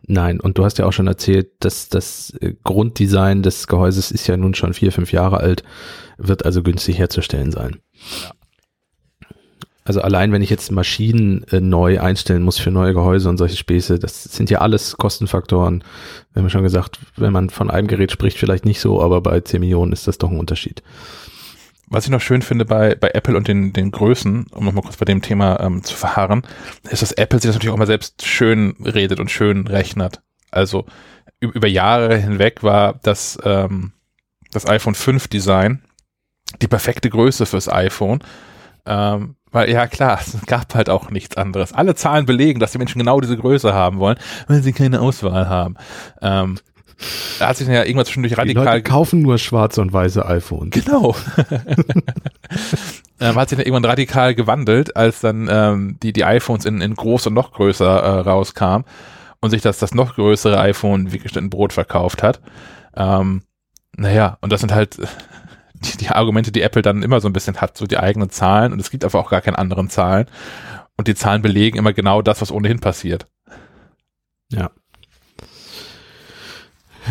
Nein, 0.08 0.40
und 0.40 0.58
du 0.58 0.64
hast 0.64 0.78
ja 0.78 0.86
auch 0.86 0.94
schon 0.94 1.08
erzählt, 1.08 1.52
dass 1.60 1.90
das 1.90 2.30
äh, 2.40 2.54
Grunddesign 2.64 3.44
des 3.44 3.68
Gehäuses 3.68 4.10
ist 4.10 4.28
ja 4.28 4.38
nun 4.38 4.54
schon 4.54 4.74
vier, 4.74 4.94
fünf 4.94 5.12
Jahre 5.12 5.42
alt, 5.42 5.64
wird 6.18 6.46
also 6.46 6.64
günstig 6.64 6.98
herzustellen 6.98 7.52
sein. 7.52 7.82
Ja. 8.24 8.35
Also 9.86 10.02
allein 10.02 10.32
wenn 10.32 10.42
ich 10.42 10.50
jetzt 10.50 10.72
Maschinen 10.72 11.44
äh, 11.52 11.62
neu 11.62 12.02
einstellen 12.02 12.42
muss 12.42 12.58
für 12.58 12.72
neue 12.72 12.94
Gehäuse 12.94 13.30
und 13.30 13.38
solche 13.38 13.56
Späße, 13.56 14.00
das 14.00 14.24
sind 14.24 14.50
ja 14.50 14.60
alles 14.60 14.98
Kostenfaktoren. 14.98 15.84
Wir 16.34 16.42
haben 16.42 16.50
schon 16.50 16.64
gesagt, 16.64 17.00
wenn 17.16 17.32
man 17.32 17.52
von 17.52 17.70
einem 17.70 17.88
Gerät 17.88 18.12
spricht, 18.12 18.38
vielleicht 18.38 18.66
nicht 18.66 18.80
so, 18.80 19.02
aber 19.02 19.22
bei 19.22 19.40
10 19.42 19.60
Millionen 19.60 19.94
ist 19.94 20.08
das 20.08 20.18
doch 20.18 20.32
ein 20.32 20.40
Unterschied. 20.40 20.82
Was 21.88 22.06
ich 22.06 22.10
noch 22.10 22.20
schön 22.20 22.42
finde 22.42 22.66
bei, 22.66 22.96
bei 22.96 23.12
Apple 23.14 23.38
und 23.38 23.48
den, 23.48 23.74
den 23.74 23.92
Größen, 23.92 24.48
um 24.52 24.66
nochmal 24.66 24.82
kurz 24.82 24.98
bei 24.98 25.06
dem 25.06 25.22
Thema 25.22 25.60
ähm, 25.60 25.84
zu 25.84 25.96
verharren, 25.96 26.42
ist, 26.90 27.04
dass 27.04 27.12
Apple 27.12 27.40
sich 27.40 27.50
das 27.50 27.56
natürlich 27.56 27.74
auch 27.74 27.78
mal 27.78 27.86
selbst 27.86 28.26
schön 28.26 28.76
redet 28.84 29.20
und 29.20 29.30
schön 29.30 29.68
rechnet. 29.68 30.20
Also 30.50 30.86
über 31.40 31.68
Jahre 31.68 32.18
hinweg 32.18 32.64
war 32.64 33.00
das, 33.04 33.38
ähm, 33.44 33.92
das 34.52 34.68
iPhone 34.68 34.96
5 34.96 35.28
Design 35.28 35.84
die 36.62 36.68
perfekte 36.68 37.10
Größe 37.10 37.46
fürs 37.46 37.70
iPhone. 37.70 38.20
Ähm, 38.86 39.36
weil 39.56 39.70
ja 39.70 39.88
klar, 39.88 40.20
es 40.20 40.38
gab 40.48 40.76
halt 40.76 40.90
auch 40.90 41.10
nichts 41.10 41.38
anderes. 41.38 41.72
Alle 41.72 41.96
Zahlen 41.96 42.26
belegen, 42.26 42.60
dass 42.60 42.74
die 42.74 42.78
Menschen 42.78 43.00
genau 43.00 43.22
diese 43.22 43.38
Größe 43.38 43.74
haben 43.74 44.00
wollen, 44.00 44.18
weil 44.48 44.62
sie 44.62 44.74
keine 44.74 45.00
Auswahl 45.00 45.48
haben. 45.48 45.76
Ähm, 46.22 46.58
da 47.40 47.48
hat 47.48 47.58
sich 47.58 47.68
ja 47.68 47.84
irgendwas 47.84 48.08
zwischendurch 48.08 48.38
radikal. 48.38 48.66
Die 48.66 48.70
Leute 48.70 48.84
kaufen 48.84 49.22
nur 49.22 49.38
schwarze 49.38 49.82
und 49.82 49.94
weiße 49.94 50.26
iPhones. 50.26 50.72
Genau. 50.72 51.16
ähm, 53.22 53.36
hat 53.36 53.48
sich 53.50 53.58
dann 53.58 53.66
irgendwann 53.66 53.86
radikal 53.86 54.36
gewandelt, 54.36 54.96
als 54.98 55.22
dann 55.22 55.48
ähm, 55.50 55.98
die, 56.04 56.12
die 56.12 56.26
iPhones 56.26 56.66
in, 56.66 56.82
in 56.82 56.94
groß 56.94 57.28
und 57.28 57.34
noch 57.34 57.54
größer 57.54 57.86
äh, 57.86 58.20
rauskamen 58.20 58.86
und 59.40 59.52
sich 59.52 59.62
das, 59.62 59.80
das 59.80 59.94
noch 59.94 60.16
größere 60.16 60.60
iPhone 60.60 61.14
wie 61.14 61.20
geschnitten 61.20 61.50
Brot 61.50 61.72
verkauft 61.72 62.24
hat. 62.24 62.42
Ähm, 62.96 63.44
naja, 63.96 64.38
und 64.42 64.52
das 64.52 64.60
sind 64.60 64.74
halt 64.74 64.98
die, 65.86 65.98
die 65.98 66.10
Argumente, 66.10 66.52
die 66.52 66.62
Apple 66.62 66.82
dann 66.82 67.04
immer 67.04 67.22
so 67.22 67.28
ein 67.30 67.34
bisschen 67.34 67.58
hat, 67.58 67.78
so 67.78 67.86
die 67.86 67.98
eigenen 67.98 68.30
Zahlen 68.30 68.74
und 68.74 68.80
es 68.80 68.92
gibt 68.92 69.04
einfach 69.04 69.20
auch 69.20 69.30
gar 69.30 69.42
keine 69.42 69.58
anderen 69.58 69.90
Zahlen. 69.90 70.28
Und 70.98 71.08
die 71.08 71.16
Zahlen 71.16 71.42
belegen 71.42 71.78
immer 71.78 71.94
genau 71.94 72.22
das, 72.22 72.42
was 72.42 72.52
ohnehin 72.52 72.80
passiert. 72.80 73.28
Ja, 74.52 74.72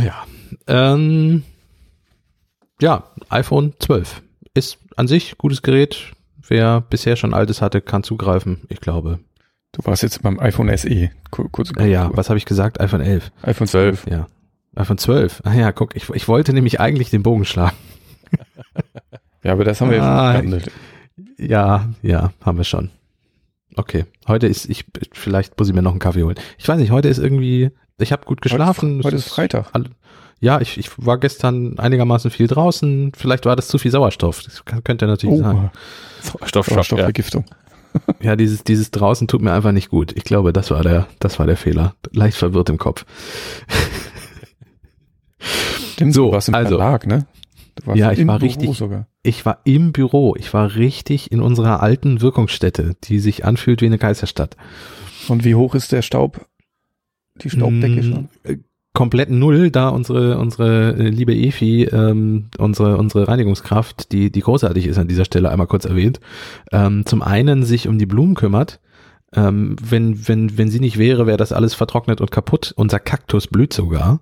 ja. 0.02 0.24
Ähm, 0.66 1.44
ja, 2.80 3.04
iPhone 3.28 3.74
12 3.78 4.22
ist 4.54 4.78
an 4.96 5.08
sich 5.08 5.36
gutes 5.38 5.62
Gerät. 5.62 6.12
Wer 6.46 6.80
bisher 6.80 7.16
schon 7.16 7.34
altes 7.34 7.62
hatte, 7.62 7.80
kann 7.80 8.02
zugreifen. 8.02 8.62
Ich 8.68 8.80
glaube. 8.80 9.20
Du 9.72 9.84
warst 9.84 10.02
jetzt 10.02 10.22
beim 10.22 10.38
iPhone 10.38 10.74
SE. 10.76 11.10
Kurz, 11.30 11.72
äh, 11.78 11.90
ja, 11.90 12.10
was 12.12 12.28
habe 12.28 12.38
ich 12.38 12.44
gesagt? 12.44 12.80
iPhone 12.80 13.00
11. 13.00 13.32
iPhone 13.42 13.66
12. 13.66 14.06
Ja. 14.08 14.26
iPhone 14.76 14.98
12. 14.98 15.42
Ah 15.44 15.54
ja, 15.54 15.72
guck, 15.72 15.96
ich, 15.96 16.08
ich 16.10 16.28
wollte 16.28 16.52
nämlich 16.52 16.80
eigentlich 16.80 17.10
den 17.10 17.22
Bogen 17.22 17.44
schlagen. 17.44 17.76
Ja, 19.42 19.52
aber 19.52 19.64
das 19.64 19.80
haben 19.80 19.90
wir 19.90 20.02
ah, 20.02 20.32
ja 20.32 20.40
schon 20.40 20.50
behandelt. 20.50 20.72
Ja, 21.38 21.88
ja, 22.02 22.32
haben 22.42 22.58
wir 22.58 22.64
schon. 22.64 22.90
Okay, 23.76 24.04
heute 24.28 24.46
ist 24.46 24.68
ich 24.68 24.84
vielleicht 25.12 25.58
muss 25.58 25.68
ich 25.68 25.74
mir 25.74 25.82
noch 25.82 25.90
einen 25.90 26.00
Kaffee 26.00 26.22
holen. 26.22 26.36
Ich 26.58 26.68
weiß 26.68 26.78
nicht, 26.78 26.90
heute 26.90 27.08
ist 27.08 27.18
irgendwie 27.18 27.70
ich 27.98 28.12
habe 28.12 28.24
gut 28.24 28.42
geschlafen. 28.42 28.98
Heute, 28.98 29.06
heute 29.06 29.16
ist 29.16 29.28
Freitag. 29.28 29.70
Ja, 30.40 30.60
ich, 30.60 30.78
ich 30.78 30.90
war 30.98 31.18
gestern 31.18 31.78
einigermaßen 31.78 32.30
viel 32.30 32.48
draußen. 32.48 33.12
Vielleicht 33.16 33.46
war 33.46 33.56
das 33.56 33.68
zu 33.68 33.78
viel 33.78 33.90
Sauerstoff. 33.90 34.42
Das 34.42 34.64
könnte 34.84 35.06
natürlich 35.06 35.38
oh. 35.38 35.42
sein. 35.42 35.70
Sauerstoff, 36.20 36.66
Sauerstoffvergiftung. 36.66 37.44
Ja. 37.94 38.14
ja, 38.30 38.36
dieses, 38.36 38.64
dieses 38.64 38.90
draußen 38.90 39.28
tut 39.28 39.40
mir 39.40 39.52
einfach 39.52 39.72
nicht 39.72 39.88
gut. 39.88 40.12
Ich 40.16 40.24
glaube, 40.24 40.52
das 40.52 40.70
war 40.70 40.82
der, 40.82 41.06
das 41.20 41.38
war 41.38 41.46
der 41.46 41.56
Fehler. 41.56 41.94
Leicht 42.12 42.36
verwirrt 42.36 42.68
im 42.68 42.78
Kopf. 42.78 43.06
Stimmt, 45.92 46.14
so, 46.14 46.26
du 46.26 46.32
warst 46.32 46.48
im 46.48 46.54
also, 46.54 46.76
Verlag, 46.76 47.06
ne? 47.06 47.26
Ja, 47.94 48.12
ich 48.12 48.26
war 48.26 48.38
Büro 48.38 48.46
richtig, 48.46 48.76
sogar. 48.76 49.06
ich 49.22 49.44
war 49.44 49.58
im 49.64 49.92
Büro. 49.92 50.34
Ich 50.38 50.52
war 50.54 50.74
richtig 50.76 51.32
in 51.32 51.40
unserer 51.40 51.82
alten 51.82 52.20
Wirkungsstätte, 52.20 52.94
die 53.04 53.18
sich 53.18 53.44
anfühlt 53.44 53.80
wie 53.80 53.86
eine 53.86 53.98
Geisterstadt. 53.98 54.56
Und 55.28 55.44
wie 55.44 55.54
hoch 55.54 55.74
ist 55.74 55.92
der 55.92 56.02
Staub 56.02 56.46
die 57.42 57.50
Staubdecke 57.50 58.02
mm, 58.02 58.02
schon? 58.02 58.28
Äh, 58.44 58.58
komplett 58.92 59.30
null, 59.30 59.70
da 59.70 59.88
unsere, 59.88 60.38
unsere 60.38 60.94
äh, 60.96 61.08
liebe 61.08 61.34
Efi, 61.34 61.84
ähm, 61.84 62.46
unsere, 62.58 62.96
unsere 62.96 63.26
Reinigungskraft, 63.26 64.12
die, 64.12 64.30
die 64.30 64.40
großartig 64.40 64.86
ist 64.86 64.98
an 64.98 65.08
dieser 65.08 65.24
Stelle 65.24 65.50
einmal 65.50 65.66
kurz 65.66 65.84
erwähnt, 65.84 66.20
ähm, 66.70 67.04
zum 67.04 67.20
einen 67.20 67.64
sich 67.64 67.88
um 67.88 67.98
die 67.98 68.06
Blumen 68.06 68.34
kümmert, 68.34 68.80
ähm, 69.34 69.76
wenn, 69.82 70.28
wenn, 70.28 70.56
wenn 70.56 70.70
sie 70.70 70.80
nicht 70.80 70.96
wäre, 70.96 71.26
wäre 71.26 71.36
das 71.36 71.52
alles 71.52 71.74
vertrocknet 71.74 72.20
und 72.20 72.30
kaputt. 72.30 72.72
Unser 72.76 73.00
Kaktus 73.00 73.48
blüht 73.48 73.72
sogar. 73.72 74.20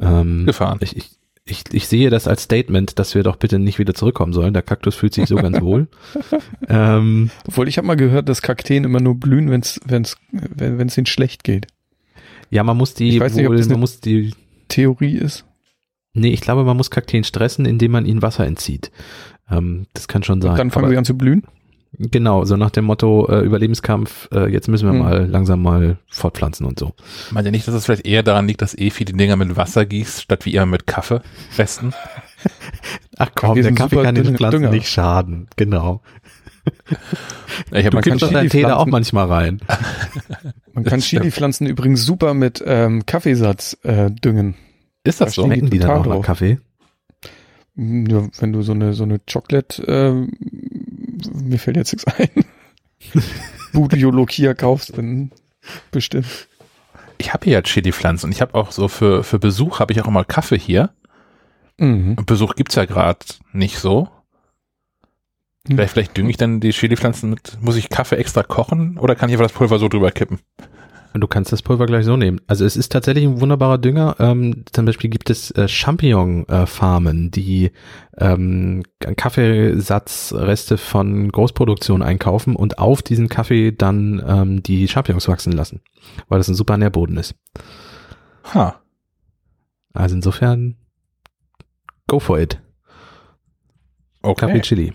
Ähm, 0.00 0.44
Gefahren. 0.44 0.78
Ich, 0.82 0.96
ich, 0.96 1.10
ich, 1.50 1.64
ich 1.72 1.88
sehe 1.88 2.10
das 2.10 2.28
als 2.28 2.42
Statement, 2.42 2.98
dass 2.98 3.14
wir 3.14 3.22
doch 3.22 3.36
bitte 3.36 3.58
nicht 3.58 3.78
wieder 3.78 3.94
zurückkommen 3.94 4.32
sollen. 4.32 4.54
Der 4.54 4.62
Kaktus 4.62 4.94
fühlt 4.94 5.14
sich 5.14 5.28
so 5.28 5.36
ganz 5.36 5.60
wohl. 5.62 5.88
ähm, 6.68 7.30
Obwohl 7.46 7.68
ich 7.68 7.78
habe 7.78 7.86
mal 7.86 7.96
gehört, 7.96 8.28
dass 8.28 8.42
Kakteen 8.42 8.84
immer 8.84 9.00
nur 9.00 9.14
blühen, 9.14 9.50
wenn's, 9.50 9.80
wenn's, 9.84 10.16
wenn 10.30 10.86
es 10.88 10.96
ihnen 10.96 11.06
schlecht 11.06 11.44
geht. 11.44 11.66
Ja, 12.50 12.64
man 12.64 12.76
muss 12.76 12.94
die, 12.94 13.10
ich 13.10 13.20
weiß 13.20 13.34
nicht, 13.34 13.46
wohl, 13.46 13.54
ob 13.54 13.58
das 13.60 13.68
man 13.68 13.80
muss 13.80 14.00
die 14.00 14.34
Theorie 14.68 15.16
ist. 15.16 15.44
Nee, 16.12 16.30
ich 16.30 16.40
glaube, 16.40 16.64
man 16.64 16.76
muss 16.76 16.90
Kakteen 16.90 17.24
stressen, 17.24 17.66
indem 17.66 17.92
man 17.92 18.06
ihnen 18.06 18.22
Wasser 18.22 18.46
entzieht. 18.46 18.90
Ähm, 19.50 19.86
das 19.94 20.08
kann 20.08 20.22
schon 20.22 20.40
sein. 20.40 20.52
Und 20.52 20.58
dann 20.58 20.70
fangen 20.70 20.84
Aber, 20.86 20.92
sie 20.92 20.98
an 20.98 21.04
zu 21.04 21.16
blühen? 21.16 21.44
Genau, 21.98 22.44
so 22.44 22.56
nach 22.56 22.70
dem 22.70 22.84
Motto 22.84 23.28
äh, 23.28 23.40
Überlebenskampf, 23.40 24.28
äh, 24.32 24.48
jetzt 24.50 24.68
müssen 24.68 24.86
wir 24.86 24.92
hm. 24.92 25.00
mal 25.00 25.26
langsam 25.26 25.60
mal 25.60 25.98
fortpflanzen 26.08 26.64
und 26.64 26.78
so. 26.78 26.92
Meint 27.32 27.46
ihr 27.46 27.50
nicht, 27.50 27.66
dass 27.66 27.74
es 27.74 27.84
vielleicht 27.84 28.06
eher 28.06 28.22
daran 28.22 28.46
liegt, 28.46 28.62
dass 28.62 28.74
Efi 28.78 29.04
die 29.04 29.12
Dinger 29.12 29.36
mit 29.36 29.56
Wasser 29.56 29.84
gießt, 29.84 30.22
statt 30.22 30.46
wie 30.46 30.54
immer 30.54 30.66
mit 30.66 30.86
Kaffee 30.86 31.20
resten? 31.58 31.92
Ach 33.18 33.30
komm, 33.34 33.50
Kaffee 33.50 33.62
der 33.62 33.74
Kaffee 33.74 34.02
kann 34.02 34.14
den 34.14 34.36
Pflanzen 34.36 34.60
Dünger. 34.60 34.70
nicht 34.70 34.88
schaden, 34.88 35.48
genau. 35.56 36.00
Ich 37.72 37.86
hab, 37.86 37.92
du 37.92 38.00
kippst 38.00 38.22
doch 38.22 38.32
deinen 38.32 38.50
Tee 38.50 38.62
da 38.62 38.76
auch 38.76 38.86
manchmal 38.86 39.26
rein. 39.26 39.60
Man 40.72 40.84
kann 40.84 41.00
Chili-Pflanzen 41.00 41.66
übrigens 41.66 42.04
super 42.04 42.34
mit 42.34 42.62
ähm, 42.64 43.04
Kaffeesatz 43.06 43.78
äh, 43.82 44.10
düngen. 44.10 44.54
Ist 45.04 45.20
das 45.20 45.34
da 45.34 45.42
so? 45.42 45.46
Schmecken 45.46 45.70
die 45.70 45.78
dann 45.78 45.90
auch 45.90 46.06
nach 46.06 46.22
Kaffee? 46.22 46.58
Ja, 47.76 48.28
wenn 48.38 48.52
du 48.52 48.62
so 48.62 48.72
eine 48.72 48.92
so 48.92 49.04
eine 49.04 49.20
Chocolate, 49.20 49.82
äh, 49.86 50.59
mir 51.32 51.58
fällt 51.58 51.76
jetzt 51.76 51.92
nichts 51.92 52.06
ein, 52.06 52.44
Budiolokia 53.72 54.54
kaufst, 54.54 54.96
dann 54.96 55.30
bestimmt. 55.90 56.48
Ich 57.18 57.32
habe 57.34 57.44
hier 57.44 57.54
ja 57.54 57.62
Chili-Pflanzen 57.62 58.26
und 58.26 58.32
ich 58.32 58.40
habe 58.40 58.54
auch 58.54 58.72
so 58.72 58.88
für 58.88 59.22
für 59.24 59.38
Besuch 59.38 59.78
habe 59.80 59.92
ich 59.92 60.00
auch 60.00 60.08
immer 60.08 60.24
Kaffee 60.24 60.58
hier. 60.58 60.90
Mhm. 61.78 62.16
Besuch 62.26 62.54
gibt's 62.54 62.74
ja 62.74 62.84
gerade 62.84 63.18
nicht 63.52 63.78
so. 63.78 64.08
Vielleicht, 65.66 65.92
vielleicht 65.92 66.16
dünge 66.16 66.30
ich 66.30 66.36
dann 66.38 66.60
die 66.60 66.70
Chili-Pflanzen 66.70 67.30
mit, 67.30 67.58
muss 67.60 67.76
ich 67.76 67.90
Kaffee 67.90 68.16
extra 68.16 68.42
kochen 68.42 68.98
oder 68.98 69.14
kann 69.14 69.28
ich 69.28 69.34
einfach 69.34 69.46
das 69.46 69.52
Pulver 69.52 69.78
so 69.78 69.88
drüber 69.88 70.10
kippen? 70.10 70.40
Du 71.12 71.26
kannst 71.26 71.52
das 71.52 71.62
Pulver 71.62 71.86
gleich 71.86 72.04
so 72.04 72.16
nehmen. 72.16 72.40
Also 72.46 72.64
es 72.64 72.76
ist 72.76 72.92
tatsächlich 72.92 73.24
ein 73.24 73.40
wunderbarer 73.40 73.78
Dünger. 73.78 74.14
Ähm, 74.20 74.64
zum 74.72 74.84
Beispiel 74.84 75.10
gibt 75.10 75.28
es 75.28 75.50
äh, 75.50 75.66
Champignon-Farmen, 75.66 77.32
die 77.32 77.72
ähm, 78.16 78.84
Kaffeesatzreste 79.00 80.78
von 80.78 81.30
Großproduktion 81.32 82.02
einkaufen 82.02 82.54
und 82.54 82.78
auf 82.78 83.02
diesen 83.02 83.28
Kaffee 83.28 83.72
dann 83.72 84.22
ähm, 84.24 84.62
die 84.62 84.86
Champignons 84.86 85.26
wachsen 85.26 85.52
lassen, 85.52 85.80
weil 86.28 86.38
das 86.38 86.48
ein 86.48 86.54
super 86.54 86.76
Nährboden 86.76 87.16
ist. 87.16 87.34
Ha. 88.54 88.80
Also 89.92 90.14
insofern, 90.14 90.76
go 92.06 92.20
for 92.20 92.38
it. 92.38 92.60
Okay. 94.22 94.46
Kaffee 94.46 94.60
Chili. 94.60 94.92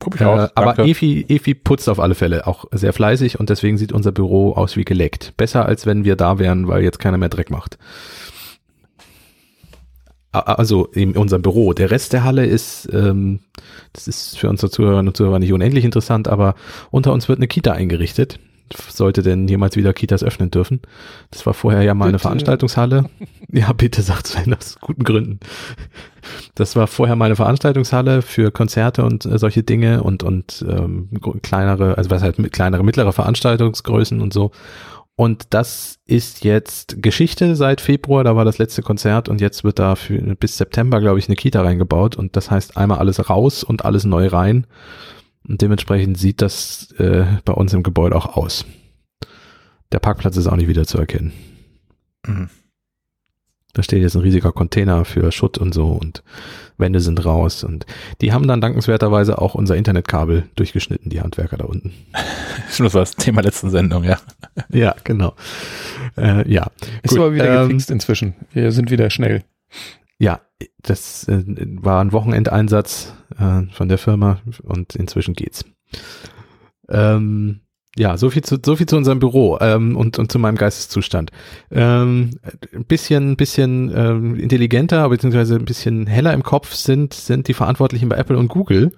Prob 0.00 0.16
ich 0.16 0.24
aus. 0.24 0.48
Äh, 0.48 0.52
aber 0.56 0.78
Efi, 0.80 1.24
Efi 1.28 1.54
putzt 1.54 1.88
auf 1.88 2.00
alle 2.00 2.16
Fälle 2.16 2.48
auch 2.48 2.64
sehr 2.72 2.92
fleißig 2.92 3.38
und 3.38 3.50
deswegen 3.50 3.78
sieht 3.78 3.92
unser 3.92 4.10
Büro 4.10 4.54
aus 4.54 4.76
wie 4.76 4.84
geleckt. 4.84 5.34
Besser 5.36 5.66
als 5.66 5.86
wenn 5.86 6.04
wir 6.04 6.16
da 6.16 6.40
wären, 6.40 6.66
weil 6.66 6.82
jetzt 6.82 6.98
keiner 6.98 7.18
mehr 7.18 7.28
Dreck 7.28 7.50
macht. 7.50 7.78
Also 10.32 10.86
in 10.86 11.16
unserem 11.16 11.42
Büro. 11.42 11.72
Der 11.72 11.90
Rest 11.90 12.12
der 12.12 12.24
Halle 12.24 12.46
ist, 12.46 12.88
ähm, 12.92 13.40
das 13.92 14.08
ist 14.08 14.38
für 14.38 14.48
unsere 14.48 14.70
Zuhörerinnen 14.70 15.08
und 15.08 15.16
Zuhörer 15.16 15.38
nicht 15.38 15.52
unendlich 15.52 15.84
interessant, 15.84 16.28
aber 16.28 16.54
unter 16.90 17.12
uns 17.12 17.28
wird 17.28 17.38
eine 17.38 17.48
Kita 17.48 17.72
eingerichtet 17.72 18.38
sollte 18.74 19.22
denn 19.22 19.48
jemals 19.48 19.76
wieder 19.76 19.92
Kitas 19.92 20.22
öffnen 20.22 20.50
dürfen. 20.50 20.80
Das 21.30 21.46
war 21.46 21.54
vorher 21.54 21.82
ja 21.82 21.94
mal 21.94 22.06
bitte. 22.06 22.14
eine 22.14 22.18
Veranstaltungshalle. 22.18 23.04
Ja, 23.52 23.72
bitte, 23.72 24.02
sagt 24.02 24.28
Sven, 24.28 24.54
aus 24.54 24.78
guten 24.80 25.02
Gründen. 25.02 25.40
Das 26.54 26.76
war 26.76 26.86
vorher 26.86 27.16
mal 27.16 27.24
eine 27.24 27.34
Veranstaltungshalle 27.34 28.22
für 28.22 28.52
Konzerte 28.52 29.04
und 29.04 29.24
äh, 29.24 29.38
solche 29.38 29.64
Dinge 29.64 30.04
und, 30.04 30.22
und 30.22 30.64
ähm, 30.68 31.08
kleinere, 31.42 31.98
also 31.98 32.10
was 32.10 32.22
halt 32.22 32.38
mit 32.38 32.52
kleinere, 32.52 32.84
mittlere 32.84 33.12
Veranstaltungsgrößen 33.12 34.20
und 34.20 34.32
so. 34.32 34.52
Und 35.20 35.52
das 35.52 35.98
ist 36.06 36.44
jetzt 36.44 37.02
Geschichte 37.02 37.54
seit 37.54 37.82
Februar, 37.82 38.24
da 38.24 38.36
war 38.36 38.46
das 38.46 38.56
letzte 38.56 38.80
Konzert 38.82 39.28
und 39.28 39.40
jetzt 39.40 39.64
wird 39.64 39.78
da 39.78 39.94
für, 39.94 40.18
bis 40.36 40.56
September, 40.56 40.98
glaube 40.98 41.18
ich, 41.18 41.28
eine 41.28 41.36
Kita 41.36 41.60
reingebaut 41.60 42.16
und 42.16 42.36
das 42.36 42.50
heißt 42.50 42.76
einmal 42.76 43.00
alles 43.00 43.28
raus 43.28 43.62
und 43.62 43.84
alles 43.84 44.04
neu 44.04 44.28
rein. 44.28 44.66
Und 45.50 45.62
dementsprechend 45.62 46.16
sieht 46.16 46.42
das 46.42 46.92
äh, 46.98 47.24
bei 47.44 47.52
uns 47.52 47.72
im 47.72 47.82
Gebäude 47.82 48.14
auch 48.14 48.36
aus. 48.36 48.64
Der 49.90 49.98
Parkplatz 49.98 50.36
ist 50.36 50.46
auch 50.46 50.54
nicht 50.54 50.68
wieder 50.68 50.86
zu 50.86 50.96
erkennen. 50.96 51.32
Mhm. 52.24 52.48
Da 53.72 53.82
steht 53.82 54.00
jetzt 54.00 54.14
ein 54.14 54.22
riesiger 54.22 54.52
Container 54.52 55.04
für 55.04 55.32
Schutt 55.32 55.58
und 55.58 55.74
so 55.74 55.88
und 55.88 56.22
Wände 56.78 57.00
sind 57.00 57.24
raus 57.24 57.64
und 57.64 57.84
die 58.20 58.32
haben 58.32 58.46
dann 58.46 58.60
dankenswerterweise 58.60 59.38
auch 59.38 59.56
unser 59.56 59.76
Internetkabel 59.76 60.44
durchgeschnitten, 60.54 61.10
die 61.10 61.20
Handwerker 61.20 61.56
da 61.56 61.64
unten. 61.64 61.92
Das 62.78 62.94
war 62.94 63.00
das 63.00 63.16
Thema 63.16 63.42
letzten 63.42 63.70
Sendung, 63.70 64.04
ja. 64.04 64.20
Ja, 64.68 64.94
genau. 65.02 65.34
Äh, 66.16 66.48
ja. 66.50 66.70
Ist 67.02 67.10
Gut, 67.10 67.18
aber 67.18 67.34
wieder 67.34 67.62
ähm, 67.62 67.68
gefixt 67.68 67.90
inzwischen. 67.90 68.34
Wir 68.52 68.70
sind 68.70 68.92
wieder 68.92 69.10
schnell. 69.10 69.42
Ja, 70.20 70.42
das 70.82 71.26
äh, 71.28 71.42
war 71.46 72.00
ein 72.02 72.12
Wochenendeinsatz 72.12 73.14
äh, 73.38 73.62
von 73.72 73.88
der 73.88 73.96
Firma 73.96 74.40
und 74.62 74.94
inzwischen 74.94 75.34
geht's. 75.34 75.64
Ähm, 76.90 77.60
ja, 77.96 78.18
so 78.18 78.28
viel 78.28 78.44
zu, 78.44 78.58
so 78.64 78.76
viel 78.76 78.86
zu 78.86 78.98
unserem 78.98 79.18
Büro 79.18 79.58
ähm, 79.60 79.96
und, 79.96 80.18
und 80.18 80.30
zu 80.30 80.38
meinem 80.38 80.56
Geisteszustand. 80.56 81.30
Ähm, 81.70 82.38
ein 82.72 82.84
bisschen, 82.84 83.36
bisschen 83.36 83.90
ähm, 83.96 84.36
intelligenter, 84.36 85.08
beziehungsweise 85.08 85.56
ein 85.56 85.64
bisschen 85.64 86.06
heller 86.06 86.34
im 86.34 86.42
Kopf 86.42 86.74
sind, 86.74 87.14
sind 87.14 87.48
die 87.48 87.54
Verantwortlichen 87.54 88.10
bei 88.10 88.16
Apple 88.16 88.36
und 88.36 88.48
Google. 88.48 88.92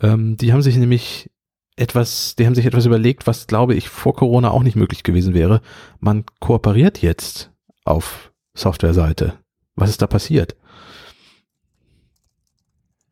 Ähm, 0.00 0.36
die 0.36 0.52
haben 0.52 0.62
sich 0.62 0.76
nämlich 0.76 1.28
etwas, 1.74 2.36
die 2.36 2.46
haben 2.46 2.54
sich 2.54 2.66
etwas 2.66 2.86
überlegt, 2.86 3.26
was 3.26 3.48
glaube 3.48 3.74
ich 3.74 3.88
vor 3.88 4.14
Corona 4.14 4.52
auch 4.52 4.62
nicht 4.62 4.76
möglich 4.76 5.02
gewesen 5.02 5.34
wäre. 5.34 5.60
Man 5.98 6.24
kooperiert 6.38 7.02
jetzt 7.02 7.50
auf 7.84 8.32
Softwareseite. 8.54 9.41
Was 9.74 9.90
ist 9.90 10.02
da 10.02 10.06
passiert? 10.06 10.56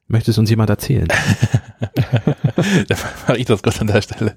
Möchte 0.07 0.33
es 0.33 0.39
uns 0.39 0.51
jemand 0.51 0.71
erzählen? 0.71 1.07
da 2.89 2.97
mache 3.29 3.37
ich 3.37 3.47
das 3.47 3.63
kurz 3.63 3.81
an 3.81 3.87
der 3.87 4.03
Stelle. 4.03 4.37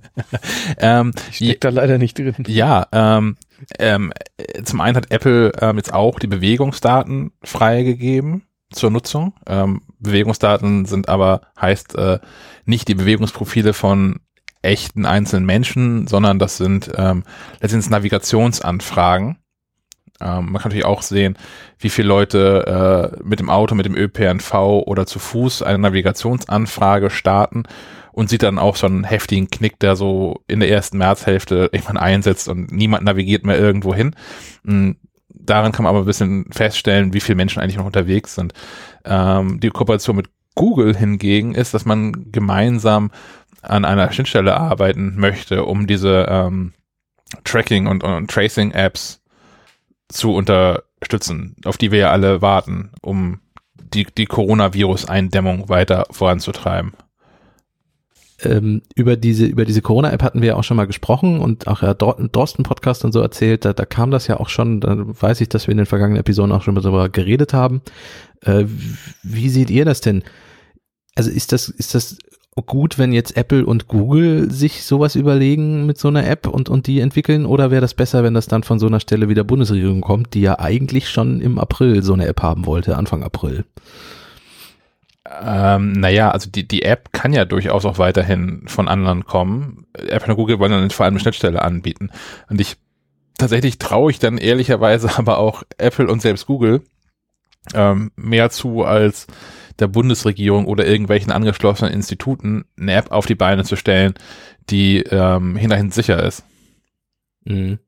ähm, 0.77 1.13
Ich 1.31 1.37
steck 1.37 1.61
da 1.61 1.69
leider 1.69 1.97
nicht 1.97 2.17
drin. 2.17 2.35
ja, 2.47 2.85
ähm, 2.91 3.37
ähm, 3.79 4.13
äh, 4.37 4.61
zum 4.61 4.81
einen 4.81 4.95
hat 4.95 5.09
Apple 5.11 5.51
ähm, 5.59 5.77
jetzt 5.77 5.91
auch 5.91 6.19
die 6.19 6.27
Bewegungsdaten 6.27 7.31
freigegeben 7.43 8.43
zur 8.71 8.91
Nutzung. 8.91 9.33
Ähm, 9.47 9.81
Bewegungsdaten 9.99 10.85
sind 10.85 11.09
aber, 11.09 11.41
heißt 11.59 11.95
äh, 11.95 12.19
nicht 12.65 12.87
die 12.87 12.95
Bewegungsprofile 12.95 13.73
von 13.73 14.19
echten 14.61 15.05
einzelnen 15.05 15.45
Menschen, 15.45 16.07
sondern 16.07 16.39
das 16.39 16.57
sind 16.57 16.91
ähm, 16.95 17.23
letztendlich 17.61 17.89
Navigationsanfragen. 17.89 19.37
Ähm, 20.23 20.51
man 20.51 20.61
kann 20.61 20.69
natürlich 20.69 20.85
auch 20.85 21.01
sehen, 21.01 21.37
wie 21.79 21.89
viele 21.89 22.07
Leute 22.07 23.11
äh, 23.19 23.23
mit 23.23 23.39
dem 23.39 23.49
Auto, 23.49 23.75
mit 23.75 23.85
dem 23.85 23.95
ÖPNV 23.95 24.53
oder 24.85 25.05
zu 25.05 25.19
Fuß 25.19 25.61
eine 25.63 25.79
Navigationsanfrage 25.79 27.09
starten 27.09 27.63
und 28.11 28.29
sieht 28.29 28.43
dann 28.43 28.59
auch 28.59 28.75
so 28.75 28.87
einen 28.87 29.03
heftigen 29.03 29.49
Knick, 29.49 29.79
der 29.79 29.95
so 29.95 30.43
in 30.47 30.59
der 30.59 30.69
ersten 30.69 30.97
Märzhälfte 30.97 31.69
irgendwann 31.71 31.97
einsetzt 31.97 32.47
und 32.47 32.71
niemand 32.71 33.03
navigiert 33.03 33.45
mehr 33.45 33.59
irgendwo 33.59 33.93
hin. 33.93 34.15
Mm, 34.63 34.91
Daran 35.45 35.73
kann 35.73 35.83
man 35.83 35.89
aber 35.89 36.03
ein 36.03 36.05
bisschen 36.07 36.45
feststellen, 36.51 37.13
wie 37.13 37.19
viele 37.19 37.35
Menschen 37.35 37.61
eigentlich 37.61 37.77
noch 37.77 37.85
unterwegs 37.85 38.35
sind. 38.35 38.53
Ähm, 39.03 39.59
die 39.59 39.69
Kooperation 39.69 40.15
mit 40.15 40.29
Google 40.55 40.95
hingegen 40.95 41.53
ist, 41.53 41.73
dass 41.73 41.85
man 41.85 42.31
gemeinsam 42.31 43.11
an 43.61 43.83
einer 43.83 44.11
Schnittstelle 44.11 44.55
arbeiten 44.55 45.15
möchte, 45.17 45.65
um 45.65 45.87
diese 45.87 46.27
ähm, 46.29 46.73
Tracking- 47.43 47.87
und, 47.87 48.03
und 48.03 48.29
Tracing-Apps 48.29 49.22
zu 50.13 50.33
unterstützen, 50.33 51.55
auf 51.65 51.77
die 51.77 51.91
wir 51.91 51.99
ja 51.99 52.11
alle 52.11 52.41
warten, 52.41 52.91
um 53.01 53.39
die, 53.93 54.05
die 54.17 54.25
Coronavirus-Eindämmung 54.25 55.69
weiter 55.69 56.05
voranzutreiben. 56.11 56.93
ähm, 58.45 58.81
über 58.95 59.15
diese, 59.15 59.45
über 59.45 59.65
diese 59.65 59.81
Corona-App 59.81 60.23
hatten 60.23 60.41
wir 60.41 60.49
ja 60.49 60.55
auch 60.55 60.63
schon 60.63 60.77
mal 60.77 60.87
gesprochen 60.87 61.39
und 61.39 61.67
auch 61.67 61.81
ja 61.81 61.93
Drosten-Podcast 61.93 63.05
und 63.05 63.11
so 63.11 63.21
erzählt, 63.21 63.65
da, 63.65 63.73
da 63.73 63.85
kam 63.85 64.11
das 64.11 64.27
ja 64.27 64.39
auch 64.39 64.49
schon, 64.49 64.81
da 64.81 64.95
weiß 64.97 65.41
ich, 65.41 65.49
dass 65.49 65.67
wir 65.67 65.71
in 65.71 65.77
den 65.77 65.85
vergangenen 65.85 66.19
Episoden 66.19 66.51
auch 66.51 66.61
schon 66.61 66.73
mal 66.73 66.81
darüber 66.81 67.09
geredet 67.09 67.53
haben. 67.53 67.81
Äh, 68.41 68.65
wie 69.21 69.49
seht 69.49 69.69
ihr 69.69 69.85
das 69.85 70.01
denn? 70.01 70.23
Also 71.15 71.29
ist 71.29 71.51
das, 71.51 71.69
ist 71.69 71.95
das 71.95 72.17
gut, 72.61 72.99
wenn 72.99 73.13
jetzt 73.13 73.35
Apple 73.35 73.65
und 73.65 73.87
Google 73.87 74.51
sich 74.51 74.83
sowas 74.83 75.15
überlegen 75.15 75.85
mit 75.85 75.97
so 75.97 76.07
einer 76.07 76.27
App 76.27 76.47
und, 76.47 76.69
und 76.69 76.87
die 76.87 76.99
entwickeln 76.99 77.45
oder 77.45 77.71
wäre 77.71 77.81
das 77.81 77.93
besser, 77.93 78.23
wenn 78.23 78.33
das 78.35 78.47
dann 78.47 78.63
von 78.63 78.79
so 78.79 78.87
einer 78.87 78.99
Stelle 78.99 79.29
wie 79.29 79.33
der 79.33 79.43
Bundesregierung 79.43 80.01
kommt, 80.01 80.33
die 80.33 80.41
ja 80.41 80.59
eigentlich 80.59 81.09
schon 81.09 81.41
im 81.41 81.57
April 81.57 82.03
so 82.03 82.13
eine 82.13 82.27
App 82.27 82.41
haben 82.41 82.65
wollte, 82.65 82.95
Anfang 82.95 83.23
April? 83.23 83.65
Ähm, 85.41 85.93
naja, 85.93 86.31
also 86.31 86.49
die, 86.49 86.67
die 86.67 86.83
App 86.83 87.11
kann 87.11 87.33
ja 87.33 87.45
durchaus 87.45 87.85
auch 87.85 87.97
weiterhin 87.97 88.63
von 88.67 88.87
anderen 88.87 89.25
kommen. 89.25 89.87
Apple 89.93 90.33
und 90.33 90.35
Google 90.35 90.59
wollen 90.59 90.71
dann 90.71 90.89
vor 90.89 91.05
allem 91.05 91.13
eine 91.13 91.21
Schnittstelle 91.21 91.61
anbieten. 91.61 92.11
Und 92.49 92.61
ich 92.61 92.75
tatsächlich 93.37 93.79
traue 93.79 94.11
ich 94.11 94.19
dann 94.19 94.37
ehrlicherweise 94.37 95.09
aber 95.17 95.39
auch 95.39 95.63
Apple 95.77 96.07
und 96.07 96.21
selbst 96.21 96.45
Google 96.45 96.81
ähm, 97.73 98.11
mehr 98.15 98.49
zu 98.49 98.83
als 98.83 99.27
der 99.79 99.87
Bundesregierung 99.87 100.65
oder 100.65 100.85
irgendwelchen 100.85 101.31
angeschlossenen 101.31 101.93
Instituten 101.93 102.65
eine 102.79 102.93
App 102.93 103.11
auf 103.11 103.25
die 103.25 103.35
Beine 103.35 103.63
zu 103.63 103.75
stellen, 103.75 104.13
die 104.69 104.99
ähm, 104.99 105.55
hinterhin 105.55 105.91
sicher 105.91 106.21
ist. 106.23 106.43
Mhm. 107.45 107.79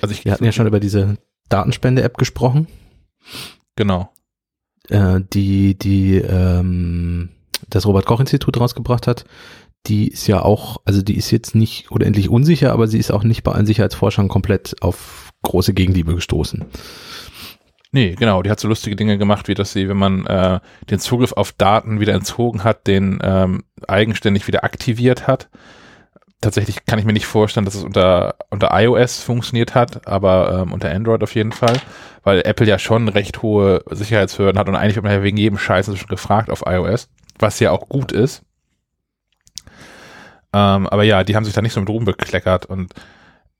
Also 0.00 0.14
ich 0.14 0.24
Wir 0.24 0.32
hatten 0.32 0.44
ja 0.44 0.52
schon 0.52 0.66
über 0.66 0.80
diese 0.80 1.16
Datenspende-App 1.48 2.18
gesprochen. 2.18 2.66
genau. 3.76 4.12
äh, 4.88 5.20
die, 5.32 5.78
die 5.78 6.16
ähm, 6.16 7.30
das 7.70 7.86
Robert-Koch-Institut 7.86 8.58
rausgebracht 8.58 9.06
hat, 9.06 9.24
die 9.86 10.08
ist 10.08 10.26
ja 10.26 10.42
auch, 10.42 10.78
also 10.84 11.02
die 11.02 11.16
ist 11.16 11.30
jetzt 11.30 11.54
nicht 11.54 11.90
unendlich 11.90 12.28
unsicher, 12.28 12.72
aber 12.72 12.88
sie 12.88 12.98
ist 12.98 13.12
auch 13.12 13.22
nicht 13.22 13.42
bei 13.42 13.52
allen 13.52 13.66
Sicherheitsforschern 13.66 14.28
komplett 14.28 14.82
auf 14.82 15.30
große 15.42 15.74
Gegenliebe 15.74 16.14
gestoßen. 16.14 16.64
Nee, 17.92 18.14
genau, 18.14 18.42
die 18.42 18.50
hat 18.50 18.60
so 18.60 18.68
lustige 18.68 18.96
Dinge 18.96 19.16
gemacht, 19.16 19.48
wie 19.48 19.54
dass 19.54 19.72
sie, 19.72 19.88
wenn 19.88 19.96
man 19.96 20.26
äh, 20.26 20.60
den 20.90 20.98
Zugriff 20.98 21.32
auf 21.32 21.52
Daten 21.52 22.00
wieder 22.00 22.14
entzogen 22.14 22.64
hat, 22.64 22.86
den 22.86 23.18
ähm, 23.22 23.64
eigenständig 23.86 24.46
wieder 24.46 24.64
aktiviert 24.64 25.26
hat. 25.26 25.48
Tatsächlich 26.40 26.84
kann 26.84 26.98
ich 26.98 27.04
mir 27.06 27.14
nicht 27.14 27.26
vorstellen, 27.26 27.64
dass 27.64 27.74
es 27.74 27.84
unter, 27.84 28.34
unter 28.50 28.68
iOS 28.72 29.22
funktioniert 29.22 29.74
hat, 29.74 30.06
aber 30.06 30.60
ähm, 30.60 30.72
unter 30.72 30.90
Android 30.90 31.22
auf 31.22 31.34
jeden 31.34 31.52
Fall, 31.52 31.80
weil 32.24 32.42
Apple 32.44 32.66
ja 32.66 32.78
schon 32.78 33.08
recht 33.08 33.40
hohe 33.40 33.82
Sicherheitshürden 33.90 34.58
hat 34.58 34.68
und 34.68 34.76
eigentlich 34.76 34.96
wird 34.96 35.04
man 35.04 35.14
ja 35.14 35.22
wegen 35.22 35.38
jedem 35.38 35.58
Scheiß 35.58 35.86
schon 35.96 36.08
gefragt 36.08 36.50
auf 36.50 36.64
iOS, 36.66 37.08
was 37.38 37.58
ja 37.60 37.70
auch 37.70 37.88
gut 37.88 38.12
ist. 38.12 38.42
Ähm, 40.52 40.86
aber 40.86 41.04
ja, 41.04 41.24
die 41.24 41.36
haben 41.36 41.44
sich 41.44 41.54
da 41.54 41.62
nicht 41.62 41.72
so 41.72 41.80
mit 41.80 41.88
Ruhm 41.88 42.04
bekleckert 42.04 42.66
und 42.66 42.92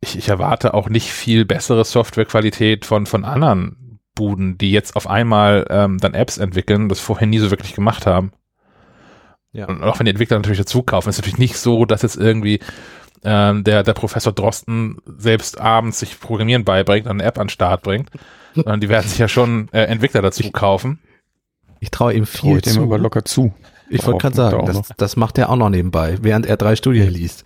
ich, 0.00 0.18
ich 0.18 0.28
erwarte 0.28 0.74
auch 0.74 0.88
nicht 0.90 1.10
viel 1.10 1.44
bessere 1.44 1.84
Softwarequalität 1.84 2.84
von, 2.84 3.06
von 3.06 3.24
anderen 3.24 3.85
Buden, 4.16 4.58
die 4.58 4.72
jetzt 4.72 4.96
auf 4.96 5.08
einmal 5.08 5.66
ähm, 5.70 5.98
dann 5.98 6.14
Apps 6.14 6.38
entwickeln, 6.38 6.88
das 6.88 6.98
vorher 6.98 7.28
nie 7.28 7.38
so 7.38 7.52
wirklich 7.52 7.74
gemacht 7.74 8.06
haben. 8.06 8.32
Ja. 9.52 9.66
Und 9.68 9.84
auch 9.84 10.00
wenn 10.00 10.06
die 10.06 10.10
Entwickler 10.10 10.36
natürlich 10.36 10.58
dazu 10.58 10.82
kaufen, 10.82 11.08
ist 11.08 11.18
natürlich 11.18 11.38
nicht 11.38 11.56
so, 11.56 11.84
dass 11.84 12.02
jetzt 12.02 12.16
irgendwie 12.16 12.58
ähm, 13.22 13.62
der, 13.62 13.84
der 13.84 13.94
Professor 13.94 14.32
Drosten 14.32 14.98
selbst 15.06 15.60
abends 15.60 16.00
sich 16.00 16.18
Programmieren 16.18 16.64
beibringt 16.64 17.06
und 17.06 17.12
eine 17.12 17.22
App 17.22 17.38
an 17.38 17.46
den 17.46 17.50
Start 17.50 17.82
bringt, 17.82 18.10
sondern 18.54 18.80
die 18.80 18.88
werden 18.88 19.08
sich 19.08 19.18
ja 19.18 19.28
schon 19.28 19.68
äh, 19.72 19.84
Entwickler 19.84 20.22
dazu 20.22 20.50
kaufen. 20.50 20.98
Ich 21.78 21.90
traue 21.90 22.14
ihm 22.14 22.26
viel 22.26 22.56
ich 22.56 22.64
dem 22.64 22.72
zu. 22.72 22.82
aber 22.82 22.98
locker 22.98 23.24
zu. 23.24 23.54
Ich 23.88 24.04
wollte 24.04 24.18
gerade 24.18 24.34
er 24.34 24.50
sagen, 24.50 24.66
das, 24.66 24.92
das 24.96 25.16
macht 25.16 25.38
er 25.38 25.48
auch 25.48 25.56
noch 25.56 25.70
nebenbei, 25.70 26.18
während 26.20 26.46
er 26.46 26.56
drei 26.56 26.74
Studien 26.74 27.08
liest. 27.08 27.44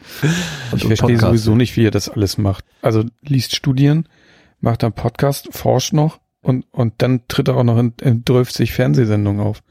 Und 0.73 0.81
Ich 0.81 0.87
verstehe 0.87 1.19
sowieso 1.19 1.55
nicht, 1.55 1.77
wie 1.77 1.87
er 1.87 1.91
das 1.91 2.09
alles 2.09 2.39
macht. 2.39 2.65
Also 2.81 3.05
liest 3.21 3.55
Studien, 3.55 4.09
macht 4.61 4.83
dann 4.83 4.93
Podcast, 4.93 5.49
forscht 5.53 5.93
noch 5.93 6.19
und, 6.43 6.65
und 6.73 6.95
dann 6.99 7.23
tritt 7.29 7.49
er 7.49 7.57
auch 7.57 7.65
noch 7.65 7.79
in, 7.79 7.93
in 8.01 8.25
30 8.25 8.73
Fernsehsendungen 8.73 9.45
auf. 9.45 9.63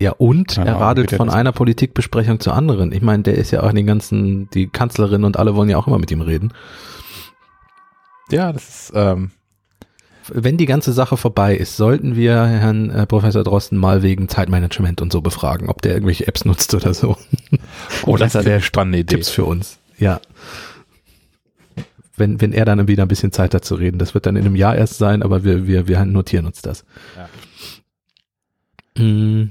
Ja, 0.00 0.12
und 0.12 0.54
Keine 0.54 0.70
er 0.70 0.76
Ahnung, 0.76 0.88
radelt 0.88 1.10
von 1.12 1.28
einer 1.28 1.52
Politikbesprechung 1.52 2.40
zur 2.40 2.54
anderen. 2.54 2.90
Ich 2.90 3.02
meine, 3.02 3.22
der 3.22 3.34
ist 3.34 3.50
ja 3.50 3.62
auch 3.62 3.68
in 3.68 3.76
den 3.76 3.86
ganzen, 3.86 4.48
die 4.50 4.66
Kanzlerin 4.66 5.24
und 5.24 5.38
alle 5.38 5.54
wollen 5.54 5.68
ja 5.68 5.76
auch 5.76 5.86
immer 5.86 5.98
mit 5.98 6.10
ihm 6.10 6.22
reden. 6.22 6.54
Ja, 8.30 8.50
das 8.52 8.68
ist, 8.68 8.92
ähm, 8.94 9.30
Wenn 10.28 10.56
die 10.56 10.64
ganze 10.64 10.92
Sache 10.94 11.18
vorbei 11.18 11.54
ist, 11.54 11.76
sollten 11.76 12.16
wir 12.16 12.46
Herrn 12.46 12.88
äh, 12.88 13.06
Professor 13.06 13.44
Drosten 13.44 13.76
mal 13.76 14.02
wegen 14.02 14.28
Zeitmanagement 14.28 15.02
und 15.02 15.12
so 15.12 15.20
befragen, 15.20 15.68
ob 15.68 15.82
der 15.82 15.92
irgendwelche 15.92 16.26
Apps 16.26 16.46
nutzt 16.46 16.72
oder 16.72 16.94
so. 16.94 17.18
oh, 18.06 18.16
das 18.16 18.34
ist 18.34 18.46
eine 18.46 18.62
spannende 18.62 19.00
Idee. 19.00 19.16
Tipps 19.16 19.28
für 19.28 19.44
uns. 19.44 19.78
Ja. 19.98 20.20
Wenn, 22.20 22.40
wenn 22.40 22.52
er 22.52 22.64
dann 22.64 22.86
wieder 22.86 23.02
ein 23.02 23.08
bisschen 23.08 23.32
Zeit 23.32 23.52
hat 23.54 23.64
zu 23.64 23.74
reden. 23.74 23.98
Das 23.98 24.14
wird 24.14 24.26
dann 24.26 24.36
in 24.36 24.46
einem 24.46 24.54
Jahr 24.54 24.76
erst 24.76 24.98
sein, 24.98 25.24
aber 25.24 25.42
wir, 25.42 25.66
wir, 25.66 25.88
wir 25.88 26.04
notieren 26.04 26.46
uns 26.46 26.62
das. 26.62 26.84
Ja, 28.96 29.48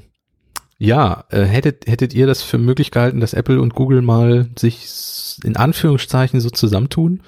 ja 0.78 1.26
äh, 1.30 1.44
hättet, 1.44 1.88
hättet 1.88 2.14
ihr 2.14 2.28
das 2.28 2.42
für 2.42 2.58
möglich 2.58 2.92
gehalten, 2.92 3.20
dass 3.20 3.34
Apple 3.34 3.60
und 3.60 3.76
Google 3.76 4.02
mal 4.02 4.48
sich 4.58 5.38
in 5.44 5.58
Anführungszeichen 5.58 6.40
so 6.40 6.50
zusammentun? 6.50 7.22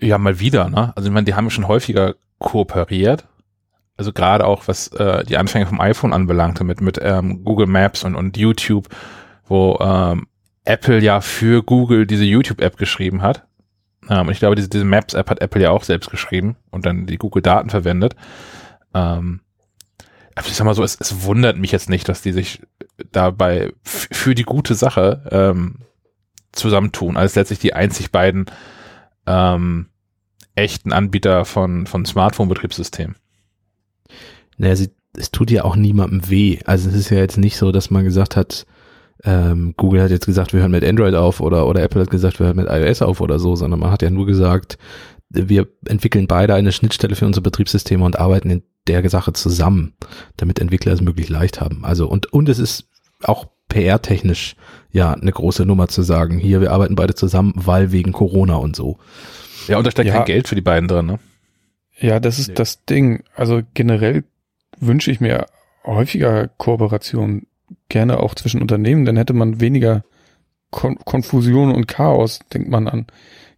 Ja, 0.00 0.18
mal 0.18 0.40
wieder, 0.40 0.68
ne? 0.68 0.92
Also 0.96 1.08
ich 1.08 1.12
meine, 1.12 1.26
die 1.26 1.34
haben 1.34 1.50
schon 1.50 1.68
häufiger 1.68 2.16
kooperiert. 2.38 3.28
Also 3.96 4.12
gerade 4.12 4.44
auch 4.46 4.66
was 4.66 4.88
äh, 4.88 5.24
die 5.24 5.36
Anfänge 5.36 5.66
vom 5.66 5.80
iPhone 5.80 6.12
anbelangte 6.12 6.64
mit 6.64 6.80
mit 6.80 6.98
ähm, 7.00 7.44
Google 7.44 7.68
Maps 7.68 8.02
und 8.02 8.16
und 8.16 8.36
YouTube 8.36 8.88
wo 9.52 9.78
ähm, 9.80 10.26
Apple 10.64 11.00
ja 11.00 11.20
für 11.20 11.62
Google 11.62 12.06
diese 12.06 12.24
YouTube-App 12.24 12.78
geschrieben 12.78 13.20
hat. 13.20 13.46
Ähm, 14.08 14.30
ich 14.30 14.38
glaube, 14.38 14.56
diese, 14.56 14.68
diese 14.68 14.84
Maps-App 14.84 15.30
hat 15.30 15.40
Apple 15.40 15.62
ja 15.62 15.70
auch 15.70 15.84
selbst 15.84 16.10
geschrieben 16.10 16.56
und 16.70 16.86
dann 16.86 17.06
die 17.06 17.18
Google-Daten 17.18 17.70
verwendet. 17.70 18.16
Ähm, 18.94 19.40
aber 20.34 20.46
ich 20.46 20.54
sag 20.54 20.64
mal 20.64 20.74
so, 20.74 20.82
es, 20.82 20.96
es 20.98 21.24
wundert 21.24 21.58
mich 21.58 21.72
jetzt 21.72 21.90
nicht, 21.90 22.08
dass 22.08 22.22
die 22.22 22.32
sich 22.32 22.62
dabei 23.10 23.72
für 23.82 24.34
die 24.34 24.44
gute 24.44 24.74
Sache 24.74 25.28
ähm, 25.30 25.80
zusammentun, 26.52 27.16
als 27.16 27.34
letztlich 27.34 27.58
die 27.58 27.74
einzig 27.74 28.10
beiden 28.12 28.46
ähm, 29.26 29.88
echten 30.54 30.92
Anbieter 30.92 31.44
von, 31.44 31.86
von 31.86 32.04
Smartphone-Betriebssystemen. 32.04 33.16
Naja, 34.56 34.76
sie, 34.76 34.90
es 35.16 35.30
tut 35.30 35.50
ja 35.50 35.64
auch 35.64 35.76
niemandem 35.76 36.28
weh. 36.28 36.60
Also 36.64 36.88
es 36.88 36.94
ist 36.94 37.10
ja 37.10 37.18
jetzt 37.18 37.38
nicht 37.38 37.56
so, 37.56 37.72
dass 37.72 37.90
man 37.90 38.04
gesagt 38.04 38.36
hat, 38.36 38.66
ähm, 39.24 39.74
Google 39.76 40.02
hat 40.02 40.10
jetzt 40.10 40.26
gesagt, 40.26 40.52
wir 40.52 40.60
hören 40.60 40.70
mit 40.70 40.84
Android 40.84 41.14
auf 41.14 41.40
oder, 41.40 41.66
oder 41.66 41.82
Apple 41.82 42.00
hat 42.00 42.10
gesagt, 42.10 42.40
wir 42.40 42.46
hören 42.46 42.56
mit 42.56 42.68
iOS 42.68 43.02
auf 43.02 43.20
oder 43.20 43.38
so, 43.38 43.54
sondern 43.54 43.80
man 43.80 43.90
hat 43.90 44.02
ja 44.02 44.10
nur 44.10 44.26
gesagt, 44.26 44.78
wir 45.28 45.68
entwickeln 45.86 46.26
beide 46.26 46.54
eine 46.54 46.72
Schnittstelle 46.72 47.14
für 47.14 47.26
unsere 47.26 47.42
Betriebssysteme 47.42 48.04
und 48.04 48.18
arbeiten 48.18 48.50
in 48.50 48.62
der 48.86 49.08
Sache 49.08 49.32
zusammen, 49.32 49.94
damit 50.36 50.60
Entwickler 50.60 50.92
es 50.92 51.00
möglichst 51.00 51.30
leicht 51.30 51.60
haben. 51.60 51.84
Also 51.84 52.08
und, 52.08 52.32
und 52.32 52.48
es 52.48 52.58
ist 52.58 52.88
auch 53.22 53.46
PR-technisch 53.68 54.56
ja 54.90 55.12
eine 55.12 55.32
große 55.32 55.64
Nummer 55.64 55.88
zu 55.88 56.02
sagen, 56.02 56.38
hier, 56.38 56.60
wir 56.60 56.72
arbeiten 56.72 56.96
beide 56.96 57.14
zusammen, 57.14 57.52
weil 57.56 57.92
wegen 57.92 58.12
Corona 58.12 58.56
und 58.56 58.76
so. 58.76 58.98
Ja, 59.68 59.78
und 59.78 59.86
da 59.86 59.90
steckt 59.90 60.08
ja. 60.08 60.16
kein 60.16 60.24
Geld 60.26 60.48
für 60.48 60.56
die 60.56 60.60
beiden 60.60 60.88
drin, 60.88 61.06
ne? 61.06 61.18
Ja, 61.98 62.20
das 62.20 62.38
ist 62.38 62.48
nee. 62.48 62.54
das 62.54 62.84
Ding. 62.84 63.22
Also 63.34 63.62
generell 63.74 64.24
wünsche 64.78 65.10
ich 65.10 65.20
mir 65.20 65.46
häufiger 65.84 66.48
Kooperation, 66.48 67.46
gerne 67.92 68.18
auch 68.20 68.34
zwischen 68.34 68.60
Unternehmen, 68.60 69.04
dann 69.04 69.16
hätte 69.16 69.32
man 69.32 69.60
weniger 69.60 70.02
Kon 70.70 70.96
Konfusion 71.04 71.72
und 71.72 71.86
Chaos, 71.86 72.40
denkt 72.52 72.68
man 72.68 72.88
an, 72.88 73.06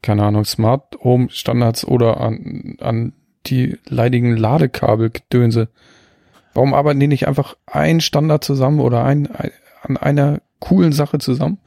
keine 0.03 0.24
Ahnung, 0.24 0.45
Smart 0.45 0.97
Home 1.03 1.28
Standards 1.30 1.87
oder 1.87 2.20
an, 2.20 2.76
an 2.80 3.12
die 3.47 3.78
leidigen 3.87 4.37
Ladekabelgedönse. 4.37 5.68
Warum 6.53 6.74
arbeiten 6.74 7.01
die 7.01 7.07
nicht 7.07 7.26
einfach 7.28 7.57
ein 7.66 8.01
Standard 8.01 8.45
zusammen 8.45 8.80
oder 8.80 9.05
ein, 9.05 9.28
ein 9.30 9.51
an 9.85 9.97
einer 9.97 10.41
coolen 10.61 10.93
Sache 10.93 11.18
zusammen 11.18 11.59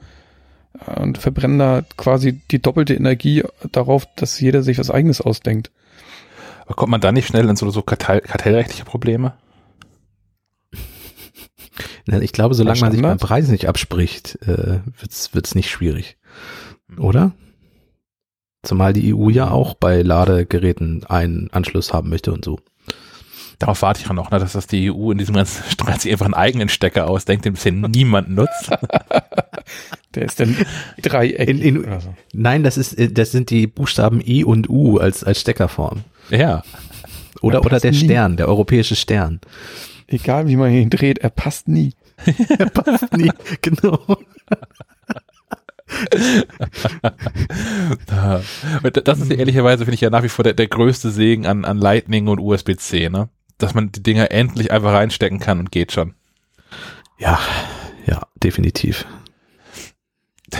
und 0.96 1.18
verbrennen 1.18 1.58
da 1.58 1.82
quasi 1.96 2.40
die 2.50 2.60
doppelte 2.60 2.94
Energie 2.94 3.44
darauf, 3.72 4.06
dass 4.16 4.40
jeder 4.40 4.62
sich 4.62 4.78
was 4.78 4.90
eigenes 4.90 5.20
ausdenkt. 5.20 5.70
Aber 6.66 6.74
kommt 6.74 6.90
man 6.90 7.00
da 7.00 7.12
nicht 7.12 7.26
schnell 7.26 7.48
in 7.48 7.56
so, 7.56 7.70
so 7.70 7.82
Kartell, 7.82 8.20
kartellrechtliche 8.20 8.84
Probleme? 8.84 9.34
Ich 12.08 12.32
glaube, 12.32 12.54
solange 12.54 12.80
man 12.80 12.92
sich 12.92 13.02
beim 13.02 13.18
Preis 13.18 13.48
nicht 13.48 13.68
abspricht, 13.68 14.38
äh, 14.42 14.80
wird's 14.98 15.34
wird's 15.34 15.54
nicht 15.54 15.70
schwierig. 15.70 16.16
Oder? 16.96 17.32
Zumal 18.62 18.92
die 18.92 19.14
EU 19.14 19.28
ja 19.28 19.50
auch 19.50 19.74
bei 19.74 20.02
Ladegeräten 20.02 21.04
einen 21.04 21.50
Anschluss 21.52 21.92
haben 21.92 22.08
möchte 22.08 22.32
und 22.32 22.44
so. 22.44 22.58
Darauf 23.58 23.82
warte 23.82 24.00
ich 24.00 24.06
ja 24.06 24.12
noch, 24.12 24.30
ne, 24.30 24.38
dass 24.38 24.52
das 24.52 24.68
die 24.68 24.90
EU 24.90 25.10
in 25.10 25.18
diesem 25.18 25.34
ganzen 25.34 25.64
Streit 25.70 26.00
sich 26.00 26.12
einfach 26.12 26.26
einen 26.26 26.34
eigenen 26.34 26.68
Stecker 26.68 27.08
ausdenkt, 27.08 27.44
den 27.44 27.54
bisher 27.54 27.72
niemand 27.72 28.30
nutzt. 28.30 28.70
Der 30.14 30.24
ist 30.24 30.40
dann 30.40 30.56
Dreieck. 31.02 31.48
In, 31.48 31.60
in, 31.60 32.00
so. 32.00 32.14
Nein, 32.32 32.62
das 32.62 32.78
ist, 32.78 32.94
äh, 32.94 33.12
das 33.12 33.30
sind 33.30 33.50
die 33.50 33.66
Buchstaben 33.66 34.22
E 34.24 34.42
und 34.42 34.68
U 34.70 34.98
als, 34.98 35.22
als 35.22 35.40
Steckerform. 35.40 36.04
Ja. 36.30 36.62
Oder, 37.42 37.64
oder 37.64 37.78
der 37.78 37.90
nie. 37.90 37.98
Stern, 37.98 38.36
der 38.36 38.48
europäische 38.48 38.96
Stern. 38.96 39.40
Egal 40.08 40.48
wie 40.48 40.56
man 40.56 40.72
ihn 40.72 40.90
dreht, 40.90 41.18
er 41.18 41.30
passt 41.30 41.68
nie. 41.68 41.94
er 42.58 42.70
passt 42.70 43.16
nie, 43.16 43.30
genau. 43.60 44.00
das 49.04 49.20
ist 49.20 49.30
ehrlicherweise, 49.30 49.84
finde 49.84 49.94
ich 49.94 50.00
ja 50.00 50.10
nach 50.10 50.22
wie 50.22 50.28
vor 50.28 50.44
der, 50.44 50.54
der 50.54 50.66
größte 50.66 51.10
Segen 51.10 51.46
an, 51.46 51.64
an 51.64 51.78
Lightning 51.78 52.28
und 52.28 52.40
USB-C, 52.40 53.10
ne? 53.10 53.28
Dass 53.58 53.74
man 53.74 53.92
die 53.92 54.02
Dinger 54.02 54.30
endlich 54.30 54.72
einfach 54.72 54.92
reinstecken 54.92 55.40
kann 55.40 55.58
und 55.58 55.72
geht 55.72 55.92
schon. 55.92 56.14
Ja, 57.18 57.38
ja, 58.06 58.26
definitiv. 58.42 59.06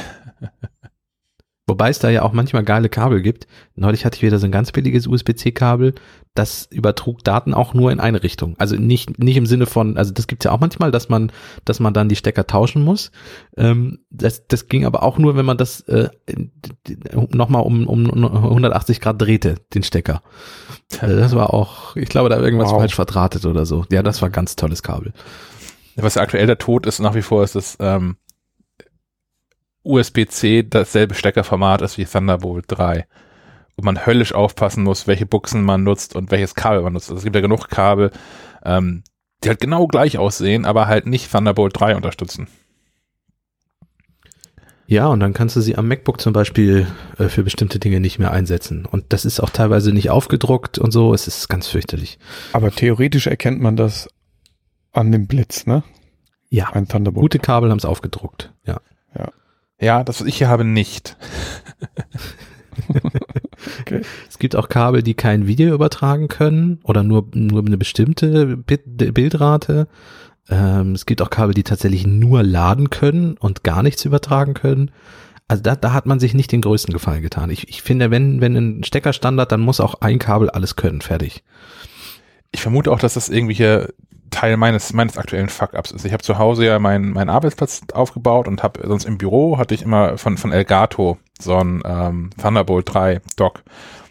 Wobei 1.68 1.90
es 1.90 1.98
da 1.98 2.08
ja 2.08 2.22
auch 2.22 2.32
manchmal 2.32 2.64
geile 2.64 2.88
Kabel 2.88 3.20
gibt. 3.20 3.46
Neulich 3.76 4.06
hatte 4.06 4.16
ich 4.16 4.22
wieder 4.22 4.38
so 4.38 4.46
ein 4.46 4.52
ganz 4.52 4.72
billiges 4.72 5.06
USB-C-Kabel, 5.06 5.94
das 6.34 6.66
übertrug 6.70 7.22
Daten 7.24 7.52
auch 7.52 7.74
nur 7.74 7.92
in 7.92 8.00
eine 8.00 8.22
Richtung. 8.22 8.54
Also 8.58 8.76
nicht, 8.76 9.18
nicht 9.18 9.36
im 9.36 9.44
Sinne 9.44 9.66
von, 9.66 9.98
also 9.98 10.10
das 10.10 10.26
gibt's 10.26 10.46
ja 10.46 10.52
auch 10.52 10.60
manchmal, 10.60 10.90
dass 10.90 11.10
man, 11.10 11.30
dass 11.66 11.78
man 11.78 11.92
dann 11.92 12.08
die 12.08 12.16
Stecker 12.16 12.46
tauschen 12.46 12.82
muss. 12.82 13.12
Ähm, 13.58 13.98
das, 14.08 14.46
das 14.46 14.68
ging 14.68 14.86
aber 14.86 15.02
auch 15.02 15.18
nur, 15.18 15.36
wenn 15.36 15.44
man 15.44 15.58
das 15.58 15.82
äh, 15.82 16.08
nochmal 17.32 17.62
um, 17.62 17.86
um 17.86 18.06
180 18.24 19.02
Grad 19.02 19.20
drehte, 19.20 19.56
den 19.74 19.82
Stecker. 19.82 20.22
Also 21.00 21.16
das 21.16 21.34
war 21.34 21.52
auch, 21.52 21.96
ich 21.96 22.08
glaube, 22.08 22.30
da 22.30 22.40
irgendwas 22.40 22.70
wow. 22.70 22.78
falsch 22.78 22.94
verdrahtet 22.94 23.44
oder 23.44 23.66
so. 23.66 23.84
Ja, 23.90 24.02
das 24.02 24.22
war 24.22 24.30
ganz 24.30 24.56
tolles 24.56 24.82
Kabel. 24.82 25.12
Was 25.96 26.16
aktuell 26.16 26.46
der 26.46 26.58
Tod 26.58 26.86
ist, 26.86 26.98
nach 27.00 27.14
wie 27.14 27.22
vor 27.22 27.44
ist 27.44 27.56
das 27.56 27.76
ähm, 27.78 28.16
USB-C 29.84 30.64
dasselbe 30.64 31.14
Steckerformat 31.14 31.82
ist 31.82 31.98
wie 31.98 32.04
Thunderbolt 32.04 32.66
3. 32.68 33.06
Und 33.76 33.84
man 33.84 34.06
höllisch 34.06 34.34
aufpassen 34.34 34.82
muss, 34.82 35.06
welche 35.06 35.26
Buchsen 35.26 35.62
man 35.62 35.84
nutzt 35.84 36.16
und 36.16 36.30
welches 36.30 36.54
Kabel 36.54 36.82
man 36.82 36.92
nutzt. 36.92 37.10
Also 37.10 37.18
es 37.18 37.24
gibt 37.24 37.36
ja 37.36 37.42
genug 37.42 37.68
Kabel, 37.68 38.10
ähm, 38.64 39.04
die 39.44 39.48
halt 39.48 39.60
genau 39.60 39.86
gleich 39.86 40.18
aussehen, 40.18 40.64
aber 40.64 40.88
halt 40.88 41.06
nicht 41.06 41.30
Thunderbolt 41.30 41.78
3 41.78 41.94
unterstützen. 41.96 42.48
Ja, 44.90 45.06
und 45.08 45.20
dann 45.20 45.34
kannst 45.34 45.54
du 45.54 45.60
sie 45.60 45.76
am 45.76 45.86
MacBook 45.86 46.18
zum 46.18 46.32
Beispiel 46.32 46.86
äh, 47.18 47.28
für 47.28 47.42
bestimmte 47.42 47.78
Dinge 47.78 48.00
nicht 48.00 48.18
mehr 48.18 48.30
einsetzen. 48.30 48.86
Und 48.86 49.12
das 49.12 49.26
ist 49.26 49.38
auch 49.38 49.50
teilweise 49.50 49.92
nicht 49.92 50.08
aufgedruckt 50.08 50.78
und 50.78 50.92
so. 50.92 51.12
Es 51.12 51.28
ist 51.28 51.48
ganz 51.48 51.68
fürchterlich. 51.68 52.18
Aber 52.54 52.70
theoretisch 52.70 53.26
erkennt 53.26 53.60
man 53.60 53.76
das 53.76 54.08
an 54.92 55.12
dem 55.12 55.26
Blitz, 55.26 55.66
ne? 55.66 55.84
Ja. 56.48 56.70
Ein 56.70 56.88
Thunderbolt. 56.88 57.22
Gute 57.22 57.38
Kabel 57.38 57.70
haben 57.70 57.76
es 57.76 57.84
aufgedruckt. 57.84 58.54
Ja. 58.64 58.80
Ja. 59.80 60.04
Das, 60.04 60.20
was 60.20 60.26
ich 60.26 60.38
hier 60.38 60.48
habe, 60.48 60.64
nicht. 60.64 61.16
okay. 63.80 64.02
Es 64.28 64.38
gibt 64.38 64.56
auch 64.56 64.68
Kabel, 64.68 65.02
die 65.02 65.14
kein 65.14 65.46
Video 65.46 65.74
übertragen 65.74 66.28
können 66.28 66.80
oder 66.82 67.02
nur, 67.02 67.28
nur 67.34 67.64
eine 67.64 67.78
bestimmte 67.78 68.56
Bildrate. 68.56 69.88
Ähm, 70.50 70.92
es 70.92 71.06
gibt 71.06 71.22
auch 71.22 71.30
Kabel, 71.30 71.54
die 71.54 71.64
tatsächlich 71.64 72.06
nur 72.06 72.42
laden 72.42 72.90
können 72.90 73.36
und 73.36 73.64
gar 73.64 73.82
nichts 73.82 74.04
übertragen 74.04 74.54
können. 74.54 74.90
Also 75.46 75.62
da, 75.62 75.76
da 75.76 75.92
hat 75.92 76.06
man 76.06 76.20
sich 76.20 76.34
nicht 76.34 76.52
den 76.52 76.60
größten 76.60 76.92
Gefallen 76.92 77.22
getan. 77.22 77.50
Ich, 77.50 77.68
ich 77.68 77.82
finde, 77.82 78.10
wenn, 78.10 78.40
wenn 78.40 78.54
ein 78.54 78.84
Steckerstandard, 78.84 79.50
dann 79.50 79.60
muss 79.60 79.80
auch 79.80 80.00
ein 80.00 80.18
Kabel 80.18 80.50
alles 80.50 80.76
können. 80.76 81.00
Fertig. 81.00 81.42
Ich 82.50 82.60
vermute 82.60 82.90
auch, 82.92 82.98
dass 82.98 83.14
das 83.14 83.28
irgendwie 83.28 83.54
hier 83.54 83.92
Teil 84.30 84.56
meines 84.56 84.92
meines 84.92 85.18
aktuellen 85.18 85.48
Fuck-ups 85.48 85.90
ist. 85.90 86.04
Ich 86.04 86.12
habe 86.12 86.22
zu 86.22 86.38
Hause 86.38 86.66
ja 86.66 86.78
meinen 86.78 87.12
meinen 87.12 87.30
Arbeitsplatz 87.30 87.82
aufgebaut 87.92 88.48
und 88.48 88.62
habe 88.62 88.86
sonst 88.86 89.04
im 89.04 89.18
Büro 89.18 89.58
hatte 89.58 89.74
ich 89.74 89.82
immer 89.82 90.18
von 90.18 90.36
von 90.36 90.52
Elgato 90.52 91.18
so 91.40 91.56
ein 91.56 91.82
ähm, 91.84 92.30
Thunderbolt 92.40 92.92
3 92.92 93.20
Dock. 93.36 93.62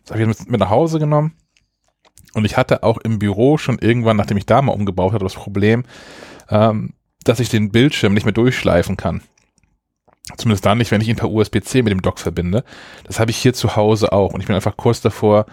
Das 0.03 0.11
habe 0.11 0.21
ich 0.21 0.27
mit, 0.27 0.49
mit 0.49 0.59
nach 0.59 0.69
Hause 0.69 0.99
genommen 0.99 1.33
und 2.33 2.45
ich 2.45 2.55
hatte 2.55 2.83
auch 2.83 2.97
im 2.99 3.19
Büro 3.19 3.57
schon 3.57 3.79
irgendwann, 3.79 4.17
nachdem 4.17 4.37
ich 4.37 4.45
da 4.45 4.61
mal 4.61 4.73
umgebaut 4.73 5.13
hatte, 5.13 5.25
das 5.25 5.33
Problem, 5.33 5.83
ähm, 6.49 6.93
dass 7.23 7.39
ich 7.39 7.49
den 7.49 7.71
Bildschirm 7.71 8.13
nicht 8.13 8.25
mehr 8.25 8.33
durchschleifen 8.33 8.95
kann. 8.95 9.21
Zumindest 10.35 10.65
dann 10.65 10.77
nicht, 10.77 10.91
wenn 10.91 11.01
ich 11.01 11.07
ihn 11.07 11.15
per 11.15 11.31
USB-C 11.31 11.81
mit 11.81 11.91
dem 11.91 12.01
Dock 12.01 12.19
verbinde. 12.19 12.63
Das 13.05 13.19
habe 13.19 13.31
ich 13.31 13.37
hier 13.37 13.53
zu 13.53 13.75
Hause 13.75 14.11
auch 14.11 14.33
und 14.33 14.41
ich 14.41 14.47
bin 14.47 14.55
einfach 14.55 14.77
kurz 14.77 15.01
davor, 15.01 15.45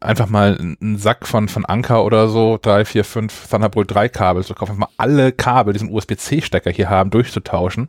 einfach 0.00 0.28
mal 0.28 0.56
einen 0.58 0.98
Sack 0.98 1.26
von, 1.26 1.48
von 1.48 1.64
Anker 1.64 2.04
oder 2.04 2.28
so, 2.28 2.58
drei, 2.60 2.84
vier, 2.84 3.04
fünf 3.04 3.48
Thunderbolt 3.48 3.92
3 3.92 4.08
Kabel 4.08 4.44
zu 4.44 4.54
kaufen, 4.54 4.72
einfach 4.72 4.88
mal 4.88 4.94
alle 4.96 5.32
Kabel, 5.32 5.72
diesen 5.72 5.90
USB-C-Stecker 5.90 6.70
hier 6.70 6.88
haben, 6.88 7.10
durchzutauschen, 7.10 7.88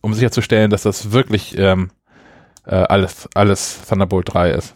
um 0.00 0.14
sicherzustellen, 0.14 0.70
dass 0.70 0.82
das 0.82 1.12
wirklich 1.12 1.56
ähm, 1.56 1.90
äh, 2.66 2.74
alles, 2.74 3.28
alles 3.34 3.82
Thunderbolt 3.88 4.34
3 4.34 4.50
ist. 4.50 4.74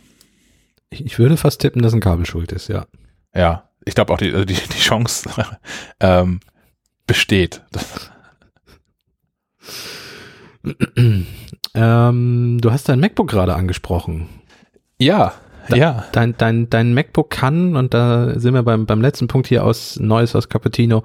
Ich, 0.91 1.05
ich 1.05 1.19
würde 1.19 1.37
fast 1.37 1.61
tippen, 1.61 1.83
dass 1.83 1.93
ein 1.93 2.01
Kabel 2.01 2.27
schuld 2.27 2.53
ist, 2.53 2.69
ja. 2.69 2.87
Ja, 3.35 3.69
ich 3.85 3.95
glaube 3.95 4.13
auch, 4.13 4.19
die, 4.19 4.33
also 4.33 4.45
die, 4.45 4.55
die 4.55 4.79
Chance 4.79 5.29
ähm, 6.01 6.41
besteht. 7.07 7.63
ähm, 11.75 12.59
du 12.61 12.71
hast 12.71 12.89
dein 12.89 13.01
MacBook 13.01 13.29
gerade 13.29 13.55
angesprochen. 13.57 14.29
Ja, 14.99 15.35
ja. 15.69 16.05
Dein, 16.13 16.37
dein, 16.37 16.71
dein 16.71 16.95
MacBook 16.95 17.31
kann, 17.31 17.77
und 17.77 17.95
da 17.95 18.39
sind 18.39 18.55
wir 18.55 18.63
beim, 18.63 18.87
beim 18.87 19.01
letzten 19.01 19.29
Punkt 19.29 19.49
hier 19.49 19.65
aus 19.65 19.99
Neues 19.99 20.35
aus 20.35 20.49
Cappuccino, 20.49 21.05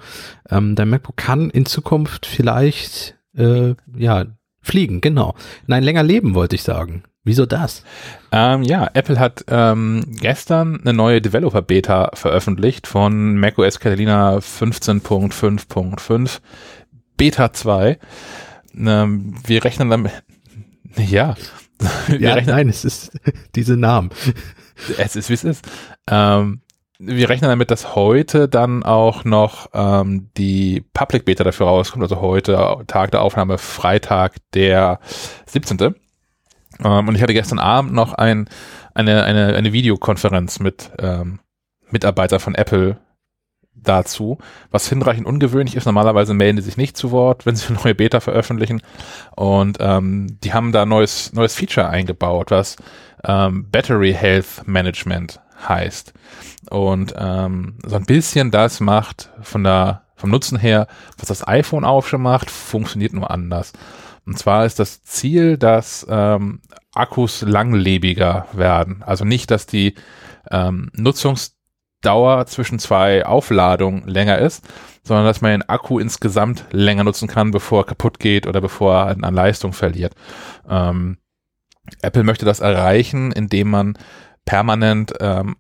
ähm, 0.50 0.76
dein 0.76 0.90
MacBook 0.90 1.18
kann 1.18 1.50
in 1.50 1.66
Zukunft 1.66 2.26
vielleicht, 2.26 3.18
äh, 3.36 3.76
ja, 3.96 4.26
fliegen, 4.62 5.02
genau. 5.02 5.36
Nein, 5.68 5.84
länger 5.84 6.04
leben, 6.04 6.36
wollte 6.36 6.56
ich 6.56 6.64
sagen. 6.64 7.04
Wieso 7.24 7.46
das? 7.46 7.84
Ähm, 8.32 8.64
ja, 8.64 8.90
Apple 8.94 9.20
hat 9.20 9.44
ähm, 9.50 10.06
gestern 10.20 10.82
eine 10.82 10.94
neue 10.94 11.22
Developer-Beta 11.22 12.12
veröffentlicht 12.14 12.88
von 12.88 13.38
macOS 13.38 13.80
Catalina 13.80 14.38
15.5.5 14.38 16.40
Beta 17.18 17.52
2. 17.52 18.00
Ähm, 18.78 19.36
wir 19.46 19.64
rechnen 19.64 19.90
damit, 19.90 20.12
ja. 20.98 21.36
Wir 22.08 22.20
ja, 22.20 22.34
rechnen, 22.34 22.56
nein, 22.56 22.70
es 22.70 22.86
ist 22.86 23.12
diese 23.56 23.78
Namen. 23.78 24.10
Es 24.98 25.16
ist, 25.16 25.30
wie 25.30 25.34
es 25.34 25.44
ist. 25.44 25.66
Ähm, 26.10 26.62
wir 27.00 27.30
rechnen 27.30 27.50
damit, 27.50 27.72
dass 27.72 27.96
heute 27.96 28.50
dann 28.50 28.84
auch 28.84 29.24
noch 29.24 29.70
ähm, 29.74 30.30
die 30.36 30.84
Public 30.94 31.24
Beta 31.24 31.46
dafür 31.46 31.68
rauskommt, 31.68 32.04
also 32.04 32.20
heute 32.20 32.84
Tag 32.88 33.12
der 33.12 33.22
Aufnahme, 33.22 33.58
Freitag, 33.58 34.36
der 34.54 35.00
17. 35.46 35.78
Ähm, 35.80 37.08
und 37.08 37.16
ich 37.16 37.22
hatte 37.22 37.34
gestern 37.34 37.60
Abend 37.60 37.94
noch 37.94 38.14
ein, 38.14 38.50
eine, 38.94 39.24
eine, 39.24 39.56
eine 39.56 39.72
Videokonferenz 39.72 40.60
mit 40.60 40.92
ähm, 41.00 41.40
Mitarbeitern 41.90 42.42
von 42.42 42.56
Apple 42.56 43.00
dazu, 43.84 44.38
was 44.72 44.88
hinreichend 44.90 45.26
ungewöhnlich 45.28 45.76
ist. 45.76 45.86
Normalerweise 45.86 46.34
melden 46.34 46.58
die 46.58 46.64
sich 46.64 46.78
nicht 46.78 46.98
zu 46.98 47.12
Wort, 47.12 47.46
wenn 47.46 47.56
sie 47.56 47.68
eine 47.68 47.80
neue 47.84 47.96
Beta 47.96 48.20
veröffentlichen. 48.20 48.82
Und 49.36 49.78
ähm, 49.80 50.38
die 50.44 50.54
haben 50.54 50.72
da 50.72 50.86
neues, 50.86 51.34
neues 51.34 51.56
Feature 51.56 51.90
eingebaut, 51.90 52.52
was 52.52 52.76
ähm, 53.24 53.70
Battery 53.70 54.14
Health 54.14 54.64
Management 54.66 55.40
heißt. 55.68 56.14
Und 56.70 57.14
ähm, 57.18 57.78
so 57.86 57.96
ein 57.96 58.06
bisschen 58.06 58.52
das 58.52 58.80
macht 58.80 59.32
von 59.42 59.64
der, 59.64 60.04
vom 60.16 60.30
Nutzen 60.30 60.58
her, 60.58 60.88
was 61.18 61.28
das 61.28 61.48
iPhone 61.48 61.86
auch 61.86 62.06
schon 62.06 62.22
macht, 62.22 62.50
funktioniert 62.50 63.14
nur 63.14 63.32
anders. 63.32 63.74
Und 64.26 64.38
zwar 64.38 64.66
ist 64.66 64.80
das 64.80 65.02
Ziel, 65.04 65.58
dass 65.58 66.06
ähm, 66.10 66.62
Akkus 66.94 67.42
langlebiger 67.42 68.48
werden. 68.54 69.04
Also 69.04 69.26
nicht, 69.26 69.50
dass 69.52 69.66
die 69.66 69.96
ähm, 70.52 70.92
Nutzungsdauer 72.00 72.46
zwischen 72.46 72.80
zwei 72.80 73.26
Aufladungen 73.26 74.08
länger 74.08 74.40
ist, 74.40 74.64
sondern 75.04 75.26
dass 75.26 75.42
man 75.42 75.52
den 75.52 75.70
Akku 75.70 76.00
insgesamt 76.00 76.66
länger 76.72 77.04
nutzen 77.04 77.28
kann, 77.28 77.52
bevor 77.52 77.82
er 77.82 77.86
kaputt 77.86 78.20
geht 78.20 78.48
oder 78.48 78.62
bevor 78.62 78.94
er 78.94 79.24
an 79.24 79.34
Leistung 79.34 79.74
verliert. 79.74 80.14
Ähm, 80.70 81.18
Apple 82.02 82.24
möchte 82.24 82.46
das 82.46 82.60
erreichen, 82.60 83.32
indem 83.32 83.72
man 83.72 83.98
permanent 84.46 85.14
ähm, 85.20 85.58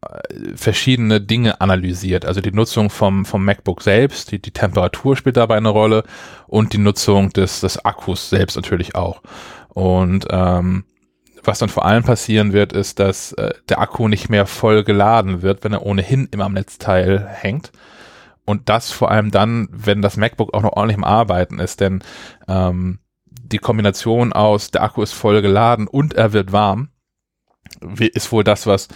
verschiedene 0.55 1.21
Dinge 1.21 1.61
analysiert. 1.61 2.25
Also 2.25 2.41
die 2.41 2.51
Nutzung 2.51 2.89
vom, 2.89 3.25
vom 3.25 3.43
MacBook 3.43 3.81
selbst, 3.81 4.31
die, 4.31 4.41
die 4.41 4.51
Temperatur 4.51 5.15
spielt 5.15 5.37
dabei 5.37 5.57
eine 5.57 5.69
Rolle 5.69 6.03
und 6.47 6.73
die 6.73 6.79
Nutzung 6.79 7.31
des, 7.31 7.61
des 7.61 7.83
Akkus 7.85 8.29
selbst 8.29 8.55
natürlich 8.55 8.95
auch. 8.95 9.21
Und 9.69 10.25
ähm, 10.31 10.85
was 11.43 11.59
dann 11.59 11.69
vor 11.69 11.85
allem 11.85 12.03
passieren 12.03 12.53
wird, 12.53 12.73
ist, 12.73 12.99
dass 12.99 13.33
äh, 13.33 13.53
der 13.69 13.79
Akku 13.79 14.07
nicht 14.07 14.29
mehr 14.29 14.45
voll 14.45 14.83
geladen 14.83 15.41
wird, 15.41 15.63
wenn 15.63 15.73
er 15.73 15.85
ohnehin 15.85 16.27
immer 16.31 16.45
am 16.45 16.53
Netzteil 16.53 17.27
hängt. 17.27 17.71
Und 18.45 18.67
das 18.69 18.91
vor 18.91 19.11
allem 19.11 19.31
dann, 19.31 19.67
wenn 19.71 20.01
das 20.01 20.17
MacBook 20.17 20.53
auch 20.53 20.63
noch 20.63 20.73
ordentlich 20.73 20.97
im 20.97 21.03
Arbeiten 21.03 21.59
ist, 21.59 21.81
denn 21.81 22.03
ähm, 22.47 22.99
die 23.25 23.59
Kombination 23.59 24.33
aus 24.33 24.71
der 24.71 24.83
Akku 24.83 25.01
ist 25.01 25.13
voll 25.13 25.41
geladen 25.41 25.87
und 25.87 26.13
er 26.13 26.33
wird 26.33 26.51
warm, 26.51 26.89
ist 27.99 28.31
wohl 28.31 28.43
das, 28.43 28.65
was 28.65 28.87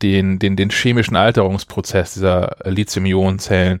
den, 0.00 0.38
den, 0.38 0.56
den 0.56 0.70
chemischen 0.70 1.16
Alterungsprozess 1.16 2.14
dieser 2.14 2.56
Lithium-Ionen-Zellen 2.64 3.80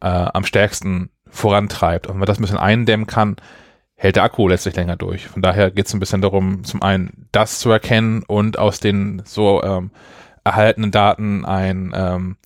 äh, 0.00 0.06
am 0.06 0.44
stärksten 0.44 1.10
vorantreibt. 1.28 2.06
Und 2.06 2.14
wenn 2.14 2.20
man 2.20 2.26
das 2.26 2.38
ein 2.38 2.42
bisschen 2.42 2.58
eindämmen 2.58 3.06
kann, 3.06 3.36
hält 4.04 4.16
der 4.16 4.24
Akku 4.24 4.48
letztlich 4.48 4.76
länger 4.76 4.96
durch. 4.96 5.28
Von 5.28 5.40
daher 5.40 5.70
geht 5.70 5.86
es 5.86 5.94
ein 5.94 5.98
bisschen 5.98 6.20
darum, 6.20 6.62
zum 6.62 6.82
einen 6.82 7.26
das 7.32 7.58
zu 7.58 7.70
erkennen 7.70 8.22
und 8.22 8.58
aus 8.58 8.78
den 8.78 9.22
so 9.24 9.62
ähm, 9.62 9.92
erhaltenen 10.44 10.90
Daten 10.90 11.46
ein, 11.46 11.94
ähm, 11.96 12.36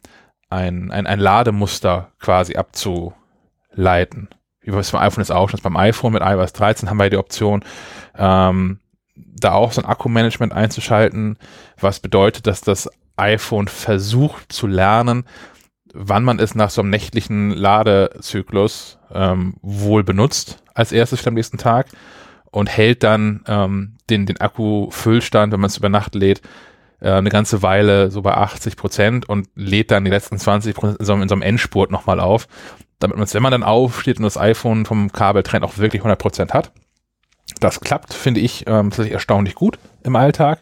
ein, 0.51 0.93
ein, 0.93 1.09
ein 1.09 1.19
Lademuster 1.19 2.13
quasi 2.21 2.55
abzuleiten. 2.55 4.29
Wie 4.61 4.71
es 4.71 4.93
beim 4.93 5.03
iPhone 5.03 5.21
ist 5.23 5.33
auch 5.33 5.51
schon. 5.51 5.59
Beim 5.61 5.77
iPhone 5.77 6.13
mit 6.13 6.23
iOS 6.23 6.53
13 6.53 6.89
haben 6.89 6.99
wir 6.99 7.11
die 7.11 7.17
Option, 7.17 7.65
ähm, 8.17 8.79
da 9.17 9.55
auch 9.55 9.73
so 9.73 9.83
ein 9.83 9.89
Akkumanagement 9.89 10.53
einzuschalten, 10.53 11.39
was 11.81 11.99
bedeutet, 11.99 12.47
dass 12.47 12.61
das 12.61 12.89
iPhone 13.17 13.67
versucht 13.67 14.53
zu 14.53 14.69
lernen, 14.69 15.25
wann 15.93 16.23
man 16.23 16.39
es 16.39 16.55
nach 16.55 16.71
so 16.71 16.83
einem 16.83 16.91
nächtlichen 16.91 17.51
Ladezyklus 17.51 19.01
ähm, 19.13 19.57
wohl 19.61 20.05
benutzt 20.05 20.63
als 20.79 20.93
erstes 20.93 21.26
am 21.26 21.35
nächsten 21.35 21.59
Tag 21.59 21.89
und 22.51 22.68
hält 22.68 23.03
dann 23.03 23.43
ähm, 23.47 23.97
den, 24.09 24.26
den 24.26 24.41
Akku-Füllstand, 24.41 25.53
wenn 25.53 25.61
man 25.61 25.68
es 25.68 25.76
über 25.76 25.89
Nacht 25.89 26.14
lädt, 26.14 26.41
äh, 27.01 27.11
eine 27.11 27.31
ganze 27.31 27.62
Weile 27.62 28.11
so 28.11 28.22
bei 28.22 28.35
80 28.35 28.76
Prozent 28.76 29.29
und 29.29 29.49
lädt 29.57 29.91
dann 29.91 30.05
die 30.05 30.11
letzten 30.11 30.39
20 30.39 30.74
Prozent 30.74 31.01
in, 31.01 31.07
so, 31.07 31.14
in 31.14 31.29
so 31.29 31.35
einem 31.35 31.43
Endspurt 31.43 31.91
nochmal 31.91 32.20
auf, 32.20 32.47
damit 33.01 33.16
man 33.16 33.24
es, 33.24 33.35
wenn 33.35 33.43
man 33.43 33.53
dann 33.53 33.64
aufsteht 33.64 34.18
und 34.18 34.22
das 34.22 34.39
iPhone 34.39 34.87
vom 34.87 35.12
Kabeltrend 35.12 35.64
auch 35.64 35.79
wirklich 35.79 36.01
100 36.01 36.18
Prozent 36.18 36.55
hat. 36.55 36.72
Das 37.61 37.81
klappt, 37.81 38.14
finde 38.14 38.41
ich, 38.41 38.64
ähm, 38.68 38.91
erstaunlich 38.93 39.57
gut 39.57 39.79
im 40.05 40.14
Alltag. 40.14 40.61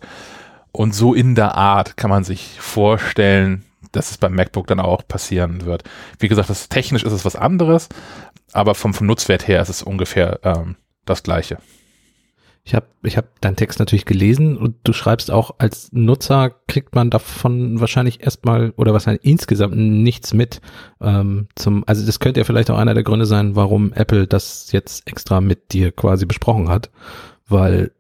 Und 0.73 0.95
so 0.95 1.15
in 1.15 1.35
der 1.35 1.55
Art 1.57 1.97
kann 1.97 2.11
man 2.11 2.25
sich 2.25 2.59
vorstellen, 2.59 3.65
dass 3.93 4.11
es 4.11 4.19
beim 4.19 4.35
MacBook 4.35 4.67
dann 4.67 4.81
auch 4.81 5.07
passieren 5.07 5.65
wird. 5.65 5.85
Wie 6.19 6.29
gesagt, 6.29 6.51
das 6.51 6.69
technisch 6.69 7.05
ist 7.05 7.13
es 7.13 7.25
was 7.25 7.37
anderes, 7.37 7.89
aber 8.53 8.75
vom, 8.75 8.95
vom 8.95 9.07
Nutzwert 9.07 9.49
her 9.49 9.61
ist 9.61 9.69
es 9.69 9.83
ungefähr 9.83 10.41
ähm, 10.43 10.77
das 11.05 11.23
gleiche. 11.23 11.59
Ich 12.67 12.75
habe 12.75 12.87
ich 13.05 13.17
hab 13.17 13.41
deinen 13.41 13.55
Text 13.55 13.79
natürlich 13.79 14.07
gelesen 14.07 14.57
und 14.57 14.75
du 14.83 14.93
schreibst 14.93 15.31
auch, 15.31 15.55
als 15.59 15.93
Nutzer 15.93 16.51
kriegt 16.67 16.97
man 16.97 17.11
davon 17.11 17.79
wahrscheinlich 17.79 18.25
erstmal 18.25 18.73
oder 18.77 18.93
wahrscheinlich 18.93 19.25
insgesamt 19.25 19.77
nichts 19.77 20.35
mit. 20.35 20.61
Ähm, 21.01 21.47
zum, 21.55 21.85
also 21.87 22.05
das 22.05 22.19
könnte 22.19 22.41
ja 22.41 22.45
vielleicht 22.45 22.69
auch 22.69 22.79
einer 22.79 22.95
der 22.95 23.05
Gründe 23.05 23.25
sein, 23.25 23.55
warum 23.55 23.93
Apple 23.93 24.27
das 24.27 24.73
jetzt 24.73 25.07
extra 25.07 25.41
mit 25.41 25.73
dir 25.73 25.93
quasi 25.93 26.27
besprochen 26.27 26.69
hat, 26.69 26.91
weil 27.47 27.93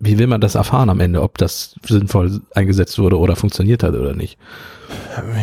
wie 0.00 0.18
will 0.18 0.28
man 0.28 0.40
das 0.40 0.54
erfahren 0.54 0.88
am 0.88 1.00
Ende, 1.00 1.20
ob 1.20 1.36
das 1.36 1.74
sinnvoll 1.84 2.40
eingesetzt 2.54 2.98
wurde 2.98 3.18
oder 3.18 3.36
funktioniert 3.36 3.82
hat 3.82 3.94
oder 3.94 4.14
nicht? 4.14 4.38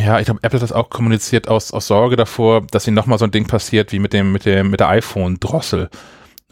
Ja, 0.04 0.20
ich 0.20 0.26
glaube, 0.26 0.40
Apple 0.44 0.58
hat 0.60 0.64
das 0.64 0.72
auch 0.72 0.90
kommuniziert 0.90 1.48
aus, 1.48 1.72
aus 1.72 1.88
Sorge 1.88 2.16
davor, 2.16 2.62
dass 2.62 2.88
ihnen 2.88 2.96
nochmal 2.96 3.20
so 3.20 3.26
ein 3.26 3.32
Ding 3.32 3.48
passiert 3.48 3.92
wie 3.92 4.00
mit 4.00 4.14
dem, 4.14 4.32
mit 4.32 4.46
dem, 4.46 4.70
mit 4.70 4.80
der 4.80 4.90
iPhone-Drossel 4.90 5.90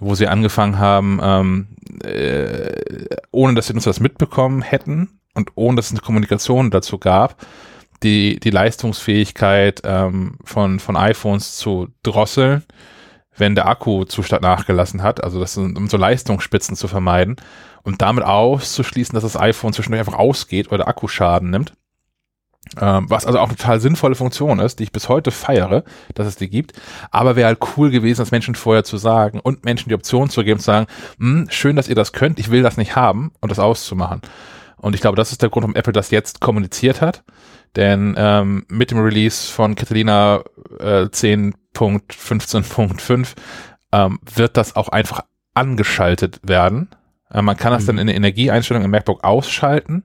wo 0.04 0.16
sie 0.16 0.28
angefangen 0.28 0.80
haben, 0.80 1.20
ähm, 1.22 1.68
äh, 2.04 3.16
ohne 3.32 3.56
dass 3.56 3.68
sie 3.68 3.74
uns 3.74 3.84
das 3.84 4.00
mitbekommen 4.00 4.62
hätten 4.62 5.20
und 5.34 5.52
ohne 5.56 5.78
dass 5.78 5.88
es 5.88 5.92
eine 5.92 6.02
Kommunikation 6.02 6.72
dazu 6.72 6.98
gab, 6.98 7.38
die, 8.02 8.40
die 8.40 8.50
Leistungsfähigkeit 8.50 9.82
ähm, 9.84 10.38
von, 10.44 10.80
von 10.80 10.98
iPhones 10.98 11.56
zu 11.56 11.88
drosseln, 12.04 12.64
wenn 13.36 13.56
der 13.56 13.68
Akkuzustand 13.68 14.44
nachgelassen 14.44 15.02
hat, 15.02 15.24
also 15.24 15.40
das, 15.40 15.58
um 15.58 15.88
so 15.88 15.98
Leistungsspitzen 15.98 16.76
zu 16.76 16.88
vermeiden 16.88 17.38
und 17.84 18.02
damit 18.02 18.24
auszuschließen, 18.24 19.14
dass 19.14 19.24
das 19.24 19.40
iPhone 19.40 19.74
zwischendurch 19.74 20.00
einfach 20.00 20.20
ausgeht 20.20 20.68
oder 20.68 20.80
der 20.80 20.88
Akku 20.88 21.08
Schaden 21.08 21.50
nimmt. 21.50 21.74
Ähm, 22.80 23.10
was 23.10 23.26
also 23.26 23.40
auch 23.40 23.50
eine 23.50 23.58
total 23.58 23.80
sinnvolle 23.80 24.16
Funktion 24.16 24.60
ist, 24.60 24.80
die 24.80 24.84
ich 24.84 24.92
bis 24.92 25.10
heute 25.10 25.32
feiere, 25.32 25.84
dass 26.16 26.28
es 26.28 26.36
die 26.36 26.50
gibt. 26.50 26.74
Aber 27.12 27.36
wäre 27.36 27.48
halt 27.48 27.60
cool 27.78 27.92
gewesen, 27.92 28.22
das 28.22 28.32
Menschen 28.32 28.56
vorher 28.56 28.84
zu 28.84 28.98
sagen 28.98 29.40
und 29.40 29.64
Menschen 29.64 29.90
die 29.90 29.96
Option 29.96 30.30
zu 30.30 30.44
geben, 30.44 30.60
zu 30.60 30.66
sagen, 30.66 30.88
hm, 31.20 31.48
schön, 31.50 31.76
dass 31.76 31.88
ihr 31.88 31.96
das 31.96 32.14
könnt, 32.14 32.40
ich 32.40 32.50
will 32.50 32.64
das 32.64 32.78
nicht 32.78 32.96
haben 32.96 33.32
und 33.42 33.50
das 33.50 33.60
auszumachen. 33.60 34.22
Und 34.78 34.96
ich 34.96 35.02
glaube, 35.02 35.16
das 35.16 35.32
ist 35.32 35.42
der 35.42 35.50
Grund, 35.50 35.64
warum 35.64 35.76
Apple 35.76 35.94
das 35.94 36.12
jetzt 36.12 36.42
kommuniziert 36.42 37.02
hat. 37.02 37.24
Denn 37.76 38.16
ähm, 38.18 38.66
mit 38.68 38.92
dem 38.92 39.00
Release 39.00 39.52
von 39.52 39.76
Catalina 39.76 40.44
äh, 40.80 41.06
10.15.5 41.06 43.30
ähm, 43.92 44.20
wird 44.36 44.58
das 44.58 44.76
auch 44.76 44.90
einfach 44.90 45.22
angeschaltet 45.54 46.40
werden. 46.44 46.90
Äh, 47.32 47.42
man 47.42 47.58
kann 47.58 47.72
das 47.72 47.84
mhm. 47.84 47.88
dann 47.88 47.98
in 48.00 48.08
der 48.08 48.16
Energieeinstellung 48.16 48.84
im 48.84 48.92
MacBook 48.92 49.24
ausschalten 49.24 50.04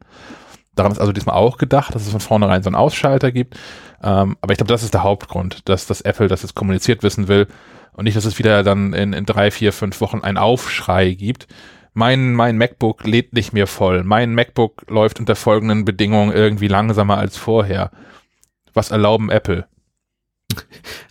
Daran 0.79 0.93
ist 0.93 1.01
also 1.01 1.13
diesmal 1.13 1.37
auch 1.37 1.59
gedacht, 1.59 1.95
dass 1.95 2.03
es 2.03 2.11
von 2.11 2.21
vornherein 2.21 2.63
so 2.63 2.69
einen 2.69 2.77
Ausschalter 2.77 3.33
gibt. 3.33 3.57
Ähm, 4.03 4.37
aber 4.41 4.53
ich 4.53 4.59
glaube, 4.59 4.73
das 4.73 4.83
ist 4.83 4.95
der 4.95 5.03
Hauptgrund, 5.03 5.69
dass 5.69 5.87
das 5.87 6.01
Apple 6.03 6.29
das 6.29 6.43
jetzt 6.43 6.55
kommuniziert 6.55 7.03
wissen 7.03 7.29
will 7.29 7.49
und 7.93 8.05
nicht, 8.05 8.17
dass 8.17 8.25
es 8.25 8.39
wieder 8.39 8.63
dann 8.63 8.93
in, 8.93 9.13
in 9.13 9.27
drei, 9.27 9.51
vier, 9.51 9.73
fünf 9.73 10.01
Wochen 10.01 10.21
einen 10.21 10.39
Aufschrei 10.39 11.11
gibt. 11.15 11.49
Mein, 11.95 12.35
mein 12.35 12.57
MacBook 12.57 13.05
lädt 13.05 13.33
nicht 13.33 13.53
mehr 13.53 13.67
voll. 13.67 14.05
Mein 14.05 14.35
MacBook 14.35 14.85
läuft 14.89 15.19
unter 15.19 15.35
folgenden 15.35 15.85
Bedingungen 15.85 16.33
irgendwie 16.33 16.69
langsamer 16.69 17.19
als 17.19 17.37
vorher. 17.37 17.91
Was 18.73 18.93
erlauben 18.93 19.31
Apple? 19.31 19.67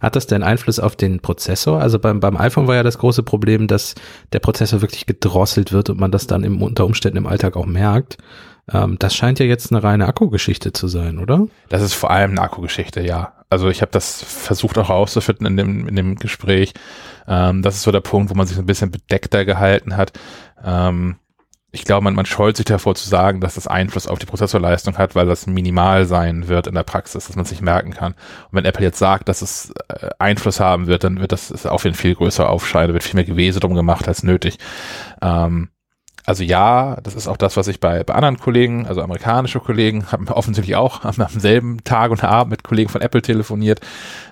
Hat 0.02 0.16
das 0.16 0.28
denn 0.28 0.44
Einfluss 0.44 0.80
auf 0.80 0.96
den 0.96 1.20
Prozessor? 1.20 1.82
Also 1.82 2.00
beim, 2.00 2.20
beim 2.20 2.38
iPhone 2.38 2.68
war 2.68 2.76
ja 2.76 2.84
das 2.84 2.98
große 2.98 3.24
Problem, 3.24 3.68
dass 3.68 3.96
der 4.32 4.40
Prozessor 4.40 4.82
wirklich 4.82 5.06
gedrosselt 5.06 5.72
wird 5.72 5.90
und 5.90 6.00
man 6.00 6.12
das 6.12 6.28
dann 6.28 6.44
im, 6.44 6.62
unter 6.62 6.86
Umständen 6.86 7.18
im 7.18 7.28
Alltag 7.28 7.56
auch 7.58 7.66
merkt. 7.66 8.18
Ähm, 8.72 8.98
das 9.00 9.16
scheint 9.16 9.40
ja 9.40 9.46
jetzt 9.46 9.72
eine 9.72 9.84
reine 9.84 10.08
Akkugeschichte 10.08 10.74
zu 10.74 10.88
sein, 10.88 11.20
oder? 11.20 11.48
Das 11.70 11.82
ist 11.82 11.94
vor 11.94 12.12
allem 12.12 12.32
eine 12.32 12.42
Akkugeschichte, 12.42 13.02
ja. 13.02 13.34
Also 13.50 13.70
ich 13.70 13.82
habe 13.82 13.92
das 13.92 14.22
versucht 14.24 14.78
auch 14.78 14.90
rauszufinden 14.90 15.46
in 15.46 15.58
dem, 15.58 15.88
in 15.88 15.96
dem 15.96 16.16
Gespräch. 16.16 16.74
Ähm, 17.28 17.62
das 17.62 17.76
ist 17.76 17.84
so 17.84 17.92
der 17.92 18.02
Punkt, 18.02 18.30
wo 18.30 18.36
man 18.36 18.48
sich 18.48 18.58
ein 18.58 18.66
bisschen 18.66 18.92
bedeckter 18.92 19.46
gehalten 19.46 19.96
hat. 19.96 20.12
Ähm, 20.64 21.16
ich 21.72 21.84
glaube, 21.84 22.04
man, 22.04 22.16
man 22.16 22.26
scheut 22.26 22.58
sich 22.58 22.66
davor 22.66 22.96
zu 22.96 23.08
sagen, 23.08 23.40
dass 23.40 23.56
das 23.56 23.68
Einfluss 23.68 24.08
auf 24.08 24.20
die 24.20 24.26
Prozessorleistung 24.26 24.98
hat, 24.98 25.16
weil 25.16 25.28
das 25.28 25.48
minimal 25.48 26.06
sein 26.06 26.48
wird 26.48 26.68
in 26.68 26.76
der 26.76 26.84
Praxis, 26.84 27.28
dass 27.28 27.36
man 27.36 27.46
es 27.46 27.52
nicht 27.52 27.62
merken 27.62 27.92
kann. 27.92 28.14
Und 28.14 28.54
wenn 28.54 28.66
Apple 28.66 28.84
jetzt 28.84 29.00
sagt, 29.00 29.30
dass 29.30 29.42
es 29.42 29.72
äh, 29.90 30.10
Einfluss 30.18 30.60
haben 30.60 30.88
wird, 30.88 31.04
dann 31.04 31.20
wird 31.20 31.32
das 31.32 31.66
auf 31.66 31.84
jeden 31.84 31.96
viel 31.96 32.16
größer 32.16 32.50
aufscheinen, 32.50 32.94
wird 32.94 33.04
viel 33.04 33.16
mehr 33.16 33.26
Gewese 33.26 33.60
drum 33.60 33.76
gemacht 33.76 34.08
als 34.08 34.24
nötig. 34.24 34.58
Ähm, 35.22 35.70
also 36.28 36.44
ja, 36.44 37.00
das 37.02 37.16
ist 37.16 37.28
auch 37.28 37.38
das, 37.38 37.58
was 37.58 37.68
ich 37.70 37.80
bei, 37.80 38.04
bei 38.04 38.14
anderen 38.14 38.38
Kollegen, 38.38 38.86
also 38.86 39.02
amerikanische 39.02 39.62
Kollegen, 39.62 40.06
haben 40.12 40.28
offensichtlich 40.28 40.76
auch 40.76 41.06
am, 41.06 41.20
am 41.20 41.40
selben 41.40 41.84
Tag 41.86 42.12
und 42.12 42.24
Abend 42.24 42.52
mit 42.52 42.62
Kollegen 42.64 42.90
von 42.90 43.02
Apple 43.02 43.24
telefoniert, 43.24 43.80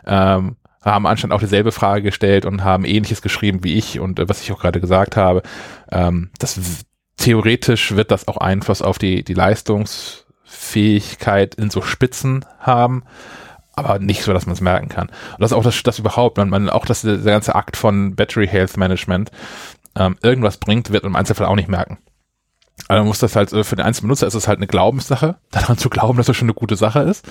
ähm, 0.06 0.58
haben 0.84 1.08
anscheinend 1.08 1.34
auch 1.34 1.40
dieselbe 1.40 1.72
Frage 1.72 2.04
gestellt 2.04 2.46
und 2.46 2.64
haben 2.64 2.86
ähnliches 2.86 3.24
geschrieben 3.24 3.64
wie 3.64 3.74
ich 3.76 4.00
und 4.00 4.20
äh, 4.20 4.30
was 4.30 4.42
ich 4.42 4.52
auch 4.52 4.60
gerade 4.60 4.82
gesagt 4.82 5.16
habe. 5.16 5.42
Ähm, 5.90 6.32
das 6.38 6.60
theoretisch 7.18 7.96
wird 7.96 8.12
das 8.12 8.28
auch 8.28 8.36
Einfluss 8.38 8.82
auf 8.82 9.00
die, 9.00 9.24
die 9.24 9.34
Leistungsfähigkeit 9.34 11.56
in 11.56 11.70
so 11.70 11.82
Spitzen 11.82 12.44
haben 12.60 13.04
aber 13.76 14.00
nicht 14.00 14.24
so, 14.24 14.34
dass 14.34 14.46
man 14.46 14.54
es 14.54 14.62
merken 14.62 14.90
kann. 14.90 15.08
Und 15.08 15.40
das 15.40 15.52
ist 15.52 15.58
auch 15.58 15.64
das, 15.64 15.82
das 15.84 16.00
überhaupt, 16.00 16.38
man, 16.38 16.50
man 16.50 16.70
auch 16.70 16.86
das, 16.86 17.02
der 17.02 17.18
ganze 17.18 17.56
Akt 17.56 17.76
von 17.76 18.16
Battery 18.16 18.48
Health 18.48 18.78
Management, 18.78 19.32
ähm, 19.98 20.18
irgendwas 20.22 20.58
bringt, 20.58 20.92
wird 20.92 21.04
man 21.04 21.14
im 21.14 21.16
Einzelfall 21.16 21.48
auch 21.48 21.56
nicht 21.56 21.70
merken. 21.70 21.98
Also 22.88 23.04
muss 23.06 23.20
das 23.20 23.36
halt, 23.36 23.52
äh, 23.54 23.64
für 23.64 23.76
den 23.76 23.86
einzelnen 23.86 24.10
Benutzer 24.10 24.28
ist 24.28 24.34
es 24.34 24.48
halt 24.48 24.60
eine 24.60 24.68
Glaubenssache, 24.68 25.38
daran 25.52 25.78
zu 25.78 25.90
glauben, 25.90 26.18
dass 26.18 26.28
das 26.28 26.38
schon 26.38 26.48
eine 26.48 26.54
gute 26.54 26.76
Sache 26.76 27.00
ist. 27.00 27.26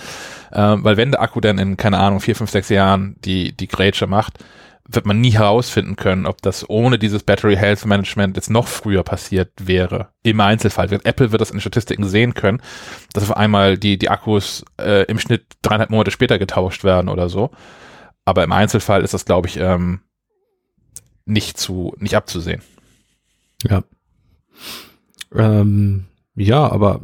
Ähm, 0.53 0.85
weil 0.85 0.97
wenn 0.97 1.11
der 1.11 1.23
Akku 1.23 1.41
dann 1.41 1.59
in, 1.59 1.77
keine 1.77 1.99
Ahnung, 1.99 2.21
vier, 2.21 2.37
fünf, 2.37 2.51
sechs 2.51 2.69
Jahren 2.69 3.17
die, 3.25 3.57
die 3.57 3.69
Grätsche 3.69 4.07
macht, 4.07 4.39
wird 4.87 5.07
man 5.07 5.21
nie 5.21 5.33
herausfinden 5.33 5.97
können, 5.97 6.27
ob 6.27 6.43
das 6.43 6.69
ohne 6.69 6.99
dieses 6.99 7.23
Battery 7.23 7.57
Health 7.57 7.87
Management 7.87 8.37
jetzt 8.37 8.51
noch 8.51 8.69
früher 8.69 9.03
passiert 9.03 9.51
wäre. 9.59 10.09
Im 10.23 10.41
Einzelfall. 10.41 10.93
Apple 10.93 11.33
wird 11.33 11.41
das 11.41 11.51
in 11.51 11.61
Statistiken 11.61 12.05
sehen 12.05 12.35
können, 12.35 12.61
dass 13.15 13.23
auf 13.23 13.37
einmal 13.37 13.79
die, 13.79 13.97
die 13.97 14.11
Akkus 14.11 14.63
äh, 14.79 15.05
im 15.05 15.19
Schnitt 15.19 15.47
dreieinhalb 15.63 15.89
Monate 15.89 16.11
später 16.11 16.39
getauscht 16.39 16.85
werden 16.85 17.09
oder 17.09 17.31
so. 17.31 17.51
Aber 18.27 18.45
im 18.45 18.53
Einzelfall 18.53 19.03
ist 19.03 19.15
das, 19.15 19.25
glaube 19.25 19.49
ich, 19.49 19.59
ähm, 19.59 20.01
nicht 21.27 21.59
zu, 21.59 21.95
nicht 21.99 22.15
abzusehen. 22.15 22.63
Ja. 23.69 23.83
Ähm, 25.35 26.05
ja, 26.37 26.71
aber 26.71 27.01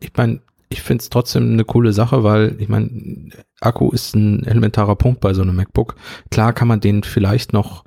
ich 0.00 0.12
meine, 0.16 0.40
ich 0.68 0.82
finde 0.82 1.02
es 1.02 1.10
trotzdem 1.10 1.52
eine 1.52 1.64
coole 1.64 1.92
Sache, 1.92 2.24
weil 2.24 2.56
ich 2.58 2.68
meine, 2.68 3.30
Akku 3.60 3.90
ist 3.90 4.14
ein 4.14 4.44
elementarer 4.44 4.96
Punkt 4.96 5.20
bei 5.20 5.34
so 5.34 5.42
einem 5.42 5.56
MacBook. 5.56 5.94
Klar 6.30 6.52
kann 6.52 6.68
man 6.68 6.80
den 6.80 7.02
vielleicht 7.02 7.52
noch 7.52 7.84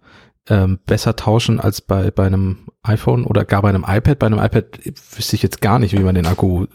ähm, 0.48 0.80
besser 0.86 1.16
tauschen 1.16 1.60
als 1.60 1.82
bei, 1.82 2.12
bei 2.12 2.28
einem 2.28 2.68
iPhone 2.84 3.26
oder 3.26 3.46
gar 3.46 3.64
bei 3.64 3.70
einem 3.70 3.86
iPad. 3.88 4.20
Bei 4.20 4.28
einem 4.28 4.40
iPad 4.40 4.80
wüsste 4.86 5.36
ich 5.36 5.42
jetzt 5.42 5.62
gar 5.62 5.80
nicht, 5.80 5.94
wie 5.94 6.04
man 6.04 6.16
den 6.16 6.28
Akku 6.28 6.68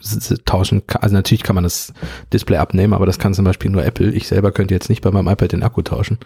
tauschen 0.45 0.87
kann. 0.87 1.03
Also 1.03 1.15
natürlich 1.15 1.45
kann 1.45 1.55
man 1.55 1.65
das 1.65 1.93
Display 2.33 2.57
abnehmen, 2.59 2.95
aber 2.95 3.07
das 3.07 3.19
kann 3.19 3.35
zum 3.35 3.45
Beispiel 3.45 3.71
nur 3.71 3.85
Apple. 3.85 4.11
Ich 4.11 4.27
selber 4.27 4.51
könnte 4.51 4.75
jetzt 4.75 4.89
nicht 4.89 5.03
bei 5.03 5.13
meinem 5.13 5.29
iPad 5.29 5.53
den 5.53 5.63
Akku 5.63 5.83
tauschen. 5.83 6.19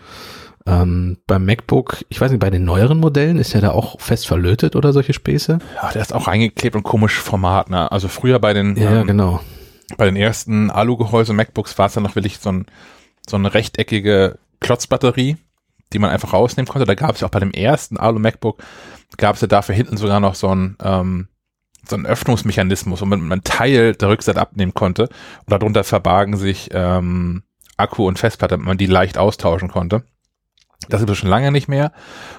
Ähm, 0.67 1.19
beim 1.27 1.45
MacBook, 1.45 2.05
ich 2.09 2.21
weiß 2.21 2.31
nicht, 2.31 2.41
bei 2.41 2.49
den 2.49 2.65
neueren 2.65 2.99
Modellen 2.99 3.39
ist 3.39 3.53
ja 3.53 3.61
da 3.61 3.71
auch 3.73 4.01
fest 4.01 4.27
verlötet 4.27 4.77
oder 4.77 4.95
solche 4.95 5.13
Späße? 5.13 5.59
Ja, 5.75 5.93
der 5.93 6.01
ist 6.01 6.15
auch 6.15 6.27
reingeklebt 6.27 6.75
und 6.75 6.85
komisch 6.85 7.19
Format, 7.19 7.69
ne? 7.69 7.93
Also 7.93 8.09
früher 8.09 8.39
bei 8.39 8.55
den, 8.55 8.75
ja, 8.77 9.01
ähm, 9.01 9.07
genau. 9.07 9.41
Bei 9.99 10.07
den 10.07 10.17
ersten 10.17 10.71
Alu-Gehäuse 10.71 11.35
MacBooks 11.35 11.79
war 11.79 11.87
es 11.87 11.93
dann 11.93 12.03
noch 12.03 12.17
wirklich 12.17 12.39
so, 12.39 12.51
ein, 12.51 12.67
so 13.29 13.37
eine 13.37 13.53
rechteckige 13.53 14.39
Klotzbatterie, 14.61 15.37
die 15.93 15.99
man 15.99 16.09
einfach 16.09 16.33
rausnehmen 16.33 16.67
konnte. 16.67 16.87
Da 16.87 16.95
gab 16.95 17.15
es 17.15 17.21
ja 17.21 17.27
auch 17.27 17.33
bei 17.33 17.41
dem 17.41 17.53
ersten 17.53 17.99
Alu-MacBook, 17.99 18.63
gab 19.19 19.35
es 19.35 19.43
ja 19.43 19.47
dafür 19.47 19.75
hinten 19.75 19.99
sogar 19.99 20.21
noch 20.21 20.35
so 20.35 20.49
ein, 20.49 20.77
ähm, 20.83 21.29
so 21.87 21.97
einen 21.97 22.07
Öffnungsmechanismus, 22.07 23.03
wo 23.03 23.05
man 23.05 23.31
einen 23.31 23.45
Teil 23.45 23.95
der 23.95 24.09
Rückseite 24.09 24.41
abnehmen 24.41 24.73
konnte. 24.73 25.03
Und 25.03 25.51
darunter 25.51 25.85
verbargen 25.85 26.39
sich 26.39 26.71
ähm, 26.73 27.43
Akku 27.77 28.09
und 28.09 28.19
Festplatte, 28.19 28.55
damit 28.55 28.67
man 28.67 28.79
die 28.79 28.87
leicht 28.87 29.19
austauschen 29.19 29.69
konnte. 29.69 30.05
Das 30.89 31.03
ist 31.03 31.17
schon 31.17 31.31
lange 31.31 31.53
nicht 31.53 31.69
mehr. 31.69 31.93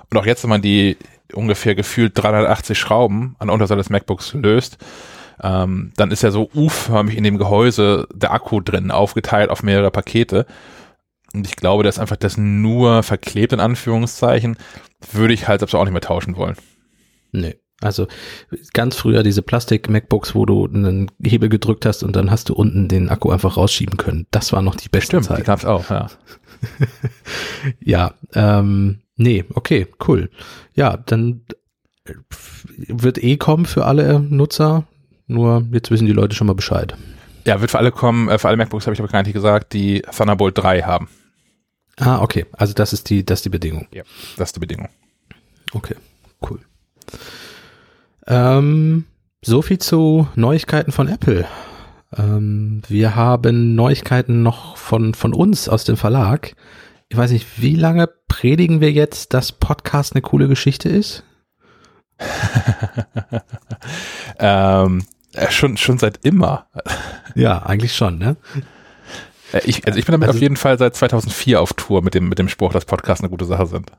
Und 0.10 0.18
auch 0.18 0.26
jetzt, 0.26 0.44
wenn 0.44 0.50
man 0.50 0.62
die 0.62 0.98
ungefähr 1.34 1.76
gefühlt 1.76 2.14
380 2.16 2.78
Schrauben 2.78 3.36
an 3.40 3.48
der 3.48 3.54
Unterseite 3.54 3.80
des 3.80 3.90
MacBooks 3.90 4.34
löst, 4.34 4.78
ähm, 5.42 5.92
dann 5.98 6.12
ist 6.12 6.24
ja 6.24 6.32
so 6.32 6.50
U-förmig 6.54 7.18
in 7.18 7.24
dem 7.24 7.38
Gehäuse 7.38 8.08
der 8.14 8.32
Akku 8.32 8.62
drin, 8.62 8.92
aufgeteilt 8.92 9.50
auf 9.50 9.64
mehrere 9.64 9.92
Pakete. 9.92 10.46
Und 11.34 11.46
ich 11.46 11.56
glaube, 11.56 11.84
dass 11.84 12.00
einfach 12.00 12.16
das 12.16 12.38
nur 12.38 13.04
verklebt, 13.04 13.52
in 13.52 13.60
Anführungszeichen, 13.60 14.58
würde 15.12 15.34
ich 15.34 15.48
halt 15.48 15.60
selbst 15.60 15.76
auch 15.76 15.84
nicht 15.84 15.92
mehr 15.92 16.02
tauschen 16.02 16.38
wollen. 16.38 16.56
Nee. 17.32 17.56
Also 17.82 18.08
ganz 18.74 18.96
früher 18.96 19.22
diese 19.22 19.42
Plastik-MacBooks, 19.42 20.34
wo 20.34 20.46
du 20.46 20.66
einen 20.66 21.12
Hebel 21.22 21.50
gedrückt 21.50 21.86
hast 21.86 22.04
und 22.04 22.16
dann 22.16 22.32
hast 22.32 22.48
du 22.48 22.54
unten 22.54 22.88
den 22.88 23.10
Akku 23.10 23.32
einfach 23.32 23.58
rausschieben 23.58 23.98
können. 23.98 24.28
Das 24.32 24.54
war 24.54 24.62
noch 24.62 24.76
die 24.76 24.88
beste 24.88 25.08
Stimmt, 25.08 25.26
Zeit. 25.26 25.40
Die 25.40 25.44
gab's 25.44 25.66
auch, 25.66 25.90
ja. 25.90 26.08
ja, 27.80 28.14
ähm, 28.34 29.02
nee, 29.16 29.46
okay, 29.54 29.88
cool. 30.08 30.30
Ja, 30.74 30.98
dann 30.98 31.42
wird 32.88 33.24
eh 33.24 33.38
kommen 33.38 33.66
für 33.66 33.86
alle 33.86 34.20
Nutzer. 34.20 34.86
Nur 35.28 35.68
jetzt 35.72 35.90
wissen 35.90 36.06
die 36.06 36.14
Leute 36.14 36.36
schon 36.36 36.48
mal 36.48 36.54
Bescheid. 36.54 36.96
Ja, 37.46 37.62
wird 37.62 37.72
für 37.72 37.80
alle 37.80 37.92
kommen, 37.92 38.30
äh, 38.30 38.38
für 38.38 38.48
alle 38.48 38.58
MacBooks 38.58 38.86
habe 38.86 38.94
ich 38.94 39.00
aber 39.00 39.10
gar 39.10 39.24
nicht 39.24 39.34
gesagt, 39.34 39.74
die 39.74 40.02
Thunderbolt 40.02 40.58
3 40.58 40.82
haben. 40.82 41.10
Ah, 41.98 42.22
okay. 42.22 42.46
Also 42.52 42.74
das 42.74 42.94
ist 42.94 43.10
die, 43.10 43.26
das 43.26 43.40
ist 43.40 43.46
die 43.46 43.50
Bedingung. 43.50 43.88
Ja, 43.92 44.04
das 44.38 44.50
ist 44.50 44.56
die 44.56 44.60
Bedingung. 44.60 44.90
Okay, 45.74 45.96
cool. 46.50 46.60
Ähm, 48.28 49.06
so 49.44 49.62
viel 49.62 49.78
zu 49.78 50.28
Neuigkeiten 50.36 50.92
von 50.92 51.08
Apple. 51.08 51.46
Ähm, 52.16 52.82
wir 52.88 53.16
haben 53.16 53.76
Neuigkeiten 53.76 54.44
noch 54.44 54.78
von, 54.78 55.14
von 55.14 55.34
uns 55.34 55.70
aus 55.70 55.84
dem 55.84 55.98
Verlag. 55.98 56.56
Ich 57.10 57.18
weiß 57.18 57.32
nicht, 57.32 57.62
wie 57.62 57.76
lange 57.76 58.10
predigen 58.28 58.82
wir 58.82 58.92
jetzt, 58.92 59.34
dass 59.34 59.52
Podcast 59.52 60.14
eine 60.14 60.22
coole 60.22 60.48
Geschichte 60.48 60.90
ist? 60.90 61.24
ähm, 64.40 65.04
äh, 65.34 65.52
schon, 65.52 65.78
schon 65.78 65.98
seit 65.98 66.26
immer. 66.26 66.68
Ja, 67.36 67.64
eigentlich 67.64 67.96
schon, 67.96 68.18
ne? 68.18 68.38
Äh, 69.52 69.62
ich, 69.66 69.86
also 69.86 70.00
ich 70.00 70.06
bin 70.06 70.14
damit 70.14 70.28
also, 70.28 70.38
auf 70.38 70.42
jeden 70.42 70.58
Fall 70.58 70.78
seit 70.78 70.96
2004 70.96 71.62
auf 71.62 71.74
Tour 71.74 72.02
mit 72.02 72.14
dem, 72.14 72.30
mit 72.30 72.40
dem 72.40 72.50
Spruch, 72.50 72.74
dass 72.74 72.86
Podcasts 72.86 73.24
eine 73.24 73.30
gute 73.30 73.46
Sache 73.46 73.68
sind. 73.68 73.92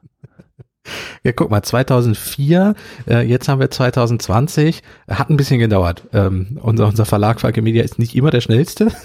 Ja, 1.25 1.33
guck 1.33 1.51
mal, 1.51 1.63
2004, 1.63 2.75
äh, 3.09 3.27
jetzt 3.27 3.49
haben 3.49 3.61
wir 3.61 3.71
2020, 3.71 4.83
hat 5.09 5.31
ein 5.31 5.37
bisschen 5.37 5.59
gedauert. 5.59 6.05
Ähm, 6.13 6.59
unser, 6.63 6.87
unser 6.87 7.05
Verlag 7.05 7.41
Falke 7.41 7.63
Media 7.63 7.83
ist 7.83 7.99
nicht 7.99 8.15
immer 8.15 8.31
der 8.31 8.41
schnellste. 8.41 8.93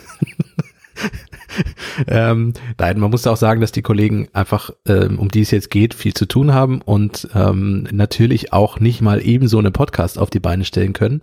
ähm, 2.08 2.54
nein, 2.78 3.00
man 3.00 3.12
muss 3.12 3.28
auch 3.28 3.38
sagen, 3.38 3.62
dass 3.62 3.72
die 3.72 3.82
Kollegen 3.82 4.28
einfach, 4.34 4.72
ähm, 4.88 5.20
um 5.20 5.30
die 5.30 5.42
es 5.42 5.52
jetzt 5.52 5.70
geht, 5.70 5.94
viel 5.94 6.14
zu 6.14 6.26
tun 6.26 6.54
haben 6.54 6.82
und 6.82 7.28
ähm, 7.34 7.88
natürlich 7.92 8.54
auch 8.54 8.80
nicht 8.80 9.02
mal 9.02 9.26
ebenso 9.26 9.60
eine 9.60 9.72
Podcast 9.72 10.18
auf 10.18 10.30
die 10.30 10.40
Beine 10.40 10.66
stellen 10.66 10.94
können. 10.94 11.22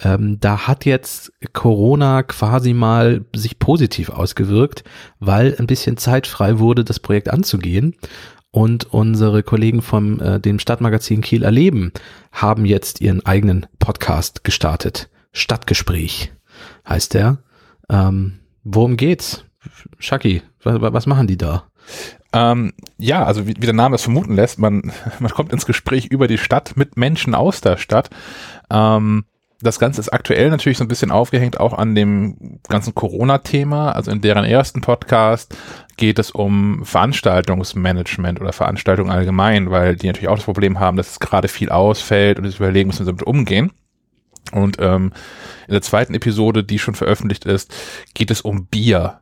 Ähm, 0.00 0.38
da 0.40 0.66
hat 0.66 0.84
jetzt 0.84 1.32
Corona 1.52 2.22
quasi 2.22 2.72
mal 2.72 3.24
sich 3.34 3.58
positiv 3.58 4.10
ausgewirkt, 4.10 4.84
weil 5.20 5.56
ein 5.58 5.66
bisschen 5.66 5.96
Zeit 5.96 6.26
frei 6.26 6.58
wurde, 6.58 6.84
das 6.84 7.00
Projekt 7.00 7.30
anzugehen. 7.30 7.94
Und 8.52 8.92
unsere 8.92 9.42
Kollegen 9.42 9.80
vom 9.80 10.20
äh, 10.20 10.38
dem 10.38 10.58
Stadtmagazin 10.58 11.22
Kiel 11.22 11.42
erleben 11.42 11.90
haben 12.32 12.66
jetzt 12.66 13.00
ihren 13.00 13.24
eigenen 13.24 13.66
Podcast 13.78 14.44
gestartet. 14.44 15.08
Stadtgespräch 15.32 16.32
heißt 16.86 17.14
der. 17.14 17.38
Ähm, 17.88 18.40
worum 18.62 18.98
geht's? 18.98 19.44
Shaki, 19.98 20.42
was, 20.62 20.80
was 20.80 21.06
machen 21.06 21.26
die 21.26 21.38
da? 21.38 21.64
Ähm, 22.34 22.74
ja, 22.98 23.24
also 23.24 23.46
wie, 23.46 23.54
wie 23.56 23.66
der 23.66 23.72
Name 23.72 23.94
es 23.94 24.02
vermuten 24.02 24.34
lässt, 24.34 24.58
man, 24.58 24.92
man 25.18 25.30
kommt 25.30 25.52
ins 25.52 25.66
Gespräch 25.66 26.06
über 26.06 26.28
die 26.28 26.38
Stadt 26.38 26.76
mit 26.76 26.98
Menschen 26.98 27.34
aus 27.34 27.62
der 27.62 27.78
Stadt. 27.78 28.10
Ähm, 28.70 29.24
das 29.62 29.78
Ganze 29.78 30.00
ist 30.00 30.12
aktuell 30.12 30.50
natürlich 30.50 30.78
so 30.78 30.84
ein 30.84 30.88
bisschen 30.88 31.10
aufgehängt 31.10 31.60
auch 31.60 31.72
an 31.72 31.94
dem 31.94 32.58
ganzen 32.68 32.94
Corona-Thema. 32.94 33.92
Also 33.92 34.10
in 34.10 34.20
deren 34.20 34.44
ersten 34.44 34.80
Podcast 34.80 35.56
geht 35.96 36.18
es 36.18 36.30
um 36.30 36.84
Veranstaltungsmanagement 36.84 38.40
oder 38.40 38.52
Veranstaltungen 38.52 39.10
allgemein, 39.10 39.70
weil 39.70 39.96
die 39.96 40.08
natürlich 40.08 40.28
auch 40.28 40.36
das 40.36 40.44
Problem 40.44 40.80
haben, 40.80 40.96
dass 40.96 41.12
es 41.12 41.20
gerade 41.20 41.48
viel 41.48 41.70
ausfällt 41.70 42.38
und 42.38 42.50
sie 42.50 42.56
überlegen 42.56 42.88
müssen, 42.88 43.06
damit 43.06 43.22
umgehen. 43.22 43.72
Und 44.50 44.78
ähm, 44.80 45.12
in 45.68 45.72
der 45.72 45.82
zweiten 45.82 46.14
Episode, 46.14 46.64
die 46.64 46.78
schon 46.78 46.94
veröffentlicht 46.94 47.44
ist, 47.44 47.72
geht 48.14 48.30
es 48.30 48.40
um 48.40 48.66
Bier. 48.66 49.20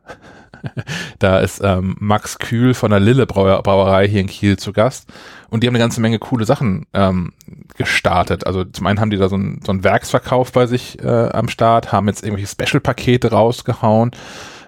da 1.19 1.39
ist 1.39 1.61
ähm, 1.63 1.95
Max 1.99 2.39
Kühl 2.39 2.73
von 2.73 2.91
der 2.91 2.99
Lille 2.99 3.25
Brauer 3.25 3.61
Brauerei 3.63 4.07
hier 4.07 4.21
in 4.21 4.27
Kiel 4.27 4.57
zu 4.57 4.73
Gast. 4.73 5.11
Und 5.49 5.61
die 5.61 5.67
haben 5.67 5.75
eine 5.75 5.83
ganze 5.83 6.01
Menge 6.01 6.19
coole 6.19 6.45
Sachen 6.45 6.85
ähm, 6.93 7.33
gestartet. 7.77 8.45
Also 8.45 8.63
zum 8.63 8.87
einen 8.87 8.99
haben 8.99 9.09
die 9.09 9.17
da 9.17 9.29
so 9.29 9.35
einen 9.35 9.61
so 9.65 9.71
einen 9.71 9.83
Werksverkauf 9.83 10.51
bei 10.51 10.65
sich 10.65 11.01
äh, 11.03 11.29
am 11.29 11.49
Start, 11.49 11.91
haben 11.91 12.07
jetzt 12.07 12.23
irgendwelche 12.23 12.51
Special-Pakete 12.51 13.31
rausgehauen, 13.31 14.11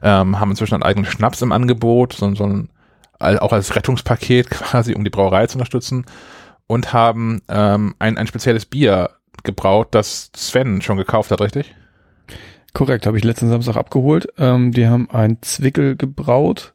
ähm, 0.02 0.40
haben 0.40 0.52
inzwischen 0.52 0.76
einen 0.76 0.84
eigenen 0.84 1.10
Schnaps 1.10 1.42
im 1.42 1.52
Angebot, 1.52 2.14
so, 2.14 2.34
so 2.36 2.46
ein, 2.46 2.70
auch 3.20 3.54
als 3.54 3.76
Rettungspaket 3.76 4.50
quasi, 4.50 4.94
um 4.96 5.04
die 5.04 5.10
Brauerei 5.10 5.48
zu 5.48 5.58
unterstützen 5.58 6.06
und 6.68 6.94
haben 6.94 7.42
ähm, 7.50 7.96
ein, 8.00 8.18
ein 8.18 8.28
spezielles 8.28 8.66
Bier 8.66 9.12
gebraut, 9.44 9.90
das 9.92 10.32
Sven 10.36 10.82
schon 10.82 10.98
gekauft 10.98 11.32
hat, 11.32 11.42
richtig? 11.42 11.74
Korrekt, 12.74 13.06
habe 13.06 13.18
ich 13.18 13.24
letzten 13.24 13.50
Samstag 13.50 13.76
abgeholt. 13.76 14.28
Ähm, 14.38 14.72
die 14.72 14.88
haben 14.88 15.10
ein 15.12 15.38
Zwickel 15.42 15.96
gebraut, 15.96 16.74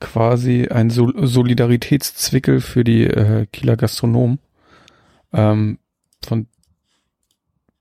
quasi 0.00 0.68
ein 0.68 0.88
Sol 0.88 1.14
Solidaritätszwickel 1.26 2.60
für 2.60 2.84
die 2.84 3.04
äh, 3.04 3.46
Kieler 3.52 3.76
Gastronomen, 3.76 4.38
ähm, 5.32 5.78
von 6.24 6.46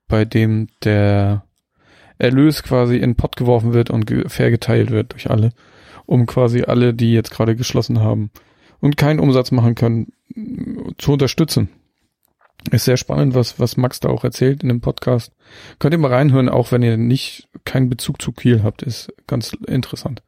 bei 0.08 0.26
dem 0.26 0.68
der 0.84 1.46
Erlös 2.18 2.64
quasi 2.64 2.96
in 2.96 3.12
den 3.12 3.16
Pott 3.16 3.38
geworfen 3.38 3.74
wird 3.74 3.90
und 3.90 4.06
ge 4.06 4.28
fair 4.28 4.52
geteilt 4.52 4.92
wird 4.92 5.14
durch 5.14 5.30
alle, 5.30 5.52
um 6.06 6.26
quasi 6.26 6.64
alle, 6.64 6.94
die 6.94 7.14
jetzt 7.14 7.32
gerade 7.32 7.56
geschlossen 7.56 8.02
haben 8.02 8.32
und 8.82 8.98
keinen 8.98 9.22
Umsatz 9.22 9.52
machen 9.52 9.76
können, 9.76 10.12
zu 10.98 11.14
unterstützen. 11.14 11.70
Ist 12.72 12.86
sehr 12.86 12.98
spannend, 12.98 13.36
was, 13.36 13.60
was 13.60 13.78
Max 13.78 14.00
da 14.00 14.10
auch 14.10 14.24
erzählt 14.24 14.64
in 14.64 14.70
dem 14.70 14.82
Podcast. 14.82 15.32
Könnt 15.80 15.94
ihr 15.94 15.98
mal 15.98 16.14
reinhören, 16.14 16.50
auch 16.50 16.72
wenn 16.72 16.84
ihr 16.84 16.98
nicht 16.98 17.48
keinen 17.66 17.90
Bezug 17.90 18.22
zu 18.22 18.32
Kiel 18.32 18.64
habt, 18.64 18.82
ist 18.84 19.14
ganz 19.28 19.54
interessant. 19.66 20.22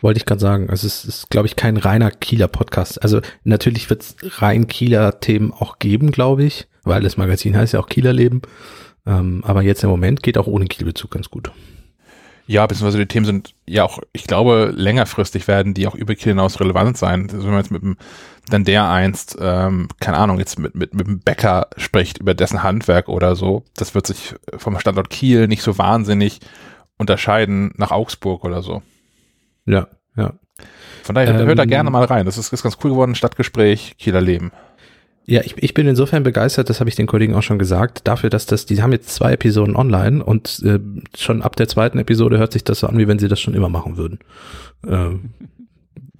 Wollte 0.00 0.18
ich 0.18 0.26
gerade 0.26 0.40
sagen. 0.40 0.68
Also 0.70 0.86
es 0.86 1.04
ist, 1.04 1.30
glaube 1.30 1.46
ich, 1.46 1.54
kein 1.54 1.76
reiner 1.76 2.10
Kieler 2.10 2.48
Podcast. 2.48 3.02
Also 3.02 3.20
natürlich 3.44 3.88
wird 3.90 4.02
es 4.02 4.16
rein 4.40 4.66
Kieler 4.66 5.20
Themen 5.20 5.52
auch 5.52 5.78
geben, 5.78 6.10
glaube 6.10 6.42
ich, 6.44 6.66
weil 6.82 7.02
das 7.02 7.16
Magazin 7.16 7.56
heißt 7.56 7.74
ja 7.74 7.80
auch 7.80 7.88
Kieler 7.88 8.12
Leben. 8.12 8.42
Ähm, 9.06 9.42
aber 9.44 9.62
jetzt 9.62 9.84
im 9.84 9.90
Moment 9.90 10.22
geht 10.22 10.38
auch 10.38 10.46
ohne 10.46 10.66
Kielbezug 10.66 11.10
ganz 11.10 11.30
gut. 11.30 11.52
Ja, 12.46 12.66
beziehungsweise 12.66 12.98
die 12.98 13.06
Themen 13.06 13.26
sind 13.26 13.54
ja 13.68 13.84
auch, 13.84 14.00
ich 14.12 14.24
glaube, 14.24 14.72
längerfristig 14.74 15.46
werden 15.46 15.74
die 15.74 15.86
auch 15.86 15.94
über 15.94 16.14
Kiel 16.14 16.32
hinaus 16.32 16.58
relevant 16.58 16.98
sein. 16.98 17.28
Also 17.30 17.44
wenn 17.44 17.52
man 17.52 17.62
jetzt 17.62 17.70
mit 17.70 17.82
dem, 17.82 17.96
dann 18.48 18.64
der 18.64 18.88
einst, 18.88 19.36
ähm, 19.40 19.88
keine 20.00 20.18
Ahnung, 20.18 20.38
jetzt 20.38 20.58
mit, 20.58 20.74
mit, 20.74 20.94
mit 20.94 21.06
dem 21.06 21.20
Bäcker 21.20 21.68
spricht 21.76 22.18
über 22.18 22.34
dessen 22.34 22.62
Handwerk 22.62 23.08
oder 23.08 23.36
so, 23.36 23.64
das 23.76 23.94
wird 23.94 24.06
sich 24.06 24.34
vom 24.56 24.78
Standort 24.78 25.10
Kiel 25.10 25.48
nicht 25.48 25.62
so 25.62 25.78
wahnsinnig 25.78 26.40
unterscheiden 26.98 27.72
nach 27.76 27.90
Augsburg 27.90 28.44
oder 28.44 28.62
so. 28.62 28.82
Ja, 29.64 29.88
ja. 30.16 30.34
Von 31.02 31.14
daher, 31.14 31.40
Ähm, 31.40 31.46
hört 31.46 31.58
da 31.58 31.64
gerne 31.64 31.90
mal 31.90 32.04
rein. 32.04 32.26
Das 32.26 32.38
ist, 32.38 32.52
ist 32.52 32.62
ganz 32.62 32.78
cool 32.82 32.90
geworden, 32.90 33.14
Stadtgespräch, 33.14 33.96
Kieler 33.98 34.20
Leben. 34.20 34.52
Ja, 35.24 35.40
ich, 35.42 35.54
ich 35.56 35.72
bin 35.72 35.86
insofern 35.86 36.24
begeistert, 36.24 36.68
das 36.68 36.80
habe 36.80 36.90
ich 36.90 36.96
den 36.96 37.06
Kollegen 37.06 37.34
auch 37.34 37.42
schon 37.42 37.58
gesagt, 37.58 38.08
dafür, 38.08 38.28
dass 38.28 38.46
das, 38.46 38.66
die 38.66 38.82
haben 38.82 38.92
jetzt 38.92 39.14
zwei 39.14 39.32
Episoden 39.32 39.76
online 39.76 40.22
und 40.22 40.60
äh, 40.64 40.80
schon 41.16 41.42
ab 41.42 41.54
der 41.54 41.68
zweiten 41.68 41.98
Episode 41.98 42.38
hört 42.38 42.52
sich 42.52 42.64
das 42.64 42.80
so 42.80 42.88
an, 42.88 42.98
wie 42.98 43.06
wenn 43.06 43.20
sie 43.20 43.28
das 43.28 43.40
schon 43.40 43.54
immer 43.54 43.68
machen 43.68 43.96
würden. 43.96 44.18
Ähm, 44.86 45.30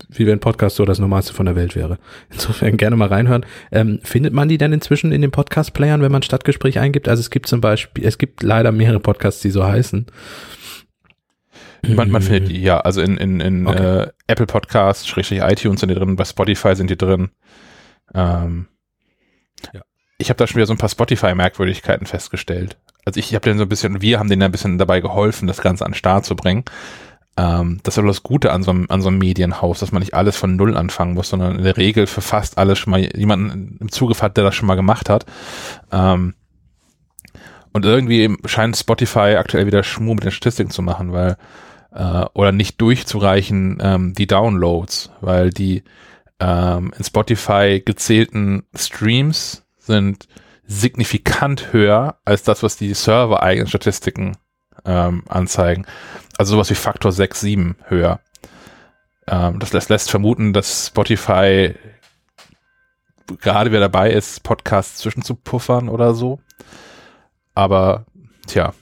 wie 0.09 0.27
wenn 0.27 0.41
Podcast 0.41 0.77
so 0.77 0.85
das 0.85 0.99
Normalste 0.99 1.33
von 1.35 1.47
der 1.47 1.57
Welt 1.57 1.75
wäre. 1.77 1.99
Insofern 2.31 2.77
gerne 2.77 2.97
mal 2.97 3.09
reinhören. 3.09 3.45
Ähm, 3.71 4.01
findet 4.03 4.33
man 4.33 4.49
die 4.49 4.59
denn 4.59 4.73
inzwischen 4.73 5.13
in 5.13 5.21
den 5.23 5.31
Podcast-Playern, 5.31 6.03
wenn 6.03 6.13
man 6.13 6.23
Stadtgespräch 6.23 6.79
eingibt? 6.79 7.09
Also 7.09 7.21
es 7.21 7.31
gibt 7.31 7.47
zum 7.47 7.61
Beispiel, 7.61 8.05
es 8.07 8.19
gibt 8.19 8.43
leider 8.43 8.73
mehrere 8.73 9.01
Podcasts, 9.01 9.41
die 9.41 9.51
so 9.51 9.65
heißen. 9.65 10.07
Man, 11.89 12.11
man 12.11 12.23
findet 12.23 12.49
die, 12.49 12.63
ja, 12.63 12.79
also 12.81 13.01
in, 13.01 13.17
in, 13.17 13.41
in 13.41 13.67
Okay. 13.67 14.03
äh, 14.03 14.09
Apple 14.29 14.47
Podcasts, 14.47 15.07
Schrägstrich 15.09 15.41
iTunes 15.41 15.81
sind 15.81 15.89
die 15.89 15.95
drin, 15.97 16.15
bei 16.15 16.25
Spotify 16.25 16.77
sind 16.77 16.91
die 16.91 16.97
drin. 16.97 17.31
Ähm, 18.15 18.69
Ja. 19.73 19.81
Ich 20.19 20.29
habe 20.29 20.37
da 20.39 20.47
schon 20.47 20.57
wieder 20.57 20.67
so 20.67 20.75
ein 20.75 20.79
paar 20.79 20.89
Spotify-Merkwürdigkeiten 20.89 22.07
festgestellt. 22.07 22.77
Also 23.05 23.19
ich 23.19 23.35
habe 23.35 23.43
denen 23.43 23.59
so 23.59 23.65
ein 23.65 23.69
bisschen, 23.69 24.01
wir 24.01 24.21
haben 24.21 24.29
denen 24.29 24.43
ein 24.45 24.53
bisschen 24.53 24.79
dabei 24.79 25.01
geholfen, 25.01 25.49
das 25.49 25.61
Ganze 25.61 25.85
an 25.85 25.91
den 25.91 25.97
Start 25.97 26.25
zu 26.25 26.37
bringen. 26.37 26.65
Ähm, 27.37 27.81
das 27.83 27.95
ist 27.95 27.99
aber 27.99 28.09
das 28.09 28.23
Gute 28.23 28.53
an 28.53 28.63
so, 28.63 28.71
einem, 28.71 28.87
an 28.89 29.01
so 29.01 29.09
einem 29.09 29.19
Medienhaus, 29.19 29.81
dass 29.81 29.93
man 29.93 30.01
nicht 30.01 30.15
alles 30.15 30.37
von 30.37 30.57
Null 30.57 30.77
anfangen 30.77 31.15
muss, 31.15 31.31
sondern 31.31 31.57
in 31.57 31.65
der 31.65 31.77
Regel 31.77 32.07
für 32.07 32.21
fast 32.21 32.59
alles 32.59 32.79
schon 32.79 32.91
mal 32.91 33.01
jemanden 33.17 33.79
im 33.81 33.91
Zugriff 33.91 34.23
hat, 34.23 34.37
der 34.37 34.45
das 34.45 34.55
schon 34.55 34.67
mal 34.67 34.75
gemacht 34.75 35.09
hat. 35.09 35.25
Ähm, 35.91 36.35
und 37.73 37.87
irgendwie 37.87 38.37
scheint 38.45 38.77
Spotify 38.77 39.37
aktuell 39.39 39.67
wieder 39.67 39.83
Schmuh 39.83 40.15
mit 40.15 40.25
den 40.25 40.31
Statistiken 40.31 40.71
zu 40.71 40.83
machen, 40.83 41.13
weil 41.13 41.37
äh, 41.95 42.25
oder 42.35 42.53
nicht 42.53 42.81
durchzureichen 42.81 43.79
ähm, 43.81 44.13
die 44.13 44.27
Downloads, 44.27 45.11
weil 45.21 45.51
die 45.51 45.85
ähm, 46.39 46.93
in 46.97 47.05
Spotify 47.05 47.83
gezählten 47.85 48.65
Streams 48.75 49.65
sind 49.79 50.29
signifikant 50.65 51.73
höher 51.73 52.17
als 52.25 52.43
das, 52.43 52.63
was 52.63 52.77
die 52.77 52.95
Server 52.95 53.43
eigenen 53.43 53.69
Statistiken 53.69 54.37
ähm, 54.85 55.25
anzeigen. 55.29 55.87
Also 56.39 56.53
sowas 56.55 56.71
wie 56.71 56.75
Faktor 56.75 57.13
6, 57.13 57.41
7 57.41 57.77
höher. 57.89 58.21
Ähm, 59.27 59.59
das 59.59 59.73
lässt, 59.73 59.89
lässt 59.91 60.11
vermuten, 60.11 60.53
dass 60.53 60.89
Spotify 60.89 61.75
gerade 63.41 63.71
wieder 63.71 63.81
dabei 63.81 64.11
ist, 64.11 64.43
Podcasts 64.43 64.99
zwischenzupuffern 64.99 65.89
oder 65.89 66.15
so. 66.15 66.41
Aber, 67.55 68.07
tja, 68.47 68.75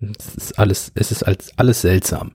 Es 0.00 0.34
ist 0.34 0.58
alles, 0.58 0.92
es 0.94 1.10
ist 1.10 1.22
als 1.22 1.56
alles 1.58 1.80
seltsam. 1.80 2.32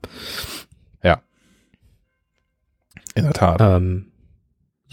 in 3.14 3.24
der 3.24 3.32
Tat. 3.32 3.60
Ähm, 3.60 4.09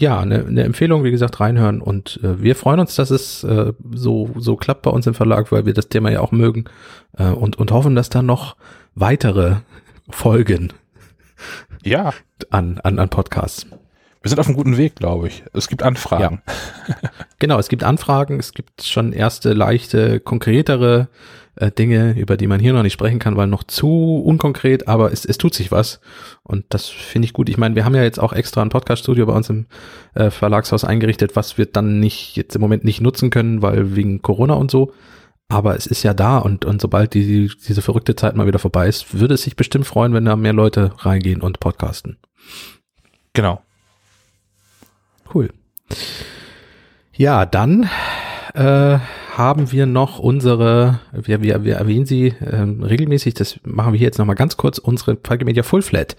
ja, 0.00 0.20
eine, 0.20 0.46
eine 0.46 0.62
Empfehlung, 0.62 1.02
wie 1.02 1.10
gesagt, 1.10 1.40
reinhören 1.40 1.80
und 1.80 2.20
äh, 2.22 2.40
wir 2.40 2.54
freuen 2.54 2.78
uns, 2.80 2.94
dass 2.94 3.10
es 3.10 3.42
äh, 3.44 3.72
so 3.92 4.30
so 4.36 4.54
klappt 4.56 4.82
bei 4.82 4.90
uns 4.90 5.06
im 5.08 5.14
Verlag, 5.14 5.50
weil 5.50 5.66
wir 5.66 5.74
das 5.74 5.88
Thema 5.88 6.10
ja 6.10 6.20
auch 6.20 6.30
mögen 6.32 6.66
äh, 7.18 7.24
und 7.24 7.56
und 7.58 7.72
hoffen, 7.72 7.94
dass 7.96 8.08
da 8.08 8.22
noch 8.22 8.56
weitere 8.94 9.56
Folgen 10.08 10.72
Ja, 11.84 12.12
an 12.50 12.78
an 12.84 12.98
an 13.00 13.08
Podcasts. 13.08 13.66
wir 14.22 14.28
sind 14.28 14.38
auf 14.38 14.46
einem 14.46 14.56
guten 14.56 14.76
Weg, 14.76 14.94
glaube 14.96 15.26
ich. 15.28 15.42
Es 15.52 15.66
gibt 15.68 15.82
Anfragen. 15.82 16.42
Genau, 17.40 17.58
es 17.58 17.68
gibt 17.68 17.82
Anfragen, 17.84 18.38
es 18.38 18.52
gibt 18.52 18.82
schon 18.82 19.12
erste 19.12 19.52
leichte, 19.52 20.20
konkretere 20.20 21.08
äh, 21.58 21.70
Dinge, 21.70 22.12
über 22.12 22.36
die 22.36 22.46
man 22.46 22.60
hier 22.60 22.72
noch 22.72 22.82
nicht 22.82 22.92
sprechen 22.92 23.18
kann, 23.18 23.36
weil 23.36 23.46
noch 23.46 23.64
zu 23.64 24.22
unkonkret, 24.24 24.88
aber 24.88 25.12
es, 25.12 25.24
es 25.24 25.38
tut 25.38 25.54
sich 25.54 25.70
was. 25.70 26.00
Und 26.42 26.64
das 26.70 26.88
finde 26.88 27.26
ich 27.26 27.32
gut. 27.32 27.48
Ich 27.48 27.58
meine, 27.58 27.74
wir 27.74 27.84
haben 27.84 27.94
ja 27.94 28.02
jetzt 28.02 28.20
auch 28.20 28.32
extra 28.32 28.62
ein 28.62 28.68
Podcast-Studio 28.68 29.26
bei 29.26 29.32
uns 29.32 29.50
im 29.50 29.66
äh, 30.14 30.30
Verlagshaus 30.30 30.84
eingerichtet, 30.84 31.36
was 31.36 31.58
wir 31.58 31.66
dann 31.66 32.00
nicht 32.00 32.36
jetzt 32.36 32.54
im 32.54 32.60
Moment 32.60 32.84
nicht 32.84 33.00
nutzen 33.00 33.30
können, 33.30 33.62
weil 33.62 33.96
wegen 33.96 34.22
Corona 34.22 34.54
und 34.54 34.70
so. 34.70 34.92
Aber 35.48 35.76
es 35.76 35.86
ist 35.86 36.02
ja 36.02 36.12
da 36.12 36.38
und, 36.38 36.64
und 36.64 36.80
sobald 36.80 37.14
die, 37.14 37.50
diese 37.66 37.82
verrückte 37.82 38.14
Zeit 38.14 38.36
mal 38.36 38.46
wieder 38.46 38.58
vorbei 38.58 38.86
ist, 38.86 39.18
würde 39.18 39.34
es 39.34 39.42
sich 39.42 39.56
bestimmt 39.56 39.86
freuen, 39.86 40.12
wenn 40.12 40.26
da 40.26 40.36
mehr 40.36 40.52
Leute 40.52 40.92
reingehen 40.98 41.40
und 41.40 41.58
podcasten. 41.58 42.18
Genau. 43.32 43.62
Cool. 45.32 45.50
Ja, 47.14 47.46
dann 47.46 47.88
äh, 48.54 48.98
haben 49.38 49.70
wir 49.70 49.86
noch 49.86 50.18
unsere, 50.18 50.98
wir, 51.12 51.42
wir, 51.42 51.64
wir 51.64 51.76
erwähnen 51.76 52.06
sie 52.06 52.34
ähm, 52.44 52.82
regelmäßig, 52.82 53.34
das 53.34 53.60
machen 53.62 53.92
wir 53.92 53.98
hier 53.98 54.08
jetzt 54.08 54.18
nochmal 54.18 54.34
ganz 54.34 54.56
kurz, 54.56 54.78
unsere 54.78 55.16
Falke 55.22 55.44
Media 55.44 55.62
Full 55.62 55.82
Flat. 55.82 56.16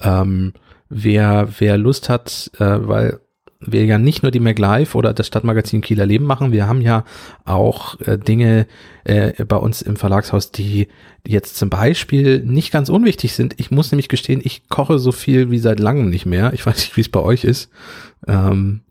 Ähm, 0.00 0.52
wer, 0.90 1.48
wer 1.58 1.78
Lust 1.78 2.10
hat, 2.10 2.50
äh, 2.58 2.76
weil 2.80 3.20
wir 3.60 3.86
ja 3.86 3.98
nicht 3.98 4.22
nur 4.22 4.30
die 4.30 4.38
MacLive 4.38 4.94
oder 4.96 5.14
das 5.14 5.26
Stadtmagazin 5.26 5.80
Kieler 5.80 6.04
Leben 6.04 6.26
machen, 6.26 6.52
wir 6.52 6.68
haben 6.68 6.82
ja 6.82 7.04
auch 7.46 7.98
äh, 8.02 8.18
Dinge 8.18 8.66
äh, 9.04 9.32
bei 9.46 9.56
uns 9.56 9.80
im 9.80 9.96
Verlagshaus, 9.96 10.52
die 10.52 10.88
jetzt 11.26 11.56
zum 11.56 11.70
Beispiel 11.70 12.44
nicht 12.44 12.70
ganz 12.70 12.90
unwichtig 12.90 13.32
sind. 13.32 13.54
Ich 13.58 13.70
muss 13.70 13.90
nämlich 13.90 14.10
gestehen, 14.10 14.42
ich 14.44 14.68
koche 14.68 14.98
so 14.98 15.10
viel 15.10 15.50
wie 15.50 15.58
seit 15.58 15.80
langem 15.80 16.10
nicht 16.10 16.26
mehr. 16.26 16.52
Ich 16.52 16.66
weiß 16.66 16.76
nicht, 16.76 16.96
wie 16.98 17.00
es 17.00 17.08
bei 17.08 17.20
euch 17.20 17.44
ist. 17.44 17.70
Ähm, 18.26 18.82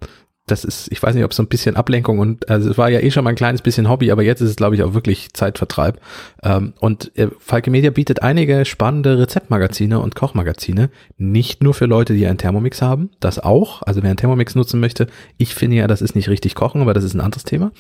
das 0.47 0.63
ist, 0.63 0.91
ich 0.91 1.03
weiß 1.03 1.13
nicht, 1.13 1.25
ob 1.25 1.33
so 1.33 1.43
ein 1.43 1.47
bisschen 1.47 1.75
Ablenkung 1.75 2.19
und 2.19 2.49
also 2.49 2.71
es 2.71 2.77
war 2.77 2.89
ja 2.89 3.01
eh 3.01 3.11
schon 3.11 3.23
mal 3.25 3.31
ein 3.31 3.35
kleines 3.35 3.61
bisschen 3.61 3.89
Hobby, 3.89 4.11
aber 4.11 4.23
jetzt 4.23 4.41
ist 4.41 4.49
es, 4.49 4.55
glaube 4.55 4.75
ich, 4.75 4.83
auch 4.83 4.93
wirklich 4.93 5.33
Zeitvertreib. 5.33 5.99
Ähm, 6.41 6.73
und 6.79 7.11
äh, 7.17 7.27
Falke 7.39 7.69
Media 7.69 7.91
bietet 7.91 8.23
einige 8.23 8.63
spannende 8.63 9.19
Rezeptmagazine 9.19 9.99
und 9.99 10.15
Kochmagazine, 10.15 10.89
nicht 11.17 11.61
nur 11.61 11.73
für 11.73 11.85
Leute, 11.85 12.13
die 12.13 12.25
einen 12.25 12.37
Thermomix 12.37 12.81
haben, 12.81 13.09
das 13.19 13.39
auch. 13.39 13.81
Also 13.83 14.01
wer 14.01 14.09
einen 14.09 14.17
Thermomix 14.17 14.55
nutzen 14.55 14.79
möchte, 14.79 15.07
ich 15.37 15.53
finde 15.53 15.77
ja, 15.77 15.87
das 15.87 16.01
ist 16.01 16.15
nicht 16.15 16.29
richtig 16.29 16.55
kochen, 16.55 16.81
aber 16.81 16.93
das 16.93 17.03
ist 17.03 17.13
ein 17.13 17.21
anderes 17.21 17.43
Thema. 17.43 17.71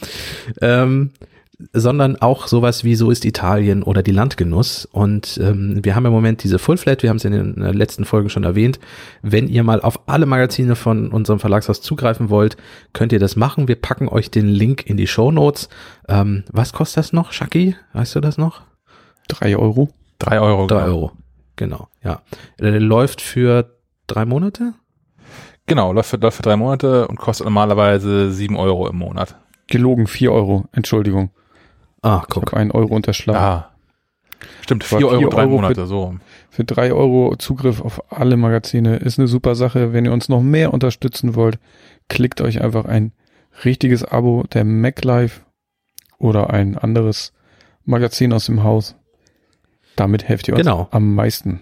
Ähm, 0.61 1.11
sondern 1.73 2.17
auch 2.17 2.47
sowas 2.47 2.83
wie 2.83 2.95
So 2.95 3.09
ist 3.09 3.25
Italien 3.25 3.81
oder 3.81 4.03
die 4.03 4.11
Landgenuss. 4.11 4.85
Und 4.85 5.39
ähm, 5.41 5.79
wir 5.83 5.95
haben 5.95 6.05
im 6.05 6.11
Moment 6.11 6.43
diese 6.43 6.59
Full 6.59 6.77
Flat, 6.77 7.01
wir 7.01 7.09
haben 7.09 7.17
es 7.17 7.25
in 7.25 7.31
den 7.31 7.61
äh, 7.61 7.71
letzten 7.71 8.05
Folgen 8.05 8.29
schon 8.29 8.43
erwähnt. 8.43 8.79
Wenn 9.23 9.47
ihr 9.47 9.63
mal 9.63 9.81
auf 9.81 10.07
alle 10.07 10.27
Magazine 10.27 10.75
von 10.75 11.09
unserem 11.09 11.39
Verlagshaus 11.39 11.81
zugreifen 11.81 12.29
wollt, 12.29 12.57
könnt 12.93 13.11
ihr 13.11 13.19
das 13.19 13.35
machen. 13.35 13.67
Wir 13.67 13.75
packen 13.75 14.07
euch 14.07 14.29
den 14.29 14.47
Link 14.47 14.85
in 14.85 14.97
die 14.97 15.07
Show 15.07 15.31
Notes. 15.31 15.69
Ähm, 16.07 16.43
was 16.51 16.73
kostet 16.73 16.97
das 16.97 17.13
noch, 17.13 17.31
Shaki? 17.31 17.75
Weißt 17.93 18.15
du 18.15 18.19
das 18.19 18.37
noch? 18.37 18.61
Drei 19.27 19.57
Euro. 19.57 19.89
Drei 20.19 20.39
Euro. 20.39 20.67
Drei 20.67 20.83
genau. 20.83 20.95
Euro. 20.95 21.11
Genau, 21.55 21.87
ja. 22.03 22.21
Äh, 22.59 22.77
läuft 22.77 23.19
für 23.19 23.77
drei 24.05 24.25
Monate? 24.25 24.73
Genau, 25.65 25.91
läuft 25.91 26.11
für, 26.11 26.17
läuft 26.17 26.37
für 26.37 26.43
drei 26.43 26.55
Monate 26.55 27.07
und 27.07 27.17
kostet 27.17 27.45
normalerweise 27.45 28.31
sieben 28.31 28.57
Euro 28.57 28.87
im 28.87 28.97
Monat. 28.97 29.35
Gelogen, 29.65 30.05
vier 30.05 30.31
Euro. 30.31 30.65
Entschuldigung. 30.71 31.31
Ah, 32.01 32.19
Ich 32.23 32.29
guck. 32.29 32.47
habe 32.47 32.57
einen 32.57 32.71
Euro 32.71 32.95
unterschlagen. 32.95 33.39
Ah. 33.39 33.71
Stimmt, 34.61 34.89
War 34.91 34.99
vier 34.99 35.07
Euro, 35.07 35.19
vier 35.19 35.29
drei 35.29 35.41
Euro 35.41 35.49
für- 35.49 35.55
Monate, 35.55 35.85
so. 35.87 36.15
Für 36.51 36.63
drei 36.63 36.91
Euro 36.93 37.35
Zugriff 37.37 37.81
auf 37.81 38.11
alle 38.11 38.37
Magazine 38.37 38.97
ist 38.97 39.17
eine 39.17 39.27
super 39.27 39.55
Sache. 39.55 39.93
Wenn 39.93 40.05
ihr 40.05 40.11
uns 40.13 40.29
noch 40.29 40.41
mehr 40.41 40.73
unterstützen 40.73 41.35
wollt, 41.35 41.57
klickt 42.09 42.41
euch 42.41 42.61
einfach 42.61 42.85
ein 42.85 43.13
richtiges 43.65 44.03
Abo 44.03 44.43
der 44.53 44.63
MacLife 44.63 45.41
oder 46.19 46.51
ein 46.51 46.77
anderes 46.77 47.33
Magazin 47.85 48.31
aus 48.33 48.45
dem 48.45 48.63
Haus. 48.63 48.95
Damit 49.95 50.23
helft 50.27 50.47
ihr 50.47 50.53
uns 50.55 50.63
Genau. 50.63 50.87
am 50.91 51.15
meisten. 51.15 51.61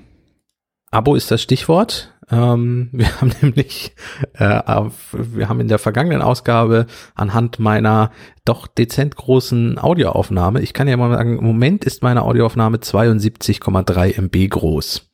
Abo 0.92 1.16
ist 1.16 1.32
das 1.32 1.42
Stichwort. 1.42 2.14
Ähm, 2.32 2.90
wir 2.92 3.22
haben 3.22 3.32
nämlich, 3.42 3.94
äh, 4.34 4.62
auf, 4.66 4.94
wir 5.14 5.50
haben 5.50 5.60
in 5.60 5.68
der 5.68 5.80
vergangenen 5.80 6.22
Ausgabe 6.22 6.88
anhand 7.14 7.60
meiner 7.60 8.12
doch 8.46 8.68
dezent 8.68 9.16
großen 9.16 9.80
Audioaufnahme, 9.80 10.62
ich 10.62 10.74
kann 10.74 10.88
ja 10.88 10.98
mal 10.98 11.16
sagen, 11.16 11.40
im 11.40 11.44
Moment 11.46 11.84
ist 11.84 12.04
meine 12.04 12.24
Audioaufnahme 12.24 12.78
72,3 12.78 14.18
MB 14.18 14.50
groß. 14.50 15.10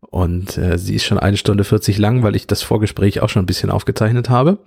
Und 0.00 0.56
äh, 0.56 0.78
sie 0.78 0.94
ist 0.94 1.04
schon 1.04 1.18
eine 1.18 1.36
Stunde 1.36 1.64
40 1.64 1.98
lang, 1.98 2.22
weil 2.22 2.36
ich 2.36 2.46
das 2.46 2.62
Vorgespräch 2.62 3.20
auch 3.20 3.28
schon 3.28 3.42
ein 3.42 3.46
bisschen 3.46 3.70
aufgezeichnet 3.70 4.30
habe. 4.30 4.58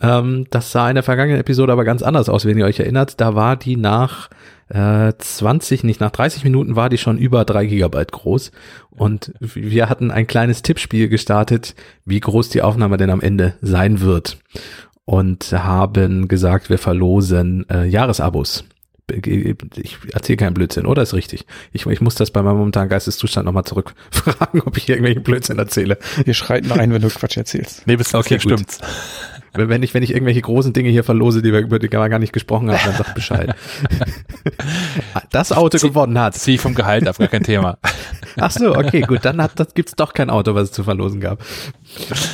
Ähm, 0.00 0.46
das 0.50 0.72
sah 0.72 0.88
in 0.88 0.94
der 0.94 1.04
vergangenen 1.04 1.40
Episode 1.40 1.72
aber 1.72 1.84
ganz 1.84 2.02
anders 2.02 2.28
aus, 2.28 2.44
wenn 2.44 2.58
ihr 2.58 2.64
euch 2.64 2.80
erinnert. 2.80 3.20
Da 3.20 3.34
war 3.34 3.56
die 3.56 3.76
nach 3.76 4.30
äh, 4.68 5.12
20, 5.16 5.84
nicht 5.84 6.00
nach 6.00 6.10
30 6.10 6.44
Minuten 6.44 6.76
war 6.76 6.88
die 6.88 6.98
schon 6.98 7.18
über 7.18 7.44
drei 7.44 7.66
Gigabyte 7.66 8.12
groß. 8.12 8.52
Und 8.90 9.32
wir 9.40 9.88
hatten 9.88 10.10
ein 10.10 10.26
kleines 10.26 10.62
Tippspiel 10.62 11.08
gestartet, 11.08 11.74
wie 12.04 12.20
groß 12.20 12.48
die 12.48 12.62
Aufnahme 12.62 12.96
denn 12.96 13.10
am 13.10 13.20
Ende 13.20 13.54
sein 13.60 14.00
wird. 14.00 14.38
Und 15.04 15.52
haben 15.52 16.28
gesagt, 16.28 16.70
wir 16.70 16.78
verlosen 16.78 17.68
äh, 17.68 17.84
Jahresabos. 17.84 18.64
Ich 19.10 19.98
erzähle 20.12 20.36
keinen 20.36 20.54
Blödsinn, 20.54 20.86
oder? 20.86 21.02
Ist 21.02 21.14
richtig. 21.14 21.46
Ich, 21.72 21.86
ich 21.86 22.00
muss 22.00 22.14
das 22.14 22.30
bei 22.30 22.42
meinem 22.42 22.58
momentanen 22.58 22.88
Geisteszustand 22.88 23.46
nochmal 23.46 23.64
zurückfragen, 23.64 24.60
ob 24.64 24.76
ich 24.76 24.84
hier 24.84 24.96
irgendwelchen 24.96 25.22
Blödsinn 25.22 25.58
erzähle. 25.58 25.98
Wir 26.24 26.34
schreiten 26.34 26.72
ein, 26.72 26.92
wenn 26.92 27.02
du 27.02 27.08
Quatsch 27.08 27.36
erzählst. 27.36 27.86
Nee, 27.86 27.96
bis 27.96 28.14
Okay, 28.14 28.38
stimmt's. 28.40 28.78
Wenn 29.52 29.68
wenn 29.68 29.82
ich, 29.82 29.94
wenn 29.94 30.02
ich 30.02 30.12
irgendwelche 30.12 30.42
großen 30.42 30.72
Dinge 30.72 30.90
hier 30.90 31.02
verlose, 31.02 31.42
die 31.42 31.52
wir, 31.52 31.60
über 31.60 31.78
die 31.78 31.90
wir 31.90 32.08
gar 32.08 32.18
nicht 32.18 32.32
gesprochen 32.32 32.70
haben, 32.70 32.80
dann 32.84 32.96
sagt 32.96 33.14
Bescheid. 33.14 33.54
Das 35.30 35.52
Auto 35.52 35.78
gewonnen 35.78 36.18
hat. 36.18 36.34
Zieh 36.34 36.54
ich 36.54 36.60
vom 36.60 36.74
Gehalt 36.74 37.06
ab, 37.06 37.18
gar 37.18 37.28
kein 37.28 37.42
Thema. 37.42 37.78
Ach 38.38 38.50
so, 38.50 38.74
okay, 38.76 39.02
gut, 39.02 39.24
dann 39.24 39.36
das 39.54 39.74
gibt's 39.74 39.94
doch 39.94 40.12
kein 40.12 40.30
Auto, 40.30 40.54
was 40.54 40.64
es 40.64 40.72
zu 40.72 40.84
verlosen 40.84 41.20
gab. 41.20 41.40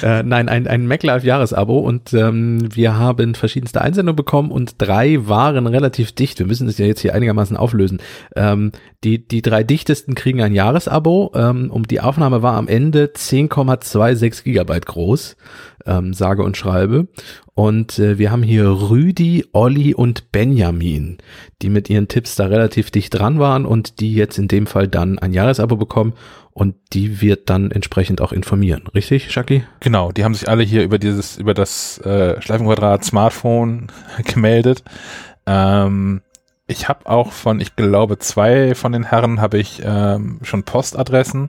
Äh, 0.02 0.22
nein, 0.22 0.48
ein, 0.48 0.66
ein 0.66 0.86
MacLife 0.86 1.26
Jahresabo 1.26 1.78
und 1.78 2.12
ähm, 2.12 2.68
wir 2.74 2.98
haben 2.98 3.34
verschiedenste 3.34 3.80
Einsendungen 3.80 4.16
bekommen 4.16 4.50
und 4.50 4.74
drei 4.78 5.26
waren 5.26 5.66
relativ 5.66 6.12
dicht. 6.12 6.38
Wir 6.38 6.46
müssen 6.46 6.66
das 6.66 6.78
ja 6.78 6.86
jetzt 6.86 7.00
hier 7.00 7.14
einigermaßen 7.14 7.56
auflösen. 7.56 8.00
Ähm, 8.34 8.72
die, 9.04 9.26
die 9.26 9.42
drei 9.42 9.62
dichtesten 9.62 10.14
kriegen 10.14 10.42
ein 10.42 10.52
Jahresabo. 10.52 11.32
Ähm, 11.34 11.70
um 11.70 11.86
die 11.86 12.00
Aufnahme 12.00 12.42
war 12.42 12.54
am 12.54 12.68
Ende 12.68 13.12
10,26 13.14 14.44
Gigabyte 14.44 14.86
groß, 14.86 15.36
ähm, 15.86 16.12
sage 16.12 16.42
und 16.42 16.56
schreibe. 16.56 17.08
Und 17.56 17.98
äh, 17.98 18.18
wir 18.18 18.30
haben 18.30 18.42
hier 18.42 18.68
Rüdi, 18.68 19.46
Olli 19.52 19.94
und 19.94 20.30
Benjamin, 20.30 21.16
die 21.62 21.70
mit 21.70 21.88
ihren 21.88 22.06
Tipps 22.06 22.34
da 22.34 22.44
relativ 22.48 22.90
dicht 22.90 23.18
dran 23.18 23.38
waren 23.38 23.64
und 23.64 23.98
die 23.98 24.12
jetzt 24.12 24.36
in 24.36 24.46
dem 24.46 24.66
Fall 24.66 24.88
dann 24.88 25.18
ein 25.18 25.32
Jahresabo 25.32 25.76
bekommen 25.76 26.12
und 26.52 26.76
die 26.92 27.22
wird 27.22 27.48
dann 27.48 27.70
entsprechend 27.70 28.20
auch 28.20 28.32
informieren. 28.32 28.86
Richtig, 28.94 29.32
Shaki? 29.32 29.64
Genau, 29.80 30.12
die 30.12 30.22
haben 30.22 30.34
sich 30.34 30.50
alle 30.50 30.64
hier 30.64 30.82
über 30.82 30.98
dieses, 30.98 31.38
über 31.38 31.54
das 31.54 31.96
äh, 32.00 32.42
Schleifenquadrat 32.42 33.06
Smartphone 33.06 33.86
gemeldet. 34.24 34.84
Ähm, 35.46 36.20
ich 36.66 36.90
habe 36.90 37.08
auch 37.08 37.32
von, 37.32 37.60
ich 37.60 37.74
glaube, 37.74 38.18
zwei 38.18 38.74
von 38.74 38.92
den 38.92 39.04
Herren 39.04 39.40
habe 39.40 39.56
ich 39.56 39.80
ähm, 39.82 40.40
schon 40.42 40.64
Postadressen. 40.64 41.48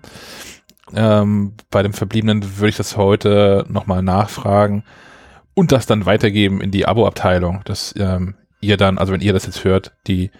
Ähm, 0.96 1.56
bei 1.70 1.84
dem 1.84 1.92
Verbliebenen 1.92 2.60
würde 2.60 2.70
ich 2.70 2.78
das 2.78 2.96
heute 2.96 3.66
nochmal 3.68 4.04
nachfragen 4.04 4.86
und 5.58 5.72
das 5.72 5.86
dann 5.88 6.06
weitergeben 6.06 6.62
in 6.62 6.72
die 6.72 6.86
Abo-Abteilung, 6.88 7.62
dass 7.66 7.94
ähm, 7.98 8.36
ihr 8.62 8.78
dann, 8.78 8.98
also 8.98 9.12
wenn 9.12 9.22
ihr 9.22 9.34
das 9.34 9.46
jetzt 9.46 9.64
hört, 9.64 9.92
die 10.08 10.32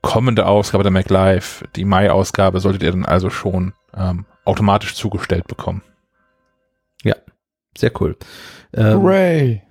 kommende 0.00 0.46
Ausgabe 0.46 0.82
der 0.84 0.92
MacLive, 0.92 1.64
die 1.76 1.84
Mai-Ausgabe, 1.84 2.60
solltet 2.60 2.82
ihr 2.82 2.90
dann 2.92 3.04
also 3.04 3.30
schon 3.30 3.72
ähm, 3.94 4.24
automatisch 4.44 4.94
zugestellt 4.94 5.46
bekommen. 5.46 5.82
Sehr 7.78 7.92
cool. 8.00 8.16
Ähm, 8.74 9.00
Hooray! 9.00 9.62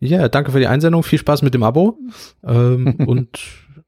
ja, 0.00 0.28
danke 0.30 0.52
für 0.52 0.58
die 0.58 0.66
Einsendung. 0.66 1.02
Viel 1.02 1.18
Spaß 1.18 1.42
mit 1.42 1.52
dem 1.52 1.62
Abo. 1.62 1.98
Ähm, 2.42 2.94
und 3.06 3.38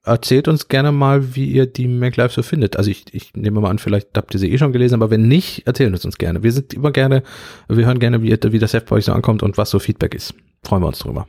erzählt 0.05 0.49
uns 0.49 0.69
gerne 0.69 0.93
mal, 0.93 1.35
wie 1.35 1.47
ihr 1.51 1.65
die 1.65 1.89
MacLive 1.89 2.31
so 2.31 2.43
findet. 2.43 2.77
Also 2.77 2.91
ich, 2.91 3.07
ich 3.15 3.35
nehme 3.35 3.63
mal 3.63 3.71
an, 3.71 3.79
vielleicht 3.79 4.09
habt 4.19 4.35
ihr 4.35 4.39
sie 4.39 4.53
eh 4.53 4.59
schon 4.59 4.73
gelesen, 4.73 4.97
aber 4.97 5.11
wenn 5.11 5.27
nicht, 5.29 5.67
erzählt 5.67 5.95
es 5.95 6.05
uns 6.05 6.19
gerne. 6.19 6.43
Wir 6.43 6.53
sind 6.53 6.75
immer 6.75 6.93
gerne, 6.93 7.23
wir 7.67 7.87
hören 7.87 8.01
gerne, 8.01 8.21
wie, 8.21 8.29
ihr- 8.29 8.53
wie 8.53 8.59
das 8.59 8.75
Heft 8.75 8.87
bei 8.91 8.97
euch 8.97 9.07
so 9.07 9.15
ankommt 9.15 9.43
und 9.43 9.57
was 9.57 9.71
so 9.71 9.79
Feedback 9.79 10.15
ist. 10.15 10.35
Freuen 10.65 10.83
wir 10.83 10.89
uns 10.89 10.99
drüber. 10.99 11.27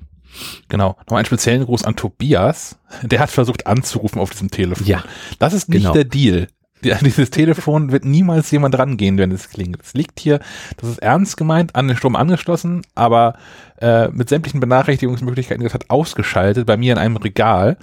Genau. 0.70 0.98
Noch 1.10 1.18
einen 1.18 1.26
speziellen 1.26 1.66
Gruß 1.66 1.84
an 1.84 1.96
Tobias. 1.96 2.78
Der 3.04 3.20
hat 3.20 3.30
versucht 3.30 3.68
anzurufen 3.68 4.20
auf 4.20 4.32
diesem 4.32 4.52
Telefon. 4.52 4.86
Ja, 4.86 5.04
Das 5.40 5.54
ist 5.54 5.70
nicht 5.70 5.84
genau. 5.84 5.94
der 5.94 6.06
Deal. 6.06 6.48
Dieses 7.02 7.32
Telefon 7.32 7.92
wird 7.92 8.06
niemals 8.06 8.52
jemand 8.52 8.78
rangehen, 8.78 9.18
wenn 9.18 9.32
es 9.32 9.50
klingt. 9.50 9.82
Es 9.82 9.94
liegt 9.94 10.20
hier, 10.20 10.40
das 10.78 10.90
ist 10.90 11.00
ernst 11.00 11.38
gemeint, 11.38 11.76
an 11.76 11.88
den 11.88 11.98
Strom 11.98 12.16
angeschlossen, 12.16 12.84
aber 12.94 13.36
äh, 13.82 14.10
mit 14.10 14.30
sämtlichen 14.30 14.60
Benachrichtigungsmöglichkeiten 14.60 15.64
das 15.64 15.74
hat 15.74 15.90
ausgeschaltet 15.90 16.68
bei 16.68 16.78
mir 16.78 16.94
in 16.94 17.00
einem 17.00 17.18
Regal. 17.18 17.78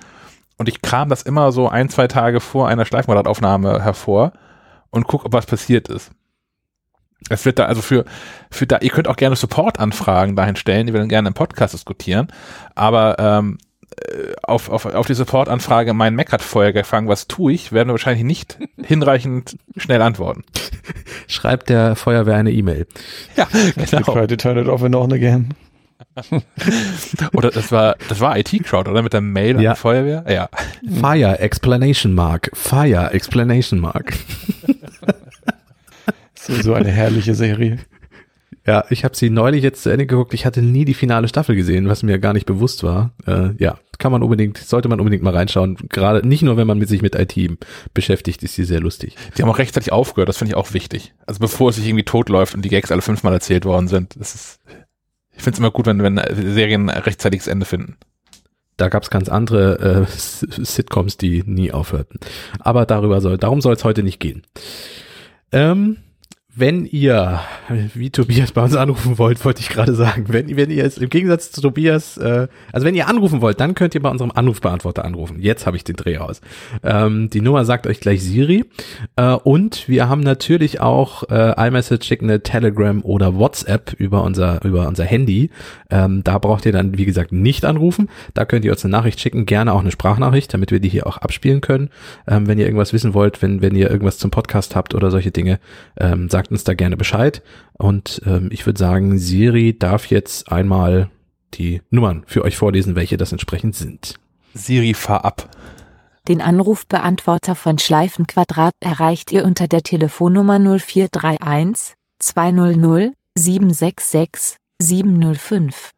Und 0.56 0.68
ich 0.68 0.82
kram 0.82 1.08
das 1.08 1.22
immer 1.22 1.50
so 1.50 1.68
ein, 1.68 1.88
zwei 1.88 2.06
Tage 2.06 2.38
vor 2.38 2.68
einer 2.68 2.84
Schleifenquadrataufnahme 2.84 3.82
hervor 3.82 4.32
und 4.90 5.08
guck, 5.08 5.24
ob 5.24 5.32
was 5.32 5.46
passiert 5.46 5.88
ist. 5.88 6.12
Es 7.28 7.44
wird 7.44 7.58
da 7.58 7.64
also 7.66 7.82
für, 7.82 8.04
für 8.50 8.66
da, 8.66 8.78
ihr 8.80 8.90
könnt 8.90 9.08
auch 9.08 9.16
gerne 9.16 9.36
Support-Anfragen 9.36 10.36
dahin 10.36 10.56
stellen, 10.56 10.86
die 10.86 10.92
wir 10.92 11.00
dann 11.00 11.08
gerne 11.08 11.28
im 11.28 11.34
Podcast 11.34 11.74
diskutieren. 11.74 12.28
Aber 12.74 13.16
ähm, 13.18 13.58
äh, 13.96 14.32
auf, 14.42 14.68
auf, 14.68 14.86
auf 14.86 15.06
die 15.06 15.14
Support-Anfrage, 15.14 15.92
mein 15.94 16.14
Mac 16.14 16.32
hat 16.32 16.42
Feuer 16.42 16.72
gefangen, 16.72 17.08
was 17.08 17.28
tue 17.28 17.52
ich, 17.52 17.72
werden 17.72 17.88
wir 17.88 17.92
wahrscheinlich 17.94 18.24
nicht 18.24 18.58
hinreichend 18.82 19.56
schnell 19.76 20.02
antworten. 20.02 20.44
schreibt 21.28 21.68
der 21.68 21.96
Feuerwehr 21.96 22.36
eine 22.36 22.52
E-Mail. 22.52 22.86
Ja, 23.36 23.46
We 23.52 23.86
try 24.02 24.26
to 24.26 24.36
turn 24.36 24.58
it 24.58 24.68
off 24.68 24.82
and 24.82 24.94
on 24.94 25.12
again. 25.12 25.54
Oder 27.32 27.50
das 27.50 27.72
war, 27.72 27.96
das 28.08 28.20
war 28.20 28.36
IT-Crowd, 28.36 28.90
oder? 28.90 29.02
Mit 29.02 29.12
der 29.12 29.20
Mail 29.20 29.56
an 29.56 29.62
Ja. 29.62 29.74
die 29.74 29.78
Feuerwehr? 29.80 30.24
Ja. 30.28 30.48
Fire 31.00 31.38
Explanation 31.38 32.12
Mark. 32.12 32.50
Fire 32.54 33.10
Explanation 33.12 33.80
Mark. 33.80 34.12
So, 36.42 36.60
so 36.60 36.74
eine 36.74 36.90
herrliche 36.90 37.34
Serie. 37.34 37.78
Ja, 38.64 38.84
ich 38.90 39.02
habe 39.02 39.16
sie 39.16 39.28
neulich 39.28 39.64
jetzt 39.64 39.82
zu 39.82 39.90
Ende 39.90 40.06
geguckt. 40.06 40.34
Ich 40.34 40.46
hatte 40.46 40.62
nie 40.62 40.84
die 40.84 40.94
finale 40.94 41.26
Staffel 41.26 41.56
gesehen, 41.56 41.88
was 41.88 42.04
mir 42.04 42.20
gar 42.20 42.32
nicht 42.32 42.46
bewusst 42.46 42.84
war. 42.84 43.10
Äh, 43.26 43.56
ja, 43.58 43.80
kann 43.98 44.12
man 44.12 44.22
unbedingt, 44.22 44.56
sollte 44.56 44.88
man 44.88 45.00
unbedingt 45.00 45.24
mal 45.24 45.34
reinschauen. 45.34 45.76
Gerade 45.88 46.24
nicht 46.24 46.42
nur, 46.42 46.56
wenn 46.56 46.68
man 46.68 46.78
mit 46.78 46.88
sich 46.88 47.02
mit 47.02 47.16
IT 47.16 47.58
beschäftigt, 47.92 48.40
ist 48.44 48.54
sie 48.54 48.62
sehr 48.62 48.78
lustig. 48.78 49.16
Die 49.36 49.42
haben 49.42 49.48
auch 49.48 49.58
rechtzeitig 49.58 49.90
aufgehört, 49.90 50.28
das 50.28 50.38
finde 50.38 50.52
ich 50.52 50.56
auch 50.56 50.74
wichtig. 50.74 51.12
Also 51.26 51.40
bevor 51.40 51.70
es 51.70 51.76
sich 51.76 51.88
irgendwie 51.88 52.04
totläuft 52.04 52.54
und 52.54 52.64
die 52.64 52.68
Gags 52.68 52.92
alle 52.92 53.02
fünfmal 53.02 53.32
erzählt 53.32 53.64
worden 53.64 53.88
sind. 53.88 54.14
Das 54.20 54.36
ist, 54.36 54.60
ich 55.32 55.42
finde 55.42 55.54
es 55.54 55.58
immer 55.58 55.72
gut, 55.72 55.86
wenn, 55.86 56.00
wenn 56.00 56.20
Serien 56.32 56.88
rechtzeitiges 56.88 57.48
Ende 57.48 57.66
finden. 57.66 57.96
Da 58.76 58.90
gab's 58.90 59.10
ganz 59.10 59.28
andere 59.28 60.06
äh, 60.06 60.06
Sitcoms, 60.08 61.16
die 61.16 61.42
nie 61.44 61.72
aufhörten. 61.72 62.20
Aber 62.60 62.86
darüber 62.86 63.20
soll, 63.20 63.38
darum 63.38 63.60
soll 63.60 63.74
es 63.74 63.82
heute 63.82 64.04
nicht 64.04 64.20
gehen. 64.20 64.46
Ähm, 65.50 65.96
wenn 66.54 66.84
ihr, 66.84 67.40
wie 67.94 68.10
Tobias 68.10 68.52
bei 68.52 68.62
uns 68.62 68.76
anrufen 68.76 69.16
wollt, 69.16 69.42
wollte 69.42 69.60
ich 69.60 69.70
gerade 69.70 69.94
sagen, 69.94 70.26
wenn, 70.28 70.54
wenn 70.54 70.70
ihr 70.70 70.84
es 70.84 70.98
im 70.98 71.08
Gegensatz 71.08 71.50
zu 71.50 71.62
Tobias, 71.62 72.18
äh, 72.18 72.46
also 72.72 72.86
wenn 72.86 72.94
ihr 72.94 73.08
anrufen 73.08 73.40
wollt, 73.40 73.58
dann 73.58 73.74
könnt 73.74 73.94
ihr 73.94 74.02
bei 74.02 74.10
unserem 74.10 74.30
Anrufbeantworter 74.32 75.02
anrufen. 75.04 75.40
Jetzt 75.40 75.66
habe 75.66 75.78
ich 75.78 75.84
den 75.84 75.96
Dreh 75.96 76.18
raus. 76.18 76.42
Ähm, 76.82 77.30
die 77.30 77.40
Nummer 77.40 77.64
sagt 77.64 77.86
euch 77.86 78.00
gleich 78.00 78.22
Siri. 78.22 78.66
Äh, 79.16 79.32
und 79.32 79.88
wir 79.88 80.10
haben 80.10 80.20
natürlich 80.20 80.80
auch 80.80 81.22
äh, 81.30 81.68
iMessage, 81.68 82.06
Signal, 82.06 82.40
Telegram 82.40 83.02
oder 83.02 83.34
WhatsApp 83.36 83.94
über 83.98 84.22
unser, 84.22 84.62
über 84.62 84.86
unser 84.88 85.04
Handy. 85.04 85.48
Ähm, 85.90 86.22
da 86.22 86.38
braucht 86.38 86.66
ihr 86.66 86.72
dann, 86.72 86.98
wie 86.98 87.06
gesagt, 87.06 87.32
nicht 87.32 87.64
anrufen. 87.64 88.10
Da 88.34 88.44
könnt 88.44 88.66
ihr 88.66 88.72
uns 88.72 88.84
eine 88.84 88.92
Nachricht 88.92 89.20
schicken, 89.20 89.46
gerne 89.46 89.72
auch 89.72 89.80
eine 89.80 89.90
Sprachnachricht, 89.90 90.52
damit 90.52 90.70
wir 90.70 90.80
die 90.80 90.90
hier 90.90 91.06
auch 91.06 91.16
abspielen 91.16 91.62
können. 91.62 91.88
Ähm, 92.28 92.46
wenn 92.46 92.58
ihr 92.58 92.66
irgendwas 92.66 92.92
wissen 92.92 93.14
wollt, 93.14 93.40
wenn, 93.40 93.62
wenn 93.62 93.74
ihr 93.74 93.90
irgendwas 93.90 94.18
zum 94.18 94.30
Podcast 94.30 94.76
habt 94.76 94.94
oder 94.94 95.10
solche 95.10 95.30
Dinge, 95.30 95.58
ähm, 95.98 96.28
sagt 96.28 96.41
uns 96.50 96.64
da 96.64 96.74
gerne 96.74 96.96
Bescheid. 96.96 97.42
Und 97.74 98.22
ähm, 98.26 98.48
ich 98.50 98.66
würde 98.66 98.78
sagen, 98.78 99.18
Siri 99.18 99.78
darf 99.78 100.06
jetzt 100.06 100.50
einmal 100.50 101.10
die 101.54 101.82
Nummern 101.90 102.24
für 102.26 102.42
euch 102.42 102.56
vorlesen, 102.56 102.96
welche 102.96 103.16
das 103.16 103.32
entsprechend 103.32 103.76
sind. 103.76 104.14
Siri, 104.54 104.94
fahr 104.94 105.24
ab. 105.24 105.48
Den 106.28 106.40
Anrufbeantworter 106.40 107.54
von 107.54 107.78
Schleifenquadrat 107.78 108.74
erreicht 108.80 109.32
ihr 109.32 109.44
unter 109.44 109.66
der 109.66 109.82
Telefonnummer 109.82 110.58
0431 110.58 111.94
200 112.20 113.12
766 113.34 114.56
705. 114.80 115.90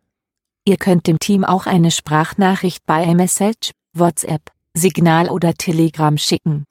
Ihr 0.64 0.76
könnt 0.78 1.06
dem 1.06 1.18
Team 1.18 1.44
auch 1.44 1.66
eine 1.66 1.90
Sprachnachricht 1.90 2.86
bei 2.86 3.04
iMessage, 3.04 3.72
WhatsApp, 3.92 4.50
Signal 4.72 5.28
oder 5.28 5.52
Telegram 5.54 6.16
schicken. 6.16 6.64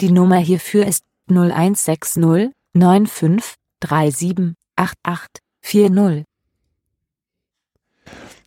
Die 0.00 0.10
Nummer 0.10 0.38
hierfür 0.38 0.84
ist 0.84 1.04
0160 1.30 2.63
95 2.74 3.54
37 3.82 4.54
88 4.76 5.42
40. 5.62 6.24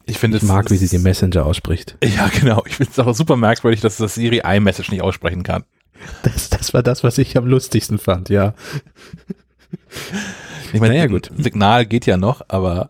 Ich 0.06 0.20
finde 0.20 0.38
Ich 0.38 0.44
es- 0.44 0.49
mag, 0.49 0.70
wie 0.72 0.78
sie 0.78 0.88
den 0.88 1.04
Messenger 1.04 1.45
ausspricht. 1.45 1.98
Ja, 2.04 2.28
genau. 2.30 2.64
Ich 2.66 2.76
finde 2.76 2.91
es 2.91 2.99
auch 2.99 3.14
super 3.14 3.36
merkwürdig, 3.36 3.82
dass 3.82 3.98
das 3.98 4.16
Siri 4.16 4.41
iMessage 4.45 4.90
nicht 4.91 5.02
aussprechen 5.02 5.44
kann. 5.44 5.64
Das, 6.24 6.49
das 6.49 6.74
war 6.74 6.84
das, 6.84 7.04
was 7.04 7.18
ich 7.18 7.36
am 7.38 7.48
lustigsten 7.48 7.98
fand, 7.98 8.30
ja. 8.30 8.54
Ich 10.74 10.80
meine, 10.80 10.94
Naja, 10.94 11.08
gut. 11.08 11.32
Signal 11.38 11.86
geht 11.86 12.06
ja 12.06 12.18
noch, 12.18 12.41
aber 12.48 12.90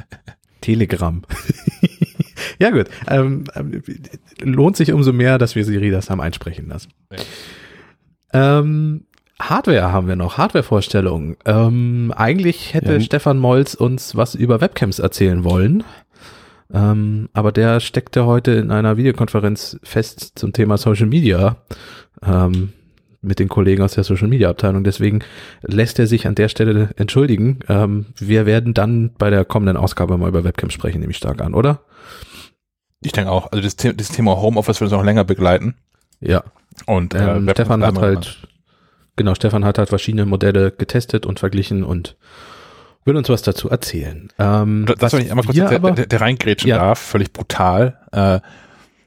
Telegram. 0.60 1.22
ja 2.58 2.70
gut, 2.70 2.88
ähm, 3.06 3.44
ähm, 3.54 3.82
lohnt 4.40 4.76
sich 4.76 4.92
umso 4.92 5.12
mehr, 5.12 5.38
dass 5.38 5.54
wir 5.54 5.64
Siri 5.64 5.90
das 5.90 6.08
haben 6.10 6.20
einsprechen 6.20 6.68
lassen. 6.68 6.92
Ähm, 8.32 9.06
Hardware 9.40 9.92
haben 9.92 10.08
wir 10.08 10.16
noch, 10.16 10.36
Hardware-Vorstellungen. 10.38 11.36
Ähm, 11.44 12.12
eigentlich 12.16 12.74
hätte 12.74 12.94
Ja. 12.94 13.00
Stefan 13.00 13.38
Molz 13.38 13.74
uns 13.74 14.16
was 14.16 14.34
über 14.34 14.60
Webcams 14.60 14.98
erzählen 14.98 15.44
wollen. 15.44 15.84
Ähm, 16.72 17.28
aber 17.32 17.52
der 17.52 17.80
steckte 17.80 18.26
heute 18.26 18.52
in 18.52 18.70
einer 18.70 18.96
Videokonferenz 18.96 19.78
fest 19.82 20.32
zum 20.34 20.52
Thema 20.52 20.76
Social 20.76 21.06
Media 21.06 21.56
ähm, 22.22 22.72
mit 23.22 23.38
den 23.38 23.48
Kollegen 23.48 23.82
aus 23.82 23.94
der 23.94 24.04
Social 24.04 24.28
Media 24.28 24.50
Abteilung. 24.50 24.84
Deswegen 24.84 25.20
lässt 25.62 25.98
er 25.98 26.06
sich 26.06 26.26
an 26.26 26.34
der 26.34 26.48
Stelle 26.48 26.90
entschuldigen. 26.96 27.60
Ähm, 27.68 28.06
wir 28.18 28.44
werden 28.44 28.74
dann 28.74 29.12
bei 29.16 29.30
der 29.30 29.44
kommenden 29.44 29.76
Ausgabe 29.76 30.18
mal 30.18 30.28
über 30.28 30.44
Webcams 30.44 30.74
sprechen, 30.74 31.00
nehme 31.00 31.12
ich 31.12 31.16
stark 31.16 31.40
an, 31.40 31.54
oder? 31.54 31.80
ich 33.00 33.12
denke 33.12 33.30
auch, 33.30 33.52
also 33.52 33.62
das, 33.62 33.76
The 33.78 33.96
das 33.96 34.08
Thema 34.08 34.36
Homeoffice 34.40 34.80
wird 34.80 34.90
uns 34.90 34.98
noch 34.98 35.04
länger 35.04 35.22
begleiten. 35.22 35.76
Ja. 36.20 36.42
Und 36.86 37.14
äh, 37.14 37.36
Ähm, 37.36 37.48
Stefan 37.50 37.84
hat 37.84 37.96
halt, 38.00 38.47
genau, 39.18 39.34
Stefan 39.34 39.64
hat 39.66 39.76
halt 39.76 39.90
verschiedene 39.90 40.24
Modelle 40.24 40.70
getestet 40.72 41.26
und 41.26 41.38
verglichen 41.38 41.84
und 41.84 42.16
will 43.04 43.16
uns 43.16 43.28
was 43.28 43.42
dazu 43.42 43.68
erzählen. 43.68 44.30
Ähm, 44.38 44.86
Das, 44.98 45.12
wenn 45.12 45.22
ich 45.22 45.30
einmal 45.30 45.44
kurz 45.44 45.56
der, 45.56 45.70
aber, 45.72 45.90
der, 45.92 46.06
der 46.06 46.20
reingrätschen 46.22 46.68
Ja. 46.70 46.78
darf, 46.78 46.98
völlig 46.98 47.32
brutal. 47.32 47.98
Äh, 48.12 48.40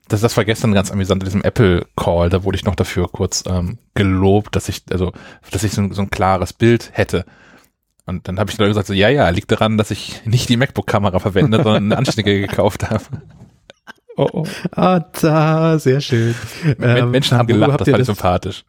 das, 0.07 0.21
das 0.21 0.35
war 0.37 0.43
gestern 0.45 0.73
ganz 0.73 0.91
amüsant 0.91 1.23
in 1.23 1.25
diesem 1.25 1.41
Apple 1.43 1.85
Call, 1.95 2.29
da 2.29 2.43
wurde 2.43 2.57
ich 2.57 2.65
noch 2.65 2.75
dafür 2.75 3.07
kurz 3.11 3.43
ähm, 3.47 3.77
gelobt, 3.95 4.55
dass 4.55 4.69
ich, 4.69 4.83
also, 4.91 5.13
dass 5.51 5.63
ich 5.63 5.71
so, 5.71 5.81
ein- 5.81 5.93
so 5.93 6.01
ein 6.01 6.09
klares 6.09 6.53
Bild 6.53 6.89
hätte. 6.93 7.25
Und 8.05 8.27
dann 8.27 8.39
habe 8.39 8.51
ich 8.51 8.57
Leute 8.57 8.71
gesagt, 8.71 8.87
so, 8.87 8.93
ja, 8.93 9.09
ja, 9.09 9.29
liegt 9.29 9.51
daran, 9.51 9.77
dass 9.77 9.91
ich 9.91 10.25
nicht 10.25 10.49
die 10.49 10.57
MacBook-Kamera 10.57 11.19
verwende, 11.19 11.57
sondern 11.63 11.85
eine 11.85 11.97
Anständige 11.97 12.41
gekauft 12.41 12.89
habe. 12.89 13.03
Oh, 14.21 14.29
oh. 14.33 14.47
ah, 14.75 14.99
da, 15.19 15.79
sehr 15.79 15.99
schön. 15.99 16.35
Ähm, 16.79 17.09
Menschen 17.09 17.37
haben 17.37 17.47
gelacht, 17.47 17.81
das 17.81 17.89
fand 17.89 17.99
das, 17.99 18.05
sympathisch. 18.05 18.65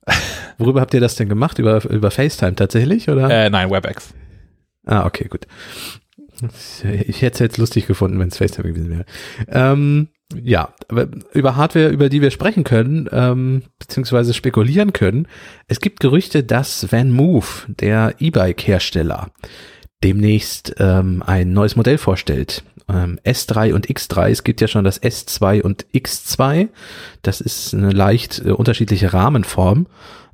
worüber 0.59 0.81
habt 0.81 0.95
ihr 0.95 1.01
das 1.01 1.15
denn 1.17 1.29
gemacht? 1.29 1.59
Über, 1.59 1.85
über 1.91 2.11
FaceTime 2.11 2.55
tatsächlich, 2.55 3.11
oder? 3.11 3.29
Äh, 3.29 3.51
nein, 3.51 3.71
WebEx. 3.71 4.15
Ah, 4.87 5.05
okay, 5.05 5.29
gut. 5.29 5.47
Ich 6.83 7.23
hätte 7.23 7.35
es 7.35 7.39
jetzt 7.39 7.59
lustig 7.59 7.87
gefunden, 7.87 8.19
wenn 8.19 8.29
es 8.29 8.39
FaceTime 8.39 8.73
gewesen 8.73 8.91
wäre. 8.91 9.05
Ähm, 9.49 10.09
ja, 10.43 10.73
aber 10.89 11.09
über 11.35 11.57
Hardware, 11.57 11.89
über 11.89 12.09
die 12.09 12.23
wir 12.23 12.31
sprechen 12.31 12.65
können, 12.65 13.09
ähm, 13.13 13.65
beziehungsweise 13.79 14.33
spekulieren 14.33 14.95
können. 14.95 15.29
Es 15.69 15.81
gibt 15.81 16.01
Gerüchte, 16.01 16.43
dass 16.45 16.91
Van 16.91 17.11
Move, 17.11 17.47
der 17.69 18.15
E-Bike-Hersteller, 18.19 19.29
demnächst 20.03 20.75
ähm, 20.79 21.23
ein 21.25 21.53
neues 21.53 21.77
Modell 21.77 21.99
vorstellt. 21.99 22.65
Ähm, 22.89 23.19
S3 23.25 23.75
und 23.75 23.87
X3. 23.89 24.31
Es 24.31 24.45
gibt 24.45 24.61
ja 24.61 24.69
schon 24.69 24.85
das 24.85 25.03
S2 25.03 25.63
und 25.63 25.87
X2. 25.95 26.69
Das 27.23 27.41
ist 27.41 27.75
eine 27.75 27.91
leicht 27.91 28.43
äh, 28.45 28.51
unterschiedliche 28.51 29.13
Rahmenform 29.13 29.87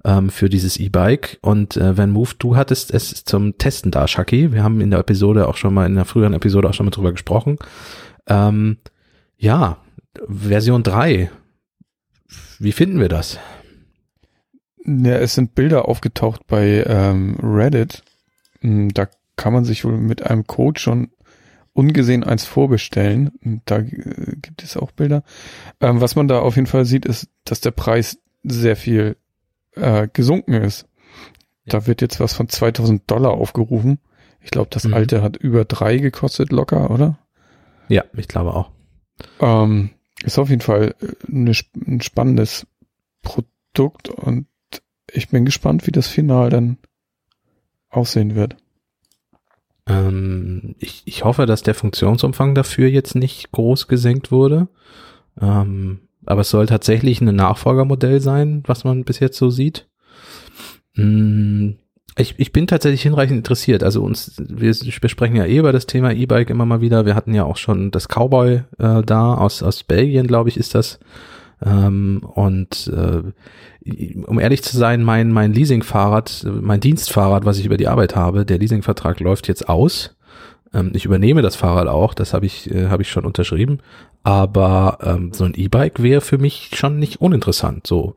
ähm, 0.04 0.30
für 0.30 0.48
dieses 0.48 0.76
E-Bike. 0.78 1.38
Und 1.42 1.76
äh, 1.76 1.96
Van 1.96 2.10
Move, 2.10 2.30
du 2.38 2.56
hattest 2.56 2.92
es 2.92 3.24
zum 3.24 3.58
Testen 3.58 3.90
da, 3.90 4.08
Shaki. 4.08 4.52
Wir 4.52 4.62
haben 4.62 4.80
in 4.80 4.90
der 4.90 5.00
Episode 5.00 5.48
auch 5.48 5.56
schon 5.56 5.74
mal, 5.74 5.86
in 5.86 5.94
der 5.94 6.04
früheren 6.04 6.34
Episode 6.34 6.68
auch 6.68 6.74
schon 6.74 6.86
mal 6.86 6.90
drüber 6.90 7.12
gesprochen. 7.12 7.58
Ähm, 8.26 8.78
ja, 9.36 9.78
Version 10.26 10.82
3. 10.82 11.30
Wie 12.58 12.72
finden 12.72 13.00
wir 13.00 13.08
das? 13.08 13.38
Ja, 14.84 15.16
es 15.16 15.34
sind 15.34 15.54
Bilder 15.54 15.86
aufgetaucht 15.88 16.46
bei 16.46 16.84
ähm, 16.86 17.36
Reddit. 17.42 18.02
Hm, 18.60 18.92
Da 18.94 19.08
kann 19.36 19.52
man 19.52 19.64
sich 19.64 19.84
wohl 19.84 19.96
mit 19.96 20.22
einem 20.24 20.46
Code 20.46 20.80
schon 20.80 21.10
ungesehen 21.78 22.24
eins 22.24 22.44
vorbestellen. 22.44 23.28
Und 23.44 23.62
Da 23.66 23.78
äh, 23.78 24.36
gibt 24.42 24.62
es 24.64 24.76
auch 24.76 24.90
Bilder. 24.90 25.22
Ähm, 25.80 26.00
was 26.00 26.16
man 26.16 26.26
da 26.28 26.40
auf 26.40 26.56
jeden 26.56 26.66
Fall 26.66 26.84
sieht, 26.84 27.06
ist, 27.06 27.28
dass 27.44 27.60
der 27.60 27.70
Preis 27.70 28.18
sehr 28.42 28.76
viel 28.76 29.16
äh, 29.76 30.09
gesunken 30.12 30.55
ist. 30.55 30.86
Da 31.66 31.86
wird 31.86 32.00
jetzt 32.02 32.18
was 32.18 32.34
von 32.34 32.48
2000 32.48 33.09
Dollar 33.10 33.32
aufgerufen. 33.32 33.98
Ich 34.40 34.50
glaube, 34.50 34.68
das 34.70 34.84
Mhm. 34.84 34.94
alte 34.94 35.22
hat 35.22 35.36
über 35.36 35.64
drei 35.64 35.98
gekostet 35.98 36.50
locker, 36.50 36.90
oder? 36.90 37.18
Ja, 37.88 38.05
ich 38.16 38.28
glaube 38.28 38.55
auch. 38.55 38.70
Ähm, 39.40 39.90
ist 40.24 40.38
auf 40.38 40.50
jeden 40.50 40.62
Fall 40.62 40.94
äh, 41.00 41.06
eine, 41.30 41.52
ein 41.86 42.00
spannendes 42.00 42.66
Produkt 43.22 44.09
und 44.09 44.46
ich 45.12 45.28
bin 45.28 45.44
gespannt, 45.44 45.86
wie 45.86 45.92
das 45.92 46.06
Final 46.09 46.50
dann 46.50 46.78
aussehen 47.88 48.34
wird. 48.34 48.56
Ähm, 49.89 50.74
ich, 50.78 51.02
ich 51.06 51.24
hoffe, 51.24 51.47
dass 51.47 51.62
der 51.62 51.74
Funktionsumfang 51.74 52.55
dafür 52.55 52.89
jetzt 52.89 53.15
nicht 53.15 53.51
groß 53.52 53.89
gesenkt 53.89 54.31
wurde. 54.31 54.69
Ähm, 55.40 56.01
aber 56.27 56.43
es 56.43 56.51
soll 56.51 56.66
tatsächlich 56.66 57.20
ein 57.20 57.35
Nachfolgermodell 57.35 58.20
sein, 58.20 58.62
was 58.66 58.85
man 58.85 59.05
bis 59.05 59.19
jetzt 59.19 59.39
so 59.39 59.51
sieht. 59.51 59.86
Mm, 60.94 61.70
Ich, 62.19 62.35
ich 62.39 62.52
bin 62.52 62.66
tatsächlich 62.66 63.02
hinreichend 63.02 63.39
interessiert. 63.39 63.82
Also 63.85 64.02
uns, 64.02 64.35
wir 64.36 64.74
besprechen 65.01 65.36
ja 65.36 65.47
eh 65.47 65.59
über 65.59 65.73
das 65.73 65.86
Thema 65.86 66.12
E-Bike 66.12 66.51
immer 66.51 66.66
mal 66.66 66.81
wieder. 66.81 67.06
Wir 67.06 67.15
hatten 67.15 67.32
ja 67.35 67.44
auch 67.44 67.56
schon 67.56 67.90
das 67.93 68.09
Cowboy 68.09 68.62
äh, 68.78 69.02
da 69.02 69.35
aus, 69.35 69.62
aus 69.62 69.85
Belgien, 69.85 70.27
glaube 70.27 70.48
ich, 70.48 70.56
ist 70.56 70.74
das. 70.74 70.98
Ähm, 71.64 72.22
und 72.22 72.90
äh, 72.94 73.22
um 74.26 74.39
ehrlich 74.39 74.62
zu 74.62 74.76
sein, 74.76 75.02
mein, 75.02 75.32
mein 75.32 75.52
Leasingfahrrad, 75.52 76.47
mein 76.60 76.80
Dienstfahrrad, 76.80 77.44
was 77.44 77.59
ich 77.59 77.66
über 77.66 77.76
die 77.76 77.89
Arbeit 77.89 78.14
habe, 78.14 78.44
der 78.44 78.59
Leasingvertrag 78.59 79.20
läuft 79.20 79.48
jetzt 79.48 79.68
aus. 79.68 80.16
Ähm, 80.72 80.93
ich 80.94 81.05
übernehme 81.05 81.43
das 81.43 81.56
Fahrrad 81.56 81.89
auch, 81.89 82.14
das 82.14 82.35
habe 82.35 82.47
ich, 82.47 82.70
äh, 82.70 82.89
habe 82.89 83.02
ich 83.02 83.10
schon 83.10 83.24
unterschrieben. 83.24 83.78
Aber 84.22 84.98
ähm, 85.02 85.32
so 85.32 85.44
ein 85.44 85.55
E-Bike 85.55 86.02
wäre 86.02 86.20
für 86.20 86.39
mich 86.39 86.70
schon 86.74 86.98
nicht 86.98 87.20
uninteressant. 87.20 87.86
So, 87.86 88.14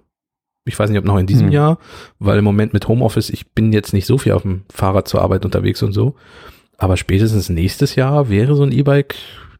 ich 0.65 0.77
weiß 0.77 0.89
nicht, 0.89 0.99
ob 0.99 1.05
noch 1.05 1.17
in 1.17 1.27
diesem 1.27 1.47
Hm. 1.47 1.53
Jahr, 1.53 1.77
weil 2.19 2.39
im 2.39 2.43
Moment 2.43 2.73
mit 2.73 2.87
Homeoffice, 2.87 3.29
ich 3.29 3.51
bin 3.51 3.71
jetzt 3.73 3.93
nicht 3.93 4.05
so 4.05 4.17
viel 4.17 4.33
auf 4.33 4.43
dem 4.43 4.63
Fahrrad 4.71 5.07
zur 5.07 5.21
Arbeit 5.21 5.45
unterwegs 5.45 5.81
und 5.83 5.93
so. 5.93 6.15
Aber 6.77 6.97
spätestens 6.97 7.49
nächstes 7.49 7.95
Jahr 7.95 8.29
wäre 8.29 8.55
so 8.55 8.63
ein 8.63 8.71
E-Bike 8.71 9.15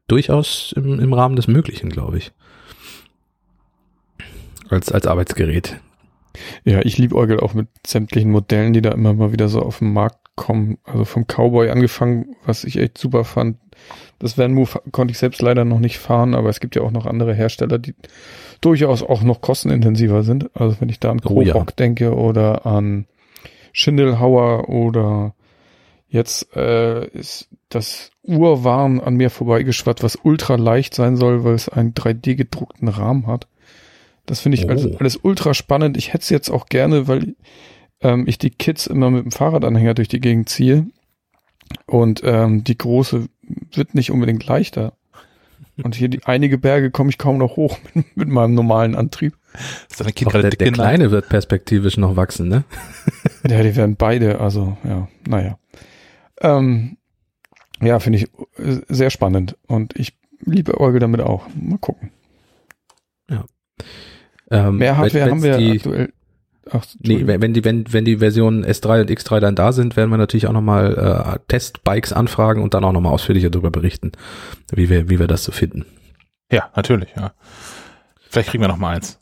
durchaus 0.08 0.74
im, 0.76 1.00
im 1.00 1.14
Rahmen 1.14 1.36
des 1.36 1.48
Möglichen, 1.48 1.90
glaube 1.90 2.18
ich. 2.18 2.32
Als, 4.72 4.92
als 4.92 5.06
Arbeitsgerät. 5.06 5.80
Ja, 6.64 6.80
ich 6.84 6.98
liebäugel 6.98 7.40
auch 7.40 7.54
mit 7.54 7.68
sämtlichen 7.86 8.32
Modellen, 8.32 8.74
die 8.74 8.82
da 8.82 8.92
immer 8.92 9.14
mal 9.14 9.32
wieder 9.32 9.50
so 9.50 9.62
auf 9.62 9.80
den 9.80 9.94
Markt 9.94 10.18
kommen. 10.36 10.78
Also 10.86 11.06
vom 11.06 11.26
Cowboy 11.28 11.70
angefangen, 11.70 12.36
was 12.46 12.64
ich 12.64 12.78
echt 12.78 12.98
super 12.98 13.26
fand. 13.26 13.58
Das 14.20 14.38
Van 14.38 14.54
Move 14.54 14.82
konnte 14.92 15.12
ich 15.12 15.18
selbst 15.18 15.42
leider 15.42 15.66
noch 15.66 15.80
nicht 15.80 15.98
fahren, 15.98 16.36
aber 16.36 16.50
es 16.50 16.60
gibt 16.60 16.76
ja 16.76 16.84
auch 16.84 16.92
noch 16.92 17.06
andere 17.06 17.34
Hersteller, 17.34 17.80
die 17.80 17.96
durchaus 18.62 19.04
auch 19.04 19.24
noch 19.24 19.42
kostenintensiver 19.42 20.24
sind. 20.24 20.50
Also 20.56 20.80
wenn 20.80 20.90
ich 20.90 21.00
da 21.00 21.12
an 21.12 21.22
Oh 21.26 21.42
ja. 21.42 21.64
Denke 21.78 22.16
oder 22.16 22.66
an 22.66 23.08
Schindelhauer 23.74 24.70
oder 24.70 25.34
jetzt 26.08 26.56
äh, 26.56 27.08
ist 27.08 27.50
das 27.70 28.12
Urwaren 28.24 29.00
an 29.00 29.16
mir 29.16 29.30
vorbeigeschwatzt, 29.30 30.04
was 30.04 30.20
ultra 30.24 30.56
leicht 30.56 30.94
sein 30.94 31.16
soll, 31.16 31.44
weil 31.44 31.56
es 31.56 31.70
einen 31.70 31.94
3D 31.94 32.36
gedruckten 32.36 32.90
Rahmen 32.90 33.28
hat. 33.28 33.48
Das 34.26 34.40
finde 34.40 34.58
ich 34.58 34.66
Oh. 34.66 34.70
alles, 34.70 34.96
alles 34.98 35.18
ultra 35.18 35.54
spannend. 35.54 35.98
Ich 35.98 36.10
hätte 36.14 36.24
es 36.24 36.30
jetzt 36.30 36.50
auch 36.50 36.68
gerne, 36.68 37.08
weil 37.08 37.36
ähm, 38.02 38.26
ich 38.28 38.38
die 38.38 38.50
Kids 38.50 38.88
immer 38.88 39.10
mit 39.10 39.24
dem 39.24 39.32
Fahrradanhänger 39.32 39.94
durch 39.94 40.08
die 40.08 40.20
Gegend 40.20 40.50
ziehe. 40.50 40.88
Und 41.88 42.22
ähm, 42.24 42.64
die 42.64 42.78
große 42.78 43.28
wird 43.74 43.96
nicht 43.96 44.12
unbedingt 44.12 44.46
leichter. 44.46 44.94
Und 45.84 45.96
hier 45.96 46.10
die 46.10 46.24
einige 46.26 46.58
Berge 46.58 46.92
komme 46.92 47.10
ich 47.10 47.18
kaum 47.18 47.38
noch 47.38 47.56
hoch 47.56 47.78
mit, 47.94 48.18
mit 48.18 48.28
meinem 48.30 48.54
normalen 48.54 48.96
Antrieb. 48.96 49.36
Ist 49.90 50.00
dein 50.00 50.14
Kind 50.14 50.28
Doch, 50.28 50.34
gerade 50.34 50.50
der, 50.50 50.58
der? 50.58 50.72
Kleine 50.72 51.12
wird 51.12 51.30
perspektivisch 51.30 51.98
noch 51.98 52.16
wachsen, 52.16 52.48
ne? 52.48 52.64
Ja, 53.48 53.64
die 53.64 53.76
werden 53.76 53.96
beide, 53.96 54.40
also 54.40 54.78
ja, 54.84 55.08
naja. 55.28 55.58
Ähm, 56.42 56.98
ja, 57.82 58.00
finde 58.00 58.20
ich 58.20 58.26
äh, 58.58 58.82
sehr 58.88 59.10
spannend. 59.10 59.58
Und 59.68 59.96
ich 59.98 60.16
liebe 60.42 60.80
Orgel 60.80 61.00
damit 61.00 61.22
auch. 61.22 61.48
Mal 61.60 61.80
gucken. 61.80 62.12
Ähm, 64.52 64.78
Mehr 64.78 64.98
Hardware 64.98 65.26
wenn- 65.26 65.32
haben 65.32 65.44
wir 65.44 65.58
die, 65.58 65.72
aktuell. 65.78 66.14
Ach, 66.70 66.86
Nee, 67.00 67.24
wenn 67.26 67.54
die, 67.54 67.66
wenn, 67.66 67.92
wenn 67.92 68.06
die 68.06 68.18
Versionen 68.18 68.64
S3 68.64 69.02
und 69.02 69.10
X3 69.10 69.40
dann 69.40 69.56
da 69.56 69.72
sind, 69.72 69.96
werden 69.96 70.12
wir 70.12 70.18
natürlich 70.18 70.46
auch 70.48 70.54
nochmal 70.54 71.36
äh, 71.36 71.40
Testbikes 71.48 72.14
anfragen 72.14 72.62
und 72.62 72.74
dann 72.76 72.84
auch 72.84 72.92
nochmal 72.92 73.14
ausführlicher 73.14 73.50
darüber 73.50 73.72
berichten, 73.72 74.12
wie 74.72 74.88
wir, 74.90 75.10
wie 75.10 75.18
wir 75.18 75.28
das 75.28 75.44
so 75.44 75.52
finden. 75.52 75.86
Ja, 76.52 76.70
natürlich, 76.76 77.10
ja. 77.16 77.34
Vielleicht 78.30 78.50
kriegen 78.52 78.64
wir 78.64 78.68
noch 78.68 78.78
mal 78.78 78.96
eins. 78.96 79.20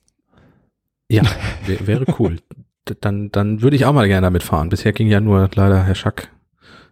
Ja, 1.10 1.24
wär, 1.66 1.88
wäre 1.88 2.06
cool. 2.20 2.38
Dann, 3.02 3.32
dann 3.32 3.62
würde 3.62 3.76
ich 3.76 3.86
auch 3.86 3.94
mal 3.94 4.08
gerne 4.08 4.26
damit 4.26 4.42
fahren. 4.42 4.70
Bisher 4.70 4.94
ging 4.94 5.08
ja 5.10 5.20
nur 5.22 5.48
leider 5.54 5.84
Herr 5.84 5.94
Schack 5.94 6.30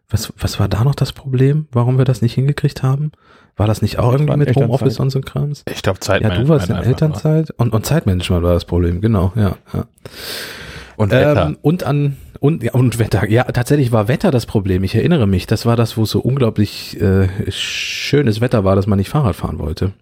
Was, 0.10 0.32
was 0.38 0.60
war 0.60 0.68
da 0.68 0.84
noch 0.84 0.94
das 0.94 1.12
Problem, 1.12 1.68
warum 1.72 1.98
wir 1.98 2.06
das 2.06 2.22
nicht 2.22 2.36
hingekriegt 2.36 2.84
haben? 2.84 3.12
War 3.58 3.66
das 3.66 3.82
nicht 3.82 3.98
auch 3.98 4.14
irgendwie 4.14 4.38
mit 4.38 4.56
Homeoffice 4.56 5.00
und 5.00 5.10
so 5.10 5.20
ein 5.20 5.26
Krams? 5.26 5.64
Ich 5.68 5.82
glaube, 5.82 6.00
Zeit. 6.00 6.22
Ja, 6.22 6.30
du 6.30 6.48
warst 6.48 6.70
in 6.70 6.76
Elternzeit 6.76 7.52
und, 7.58 7.74
und 7.74 7.86
Zeitmanagement 7.86 8.44
war 8.44 8.54
das 8.54 8.66
Problem, 8.66 9.02
genau, 9.02 9.34
ja. 9.36 9.58
ja. 9.74 9.86
Und 10.96 11.12
Wetter. 11.12 11.48
Ähm, 11.48 11.58
und 11.62 11.84
an 11.84 12.18
und 12.40 12.62
ja, 12.64 12.74
und 12.74 13.00
Wetter. 13.00 13.28
Ja, 13.30 13.44
tatsächlich 13.46 13.92
war 13.92 14.08
Wetter 14.08 14.30
das 14.30 14.46
Problem. 14.46 14.84
Ich 14.84 14.94
erinnere 14.94 15.26
mich, 15.26 15.48
das 15.48 15.66
war 15.66 15.76
das, 15.76 15.98
wo 15.98 16.06
so 16.06 16.20
unglaublich 16.20 17.02
äh, 17.02 17.28
schönes 17.50 18.42
Wetter 18.42 18.64
war, 18.64 18.76
dass 18.76 18.86
man 18.86 19.00
nicht 19.00 19.10
Fahrrad 19.10 19.36
fahren 19.36 19.58
wollte. 19.58 19.94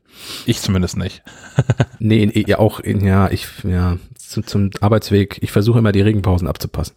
ich 0.45 0.59
zumindest 0.59 0.97
nicht. 0.97 1.23
Nee, 1.99 2.23
in, 2.23 2.47
ja 2.47 2.59
auch 2.59 2.81
in, 2.81 3.05
ja, 3.05 3.31
ich 3.31 3.47
ja 3.63 3.97
zum, 4.43 4.47
zum 4.47 4.69
Arbeitsweg. 4.81 5.37
Ich 5.41 5.51
versuche 5.51 5.79
immer 5.79 5.91
die 5.91 6.01
Regenpausen 6.01 6.47
abzupassen. 6.47 6.95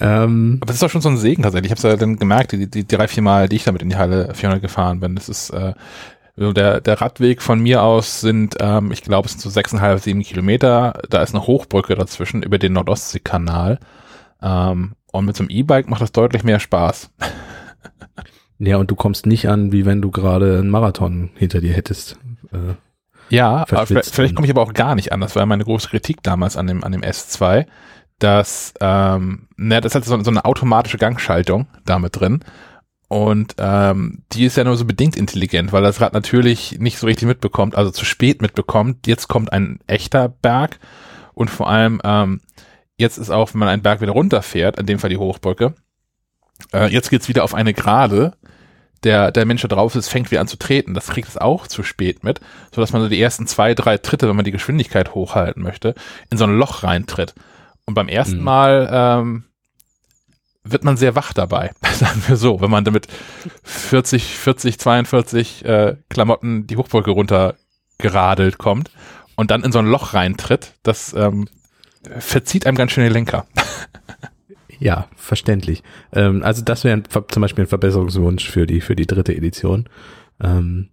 Ähm, 0.00 0.58
Aber 0.60 0.66
das 0.66 0.76
ist 0.76 0.82
doch 0.82 0.90
schon 0.90 1.00
so 1.00 1.08
ein 1.08 1.16
Segen 1.16 1.42
tatsächlich. 1.42 1.70
Ich 1.70 1.78
habe 1.78 1.88
es 1.88 1.92
ja 1.92 1.96
dann 1.96 2.18
gemerkt, 2.18 2.52
die, 2.52 2.68
die 2.68 2.86
drei, 2.86 3.08
vier 3.08 3.22
Mal, 3.22 3.48
die 3.48 3.56
ich 3.56 3.64
damit 3.64 3.82
in 3.82 3.90
die 3.90 3.96
Halle 3.96 4.34
400 4.34 4.60
gefahren 4.62 5.00
bin. 5.00 5.14
Das 5.14 5.28
ist 5.28 5.50
äh, 5.50 5.74
der, 6.36 6.80
der 6.80 7.00
Radweg 7.00 7.42
von 7.42 7.60
mir 7.60 7.82
aus 7.82 8.20
sind, 8.20 8.56
ähm, 8.60 8.92
ich 8.92 9.02
glaube, 9.02 9.26
es 9.26 9.32
sind 9.32 9.40
so 9.40 9.50
sechseinhalb, 9.50 10.00
sieben 10.00 10.22
Kilometer. 10.22 11.00
Da 11.10 11.22
ist 11.22 11.34
eine 11.34 11.46
Hochbrücke 11.46 11.94
dazwischen 11.94 12.42
über 12.42 12.58
den 12.58 12.74
Nordostseekanal. 12.74 13.78
Ähm, 14.40 14.92
und 15.10 15.24
mit 15.24 15.36
so 15.36 15.42
einem 15.42 15.50
E-Bike 15.50 15.88
macht 15.88 16.02
das 16.02 16.12
deutlich 16.12 16.44
mehr 16.44 16.60
Spaß. 16.60 17.10
ja, 18.58 18.76
und 18.76 18.90
du 18.90 18.94
kommst 18.94 19.26
nicht 19.26 19.48
an, 19.48 19.72
wie 19.72 19.84
wenn 19.84 20.00
du 20.00 20.10
gerade 20.10 20.58
einen 20.58 20.70
Marathon 20.70 21.30
hinter 21.34 21.60
dir 21.60 21.72
hättest. 21.72 22.18
Äh, 22.52 22.74
Ja, 23.30 23.66
vielleicht, 23.66 24.14
vielleicht 24.14 24.34
komme 24.34 24.46
ich 24.46 24.50
aber 24.50 24.62
auch 24.62 24.72
gar 24.72 24.94
nicht 24.94 25.12
an. 25.12 25.20
Das 25.20 25.36
war 25.36 25.44
meine 25.46 25.64
große 25.64 25.88
Kritik 25.88 26.22
damals 26.22 26.56
an 26.56 26.66
dem, 26.66 26.84
an 26.84 26.92
dem 26.92 27.02
S2, 27.02 27.66
dass, 28.18 28.74
ähm, 28.80 29.48
ne, 29.56 29.80
das 29.80 29.94
hat 29.94 30.04
so, 30.04 30.22
so 30.22 30.30
eine 30.30 30.44
automatische 30.44 30.98
Gangschaltung 30.98 31.66
damit 31.84 32.18
drin. 32.18 32.44
Und 33.08 33.54
ähm, 33.58 34.22
die 34.32 34.44
ist 34.44 34.56
ja 34.56 34.64
nur 34.64 34.76
so 34.76 34.84
bedingt 34.84 35.16
intelligent, 35.16 35.72
weil 35.72 35.82
das 35.82 36.00
Rad 36.00 36.12
natürlich 36.12 36.78
nicht 36.78 36.98
so 36.98 37.06
richtig 37.06 37.26
mitbekommt, 37.26 37.74
also 37.74 37.90
zu 37.90 38.04
spät 38.04 38.42
mitbekommt. 38.42 39.06
Jetzt 39.06 39.28
kommt 39.28 39.50
ein 39.52 39.80
echter 39.86 40.28
Berg 40.28 40.78
und 41.32 41.48
vor 41.48 41.70
allem 41.70 42.02
ähm, 42.04 42.40
jetzt 42.98 43.16
ist 43.16 43.30
auch, 43.30 43.54
wenn 43.54 43.60
man 43.60 43.68
einen 43.68 43.82
Berg 43.82 44.02
wieder 44.02 44.12
runterfährt, 44.12 44.78
in 44.78 44.84
dem 44.84 44.98
Fall 44.98 45.08
die 45.08 45.16
Hochbrücke, 45.16 45.74
äh, 46.72 46.92
jetzt 46.92 47.08
geht's 47.08 47.28
wieder 47.28 47.44
auf 47.44 47.54
eine 47.54 47.72
Gerade. 47.72 48.34
Der, 49.04 49.30
der 49.30 49.44
Mensch 49.46 49.62
da 49.62 49.68
drauf 49.68 49.94
ist, 49.94 50.08
fängt 50.08 50.30
wieder 50.30 50.40
an 50.40 50.48
zu 50.48 50.58
treten. 50.58 50.94
Das 50.94 51.08
kriegt 51.08 51.28
es 51.28 51.36
auch 51.36 51.66
zu 51.66 51.82
spät 51.82 52.24
mit, 52.24 52.40
so 52.74 52.80
dass 52.80 52.92
man 52.92 53.02
so 53.02 53.08
die 53.08 53.20
ersten 53.20 53.46
zwei, 53.46 53.74
drei 53.74 53.98
Tritte, 53.98 54.28
wenn 54.28 54.36
man 54.36 54.44
die 54.44 54.50
Geschwindigkeit 54.50 55.14
hochhalten 55.14 55.62
möchte, 55.62 55.94
in 56.30 56.38
so 56.38 56.44
ein 56.44 56.58
Loch 56.58 56.82
reintritt. 56.82 57.34
Und 57.84 57.94
beim 57.94 58.08
ersten 58.08 58.38
Mhm. 58.38 58.44
Mal 58.44 58.88
ähm, 58.92 59.44
wird 60.64 60.84
man 60.84 60.96
sehr 60.96 61.14
wach 61.14 61.32
dabei, 61.32 61.70
sagen 61.92 62.22
wir 62.26 62.36
so, 62.36 62.60
wenn 62.60 62.70
man 62.70 62.84
damit 62.84 63.08
40, 63.62 64.36
40, 64.36 64.78
42 64.78 65.64
äh, 65.64 65.96
Klamotten 66.08 66.66
die 66.66 66.76
Hochbrücke 66.76 67.10
runter 67.10 67.54
geradelt 67.98 68.58
kommt 68.58 68.90
und 69.36 69.50
dann 69.50 69.64
in 69.64 69.72
so 69.72 69.78
ein 69.78 69.86
Loch 69.86 70.14
reintritt, 70.14 70.74
das 70.82 71.14
ähm, 71.14 71.48
verzieht 72.18 72.66
einem 72.66 72.76
ganz 72.76 72.92
schön 72.92 73.04
den 73.04 73.12
Lenker. 73.12 73.46
ja, 74.78 75.06
verständlich. 75.16 75.82
Ähm, 76.12 76.42
also 76.42 76.62
das 76.62 76.84
wäre 76.84 77.02
zum 77.04 77.40
Beispiel 77.40 77.64
ein 77.64 77.68
Verbesserungswunsch 77.68 78.48
für 78.48 78.66
die 78.66 78.80
für 78.80 78.96
die 78.96 79.06
dritte 79.06 79.34
Edition. 79.34 79.88
Ähm, 80.42 80.88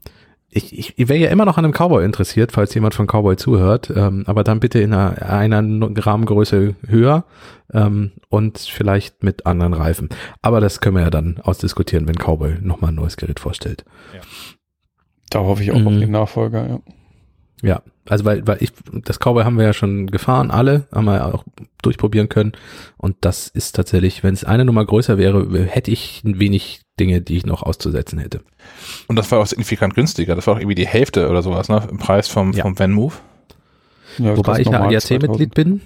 ich, 0.49 0.77
ich, 0.77 0.97
ich 0.97 1.09
wäre 1.09 1.19
ja 1.19 1.29
immer 1.29 1.43
noch 1.43 1.57
an 1.57 1.65
einem 1.65 1.73
Cowboy 1.73 2.05
interessiert, 2.05 2.53
falls 2.53 2.73
jemand 2.73 2.93
von 2.95 3.07
Cowboy 3.07 3.35
zuhört, 3.35 3.91
ähm, 3.93 4.23
aber 4.25 4.45
dann 4.45 4.61
bitte 4.61 4.79
in 4.79 4.93
einer, 4.93 5.21
einer 5.29 5.61
Rahmengröße 5.61 6.75
höher 6.87 7.25
ähm, 7.73 8.11
und 8.29 8.59
vielleicht 8.59 9.21
mit 9.21 9.45
anderen 9.45 9.73
Reifen. 9.73 10.07
Aber 10.41 10.61
das 10.61 10.79
können 10.79 10.95
wir 10.95 11.03
ja 11.03 11.09
dann 11.09 11.39
ausdiskutieren, 11.43 12.07
wenn 12.07 12.15
Cowboy 12.15 12.55
nochmal 12.61 12.91
ein 12.91 12.95
neues 12.95 13.17
Gerät 13.17 13.41
vorstellt. 13.41 13.83
Da 15.29 15.39
hoffe 15.39 15.61
ich 15.63 15.71
auch 15.71 15.75
auf 15.75 15.91
Mhm. 15.91 15.99
den 15.99 16.11
Nachfolger, 16.11 16.67
ja. 16.69 16.79
Ja, 17.61 17.81
also 18.07 18.25
weil, 18.25 18.45
weil 18.45 18.57
ich, 18.61 18.71
das 19.03 19.17
Cowboy 19.19 19.43
haben 19.43 19.57
wir 19.57 19.65
ja 19.65 19.73
schon 19.73 20.07
gefahren, 20.07 20.51
alle, 20.51 20.87
haben 20.91 21.05
wir 21.05 21.33
auch 21.33 21.43
durchprobieren 21.81 22.29
können. 22.29 22.51
Und 22.97 23.15
das 23.21 23.47
ist 23.47 23.75
tatsächlich, 23.75 24.23
wenn 24.23 24.33
es 24.33 24.43
eine 24.43 24.65
Nummer 24.65 24.85
größer 24.85 25.17
wäre, 25.17 25.65
hätte 25.65 25.91
ich 25.91 26.23
ein 26.23 26.39
wenig 26.39 26.81
Dinge, 26.99 27.21
die 27.21 27.37
ich 27.37 27.45
noch 27.45 27.63
auszusetzen 27.63 28.19
hätte. 28.19 28.41
Und 29.07 29.15
das 29.15 29.31
war 29.31 29.39
auch 29.39 29.47
signifikant 29.47 29.95
günstiger. 29.95 30.35
Das 30.35 30.47
war 30.47 30.55
auch 30.55 30.59
irgendwie 30.59 30.75
die 30.75 30.87
Hälfte 30.87 31.29
oder 31.29 31.41
sowas, 31.41 31.67
ne? 31.69 31.87
Im 31.89 31.97
Preis 31.97 32.27
vom, 32.27 32.53
Ja. 32.53 32.63
vom 32.63 32.77
Van 32.77 32.91
Move. 32.91 33.15
ja 34.17 34.37
Wobei 34.37 34.59
ich 34.59 34.67
ja 34.67 34.81
ADAC-Mitglied 34.81 35.53
bin. 35.53 35.81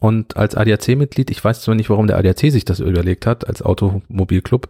Und 0.00 0.36
als 0.38 0.54
ADAC-Mitglied, 0.56 1.30
ich 1.30 1.44
weiß 1.44 1.60
zwar 1.60 1.74
nicht, 1.74 1.90
warum 1.90 2.06
der 2.06 2.16
ADAC 2.16 2.50
sich 2.50 2.64
das 2.64 2.80
überlegt 2.80 3.26
hat, 3.26 3.46
als 3.46 3.60
Automobilclub 3.62 4.66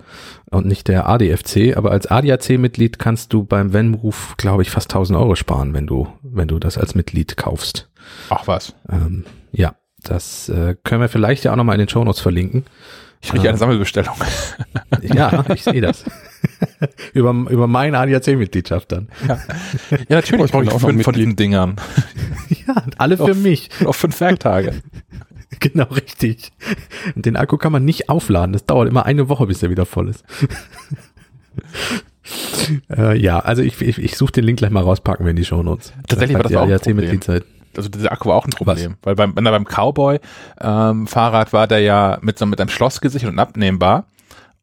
und 0.51 0.67
nicht 0.67 0.89
der 0.89 1.09
ADFC, 1.09 1.77
aber 1.77 1.93
als 1.93 2.09
ADAC-Mitglied 2.09 2.99
kannst 2.99 3.33
du 3.33 3.45
beim 3.45 3.73
Van-Move, 3.73 4.17
glaube 4.37 4.63
ich, 4.63 4.71
fast 4.71 4.91
1000 4.91 5.17
Euro 5.19 5.37
sparen, 5.37 5.73
wenn 5.73 5.87
du, 5.87 6.09
wenn 6.23 6.49
du 6.49 6.59
das 6.59 6.77
als 6.77 6.97
Mitglied 6.97 7.37
kaufst. 7.37 7.89
Ach 8.29 8.47
was. 8.49 8.75
Ähm, 8.91 9.25
ja, 9.53 9.77
das 10.03 10.49
äh, 10.49 10.75
können 10.83 11.01
wir 11.01 11.09
vielleicht 11.09 11.45
ja 11.45 11.53
auch 11.53 11.57
nochmal 11.57 11.77
in 11.77 11.81
den 11.87 11.89
Shownotes 11.89 12.21
verlinken. 12.21 12.65
Ich 13.23 13.31
kriege 13.31 13.45
Ah. 13.47 13.51
eine 13.51 13.59
Sammelbestellung. 13.59 14.15
Ja, 15.03 15.45
ich 15.55 15.63
sehe 15.63 15.81
das. 15.81 16.05
über, 17.15 17.31
über 17.51 17.67
meine 17.67 17.99
ADAC-Mitgliedschaft 17.99 18.93
dann. 18.93 19.09
Ja, 19.29 19.39
natürlich 20.09 20.41
Oh, 20.41 20.45
ich 20.45 20.53
brauche 20.53 20.65
ich 20.65 20.71
auch 20.71 20.81
fünf 20.81 21.03
von 21.05 21.15
diesen 21.15 21.37
Dingern. 21.37 21.77
Ja, 22.67 22.75
alle 22.99 23.17
für 23.17 23.25
Auf- 23.25 23.37
mich. 23.37 23.71
Auf 23.85 23.97
fünf 23.97 24.21
Werktage. 24.21 24.83
Genau, 25.61 25.85
richtig. 25.85 26.51
Und 27.15 27.27
den 27.27 27.37
Akku 27.37 27.57
kann 27.59 27.71
man 27.73 27.85
nicht 27.85 28.09
aufladen. 28.09 28.53
Das 28.53 28.65
dauert 28.67 28.89
immer 28.89 29.07
eine 29.07 29.29
Woche, 29.29 29.47
bis 29.47 29.61
der 29.61 29.71
wieder 29.71 29.87
voll 29.87 30.09
ist. 30.09 30.25
äh, 32.91 33.17
ja, 33.19 33.39
also 33.41 33.63
ich, 33.63 33.81
ich, 33.81 33.99
ich 33.99 34.17
suche 34.17 34.33
den 34.33 34.45
Link 34.45 34.59
gleich 34.59 34.71
mal 34.71 34.83
raus, 34.83 35.01
packen 35.01 35.25
wir 35.25 35.31
in 35.31 35.37
die 35.37 35.45
Shownotes. 35.45 35.93
Tatsächlich 36.09 36.37
war 36.37 36.43
das 36.45 36.55
auch 36.55 36.63
ein 36.63 36.79
Problem. 36.81 37.21
Also 37.77 37.89
dieser 37.89 38.11
Akku 38.13 38.29
war 38.29 38.37
auch 38.37 38.45
ein 38.47 38.51
Problem, 38.51 38.97
weil 39.03 39.15
beim, 39.15 39.37
wenn 39.37 39.47
er 39.47 39.53
beim 39.53 39.65
Cowboy 39.65 40.19
ähm, 40.61 41.07
Fahrrad 41.07 41.53
war 41.53 41.69
der 41.69 41.79
ja 41.81 42.19
mit 42.21 42.37
so 42.37 42.45
mit 42.47 42.61
einem 42.61 42.69
Schloss 42.71 43.01
gesichert 43.01 43.31
und 43.31 43.39
abnehmbar 43.39 44.07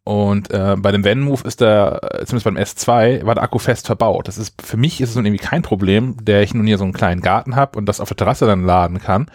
und 0.08 0.52
äh, 0.52 0.78
bei 0.78 0.94
dem 0.94 1.04
Van 1.04 1.20
Move 1.20 1.46
ist 1.46 1.60
der 1.60 2.00
äh, 2.02 2.26
zumindest 2.26 2.46
beim 2.46 2.56
S2 2.56 3.26
war 3.26 3.36
der 3.36 3.44
Akku 3.44 3.60
fest 3.60 3.88
verbaut. 3.88 4.30
Das 4.30 4.38
ist 4.38 4.62
für 4.62 4.78
mich 4.78 5.02
ist 5.02 5.10
es 5.10 5.16
nun 5.18 5.26
irgendwie 5.26 5.44
kein 5.44 5.64
Problem, 5.64 6.16
der 6.22 6.44
ich 6.44 6.54
nun 6.54 6.66
hier 6.66 6.78
so 6.78 6.86
einen 6.86 6.94
kleinen 6.94 7.20
Garten 7.20 7.58
habe 7.58 7.78
und 7.78 7.88
das 7.88 8.00
auf 8.00 8.08
der 8.08 8.16
Terrasse 8.16 8.46
dann 8.46 8.64
laden 8.64 9.00
kann. 9.00 9.30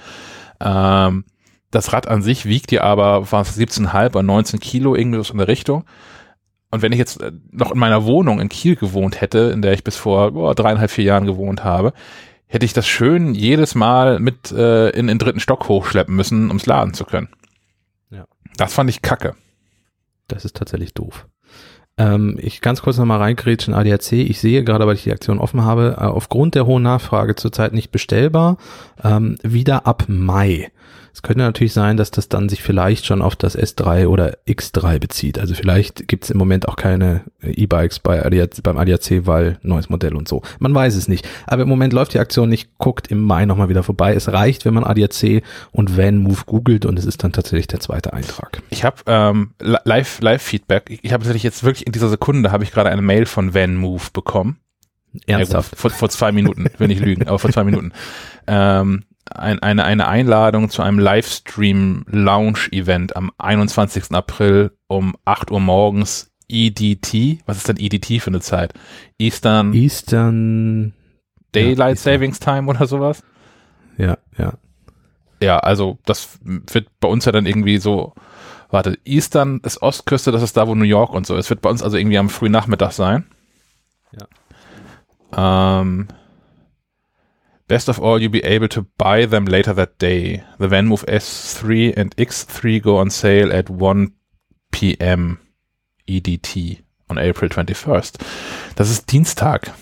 Ähm, 0.61 1.27
das 1.71 1.93
Rad 1.93 2.09
an 2.09 2.23
sich 2.23 2.47
wiegt 2.47 2.73
ja 2.73 2.85
aber 2.85 3.31
was 3.31 3.59
17,5 3.59 4.13
oder 4.13 4.23
19 4.23 4.61
Kilo 4.61 4.95
irgendwie 4.95 5.23
so 5.23 5.35
in 5.35 5.39
der 5.41 5.49
Richtung. 5.49 5.85
Und 6.71 6.81
wenn 6.81 6.93
ich 6.93 6.99
jetzt 6.99 7.21
äh, 7.21 7.33
noch 7.51 7.73
in 7.73 7.79
meiner 7.79 8.07
Wohnung 8.07 8.41
in 8.41 8.49
Kiel 8.49 8.77
gewohnt 8.77 9.21
hätte, 9.21 9.51
in 9.53 9.61
der 9.61 9.75
ich 9.75 9.85
bis 9.85 9.97
vor 9.97 10.33
boah, 10.33 10.55
dreieinhalb, 10.55 10.91
vier 10.91 11.05
Jahren 11.05 11.27
gewohnt 11.27 11.65
habe, 11.65 11.93
hätte 12.47 12.65
ich 12.65 12.73
das 12.73 12.89
schön 12.89 13.35
jedes 13.35 13.75
Mal 13.75 14.21
mit 14.21 14.51
äh, 14.53 14.89
in 14.89 15.07
den 15.07 15.19
dritten 15.19 15.41
Stock 15.41 15.69
hochschleppen 15.69 16.17
müssen, 16.17 16.49
ums 16.49 16.65
laden 16.65 16.95
zu 16.95 17.05
können. 17.05 17.29
Ja. 18.09 18.25
Das 18.57 18.73
fand 18.73 18.89
ich 18.89 19.03
kacke. 19.03 19.35
Das 20.33 20.45
ist 20.45 20.57
tatsächlich 20.57 20.95
doof. 20.95 21.27
Ähm, 21.99 22.39
ich 22.41 22.61
ganz 22.61 22.83
kurz 22.83 22.97
nochmal 22.97 23.19
reingrätschen, 23.19 23.75
ADAC. 23.75 24.13
Ich 24.13 24.41
sehe 24.41 24.65
gerade, 24.65 24.87
weil 24.87 24.95
ich 24.95 25.05
die 25.05 25.13
Aktion 25.13 25.39
offen 25.39 25.63
habe, 25.65 25.97
äh, 25.99 26.05
aufgrund 26.05 26.55
der 26.55 26.67
hohen 26.67 26.83
Nachfrage 26.83 27.35
zurzeit 27.35 27.73
nicht 27.73 27.91
bestellbar. 27.91 28.57
Ähm, 29.03 29.37
wieder 29.43 29.87
ab 29.87 30.05
Mai. 30.09 30.71
Es 31.15 31.21
könnte 31.23 31.41
natürlich 31.43 31.73
sein, 31.75 31.97
dass 31.99 32.11
das 32.11 32.29
dann 32.29 32.49
sich 32.49 32.63
vielleicht 32.63 33.05
schon 33.07 33.21
auf 33.23 33.37
das 33.37 33.57
S3 33.59 34.07
oder 34.07 34.39
X3 34.49 34.99
bezieht. 34.99 35.39
Also 35.39 35.55
vielleicht 35.55 36.09
gibt 36.09 36.25
es 36.25 36.31
im 36.31 36.39
Moment 36.39 36.67
auch 36.69 36.77
keine 36.77 37.23
äh, 37.43 37.51
E-Bikes 37.51 37.99
bei 38.01 38.25
ADAC, 38.25 38.63
beim 38.63 38.79
ADAC, 38.79 39.27
weil 39.27 39.59
neues 39.63 39.91
Modell 39.91 40.17
und 40.17 40.27
so. 40.27 40.43
Man 40.59 40.75
weiß 40.75 40.95
es 40.97 41.09
nicht. 41.09 41.29
Aber 41.47 41.63
im 41.63 41.69
Moment 41.69 41.93
läuft 41.93 42.15
die 42.15 42.19
Aktion 42.19 42.49
nicht. 42.49 42.71
Guckt 42.79 43.09
im 43.09 43.23
Mai 43.23 43.45
nochmal 43.45 43.69
wieder 43.69 43.83
vorbei. 43.83 44.15
Es 44.15 44.33
reicht, 44.33 44.65
wenn 44.65 44.75
man 44.75 44.85
ADAC 44.85 45.43
und 45.71 45.97
Van 45.99 46.17
Move 46.17 46.41
googelt 46.47 46.87
und 46.87 46.99
es 46.99 47.05
ist 47.05 47.23
dann 47.23 47.33
tatsächlich 47.33 47.67
der 47.67 47.81
zweite 47.81 48.13
Eintrag. 48.15 48.63
Ich 48.71 48.83
habe 48.85 48.97
ähm, 49.07 49.51
li- 49.61 49.77
Live 49.85 50.21
Live 50.23 50.43
Feedback. 50.43 50.85
Ich, 50.89 51.05
ich 51.05 51.13
habe 51.13 51.23
tatsächlich 51.23 51.43
jetzt 51.45 51.63
wirklich 51.63 51.87
in 51.87 51.93
dieser 51.93 52.09
Sekunde 52.09 52.53
habe 52.53 52.65
ich 52.65 52.73
gerade 52.73 52.89
eine 52.91 53.03
Mail 53.03 53.27
von 53.27 53.55
Van 53.55 53.77
Move 53.77 54.05
bekommen. 54.15 54.57
Ernsthaft. 55.27 55.73
Ja, 55.73 55.73
gut, 55.73 55.79
vor, 55.79 55.91
vor 55.91 56.09
zwei 56.09 56.33
Minuten, 56.33 56.67
will 56.79 56.89
nicht 56.89 57.03
lügen, 57.05 57.29
aber 57.29 57.39
vor 57.39 57.51
zwei 57.53 57.65
Minuten. 57.65 57.93
Ähm, 58.49 59.05
ein, 59.37 59.59
eine, 59.61 59.85
eine 59.85 60.09
Einladung 60.09 60.71
zu 60.71 60.83
einem 60.83 60.99
Livestream-Lounge-Event 60.99 63.15
am 63.17 63.31
21. 63.39 64.13
April 64.13 64.73
um 64.87 65.15
8 65.25 65.51
Uhr 65.51 65.61
morgens 65.61 66.31
EDT. 66.49 67.41
Was 67.47 67.57
ist 67.59 67.69
denn 67.69 67.79
EDT 67.79 68.21
für 68.21 68.31
eine 68.31 68.41
Zeit? 68.41 68.75
Eastern 69.19 69.73
Eastern, 69.73 70.93
Daylight 71.53 71.97
Eastern. 71.97 72.15
Savings 72.15 72.41
Time 72.41 72.69
oder 72.69 72.87
sowas? 72.87 73.23
ja, 73.99 74.17
ja. 74.39 74.55
Ja, 75.43 75.59
also 75.59 75.99
das 76.05 76.39
wird 76.45 76.89
bei 77.01 77.09
uns 77.09 77.25
ja 77.25 77.33
dann 77.33 77.47
irgendwie 77.47 77.79
so, 77.79 78.15
warte, 78.71 78.97
Eastern 79.05 79.61
ist 79.65 79.83
Ostküste, 79.83 80.31
das 80.31 80.43
ist 80.43 80.57
da, 80.57 80.69
wo 80.69 80.77
New 80.77 80.85
York 80.85 81.13
und 81.13 81.27
so 81.27 81.37
ist. 81.37 81.51
Wird 81.51 81.63
bei 81.63 81.71
uns 81.71 81.83
also 81.83 81.97
irgendwie 81.97 82.19
am 82.19 82.29
frühen 82.29 82.53
Nachmittag 82.53 82.93
sein. 82.93 83.27
Ja. 84.13 85.81
Ähm, 85.81 86.07
best 87.73 87.89
of 87.89 87.99
all, 87.99 88.21
you'll 88.21 88.31
be 88.31 88.45
able 88.45 88.69
to 88.69 88.83
buy 88.99 89.25
them 89.25 89.47
later 89.47 89.73
that 89.73 89.99
day. 89.99 90.45
The 90.59 90.69
VanMoof 90.69 91.07
S3 91.07 91.97
and 91.97 92.15
X3 92.17 92.83
go 92.83 92.99
on 92.99 93.09
sale 93.09 93.51
at 93.51 93.71
1 93.71 94.13
p.m. 94.73 95.39
EDT 96.07 96.83
on 97.09 97.17
April 97.17 97.49
21st. 97.49 98.19
Das 98.77 98.91
ist 98.91 99.11
Dienstag. 99.11 99.73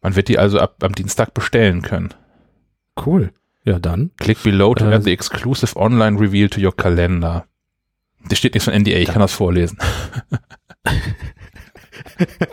Man 0.00 0.16
wird 0.16 0.28
die 0.28 0.38
also 0.38 0.58
ab 0.58 0.82
am 0.82 0.94
Dienstag 0.94 1.34
bestellen 1.34 1.82
können. 1.82 2.14
Cool. 2.96 3.34
Ja, 3.66 3.78
dann. 3.78 4.12
Click 4.16 4.42
below 4.42 4.74
to 4.74 4.86
Äh, 4.86 4.92
have 4.92 5.02
the 5.04 5.12
exclusive 5.12 5.76
online 5.76 6.18
reveal 6.18 6.48
to 6.48 6.58
your 6.58 6.74
calendar. 6.74 7.46
Da 8.30 8.34
steht 8.34 8.54
nichts 8.54 8.64
von 8.64 8.74
NDA, 8.74 8.96
ich 8.96 9.08
kann 9.08 9.20
das 9.20 9.34
vorlesen. 9.34 9.76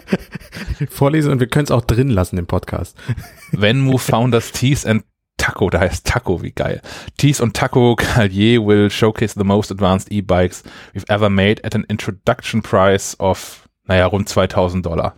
Vorlesen 0.90 1.32
und 1.32 1.40
wir 1.40 1.48
können 1.48 1.66
es 1.66 1.72
auch 1.72 1.86
drin 1.86 2.10
lassen 2.10 2.38
im 2.38 2.48
Podcast. 2.48 2.98
Venmo 3.52 3.98
founders 3.98 4.52
Tees 4.52 4.86
and 4.86 5.03
Taco, 5.38 5.70
da 5.70 5.80
heißt 5.80 6.06
Taco, 6.06 6.41
wie 6.41 6.52
geil. 6.52 6.82
Tees 7.18 7.40
und 7.40 7.56
Taco 7.56 7.95
Callier 7.95 8.66
will 8.66 8.90
showcase 8.90 9.36
the 9.38 9.45
most 9.45 9.72
advanced 9.72 10.11
e-bikes 10.11 10.64
we've 10.94 11.06
ever 11.07 11.30
made 11.30 11.64
at 11.64 11.76
an 11.76 11.86
introduction 11.88 12.61
price 12.61 13.18
of, 13.20 13.70
naja, 13.86 14.06
rund 14.06 14.28
2000 14.28 14.86
Dollar. 14.86 15.16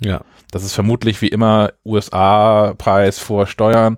Ja. 0.00 0.20
Das 0.50 0.64
ist 0.64 0.74
vermutlich 0.74 1.22
wie 1.22 1.28
immer 1.28 1.72
USA-Preis 1.84 3.18
vor 3.18 3.46
Steuern 3.46 3.96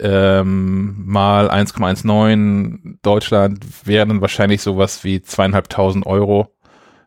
ähm, 0.00 1.04
mal 1.06 1.50
1,19 1.50 2.98
Deutschland 3.02 3.64
wären 3.84 4.08
dann 4.08 4.20
wahrscheinlich 4.20 4.62
sowas 4.62 5.04
wie 5.04 5.22
zweieinhalbtausend 5.22 6.06
Euro, 6.06 6.52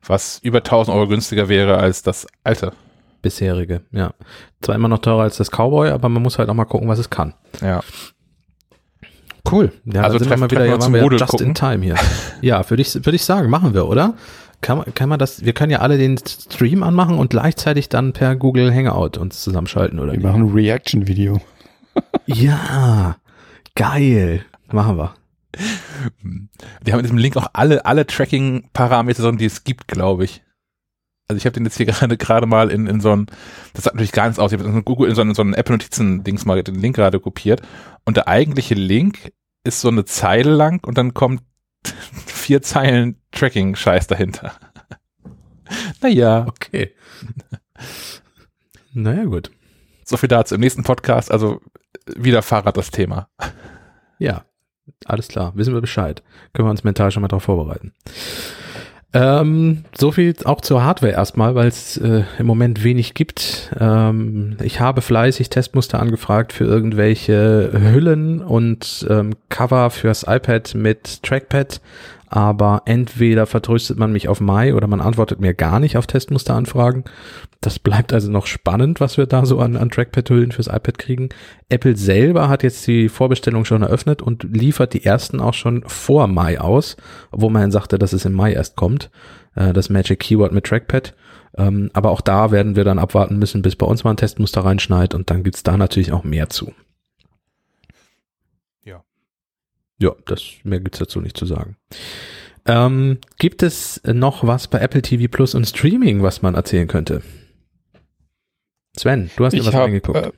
was 0.06 0.40
über 0.44 0.60
1000 0.60 0.96
Euro 0.96 1.08
günstiger 1.08 1.50
wäre 1.50 1.78
als 1.78 2.04
das 2.04 2.28
alte. 2.44 2.74
Bisherige, 3.22 3.82
ja. 3.92 4.14
Zwar 4.62 4.76
immer 4.76 4.88
noch 4.88 5.00
teurer 5.00 5.24
als 5.24 5.38
das 5.38 5.50
Cowboy, 5.52 5.90
aber 5.90 6.08
man 6.10 6.22
muss 6.24 6.38
halt 6.40 6.50
auch 6.50 6.54
mal 6.54 6.66
gucken, 6.66 6.88
was 6.88 7.00
es 7.00 7.10
kann. 7.10 7.34
Ja. 7.62 7.82
Cool. 9.50 9.72
Ja, 9.86 10.02
Also 10.04 10.18
sind 10.20 10.28
wir 10.30 10.38
treffen- 10.38 10.40
mal 10.42 10.52
wieder, 10.52 10.66
treffen 10.78 10.94
wir 10.94 11.00
wir 11.00 11.04
Rudel 11.04 11.20
just 11.20 11.32
gucken. 11.32 11.48
in 11.48 11.56
time 11.56 11.84
hier. 11.84 11.96
ja, 12.42 12.70
würde 12.70 12.82
ich, 12.82 12.94
würde 12.96 13.16
ich 13.16 13.24
sagen, 13.24 13.50
machen 13.50 13.74
wir, 13.74 13.88
oder? 13.88 14.14
Kann, 14.62 14.78
man- 14.80 14.94
kann 14.94 15.10
man 15.10 15.20
das, 15.20 15.44
wir 15.46 15.54
können 15.54 15.72
ja 15.72 15.80
alle 15.80 15.98
den 15.98 16.18
Stream 16.18 16.84
anmachen 16.84 17.18
und 17.18 17.30
gleichzeitig 17.30 17.90
dann 17.90 18.14
per 18.14 18.36
Google 18.36 18.74
Hangout 18.74 19.18
uns 19.20 19.42
zusammenschalten, 19.42 20.00
oder? 20.00 20.14
Wir 20.14 20.20
wie? 20.20 20.24
machen 20.26 20.44
ein 20.44 20.54
Reaction-Video. 20.54 21.42
Ja, 22.26 23.16
geil. 23.76 24.46
Machen 24.72 24.98
wir. 24.98 25.14
Die 26.24 26.92
haben 26.92 27.00
in 27.00 27.04
diesem 27.04 27.18
Link 27.18 27.36
auch 27.38 27.48
alle, 27.54 27.86
alle 27.86 28.06
Tracking-Parameter, 28.06 29.32
die 29.34 29.46
es 29.46 29.64
gibt, 29.64 29.88
glaube 29.88 30.26
ich. 30.26 30.44
Also 31.28 31.38
ich 31.38 31.46
habe 31.46 31.54
den 31.54 31.66
jetzt 31.66 31.78
hier 31.78 31.86
gerade 31.88 32.18
gerade 32.18 32.48
mal 32.48 32.72
in, 32.72 32.88
in 32.88 33.02
so 33.02 33.16
ein, 33.16 33.28
das 33.74 33.84
sagt 33.86 33.96
natürlich 33.96 34.12
gar 34.12 34.26
nichts 34.26 34.40
aus, 34.40 34.52
ich 34.52 34.60
habe 34.60 34.70
in 34.70 34.86
Google 34.86 35.10
in 35.10 35.16
so 35.16 35.22
einen, 35.22 35.36
so 35.36 35.42
einen 35.42 35.54
Apple-Notizen-Dings 35.54 36.46
mal 36.46 36.62
den 36.64 36.76
Link 36.76 36.96
gerade 36.96 37.20
kopiert 37.20 37.62
und 38.06 38.18
der 38.18 38.28
eigentliche 38.28 38.76
Link 38.76 39.32
ist 39.64 39.82
so 39.82 39.90
eine 39.90 40.06
Zeile 40.06 40.52
lang 40.52 40.84
und 40.86 40.98
dann 40.98 41.14
kommt 41.14 41.44
vier 42.26 42.62
Zeilen 42.62 43.22
Tracking-Scheiß 43.32 44.08
dahinter. 44.08 44.54
naja, 46.02 46.46
Okay. 46.48 46.94
naja, 48.94 49.26
gut. 49.26 49.52
so 50.04 50.18
viel 50.18 50.30
dazu. 50.30 50.56
Im 50.56 50.62
nächsten 50.62 50.84
Podcast, 50.84 51.32
also 51.32 51.62
wieder 52.16 52.42
Fahrrad 52.42 52.76
das 52.76 52.90
Thema. 52.90 53.30
Ja, 54.18 54.46
alles 55.06 55.28
klar. 55.28 55.54
Wissen 55.56 55.74
wir 55.74 55.82
Bescheid. 55.82 56.24
Können 56.54 56.68
wir 56.68 56.72
uns 56.72 56.84
mental 56.84 57.12
schon 57.12 57.22
mal 57.22 57.28
darauf 57.28 57.44
vorbereiten. 57.44 57.94
Ähm, 59.12 59.86
so 59.98 60.12
viel 60.12 60.36
auch 60.46 60.62
zur 60.62 60.84
Hardware 60.84 61.14
erstmal, 61.14 61.56
weil 61.56 61.68
es 61.68 61.98
äh, 61.98 62.24
im 62.38 62.46
Moment 62.46 62.84
wenig 62.84 63.16
gibt. 63.16 63.72
Ähm, 63.80 64.58
ich 64.62 64.80
habe 64.80 65.02
fleißig 65.02 65.50
Testmuster 65.50 66.00
angefragt 66.00 66.54
für 66.54 66.66
irgendwelche 66.66 67.72
Hüllen 67.74 68.40
und 68.42 69.08
ähm, 69.10 69.34
Cover 69.50 69.90
fürs 69.90 70.26
iPad 70.28 70.76
mit 70.76 71.24
Trackpad, 71.24 71.82
aber 72.30 72.84
entweder 72.86 73.46
vertröstet 73.46 73.98
man 73.98 74.12
mich 74.12 74.28
auf 74.28 74.40
Mai 74.40 74.74
oder 74.74 74.88
man 74.88 75.02
antwortet 75.02 75.40
mir 75.40 75.54
gar 75.54 75.80
nicht 75.80 75.98
auf 75.98 76.08
Testmusteranfragen. 76.08 77.04
Das 77.62 77.80
bleibt 77.80 78.14
also 78.14 78.32
noch 78.32 78.46
spannend, 78.46 79.00
was 79.00 79.18
wir 79.18 79.26
da 79.26 79.46
so 79.46 79.60
an, 79.60 79.76
an 79.76 79.90
Trackpad-Hüllen 79.90 80.52
fürs 80.52 80.68
iPad 80.68 80.98
kriegen. 80.98 81.30
Apple 81.70 81.98
selber 81.98 82.48
hat 82.48 82.64
jetzt 82.64 82.88
die 82.88 83.10
Vorbestellung 83.10 83.66
schon 83.66 83.82
eröffnet 83.82 84.22
und 84.22 84.44
liefert 84.44 84.94
die 84.94 85.04
ersten 85.04 85.40
auch 85.40 85.54
schon 85.54 85.84
vor 85.88 86.28
Mai 86.28 86.60
aus, 86.60 86.96
obwohl 87.32 87.50
man 87.50 87.72
sagte, 87.72 88.00
dass 88.00 88.14
es 88.14 88.26
im 88.26 88.34
Mai 88.34 88.54
erst 88.54 88.76
kommt. 88.76 89.10
Äh, 89.56 89.74
das 89.74 89.90
Magic 89.90 90.20
Keyword 90.20 90.54
mit 90.54 90.66
Trackpad. 90.66 91.14
Ähm, 91.58 91.90
aber 91.94 92.12
auch 92.12 92.22
da 92.22 92.52
werden 92.52 92.76
wir 92.76 92.84
dann 92.84 93.00
abwarten 93.00 93.38
müssen, 93.40 93.62
bis 93.62 93.76
bei 93.76 93.86
uns 93.86 94.04
mal 94.04 94.12
ein 94.12 94.18
Testmuster 94.18 94.62
reinschneit 94.62 95.14
und 95.14 95.30
dann 95.30 95.44
gibt's 95.44 95.64
da 95.64 95.78
natürlich 95.78 96.12
auch 96.12 96.24
mehr 96.24 96.50
zu. 96.50 96.74
Ja. 98.86 99.04
Ja, 100.00 100.12
das 100.26 100.44
mehr 100.64 100.80
gibt's 100.80 101.00
dazu 101.00 101.22
nicht 101.22 101.38
zu 101.38 101.46
sagen. 101.46 101.76
Ähm, 102.66 103.20
gibt 103.38 103.64
es 103.64 104.02
noch 104.06 104.46
was 104.46 104.68
bei 104.68 104.80
Apple 104.80 105.02
TV 105.02 105.30
Plus 105.30 105.56
und 105.56 105.66
Streaming, 105.66 106.22
was 106.22 106.42
man 106.42 106.56
erzählen 106.56 106.88
könnte? 106.88 107.22
Sven, 108.98 109.30
du 109.36 109.46
hast 109.46 109.54
dir 109.54 109.66
was 109.66 109.74
hab, 109.74 109.84
reingeguckt. 109.84 110.18
äh, 110.18 110.32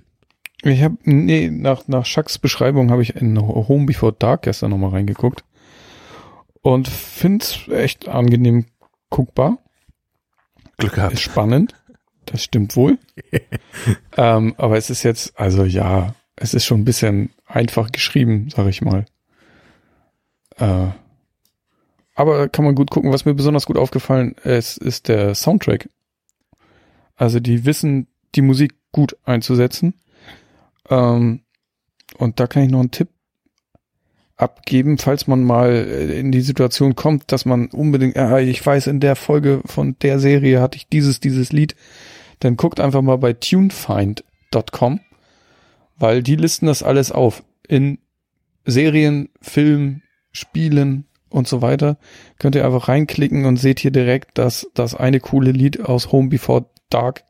ich 0.64 0.84
habe, 0.84 0.98
nee, 1.04 1.50
nach, 1.50 1.88
nach 1.88 2.06
Chucks 2.06 2.38
Beschreibung 2.38 2.92
habe 2.92 3.02
ich 3.02 3.16
in 3.16 3.40
Home 3.40 3.86
Before 3.86 4.14
Dark 4.14 4.44
gestern 4.44 4.72
nochmal 4.72 4.92
reingeguckt 4.92 5.44
und 6.62 6.88
find's 6.88 7.68
echt 7.70 8.08
angenehm 8.08 8.66
guckbar. 9.10 9.58
Glück 10.78 10.94
gehabt. 10.94 11.14
Ist 11.14 11.22
spannend. 11.22 11.76
Das 12.26 12.44
stimmt 12.44 12.76
wohl. 12.76 12.98
ähm, 14.18 14.54
aber 14.58 14.78
es 14.78 14.90
ist 14.90 15.04
jetzt, 15.04 15.38
also 15.40 15.66
ja, 15.66 16.16
es 16.36 16.54
ist 16.54 16.66
schon 16.66 16.82
ein 16.82 16.86
bisschen 16.86 17.32
einfach 17.46 17.92
geschrieben, 17.92 18.50
sag 18.50 18.68
ich 18.68 18.82
mal. 18.82 19.06
Äh, 20.62 20.92
aber 22.14 22.50
kann 22.50 22.66
man 22.66 22.76
gut 22.76 22.92
gucken. 22.92 23.12
Was 23.12 23.26
mir 23.26 23.34
besonders 23.34 23.66
gut 23.66 23.78
aufgefallen 23.78 24.36
ist, 24.44 24.78
ist 24.78 25.08
der 25.08 25.34
Soundtrack. 25.34 25.90
Also 27.16 27.40
die 27.40 27.66
wissen, 27.66 28.08
die 28.36 28.42
Musik 28.42 28.76
gut 28.92 29.18
einzusetzen. 29.26 29.96
Ähm, 30.90 31.42
und 32.18 32.40
da 32.40 32.48
kann 32.48 32.64
ich 32.64 32.70
noch 32.70 32.80
einen 32.80 32.92
Tipp 32.92 33.10
abgeben, 34.38 34.98
falls 34.98 35.28
man 35.28 35.44
mal 35.44 35.72
äh, 35.72 36.20
in 36.20 36.32
die 36.32 36.42
Situation 36.42 36.96
kommt, 36.96 37.32
dass 37.32 37.46
man 37.46 37.68
unbedingt, 37.68 38.18
ah, 38.18 38.40
ich 38.40 38.64
weiß, 38.64 38.88
in 38.88 39.00
der 39.00 39.16
Folge 39.16 39.62
von 39.66 39.96
der 40.02 40.20
Serie 40.20 40.62
hatte 40.62 40.78
ich 40.78 40.88
dieses, 40.88 41.20
dieses 41.20 41.52
Lied, 41.52 41.76
dann 42.40 42.58
guckt 42.58 42.80
einfach 42.80 43.02
mal 43.02 43.18
bei 43.18 43.34
tunefind.com, 43.34 45.00
weil 45.98 46.24
die 46.24 46.36
listen 46.36 46.66
das 46.66 46.84
alles 46.84 47.12
auf. 47.12 47.44
In 47.68 48.00
Serien, 48.66 49.30
Filmen, 49.42 50.04
Spielen 50.32 51.06
und 51.30 51.48
so 51.48 51.62
weiter 51.62 51.98
könnt 52.40 52.56
ihr 52.56 52.66
einfach 52.66 52.88
reinklicken 52.88 53.45
und 53.45 53.58
seht 53.58 53.80
hier 53.80 53.91
direkt, 53.91 54.38
dass 54.38 54.68
das 54.74 54.95
eine 54.95 55.20
coole 55.20 55.52
Lied 55.52 55.82
aus 55.82 56.12
Home 56.12 56.30
Before 56.30 56.66
Dark 56.90 57.24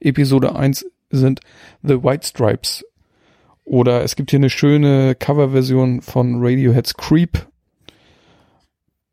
Episode 0.00 0.54
1 0.54 0.86
sind 1.10 1.40
The 1.82 2.02
White 2.02 2.26
Stripes. 2.26 2.84
Oder 3.64 4.02
es 4.02 4.16
gibt 4.16 4.30
hier 4.30 4.38
eine 4.38 4.50
schöne 4.50 5.14
Coverversion 5.14 6.00
von 6.00 6.36
Radioheads 6.38 6.94
Creep. 6.94 7.46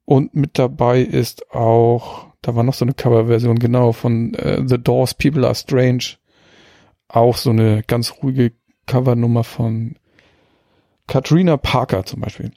Und 0.05 0.35
mit 0.35 0.59
dabei 0.59 1.01
ist 1.01 1.51
auch, 1.51 2.27
da 2.41 2.55
war 2.55 2.63
noch 2.63 2.73
so 2.73 2.85
eine 2.85 2.93
Coverversion, 2.93 3.57
genau, 3.59 3.91
von 3.91 4.33
äh, 4.35 4.61
The 4.65 4.77
Doors 4.77 5.15
People 5.15 5.45
Are 5.45 5.55
Strange. 5.55 6.17
Auch 7.07 7.37
so 7.37 7.49
eine 7.49 7.83
ganz 7.83 8.13
ruhige 8.21 8.53
Covernummer 8.85 9.43
von 9.43 9.95
Katrina 11.07 11.57
Parker 11.57 12.05
zum 12.05 12.21
Beispiel. 12.21 12.51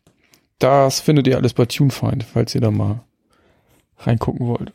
Das 0.58 1.00
findet 1.00 1.26
ihr 1.26 1.36
alles 1.36 1.54
bei 1.54 1.66
TuneFind, 1.66 2.24
falls 2.24 2.54
ihr 2.54 2.60
da 2.60 2.70
mal 2.70 3.00
reingucken 3.98 4.46
wollt. 4.46 4.72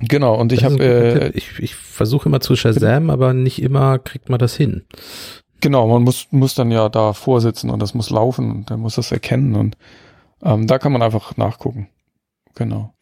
Genau, 0.00 0.34
und 0.34 0.52
ich 0.52 0.60
Das 0.60 0.72
ist 0.72 0.80
habe 0.80 0.84
äh, 0.84 1.28
ich, 1.30 1.58
ich 1.58 1.74
versuche 1.74 2.28
immer 2.28 2.40
zu 2.40 2.56
Shazam, 2.56 3.10
aber 3.10 3.32
nicht 3.32 3.62
immer 3.62 3.98
kriegt 3.98 4.28
man 4.28 4.38
das 4.38 4.56
hin. 4.56 4.84
Genau, 5.60 5.86
man 5.86 6.02
muss, 6.02 6.28
muss 6.30 6.54
dann 6.54 6.70
ja 6.70 6.88
da 6.88 7.12
vorsitzen 7.12 7.70
und 7.70 7.80
das 7.80 7.94
muss 7.94 8.10
laufen 8.10 8.50
und 8.50 8.70
dann 8.70 8.80
muss 8.80 8.96
das 8.96 9.12
erkennen 9.12 9.54
und 9.54 9.76
ähm, 10.42 10.66
da 10.66 10.78
kann 10.78 10.92
man 10.92 11.02
einfach 11.02 11.36
nachgucken. 11.36 11.88
Genau. 12.54 12.92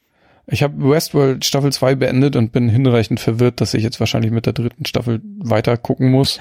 Ich 0.46 0.62
habe 0.62 0.90
Westworld 0.90 1.44
Staffel 1.44 1.72
2 1.72 1.94
beendet 1.94 2.36
und 2.36 2.52
bin 2.52 2.68
hinreichend 2.68 3.20
verwirrt, 3.20 3.60
dass 3.60 3.74
ich 3.74 3.82
jetzt 3.82 4.00
wahrscheinlich 4.00 4.32
mit 4.32 4.46
der 4.46 4.52
dritten 4.52 4.84
Staffel 4.84 5.20
weiter 5.38 5.76
gucken 5.76 6.10
muss. 6.10 6.40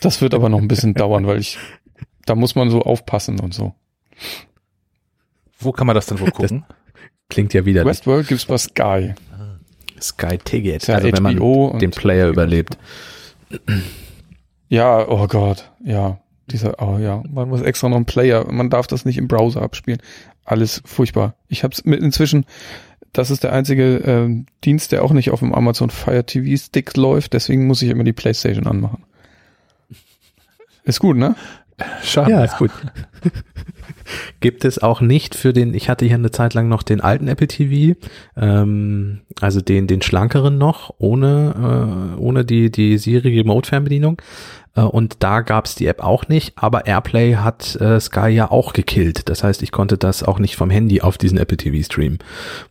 Das 0.00 0.20
wird 0.20 0.34
aber 0.34 0.48
noch 0.48 0.60
ein 0.60 0.68
bisschen 0.68 0.94
dauern, 0.94 1.26
weil 1.26 1.38
ich, 1.38 1.58
da 2.24 2.34
muss 2.34 2.54
man 2.54 2.70
so 2.70 2.82
aufpassen 2.82 3.40
und 3.40 3.54
so. 3.54 3.74
Wo 5.58 5.72
kann 5.72 5.86
man 5.86 5.94
das 5.94 6.06
denn 6.06 6.20
wohl 6.20 6.30
gucken? 6.30 6.64
Klingt 7.28 7.54
ja 7.54 7.64
wieder 7.64 7.84
Westworld 7.84 8.28
gibt's 8.28 8.46
bei 8.46 8.58
Sky. 8.58 9.14
Sky 10.00 10.38
Ticket, 10.38 10.86
ja 10.86 10.96
also 10.96 11.10
wenn 11.10 11.22
man 11.22 11.78
den 11.78 11.90
Player 11.90 12.28
überlebt. 12.28 12.78
Ja, 14.68 15.08
oh 15.08 15.26
Gott, 15.26 15.70
ja. 15.84 16.20
Dieser, 16.48 16.80
oh 16.80 16.98
ja, 16.98 17.24
man 17.28 17.48
muss 17.48 17.62
extra 17.62 17.88
noch 17.88 17.96
einen 17.96 18.04
Player, 18.04 18.50
man 18.50 18.70
darf 18.70 18.86
das 18.86 19.04
nicht 19.04 19.18
im 19.18 19.26
Browser 19.26 19.62
abspielen. 19.62 20.00
Alles 20.44 20.80
furchtbar. 20.84 21.34
Ich 21.48 21.64
hab's 21.64 21.84
mit 21.84 22.00
inzwischen, 22.00 22.46
das 23.12 23.30
ist 23.30 23.42
der 23.42 23.52
einzige 23.52 23.96
ähm, 23.98 24.46
Dienst, 24.62 24.92
der 24.92 25.02
auch 25.02 25.12
nicht 25.12 25.30
auf 25.30 25.40
dem 25.40 25.52
Amazon 25.54 25.90
Fire 25.90 26.24
TV 26.24 26.56
Stick 26.62 26.96
läuft, 26.96 27.32
deswegen 27.32 27.66
muss 27.66 27.82
ich 27.82 27.90
immer 27.90 28.04
die 28.04 28.12
Playstation 28.12 28.68
anmachen. 28.68 29.02
Ist 30.84 31.00
gut, 31.00 31.16
ne? 31.16 31.34
Schade. 32.02 32.30
Ja, 32.30 32.44
ist 32.44 32.58
gut. 32.58 32.70
Gibt 34.40 34.64
es 34.64 34.82
auch 34.82 35.00
nicht 35.00 35.34
für 35.34 35.52
den, 35.52 35.74
ich 35.74 35.88
hatte 35.88 36.04
hier 36.04 36.14
eine 36.14 36.30
Zeit 36.30 36.54
lang 36.54 36.68
noch 36.68 36.82
den 36.82 37.00
alten 37.00 37.28
Apple 37.28 37.48
TV, 37.48 37.98
ähm, 38.36 39.20
also 39.40 39.60
den, 39.60 39.86
den 39.86 40.02
schlankeren 40.02 40.58
noch, 40.58 40.94
ohne, 40.98 42.14
äh, 42.16 42.20
ohne 42.20 42.44
die, 42.44 42.70
die 42.70 42.98
Siri 42.98 43.38
Remote 43.38 43.68
Fernbedienung. 43.68 44.20
Äh, 44.76 44.82
und 44.82 45.16
da 45.20 45.40
gab's 45.40 45.74
die 45.74 45.86
App 45.86 46.02
auch 46.02 46.28
nicht, 46.28 46.52
aber 46.56 46.86
AirPlay 46.86 47.34
hat 47.34 47.76
äh, 47.80 47.98
Sky 47.98 48.28
ja 48.28 48.50
auch 48.50 48.72
gekillt. 48.72 49.28
Das 49.28 49.42
heißt, 49.42 49.62
ich 49.62 49.72
konnte 49.72 49.98
das 49.98 50.22
auch 50.22 50.38
nicht 50.38 50.56
vom 50.56 50.70
Handy 50.70 51.00
auf 51.00 51.18
diesen 51.18 51.38
Apple 51.38 51.56
TV 51.56 51.84
streamen 51.84 52.18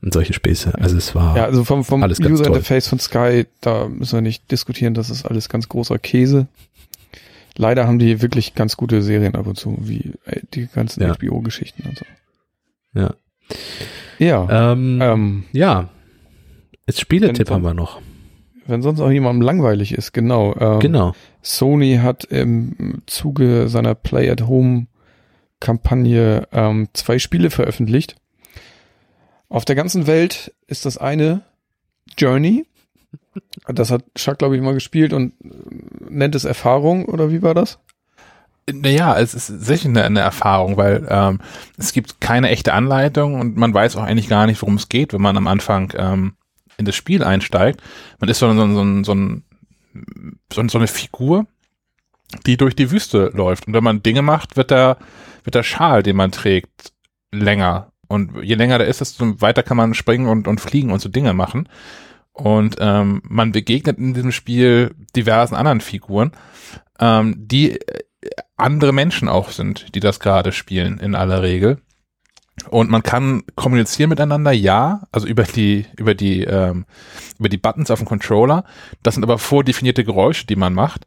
und 0.01 0.13
solche 0.13 0.33
Späße. 0.33 0.73
Also 0.79 0.97
es 0.97 1.15
war 1.15 1.35
Ja, 1.35 1.45
also 1.45 1.63
vom, 1.63 1.83
vom 1.83 2.03
User. 2.03 2.45
Interface 2.45 2.87
von 2.87 2.99
Sky, 2.99 3.45
da 3.61 3.87
müssen 3.87 4.13
wir 4.13 4.21
nicht 4.21 4.49
diskutieren, 4.51 4.93
das 4.93 5.09
ist 5.09 5.25
alles 5.25 5.49
ganz 5.49 5.67
großer 5.67 5.99
Käse. 5.99 6.47
Leider 7.57 7.87
haben 7.87 7.99
die 7.99 8.21
wirklich 8.21 8.53
ganz 8.55 8.75
gute 8.77 9.01
Serien 9.01 9.35
ab 9.35 9.47
und 9.47 9.55
zu, 9.57 9.77
wie 9.79 10.13
äh, 10.25 10.41
die 10.53 10.67
ganzen 10.67 11.01
Ja. 11.03 11.13
HBO-Geschichten 11.15 11.83
und 11.87 11.97
so. 11.97 12.05
ja. 12.93 13.13
Ja, 14.17 14.71
Ähm, 14.71 14.99
ähm, 15.01 15.43
ja. 15.51 15.89
Jetzt 16.87 16.99
Spieletipp 17.01 17.49
haben 17.51 17.63
wir 17.63 17.73
noch. 17.73 18.01
wenn 18.65 18.81
sonst 18.81 18.99
auch 18.99 19.11
jemandem 19.11 19.41
langweilig 19.43 19.93
ist, 19.93 20.11
genau. 20.13 20.55
Ähm, 20.59 20.79
Genau. 20.79 21.13
Sony 21.43 21.97
hat 22.01 22.23
im 22.25 23.01
Zuge 23.05 23.67
seiner 23.69 23.93
Play-at-Home-Kampagne 23.95 26.47
ähm, 26.51 26.87
zwei 26.93 27.19
Spiele 27.19 27.49
veröffentlicht. 27.49 28.15
Auf 29.49 29.65
der 29.65 29.75
ganzen 29.75 30.07
Welt 30.07 30.53
ist 30.67 30.85
das 30.85 30.97
eine 30.97 31.41
Journey. 32.17 32.65
Das 33.67 33.91
hat 33.91 34.03
Chuck, 34.15 34.37
glaube 34.37 34.55
ich, 34.55 34.61
mal 34.61 34.73
gespielt 34.73 35.13
und 35.13 35.33
äh, 35.43 35.49
nennt 36.09 36.35
es 36.35 36.45
Erfahrung, 36.45 37.05
oder 37.05 37.31
wie 37.31 37.41
war 37.41 37.53
das? 37.53 37.79
Naja, 38.71 39.17
es 39.19 39.35
ist 39.35 39.47
sicher 39.47 39.89
eine, 39.89 40.03
eine 40.03 40.21
Erfahrung, 40.21 40.75
weil 40.77 41.05
ähm, 41.09 41.39
es 41.77 41.93
gibt 41.93 42.19
keine 42.19 42.49
echte 42.49 42.73
Anleitung 42.73 43.39
und 43.39 43.57
man 43.57 43.73
weiß 43.73 43.95
auch 43.95 44.03
eigentlich 44.03 44.27
gar 44.27 44.47
nicht, 44.47 44.61
worum 44.61 44.75
es 44.75 44.89
geht, 44.89 45.13
wenn 45.13 45.21
man 45.21 45.37
am 45.37 45.47
Anfang 45.47 45.93
ähm, 45.95 46.33
in 46.77 46.85
das 46.85 46.95
Spiel 46.95 47.23
einsteigt. 47.23 47.81
Man 48.19 48.29
ist 48.29 48.39
so, 48.39 48.51
so, 48.53 48.67
so, 48.67 49.03
so, 49.03 49.13
ein, 49.13 49.43
so, 50.51 50.67
so 50.67 50.77
eine 50.79 50.87
Figur, 50.87 51.45
die 52.47 52.57
durch 52.57 52.75
die 52.75 52.89
Wüste 52.89 53.31
läuft. 53.33 53.67
Und 53.67 53.73
wenn 53.73 53.83
man 53.83 54.01
Dinge 54.01 54.23
macht, 54.23 54.57
wird 54.57 54.71
der, 54.71 54.97
wird 55.43 55.53
der 55.53 55.63
Schal, 55.63 56.01
den 56.01 56.15
man 56.15 56.31
trägt, 56.31 56.91
länger. 57.31 57.91
Und 58.07 58.43
je 58.43 58.55
länger 58.55 58.79
der 58.79 58.87
ist, 58.87 59.01
desto 59.01 59.41
weiter 59.41 59.61
kann 59.61 59.77
man 59.77 59.93
springen 59.93 60.27
und, 60.27 60.47
und 60.47 60.59
fliegen 60.59 60.91
und 60.91 60.99
so 60.99 61.09
Dinge 61.09 61.33
machen. 61.33 61.69
Und 62.35 62.75
ähm, 62.79 63.21
man 63.23 63.53
begegnet 63.53 63.97
in 63.97 64.13
diesem 64.13 64.33
Spiel 64.33 64.93
diversen 65.15 65.55
anderen 65.55 65.79
Figuren, 65.79 66.33
ähm, 66.99 67.35
die 67.37 67.79
äh, 67.79 68.01
andere 68.57 68.91
Menschen 68.91 69.29
auch 69.29 69.51
sind, 69.51 69.95
die 69.95 70.01
das 70.01 70.19
gerade 70.19 70.51
spielen 70.51 70.99
in 70.99 71.15
aller 71.15 71.41
Regel. 71.41 71.77
Und 72.69 72.89
man 72.89 73.03
kann 73.03 73.43
kommunizieren 73.55 74.09
miteinander, 74.09 74.51
ja, 74.51 75.07
also 75.13 75.27
über 75.27 75.43
die, 75.43 75.85
über 75.97 76.13
die, 76.13 76.43
ähm, 76.43 76.85
über 77.39 77.47
die 77.47 77.57
Buttons 77.57 77.89
auf 77.89 77.99
dem 77.99 78.07
Controller. 78.07 78.65
Das 79.01 79.13
sind 79.13 79.23
aber 79.23 79.37
vordefinierte 79.37 80.03
Geräusche, 80.03 80.45
die 80.45 80.57
man 80.57 80.73
macht. 80.73 81.05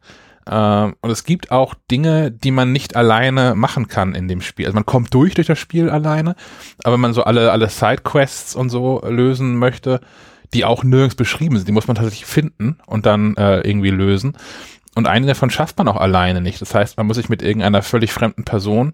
Ähm, 0.49 0.95
und 1.01 1.11
es 1.11 1.25
gibt 1.25 1.51
auch 1.51 1.75
Dinge, 1.91 2.31
die 2.31 2.51
man 2.51 2.71
nicht 2.71 2.95
alleine 2.95 3.53
machen 3.53 3.87
kann 3.87 4.15
in 4.15 4.27
dem 4.27 4.41
Spiel. 4.41 4.65
Also 4.65 4.75
man 4.75 4.85
kommt 4.85 5.13
durch 5.13 5.35
durch 5.35 5.47
das 5.47 5.59
Spiel 5.59 5.91
alleine, 5.91 6.35
aber 6.83 6.93
wenn 6.93 7.01
man 7.01 7.13
so 7.13 7.23
alle, 7.23 7.51
alle 7.51 7.69
Sidequests 7.69 8.55
und 8.55 8.69
so 8.69 9.01
lösen 9.07 9.57
möchte, 9.57 10.01
die 10.53 10.65
auch 10.65 10.83
nirgends 10.83 11.15
beschrieben 11.15 11.57
sind, 11.57 11.67
die 11.67 11.71
muss 11.71 11.87
man 11.87 11.95
tatsächlich 11.95 12.25
finden 12.25 12.77
und 12.85 13.05
dann 13.05 13.35
äh, 13.37 13.61
irgendwie 13.61 13.91
lösen. 13.91 14.37
Und 14.95 15.07
einige 15.07 15.33
davon 15.33 15.49
schafft 15.49 15.77
man 15.77 15.87
auch 15.87 15.97
alleine 15.97 16.41
nicht. 16.41 16.61
Das 16.61 16.73
heißt, 16.73 16.97
man 16.97 17.07
muss 17.07 17.17
sich 17.17 17.29
mit 17.29 17.41
irgendeiner 17.41 17.81
völlig 17.81 18.11
fremden 18.11 18.43
Person 18.43 18.93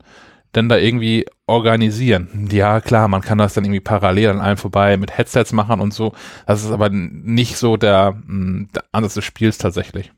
denn 0.56 0.70
da 0.70 0.78
irgendwie 0.78 1.26
organisieren. 1.48 2.48
Ja, 2.52 2.80
klar, 2.80 3.08
man 3.08 3.22
kann 3.22 3.38
das 3.38 3.54
dann 3.54 3.66
irgendwie 3.66 3.82
parallel 3.82 4.30
an 4.30 4.42
einem 4.42 4.58
vorbei 4.58 4.98
mit 4.98 5.18
Headsets 5.18 5.52
machen 5.52 5.82
und 5.82 5.94
so. 5.94 6.14
Das 6.48 6.64
ist 6.64 6.72
aber 6.72 6.90
nicht 6.90 7.58
so 7.58 7.78
der, 7.78 8.16
mh, 8.26 8.68
der 8.74 8.84
Ansatz 8.92 9.16
des 9.16 9.26
Spiels 9.26 9.58
tatsächlich. 9.58 10.12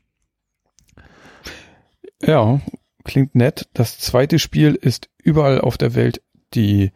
Ja, 2.22 2.60
klingt 3.04 3.34
nett. 3.34 3.68
Das 3.74 3.98
zweite 3.98 4.38
Spiel 4.38 4.74
ist 4.74 5.08
überall 5.22 5.60
auf 5.60 5.76
der 5.76 5.94
Welt 5.94 6.22
die 6.54 6.92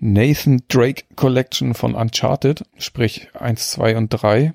Nathan 0.00 0.62
Drake 0.68 1.04
Collection 1.14 1.74
von 1.74 1.94
Uncharted, 1.94 2.64
sprich 2.78 3.28
1, 3.38 3.70
2 3.72 3.96
und 3.96 4.08
3. 4.08 4.54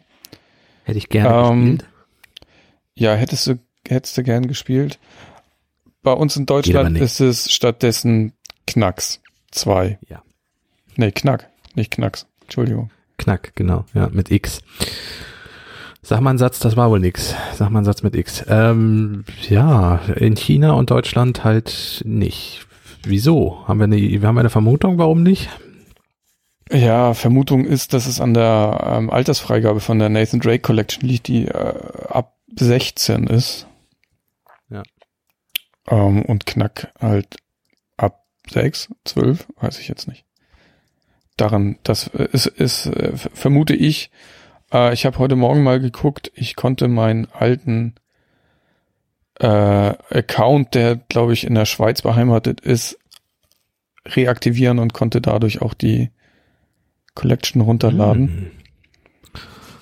Hätte 0.84 0.98
ich 0.98 1.10
gerne 1.10 1.50
Ähm, 1.50 1.78
gespielt. 1.78 1.90
Ja, 2.96 3.14
hättest 3.16 3.48
du, 3.48 3.60
hättest 3.88 4.18
du 4.18 4.24
gern 4.24 4.48
gespielt. 4.48 5.00
Bei 6.02 6.14
uns 6.14 6.36
in 6.36 6.46
Deutschland 6.46 6.98
ist 6.98 7.20
es 7.20 7.52
stattdessen 7.52 8.34
Knacks 8.68 9.22
2. 9.52 10.00
Ja. 10.10 10.22
Nee, 10.96 11.12
Knack, 11.12 11.50
nicht 11.76 11.92
Knacks. 11.92 12.26
Entschuldigung. 12.42 12.90
Knack, 13.18 13.54
genau, 13.56 13.86
ja, 13.94 14.10
mit 14.10 14.32
X. 14.32 14.62
Sag 16.02 16.22
mal 16.22 16.30
einen 16.30 16.40
Satz, 16.40 16.60
das 16.60 16.78
war 16.78 16.92
wohl 16.92 17.00
nix. 17.00 17.34
Sag 17.56 17.72
mal 17.72 17.80
einen 17.80 17.86
Satz 17.86 18.04
mit 18.04 18.16
X. 18.16 18.46
Ähm, 18.48 19.26
ja, 19.50 19.98
in 20.16 20.36
China 20.36 20.74
und 20.74 20.92
Deutschland 20.92 21.44
halt 21.44 22.04
nicht. 22.06 22.68
Wieso? 23.06 23.68
Haben 23.68 23.80
wir 23.80 23.84
eine, 23.86 23.98
wir 23.98 24.28
haben 24.28 24.38
eine 24.38 24.50
Vermutung, 24.50 24.98
warum 24.98 25.24
nicht? 25.24 25.50
Ja, 26.72 27.14
Vermutung 27.14 27.66
ist, 27.66 27.94
dass 27.94 28.08
es 28.08 28.20
an 28.20 28.34
der 28.34 28.96
ähm, 28.98 29.10
Altersfreigabe 29.12 29.80
von 29.80 30.00
der 30.00 30.10
Nathan 30.10 30.40
Drake 30.40 30.62
Collection 30.62 31.08
liegt, 31.08 31.28
die 31.28 31.46
äh, 31.46 31.74
ab 32.10 32.36
16 32.56 33.28
ist. 33.28 33.68
Ja. 34.70 34.82
Ähm, 35.88 36.24
und 36.24 36.48
Knack 36.48 36.92
halt 37.00 37.38
ab 37.98 38.26
6, 38.50 38.90
12, 39.06 39.48
weiß 39.60 39.80
ich 39.80 39.88
jetzt 39.88 40.08
nicht. 40.08 40.26
Daran, 41.38 41.78
das 41.84 42.08
ist, 42.08 42.48
ist 42.48 42.88
äh, 42.88 43.16
vermute 43.16 43.76
ich. 43.76 44.10
Äh, 44.74 44.94
ich 44.94 45.06
habe 45.06 45.20
heute 45.20 45.36
Morgen 45.36 45.62
mal 45.62 45.80
geguckt, 45.80 46.32
ich 46.34 46.56
konnte 46.56 46.88
meinen 46.88 47.28
alten 47.32 47.94
äh, 49.40 49.48
Account, 49.48 50.76
der 50.76 50.96
glaube 50.96 51.34
ich 51.34 51.46
in 51.46 51.56
der 51.56 51.66
Schweiz 51.66 52.02
beheimatet 52.02 52.62
ist, 52.62 52.98
reaktivieren 54.06 54.80
und 54.80 54.94
konnte 54.94 55.22
dadurch 55.22 55.62
auch 55.62 55.74
die 55.74 56.12
Collection 57.16 57.62
runterladen. 57.62 58.28
Hm. 58.28 58.52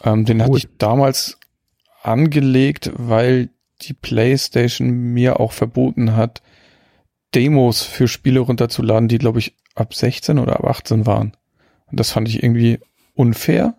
Ähm, 0.03 0.25
den 0.25 0.41
hatte 0.41 0.51
Cool. 0.51 0.57
ich 0.59 0.67
damals 0.77 1.39
angelegt, 2.01 2.91
weil 2.95 3.49
die 3.81 3.93
PlayStation 3.93 4.89
mir 4.89 5.39
auch 5.39 5.51
verboten 5.51 6.15
hat, 6.15 6.41
Demos 7.35 7.83
für 7.83 8.07
Spiele 8.07 8.39
runterzuladen, 8.39 9.07
die 9.07 9.17
glaube 9.17 9.39
ich 9.39 9.55
ab 9.75 9.93
16 9.93 10.39
oder 10.39 10.57
ab 10.59 10.65
18 10.65 11.05
waren. 11.05 11.35
Und 11.87 11.99
das 11.99 12.11
fand 12.11 12.27
ich 12.27 12.43
irgendwie 12.43 12.79
unfair. 13.15 13.75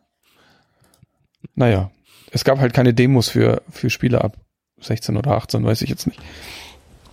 Naja, 1.54 1.90
es 2.32 2.44
gab 2.44 2.58
halt 2.58 2.74
keine 2.74 2.94
Demos 2.94 3.28
für, 3.28 3.62
für 3.70 3.90
Spiele 3.90 4.22
ab 4.22 4.43
16 4.84 5.16
oder 5.16 5.32
18, 5.32 5.64
weiß 5.64 5.82
ich 5.82 5.90
jetzt 5.90 6.06
nicht. 6.06 6.20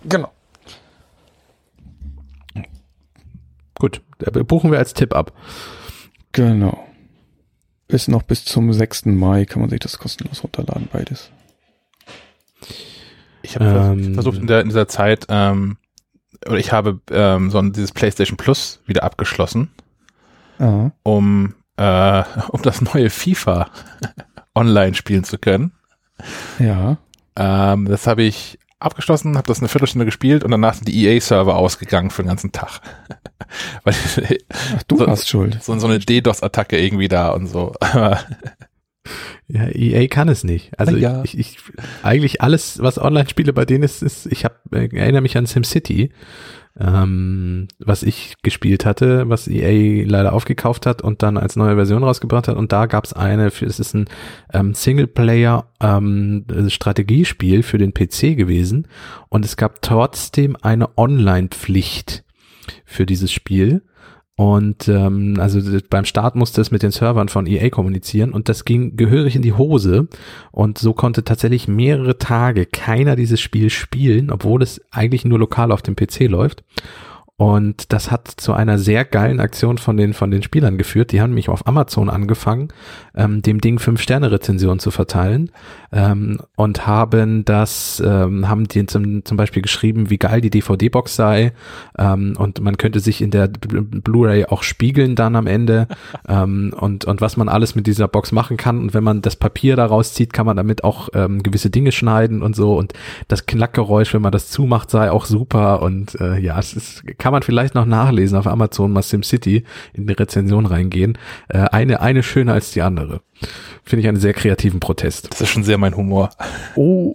Genau. 0.04 0.30
Gut, 3.74 4.00
buchen 4.46 4.70
wir 4.70 4.78
als 4.78 4.94
Tipp 4.94 5.14
ab. 5.14 5.32
Genau. 6.32 6.86
Ist 7.88 8.08
noch 8.08 8.22
bis 8.22 8.44
zum 8.44 8.72
6. 8.72 9.06
Mai 9.06 9.44
kann 9.44 9.60
man 9.60 9.70
sich 9.70 9.80
das 9.80 9.98
kostenlos 9.98 10.42
runterladen, 10.42 10.88
beides. 10.92 11.30
Ich 13.42 13.56
habe 13.56 13.64
Ähm, 13.66 14.14
versucht 14.14 14.38
in, 14.38 14.46
der, 14.46 14.60
in 14.60 14.68
dieser 14.68 14.88
Zeit, 14.88 15.26
ähm, 15.28 15.76
oder 16.46 16.58
ich 16.58 16.72
habe 16.72 17.00
ähm, 17.10 17.50
so 17.50 17.60
dieses 17.62 17.92
PlayStation 17.92 18.36
Plus 18.36 18.80
wieder 18.86 19.02
abgeschlossen, 19.02 19.70
Aha. 20.58 20.92
um, 21.02 21.54
äh, 21.76 22.22
um 22.48 22.62
das 22.62 22.80
neue 22.80 23.10
FIFA 23.10 23.68
online 24.54 24.94
spielen 24.94 25.24
zu 25.24 25.38
können. 25.38 25.72
Ja. 26.58 26.98
Ähm, 27.36 27.86
das 27.86 28.06
habe 28.06 28.22
ich 28.22 28.58
abgeschlossen, 28.78 29.36
habe 29.36 29.46
das 29.46 29.60
eine 29.60 29.68
Viertelstunde 29.68 30.04
gespielt 30.04 30.42
und 30.44 30.50
danach 30.50 30.74
sind 30.74 30.88
die 30.88 31.04
EA-Server 31.06 31.54
ausgegangen 31.56 32.10
für 32.10 32.22
den 32.22 32.28
ganzen 32.28 32.52
Tag. 32.52 32.80
Weil 33.84 33.94
Ach, 34.52 34.82
du 34.88 34.98
So- 34.98 35.06
warst 35.06 35.28
schuld. 35.28 35.62
so, 35.62 35.78
so 35.78 35.86
eine 35.86 35.98
DDoS-Attacke 36.00 36.78
irgendwie 36.78 37.08
da 37.08 37.30
und 37.30 37.46
so. 37.46 37.74
Ja, 39.48 39.66
EA 39.68 40.06
kann 40.06 40.28
es 40.28 40.44
nicht. 40.44 40.78
Also 40.78 40.96
ja. 40.96 41.22
ich, 41.24 41.36
ich, 41.36 41.58
eigentlich 42.02 42.40
alles, 42.40 42.80
was 42.80 42.98
Online-Spiele 42.98 43.52
bei 43.52 43.64
denen 43.64 43.82
ist, 43.82 44.00
ist, 44.02 44.26
ich 44.26 44.44
hab, 44.44 44.60
äh, 44.72 44.88
erinnere 44.96 45.20
mich 45.22 45.36
an 45.36 45.44
SimCity, 45.44 46.12
ähm, 46.78 47.68
was 47.78 48.02
ich 48.02 48.34
gespielt 48.42 48.86
hatte, 48.86 49.28
was 49.28 49.48
EA 49.48 50.04
leider 50.06 50.32
aufgekauft 50.32 50.86
hat 50.86 51.02
und 51.02 51.22
dann 51.22 51.36
als 51.36 51.56
neue 51.56 51.76
Version 51.76 52.02
rausgebracht 52.02 52.48
hat. 52.48 52.56
Und 52.56 52.72
da 52.72 52.86
gab 52.86 53.04
es 53.04 53.12
eine, 53.12 53.46
es 53.46 53.60
ist 53.62 53.94
ein 53.94 54.06
ähm, 54.52 54.74
Singleplayer 54.74 55.66
ähm, 55.80 56.46
Strategiespiel 56.68 57.62
für 57.62 57.78
den 57.78 57.92
PC 57.92 58.36
gewesen 58.36 58.88
und 59.28 59.44
es 59.44 59.56
gab 59.56 59.82
trotzdem 59.82 60.56
eine 60.62 60.96
Online-Pflicht 60.96 62.24
für 62.84 63.06
dieses 63.06 63.32
Spiel. 63.32 63.82
Und 64.42 64.88
ähm, 64.88 65.36
also 65.38 65.60
beim 65.88 66.04
Start 66.04 66.34
musste 66.34 66.60
es 66.60 66.72
mit 66.72 66.82
den 66.82 66.90
Servern 66.90 67.28
von 67.28 67.46
EA 67.46 67.70
kommunizieren 67.70 68.32
und 68.32 68.48
das 68.48 68.64
ging 68.64 68.96
gehörig 68.96 69.36
in 69.36 69.42
die 69.42 69.52
Hose. 69.52 70.08
Und 70.50 70.78
so 70.78 70.94
konnte 70.94 71.22
tatsächlich 71.22 71.68
mehrere 71.68 72.18
Tage 72.18 72.66
keiner 72.66 73.14
dieses 73.14 73.40
Spiel 73.40 73.70
spielen, 73.70 74.32
obwohl 74.32 74.60
es 74.60 74.80
eigentlich 74.90 75.24
nur 75.24 75.38
lokal 75.38 75.70
auf 75.70 75.82
dem 75.82 75.94
PC 75.94 76.22
läuft. 76.22 76.64
Und 77.38 77.92
das 77.92 78.10
hat 78.10 78.28
zu 78.28 78.52
einer 78.52 78.78
sehr 78.78 79.04
geilen 79.04 79.40
Aktion 79.40 79.78
von 79.78 79.96
den, 79.96 80.12
von 80.12 80.30
den 80.30 80.42
Spielern 80.42 80.78
geführt. 80.78 81.10
Die 81.12 81.20
haben 81.20 81.34
mich 81.34 81.48
auf 81.48 81.66
Amazon 81.66 82.08
angefangen, 82.08 82.68
ähm, 83.16 83.42
dem 83.42 83.60
Ding 83.60 83.78
fünf 83.78 84.00
sterne 84.00 84.30
rezension 84.30 84.78
zu 84.78 84.90
verteilen 84.90 85.50
ähm, 85.90 86.38
und 86.56 86.86
haben 86.86 87.44
das, 87.44 88.02
ähm, 88.04 88.48
haben 88.48 88.68
die 88.68 88.86
zum, 88.86 89.24
zum 89.24 89.36
Beispiel 89.36 89.62
geschrieben, 89.62 90.08
wie 90.08 90.18
geil 90.18 90.40
die 90.40 90.50
DVD-Box 90.50 91.16
sei. 91.16 91.52
Ähm, 91.98 92.34
und 92.38 92.60
man 92.60 92.76
könnte 92.76 93.00
sich 93.00 93.20
in 93.20 93.30
der 93.30 93.48
Blu-ray 93.48 94.44
auch 94.46 94.62
spiegeln 94.62 95.16
dann 95.16 95.36
am 95.36 95.46
Ende. 95.46 95.88
Ähm, 96.28 96.72
und, 96.78 97.04
und 97.04 97.20
was 97.20 97.36
man 97.36 97.48
alles 97.48 97.74
mit 97.74 97.86
dieser 97.86 98.06
Box 98.06 98.32
machen 98.32 98.56
kann. 98.56 98.78
Und 98.78 98.94
wenn 98.94 99.02
man 99.02 99.22
das 99.22 99.34
Papier 99.34 99.74
daraus 99.76 100.14
zieht, 100.14 100.32
kann 100.32 100.46
man 100.46 100.56
damit 100.56 100.84
auch 100.84 101.08
ähm, 101.14 101.42
gewisse 101.42 101.68
Dinge 101.68 101.90
schneiden 101.90 102.42
und 102.42 102.54
so. 102.54 102.76
Und 102.76 102.92
das 103.28 103.46
Knackgeräusch, 103.46 104.14
wenn 104.14 104.22
man 104.22 104.30
das 104.30 104.48
zumacht, 104.48 104.90
sei 104.90 105.10
auch 105.10 105.24
super. 105.24 105.82
Und 105.82 106.18
äh, 106.20 106.38
ja, 106.38 106.58
es 106.58 106.74
ist, 106.74 107.02
kann 107.18 107.31
man 107.32 107.42
vielleicht 107.42 107.74
noch 107.74 107.86
nachlesen 107.86 108.38
auf 108.38 108.46
Amazon 108.46 108.92
mal 108.92 109.02
SimCity 109.02 109.64
in 109.92 110.06
die 110.06 110.12
Rezension 110.12 110.66
reingehen. 110.66 111.18
Äh, 111.48 111.58
eine, 111.58 112.00
eine 112.00 112.22
schöner 112.22 112.52
als 112.52 112.72
die 112.72 112.82
andere. 112.82 113.22
Finde 113.84 114.02
ich 114.02 114.08
einen 114.08 114.20
sehr 114.20 114.34
kreativen 114.34 114.80
Protest. 114.80 115.32
Das 115.32 115.40
ist 115.40 115.48
schon 115.48 115.64
sehr 115.64 115.78
mein 115.78 115.96
Humor. 115.96 116.30
Oh, 116.76 117.14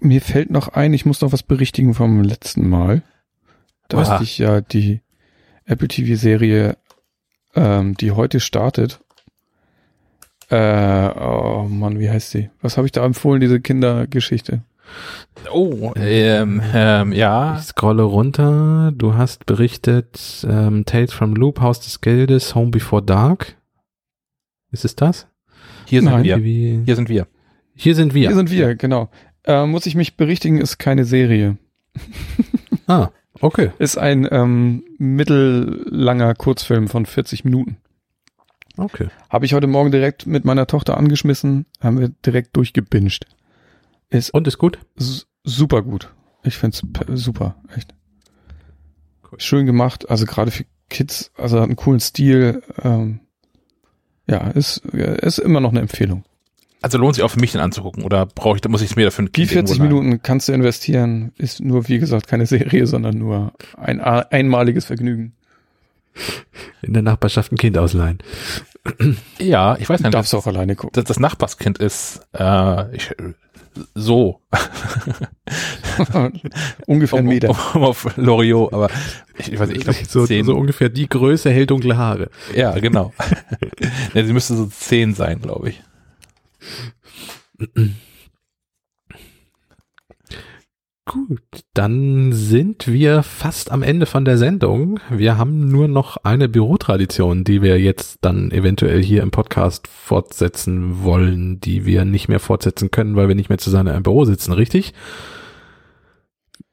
mir 0.00 0.20
fällt 0.20 0.50
noch 0.50 0.68
ein, 0.68 0.94
ich 0.94 1.06
muss 1.06 1.20
noch 1.20 1.32
was 1.32 1.42
berichtigen 1.42 1.94
vom 1.94 2.22
letzten 2.22 2.68
Mal. 2.68 3.02
Da 3.88 3.98
Aha. 3.98 4.12
hast 4.12 4.22
ich 4.22 4.38
ja 4.38 4.60
die 4.60 5.00
Apple 5.64 5.88
TV-Serie, 5.88 6.76
ähm, 7.54 7.94
die 7.96 8.12
heute 8.12 8.40
startet. 8.40 9.00
Äh, 10.48 11.08
oh 11.08 11.66
Mann, 11.68 11.98
wie 11.98 12.10
heißt 12.10 12.30
sie? 12.30 12.50
Was 12.60 12.76
habe 12.76 12.86
ich 12.86 12.92
da 12.92 13.04
empfohlen, 13.04 13.40
diese 13.40 13.60
Kindergeschichte? 13.60 14.62
Oh, 15.52 15.92
ähm, 15.96 16.60
ähm, 16.74 17.12
ja. 17.12 17.56
Ich 17.58 17.64
scrolle 17.66 18.02
runter. 18.02 18.92
Du 18.94 19.14
hast 19.14 19.46
berichtet 19.46 20.46
ähm, 20.48 20.84
Tales 20.84 21.12
from 21.12 21.34
Loop, 21.34 21.60
Haus 21.60 21.80
des 21.80 22.00
Geldes, 22.00 22.54
Home 22.54 22.70
Before 22.70 23.02
Dark. 23.02 23.56
Ist 24.70 24.84
es 24.84 24.96
das? 24.96 25.28
Hier 25.86 26.00
sind 26.02 26.10
Nein. 26.10 26.24
wir. 26.24 26.42
Wie- 26.42 26.82
Hier 26.84 26.96
sind 26.96 27.08
wir. 27.08 27.26
Hier 27.74 27.94
sind 27.94 28.14
wir. 28.14 28.28
Hier 28.28 28.36
sind 28.36 28.50
wir, 28.50 28.74
genau. 28.74 29.10
Äh, 29.44 29.66
muss 29.66 29.86
ich 29.86 29.94
mich 29.94 30.16
berichtigen, 30.16 30.58
ist 30.60 30.78
keine 30.78 31.04
Serie. 31.04 31.56
Ah, 32.88 33.10
okay. 33.40 33.72
Ist 33.80 33.98
ein 33.98 34.28
ähm, 34.30 34.84
mittellanger 34.98 36.34
Kurzfilm 36.36 36.86
von 36.86 37.04
40 37.04 37.44
Minuten. 37.44 37.78
Okay. 38.76 39.08
Habe 39.28 39.44
ich 39.44 39.54
heute 39.54 39.66
Morgen 39.66 39.90
direkt 39.90 40.26
mit 40.28 40.44
meiner 40.44 40.68
Tochter 40.68 40.96
angeschmissen, 40.96 41.66
haben 41.80 41.98
wir 41.98 42.10
direkt 42.24 42.56
durchgebinged. 42.56 43.26
Ist 44.10 44.30
Und 44.30 44.46
ist 44.46 44.58
gut? 44.58 44.78
super 45.44 45.82
gut. 45.82 46.12
Ich 46.42 46.56
find's 46.56 46.82
pe- 46.92 47.16
super, 47.16 47.56
echt. 47.76 47.94
Cool. 49.30 49.40
Schön 49.40 49.66
gemacht, 49.66 50.08
also 50.10 50.24
gerade 50.26 50.50
für 50.50 50.64
Kids, 50.88 51.32
also 51.36 51.56
hat 51.58 51.64
einen 51.66 51.76
coolen 51.76 52.00
Stil. 52.00 52.62
Ähm, 52.82 53.20
ja, 54.28 54.48
ist, 54.50 54.78
ist 54.78 55.38
immer 55.38 55.60
noch 55.60 55.70
eine 55.70 55.80
Empfehlung. 55.80 56.24
Also 56.82 56.98
lohnt 56.98 57.14
sich 57.16 57.24
auch 57.24 57.30
für 57.30 57.40
mich 57.40 57.52
den 57.52 57.60
anzugucken 57.60 58.04
oder 58.04 58.26
brauche 58.26 58.56
ich, 58.58 58.68
muss 58.68 58.82
ich 58.82 58.90
es 58.90 58.96
mir 58.96 59.04
dafür 59.06 59.24
ein 59.24 59.32
Die 59.32 59.40
Kind 59.46 59.50
40 59.50 59.78
irgendwo 59.78 59.94
leihen? 59.96 60.04
Minuten 60.06 60.22
kannst 60.22 60.48
du 60.48 60.52
investieren, 60.52 61.32
ist 61.36 61.60
nur, 61.60 61.88
wie 61.88 61.98
gesagt, 61.98 62.28
keine 62.28 62.46
Serie, 62.46 62.86
sondern 62.86 63.18
nur 63.18 63.52
ein 63.76 64.00
einmaliges 64.00 64.84
Vergnügen. 64.84 65.32
In 66.82 66.92
der 66.94 67.02
Nachbarschaft 67.02 67.52
ein 67.52 67.56
Kind 67.58 67.76
ausleihen. 67.76 68.18
Ja, 69.38 69.76
ich 69.78 69.88
weiß 69.88 69.98
Du 69.98 70.04
nicht. 70.04 70.14
darfst 70.14 70.34
auch 70.34 70.46
alleine 70.46 70.76
gucken. 70.76 70.92
Das, 70.94 71.04
das 71.04 71.18
Nachbarskind 71.18 71.78
ist 71.78 72.20
äh, 72.32 72.94
ich, 72.96 73.10
so. 73.94 74.40
Ungefähr 76.86 77.18
einen 77.18 77.28
um, 77.28 77.34
Meter. 77.34 77.50
um, 77.50 77.56
um 77.74 77.84
auf 77.84 78.16
Loriot, 78.16 78.72
aber 78.72 78.90
ich, 79.38 79.58
weiß 79.58 79.68
nicht, 79.68 79.78
ich 79.78 79.84
glaube 79.84 79.98
so, 80.08 80.26
zehn. 80.26 80.44
so 80.44 80.54
ungefähr 80.54 80.88
die 80.88 81.08
Größe, 81.08 81.50
hell 81.50 81.66
dunkle 81.66 81.96
Haare. 81.96 82.30
Ja, 82.54 82.78
genau. 82.78 83.12
ja, 84.14 84.24
sie 84.24 84.32
müsste 84.32 84.56
so 84.56 84.66
zehn 84.66 85.14
sein, 85.14 85.40
glaube 85.40 85.70
ich. 85.70 85.82
Gut, 91.08 91.40
dann 91.72 92.32
sind 92.32 92.88
wir 92.88 93.22
fast 93.22 93.70
am 93.70 93.84
Ende 93.84 94.06
von 94.06 94.24
der 94.24 94.38
Sendung. 94.38 94.98
Wir 95.08 95.38
haben 95.38 95.68
nur 95.68 95.86
noch 95.86 96.16
eine 96.24 96.48
Bürotradition, 96.48 97.44
die 97.44 97.62
wir 97.62 97.78
jetzt 97.80 98.18
dann 98.22 98.50
eventuell 98.50 99.00
hier 99.00 99.22
im 99.22 99.30
Podcast 99.30 99.86
fortsetzen 99.86 101.04
wollen, 101.04 101.60
die 101.60 101.86
wir 101.86 102.04
nicht 102.04 102.28
mehr 102.28 102.40
fortsetzen 102.40 102.90
können, 102.90 103.14
weil 103.14 103.28
wir 103.28 103.36
nicht 103.36 103.48
mehr 103.50 103.58
zusammen 103.58 103.86
in 103.88 103.94
einem 103.94 104.02
Büro 104.02 104.24
sitzen, 104.24 104.50
richtig? 104.52 104.94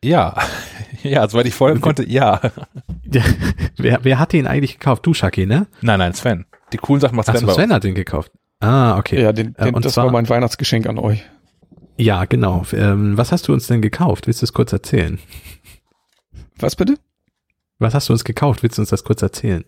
Ja, 0.04 0.36
ja, 1.04 1.28
soweit 1.30 1.46
ich 1.46 1.54
folgen 1.54 1.80
konnte, 1.80 2.04
ja. 2.10 2.42
wer, 3.78 4.00
wer 4.04 4.18
hat 4.20 4.34
den 4.34 4.48
eigentlich 4.48 4.80
gekauft? 4.80 5.06
Du, 5.06 5.14
Shaki, 5.14 5.46
ne? 5.46 5.68
Nein, 5.82 6.00
nein, 6.00 6.14
Sven. 6.16 6.46
Die 6.74 6.78
coolen 6.78 7.02
Sachen 7.02 7.16
macht 7.16 7.28
Sven, 7.28 7.36
Achso, 7.36 7.46
bei 7.48 7.54
Sven 7.54 7.72
hat 7.72 7.84
den 7.84 7.94
gekauft. 7.94 8.32
Ah, 8.62 8.98
okay. 8.98 9.22
Ja, 9.22 9.32
den, 9.32 9.54
Äh, 9.58 9.66
den, 9.66 9.76
und 9.76 9.86
das 9.86 9.94
zwar- 9.94 10.06
war 10.06 10.12
mein 10.12 10.28
Weihnachtsgeschenk 10.28 10.88
an 10.88 10.98
euch. 10.98 11.24
Ja, 11.98 12.26
genau. 12.26 12.66
Ähm, 12.74 13.18
was 13.18 13.32
hast 13.32 13.48
du 13.48 13.54
uns 13.54 13.68
denn 13.68 13.82
gekauft? 13.82 14.28
Willst 14.28 14.42
du 14.42 14.46
es 14.46 14.54
kurz 14.54 14.74
erzählen? 14.74 15.20
Was 16.58 16.76
bitte? 16.76 16.98
Was 17.80 17.94
hast 17.94 18.10
du 18.10 18.14
uns 18.14 18.24
gekauft? 18.24 18.64
Willst 18.64 18.78
du 18.78 18.82
uns 18.82 18.90
das 18.90 19.04
kurz 19.04 19.22
erzählen? 19.22 19.64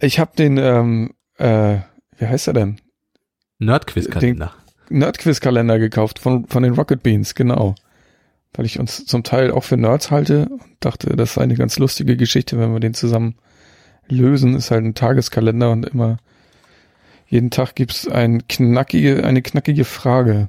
Ich 0.00 0.18
habe 0.18 0.32
den, 0.36 0.56
ähm, 0.58 1.14
äh, 1.38 1.78
wie 2.18 2.26
heißt 2.26 2.48
er 2.48 2.54
denn? 2.54 2.80
Nerdquiz-Kalender. 3.58 4.52
Nerdquiz-Kalender 4.88 5.78
gekauft 5.78 6.18
von, 6.18 6.46
von 6.46 6.62
den 6.62 6.74
Rocket 6.74 7.02
Beans, 7.02 7.34
genau. 7.34 7.74
Weil 8.54 8.66
ich 8.66 8.78
uns 8.78 9.04
zum 9.06 9.22
Teil 9.22 9.50
auch 9.50 9.64
für 9.64 9.76
Nerds 9.76 10.10
halte 10.10 10.48
und 10.48 10.62
dachte, 10.80 11.14
das 11.16 11.34
sei 11.34 11.42
eine 11.42 11.56
ganz 11.56 11.78
lustige 11.78 12.16
Geschichte, 12.16 12.58
wenn 12.58 12.72
wir 12.72 12.80
den 12.80 12.94
zusammen 12.94 13.36
lösen. 14.08 14.56
Ist 14.56 14.70
halt 14.70 14.84
ein 14.84 14.94
Tageskalender 14.94 15.70
und 15.70 15.86
immer 15.86 16.18
jeden 17.28 17.50
Tag 17.50 17.74
gibt's 17.74 18.06
ein 18.06 18.46
knackige, 18.46 19.24
eine 19.24 19.42
knackige 19.42 19.84
Frage. 19.84 20.48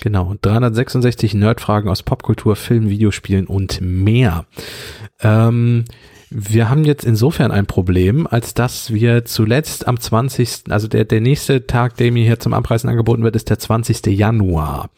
Genau, 0.00 0.34
366 0.42 1.34
Nerdfragen 1.34 1.88
aus 1.88 2.02
Popkultur, 2.02 2.56
Film, 2.56 2.90
Videospielen 2.90 3.46
und 3.46 3.80
mehr. 3.80 4.44
Ähm, 5.20 5.84
wir 6.30 6.68
haben 6.68 6.84
jetzt 6.84 7.04
insofern 7.04 7.52
ein 7.52 7.66
Problem, 7.66 8.26
als 8.26 8.54
dass 8.54 8.92
wir 8.92 9.24
zuletzt 9.24 9.86
am 9.86 10.00
20., 10.00 10.64
also 10.70 10.88
der, 10.88 11.04
der 11.04 11.20
nächste 11.20 11.66
Tag, 11.66 11.96
der 11.96 12.10
mir 12.10 12.24
hier 12.24 12.40
zum 12.40 12.54
Abreißen 12.54 12.90
angeboten 12.90 13.22
wird, 13.22 13.36
ist 13.36 13.50
der 13.50 13.58
20. 13.58 14.06
Januar. 14.06 14.90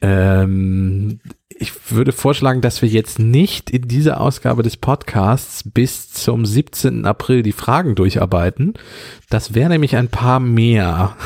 Ähm, 0.00 1.18
ich 1.60 1.72
würde 1.90 2.12
vorschlagen, 2.12 2.60
dass 2.60 2.82
wir 2.82 2.88
jetzt 2.88 3.18
nicht 3.18 3.70
in 3.70 3.88
dieser 3.88 4.20
Ausgabe 4.20 4.62
des 4.62 4.76
Podcasts 4.76 5.64
bis 5.64 6.12
zum 6.12 6.46
17. 6.46 7.04
April 7.04 7.42
die 7.42 7.52
Fragen 7.52 7.96
durcharbeiten. 7.96 8.74
Das 9.28 9.54
wäre 9.54 9.70
nämlich 9.70 9.96
ein 9.96 10.08
paar 10.08 10.38
mehr. 10.38 11.16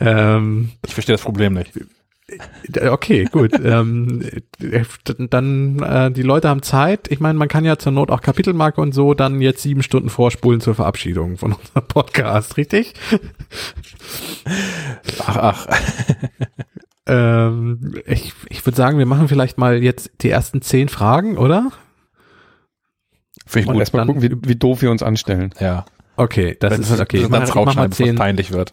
Ähm, 0.00 0.70
Ich 0.86 0.94
verstehe 0.94 1.14
das 1.14 1.22
Problem 1.22 1.54
nicht. 1.54 1.72
Okay, 2.82 3.24
gut. 3.30 3.52
ähm, 3.62 4.22
äh, 4.60 4.84
dann 5.28 5.80
äh, 5.82 6.10
die 6.10 6.22
Leute 6.22 6.48
haben 6.48 6.62
Zeit. 6.62 7.10
Ich 7.10 7.20
meine, 7.20 7.38
man 7.38 7.48
kann 7.48 7.64
ja 7.66 7.76
zur 7.78 7.92
Not 7.92 8.10
auch 8.10 8.22
Kapitelmarke 8.22 8.80
und 8.80 8.92
so 8.92 9.12
dann 9.12 9.42
jetzt 9.42 9.62
sieben 9.62 9.82
Stunden 9.82 10.08
vorspulen 10.08 10.60
zur 10.62 10.74
Verabschiedung 10.74 11.36
von 11.36 11.52
unserem 11.60 11.86
Podcast, 11.88 12.56
richtig? 12.56 12.94
Ach, 15.26 15.36
ach. 15.36 15.66
Ähm, 17.06 18.00
ich 18.06 18.32
ich 18.48 18.64
würde 18.64 18.76
sagen, 18.76 18.96
wir 18.98 19.06
machen 19.06 19.28
vielleicht 19.28 19.58
mal 19.58 19.82
jetzt 19.82 20.10
die 20.22 20.30
ersten 20.30 20.62
zehn 20.62 20.88
Fragen, 20.88 21.36
oder? 21.36 21.70
Finde 23.44 23.64
ich 23.64 23.66
Und 23.66 23.72
gut. 23.74 23.80
erstmal 23.80 24.06
gucken, 24.06 24.22
wie, 24.22 24.30
wie 24.48 24.56
doof 24.56 24.80
wir 24.82 24.90
uns 24.90 25.02
anstellen. 25.02 25.52
Ja. 25.58 25.84
Okay, 26.16 26.56
das 26.60 26.78
ist 26.78 27.00
okay. 27.00 27.18
Ich 27.18 27.22
Ich 27.24 27.28
mach, 27.28 27.42
ich 27.46 27.54
mach 27.54 27.74
mal 27.74 27.90
zehn. 27.90 28.14
peinlich 28.14 28.52
wird. 28.52 28.72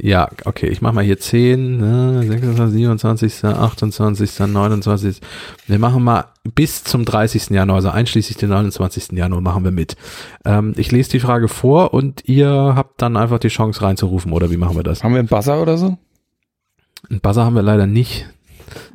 Ja, 0.00 0.28
okay, 0.44 0.68
ich 0.68 0.80
mach 0.80 0.92
mal 0.92 1.04
hier 1.04 1.18
10, 1.18 1.76
ne, 1.78 2.22
26, 2.26 2.72
27, 2.72 3.44
28, 3.44 4.40
29. 4.40 5.20
Wir 5.66 5.78
machen 5.78 6.02
mal 6.02 6.26
bis 6.54 6.82
zum 6.82 7.04
30. 7.04 7.50
Januar, 7.50 7.76
also 7.76 7.90
einschließlich 7.90 8.36
den 8.36 8.48
29. 8.48 9.12
Januar 9.12 9.40
machen 9.40 9.64
wir 9.64 9.70
mit. 9.70 9.96
Ähm, 10.44 10.72
ich 10.76 10.90
lese 10.90 11.10
die 11.10 11.20
Frage 11.20 11.48
vor 11.48 11.94
und 11.94 12.22
ihr 12.26 12.48
habt 12.74 13.00
dann 13.02 13.16
einfach 13.16 13.38
die 13.38 13.48
Chance 13.48 13.82
reinzurufen, 13.82 14.32
oder 14.32 14.50
wie 14.50 14.56
machen 14.56 14.76
wir 14.76 14.82
das? 14.82 15.04
Haben 15.04 15.12
wir 15.12 15.20
einen 15.20 15.28
Buzzer 15.28 15.60
oder 15.60 15.76
so? 15.76 15.98
Einen 17.10 17.20
Buzzer 17.20 17.44
haben 17.44 17.54
wir 17.54 17.62
leider 17.62 17.86
nicht. 17.86 18.28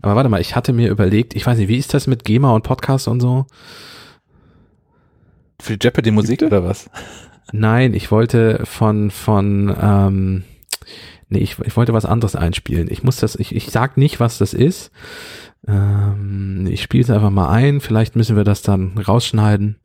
Aber 0.01 0.15
warte 0.15 0.29
mal, 0.29 0.41
ich 0.41 0.55
hatte 0.55 0.73
mir 0.73 0.89
überlegt, 0.89 1.35
ich 1.35 1.45
weiß 1.45 1.57
nicht, 1.57 1.67
wie 1.67 1.77
ist 1.77 1.93
das 1.93 2.07
mit 2.07 2.23
GEMA 2.23 2.51
und 2.51 2.63
Podcast 2.63 3.07
und 3.07 3.19
so? 3.19 3.45
Für 5.59 5.77
Gibt 5.77 5.85
es? 6.41 6.47
oder 6.47 6.63
was? 6.63 6.89
Nein, 7.51 7.93
ich 7.93 8.11
wollte 8.11 8.61
von, 8.65 9.09
von, 9.09 9.75
ähm, 9.81 10.43
nee, 11.29 11.39
ich, 11.39 11.59
ich 11.59 11.75
wollte 11.75 11.93
was 11.93 12.05
anderes 12.05 12.35
einspielen. 12.35 12.87
Ich 12.89 13.03
muss 13.03 13.17
das, 13.17 13.35
ich, 13.35 13.55
ich 13.55 13.67
sag 13.69 13.97
nicht, 13.97 14.19
was 14.19 14.37
das 14.37 14.53
ist. 14.53 14.91
Ähm, 15.67 16.67
ich 16.69 16.81
spiele 16.81 17.03
es 17.03 17.09
einfach 17.09 17.29
mal 17.29 17.49
ein. 17.49 17.81
Vielleicht 17.81 18.15
müssen 18.15 18.35
wir 18.35 18.43
das 18.43 18.61
dann 18.61 18.97
rausschneiden. 18.97 19.79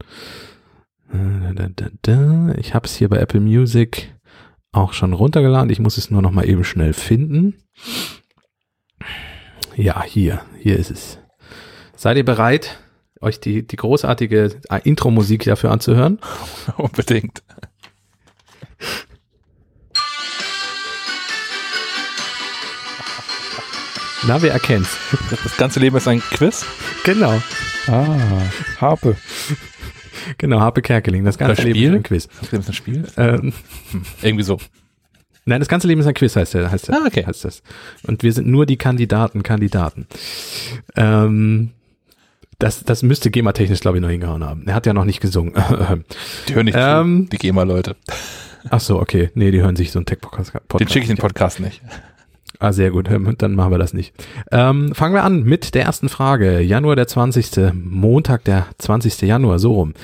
Äh. 1.13 2.61
Ich 2.61 2.75
habe 2.75 2.87
es 2.87 2.97
hier 2.97 3.09
bei 3.09 3.19
Apple 3.19 3.41
Music 3.41 4.15
auch 4.73 4.93
schon 4.93 5.13
runtergeladen. 5.13 5.71
Ich 5.71 5.81
muss 5.81 5.99
es 5.99 6.11
nur 6.11 6.23
noch 6.23 6.31
mal 6.31 6.49
eben 6.49 6.65
schnell 6.65 6.93
finden. 6.93 7.55
Ja, 9.77 10.03
hier, 10.03 10.43
hier 10.59 10.79
ist 10.79 10.91
es. 10.91 11.19
Seid 11.97 12.17
ihr 12.17 12.25
bereit, 12.25 12.79
euch 13.21 13.41
die, 13.41 13.67
die 13.67 13.77
großartige 13.77 14.61
Intro-Musik 14.85 15.45
dafür 15.45 15.71
anzuhören? 15.71 16.19
Unbedingt. 16.77 17.43
Na, 24.27 24.41
wer 24.41 24.53
erkennt's? 24.53 24.97
Das 25.43 25.57
ganze 25.57 25.81
Leben 25.81 25.97
ist 25.97 26.07
ein 26.09 26.21
Quiz. 26.21 26.65
Genau, 27.05 27.43
Ah, 27.89 28.17
Harpe. 28.81 29.17
genau, 30.39 30.61
Harpe 30.61 30.83
Kerkeling. 30.83 31.25
Das 31.25 31.37
ganze 31.39 31.63
Oder 31.63 31.71
Leben 31.73 31.93
ist 31.95 31.97
ein 31.99 32.03
Quiz. 32.05 32.29
Das 32.41 32.53
Leben 32.53 32.63
ist 32.63 32.69
ein 32.69 32.75
Spiel. 32.75 33.05
Ähm, 33.17 33.53
Hm. 33.91 34.03
Irgendwie 34.23 34.45
so. 34.45 34.59
nein, 35.45 35.59
das 35.61 35.69
ganze 35.69 35.89
Leben 35.89 36.01
ist 36.01 36.07
ein 36.07 36.15
Quiz, 36.15 36.37
heißt 36.37 36.55
der, 36.55 36.71
heißt 36.71 36.89
der, 36.89 36.95
Ah, 36.97 37.07
okay. 37.07 37.25
heißt 37.27 37.45
das. 37.45 37.63
Und 38.07 38.23
wir 38.23 38.33
sind 38.33 38.47
nur 38.47 38.65
die 38.67 38.77
Kandidaten, 38.77 39.43
Kandidaten. 39.43 40.07
Ähm, 40.95 41.71
das, 42.61 42.85
das 42.85 43.03
müsste 43.03 43.33
GEMA-technisch, 43.33 43.81
glaube 43.81 43.99
ich, 43.99 44.03
noch 44.03 44.11
hingehauen 44.11 44.45
haben. 44.45 44.69
Er 44.69 44.75
hat 44.75 44.87
ja 44.87 44.93
noch 44.93 45.05
nicht 45.05 45.21
gesungen. 45.21 45.55
Die 46.49 46.55
hören 46.55 46.67
nicht 46.67 46.77
Ähm, 46.79 47.25
zu, 47.25 47.31
die 47.31 47.39
GEMA-Leute. 47.39 47.97
Ach 48.71 48.79
so, 48.79 49.01
okay. 49.01 49.31
Nee, 49.35 49.51
die 49.51 49.61
hören 49.61 49.75
sich 49.75 49.91
so 49.91 49.99
einen 49.99 50.07
Tech-Podcast. 50.07 50.53
Den 50.79 50.87
schicke 50.87 51.01
ich 51.01 51.09
den 51.09 51.17
Podcast 51.17 51.59
nicht. 51.59 51.83
Ah, 52.63 52.73
sehr 52.73 52.93
gut. 52.93 53.09
Dann 53.39 53.57
machen 53.57 53.73
wir 53.73 53.79
das 53.79 53.93
nicht. 53.93 54.15
Ähm, 54.53 54.95
fangen 54.95 55.15
wir 55.17 55.25
an 55.25 55.43
mit 55.43 55.75
der 55.75 55.83
ersten 55.83 56.09
Frage. 56.09 56.61
Januar 56.61 56.95
der 56.95 57.09
20. 57.09 57.73
Montag 57.75 58.45
der 58.45 58.69
20. 58.79 59.23
Januar, 59.23 59.59
so 59.59 59.73
rum. 59.73 59.95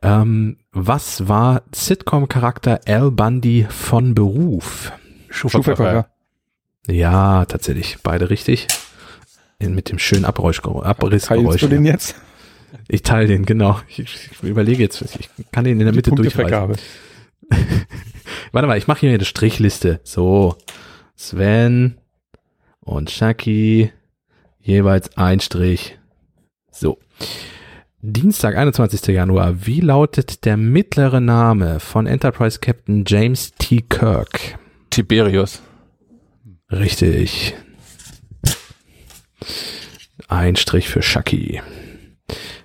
Ähm, 0.00 0.58
was 0.70 1.28
war 1.28 1.62
Sitcom-Charakter 1.74 2.82
Al 2.86 3.10
Bundy 3.10 3.66
von 3.68 4.14
Beruf? 4.14 4.92
Schuhverkäufer. 5.28 6.06
Ja, 6.86 7.46
tatsächlich. 7.46 7.98
Beide 8.04 8.30
richtig. 8.30 8.68
Mit 9.58 9.90
dem 9.90 9.98
schönen 9.98 10.24
Abräusch, 10.24 10.60
Teilst 10.62 10.86
Abrissgeräusch. 10.86 11.62
du 11.62 11.66
den 11.68 11.84
jetzt? 11.84 12.14
Ich 12.86 13.02
teile 13.02 13.26
den, 13.26 13.44
genau. 13.44 13.80
Ich, 13.88 13.98
ich 13.98 14.42
überlege 14.42 14.84
jetzt, 14.84 15.02
ich 15.18 15.30
kann 15.50 15.64
den 15.64 15.80
in 15.80 15.86
der 15.86 15.94
Mitte 15.94 16.12
durchreichen. 16.12 16.48
Punktevergabe. 16.48 16.76
Warte 18.52 18.68
mal, 18.68 18.78
ich 18.78 18.86
mache 18.86 19.00
hier 19.00 19.10
eine 19.10 19.24
Strichliste. 19.24 20.00
So, 20.04 20.56
Sven 21.16 21.96
und 22.84 23.10
Shaki, 23.10 23.90
jeweils 24.60 25.16
ein 25.16 25.40
Strich. 25.40 25.98
So. 26.70 26.98
Dienstag, 28.00 28.56
21. 28.56 29.06
Januar. 29.14 29.66
Wie 29.66 29.80
lautet 29.80 30.44
der 30.44 30.56
mittlere 30.56 31.20
Name 31.20 31.80
von 31.80 32.06
Enterprise 32.06 32.58
Captain 32.60 33.04
James 33.06 33.52
T. 33.58 33.80
Kirk? 33.88 34.58
Tiberius. 34.90 35.62
Richtig. 36.70 37.54
Ein 40.28 40.56
Strich 40.56 40.88
für 40.88 41.02
Shaki. 41.02 41.62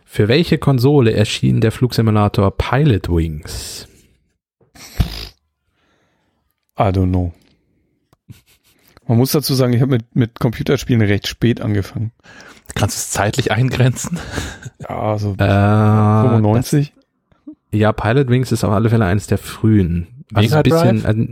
Für 0.05 0.27
welche 0.27 0.57
Konsole 0.57 1.13
erschien 1.13 1.61
der 1.61 1.71
Flugsimulator 1.71 2.51
Pilot 2.57 3.09
Wings? 3.09 3.87
I 6.77 6.91
don't 6.91 7.09
know. 7.09 7.33
Man 9.09 9.17
muss 9.17 9.31
dazu 9.31 9.55
sagen, 9.55 9.73
ich 9.73 9.81
habe 9.81 9.89
mit, 9.93 10.15
mit 10.15 10.39
Computerspielen 10.39 11.01
recht 11.01 11.27
spät 11.27 11.61
angefangen. 11.61 12.11
Kannst 12.75 12.95
du 12.95 12.99
es 12.99 13.09
zeitlich 13.09 13.51
eingrenzen? 13.51 14.19
Ja, 14.87 15.17
so 15.17 15.31
Äh, 15.31 16.29
95. 16.29 16.93
Das, 16.93 17.55
ja, 17.71 17.91
Pilot 17.91 18.29
Wings 18.29 18.51
ist 18.51 18.63
auf 18.63 18.71
alle 18.71 18.91
Fälle 18.91 19.05
eines 19.05 19.25
der 19.25 19.39
frühen. 19.39 20.23
Also 20.31 20.47
Mega 20.47 20.57
ein 20.57 20.63
bisschen, 20.63 21.01
Drive? 21.01 21.27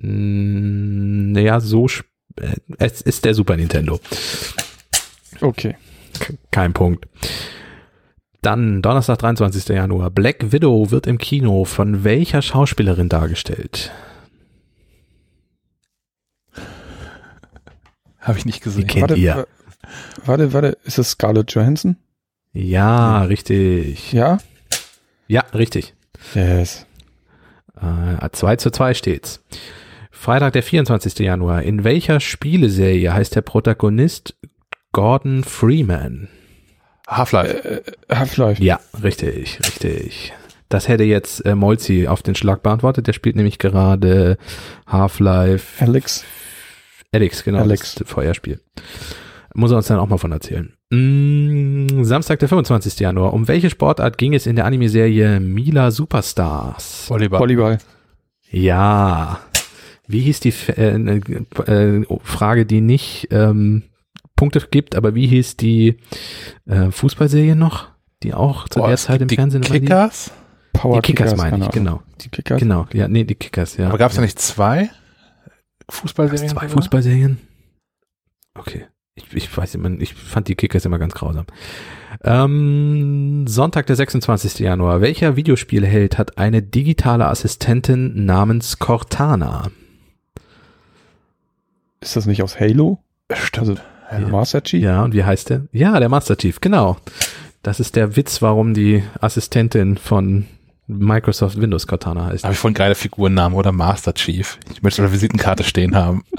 äh, 0.00 0.06
naja, 0.06 1.58
so, 1.58 1.86
äh, 2.36 2.54
es 2.78 3.00
ist 3.00 3.24
der 3.24 3.34
Super 3.34 3.56
Nintendo. 3.56 3.98
Okay. 5.40 5.76
Kein 6.52 6.74
Punkt. 6.74 7.08
Dann 8.40 8.82
Donnerstag, 8.82 9.18
23. 9.18 9.68
Januar. 9.68 10.10
Black 10.10 10.52
Widow 10.52 10.92
wird 10.92 11.08
im 11.08 11.18
Kino 11.18 11.64
von 11.64 12.04
welcher 12.04 12.40
Schauspielerin 12.40 13.08
dargestellt? 13.08 13.90
Habe 18.28 18.38
ich 18.38 18.46
nicht 18.46 18.62
gesehen. 18.62 18.86
kennt 18.86 19.02
warte, 19.10 19.14
ihr. 19.20 19.36
wa- 19.36 19.46
warte, 20.24 20.52
warte, 20.52 20.78
ist 20.84 20.98
das 20.98 21.10
Scarlett 21.10 21.50
Johansson? 21.52 21.96
Ja, 22.52 23.22
richtig. 23.22 24.12
Ja? 24.12 24.38
Ja, 25.26 25.44
richtig. 25.54 25.94
Yes. 26.34 26.86
Äh, 27.80 28.28
2 28.32 28.56
zu 28.56 28.70
2 28.70 28.94
steht's. 28.94 29.42
Freitag, 30.10 30.52
der 30.54 30.62
24. 30.62 31.18
Januar. 31.20 31.62
In 31.62 31.84
welcher 31.84 32.18
Spieleserie 32.20 33.12
heißt 33.12 33.36
der 33.36 33.42
Protagonist 33.42 34.34
Gordon 34.92 35.44
Freeman? 35.44 36.28
Half-Life. 37.06 37.82
Äh, 38.08 38.14
Half-Life. 38.14 38.62
Ja, 38.62 38.80
richtig, 39.02 39.58
richtig. 39.64 40.32
Das 40.68 40.88
hätte 40.88 41.04
jetzt 41.04 41.46
äh, 41.46 41.54
Molzi 41.54 42.08
auf 42.08 42.22
den 42.22 42.34
Schlag 42.34 42.62
beantwortet. 42.62 43.06
Der 43.06 43.12
spielt 43.12 43.36
nämlich 43.36 43.58
gerade 43.58 44.36
Half-Life 44.86 45.82
Alex. 45.84 46.24
Alex, 47.12 47.42
genau, 47.44 47.60
Alex. 47.60 47.94
das 47.94 48.08
Feuerspiel. 48.08 48.60
Muss 49.54 49.70
er 49.70 49.78
uns 49.78 49.86
dann 49.86 49.98
auch 49.98 50.08
mal 50.08 50.18
von 50.18 50.30
erzählen. 50.32 50.72
Mm, 50.90 52.04
Samstag, 52.04 52.38
der 52.38 52.48
25. 52.48 53.00
Januar. 53.00 53.32
Um 53.32 53.48
welche 53.48 53.70
Sportart 53.70 54.18
ging 54.18 54.34
es 54.34 54.46
in 54.46 54.56
der 54.56 54.66
Anime-Serie 54.66 55.40
Mila 55.40 55.90
Superstars? 55.90 57.06
Volleyball. 57.08 57.40
Volleyball. 57.40 57.78
Ja. 58.50 59.40
Wie 60.06 60.20
hieß 60.20 60.40
die 60.40 60.50
F- 60.50 60.68
äh, 60.78 60.94
äh, 60.96 62.04
Frage, 62.22 62.66
die 62.66 62.80
nicht 62.80 63.28
ähm, 63.30 63.82
Punkte 64.36 64.60
gibt, 64.70 64.94
aber 64.94 65.14
wie 65.14 65.26
hieß 65.26 65.56
die 65.56 65.96
äh, 66.66 66.90
Fußballserie 66.90 67.56
noch, 67.56 67.88
die 68.22 68.32
auch 68.34 68.68
zu 68.68 68.78
Boah, 68.80 68.88
der 68.88 68.96
Zeit 68.96 69.20
im 69.22 69.28
Fernsehen 69.28 69.62
die 69.62 69.68
immer 69.68 69.78
lief? 69.78 69.88
Kickers? 69.88 70.30
Power 70.72 70.96
Die 71.00 71.06
Kickers 71.12 71.36
meine 71.36 71.50
keine 71.50 71.64
ich, 71.64 71.70
genau. 71.72 72.02
Die 72.20 72.28
Kickers. 72.28 72.60
Genau, 72.60 72.86
ja, 72.92 73.08
nee, 73.08 73.24
die 73.24 73.34
Kickers, 73.34 73.76
ja. 73.76 73.88
Aber 73.88 73.98
gab 73.98 74.10
es 74.10 74.16
ja 74.16 74.22
nicht 74.22 74.38
zwei 74.38 74.90
Fußballserien? 75.90 76.48
zwei 76.48 76.68
sogar? 76.68 76.82
Fußballserien? 76.82 77.38
Okay. 78.54 78.86
Ich, 79.14 79.24
ich 79.34 79.56
weiß 79.56 79.74
immer, 79.74 79.90
ich 80.00 80.14
fand 80.14 80.46
die 80.48 80.54
Kickers 80.54 80.84
immer 80.84 80.98
ganz 80.98 81.14
grausam. 81.14 81.46
Ähm, 82.22 83.46
Sonntag, 83.48 83.86
der 83.86 83.96
26. 83.96 84.60
Januar. 84.60 85.00
Welcher 85.00 85.34
Videospielheld 85.36 86.18
hat 86.18 86.38
eine 86.38 86.62
digitale 86.62 87.26
Assistentin 87.26 88.26
namens 88.26 88.78
Cortana? 88.78 89.70
Ist 92.00 92.16
das 92.16 92.26
nicht 92.26 92.42
aus 92.42 92.60
Halo? 92.60 93.02
Also 94.08 94.22
Ja. 94.22 94.28
Master 94.28 94.62
Chief? 94.62 94.82
Ja, 94.82 95.02
und 95.02 95.14
wie 95.14 95.24
heißt 95.24 95.50
der? 95.50 95.66
Ja, 95.72 95.98
der 95.98 96.08
Master 96.08 96.36
Chief, 96.36 96.60
genau. 96.60 96.96
Das 97.62 97.80
ist 97.80 97.96
der 97.96 98.14
Witz, 98.16 98.40
warum 98.40 98.72
die 98.72 99.02
Assistentin 99.20 99.96
von 99.98 100.46
Microsoft 100.88 101.60
Windows 101.60 101.86
Cortana 101.86 102.26
heißt. 102.26 102.44
Habe 102.44 102.54
ich 102.54 102.58
voll 102.58 102.72
geile 102.72 102.94
Figurennamen 102.94 103.56
oder 103.56 103.72
Master 103.72 104.14
Chief. 104.14 104.58
Ich 104.72 104.82
möchte 104.82 105.02
eine 105.02 105.12
Visitenkarte 105.12 105.62
stehen 105.62 105.94
haben. 105.94 106.24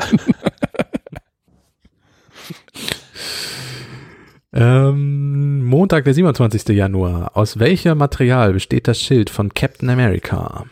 Ähm, 4.51 5.63
Montag, 5.65 6.05
der 6.05 6.13
27. 6.13 6.69
Januar. 6.75 7.37
Aus 7.37 7.59
welchem 7.59 7.97
Material 7.97 8.53
besteht 8.53 8.87
das 8.87 8.99
Schild 8.99 9.29
von 9.29 9.53
Captain 9.53 9.89
America? 9.89 10.65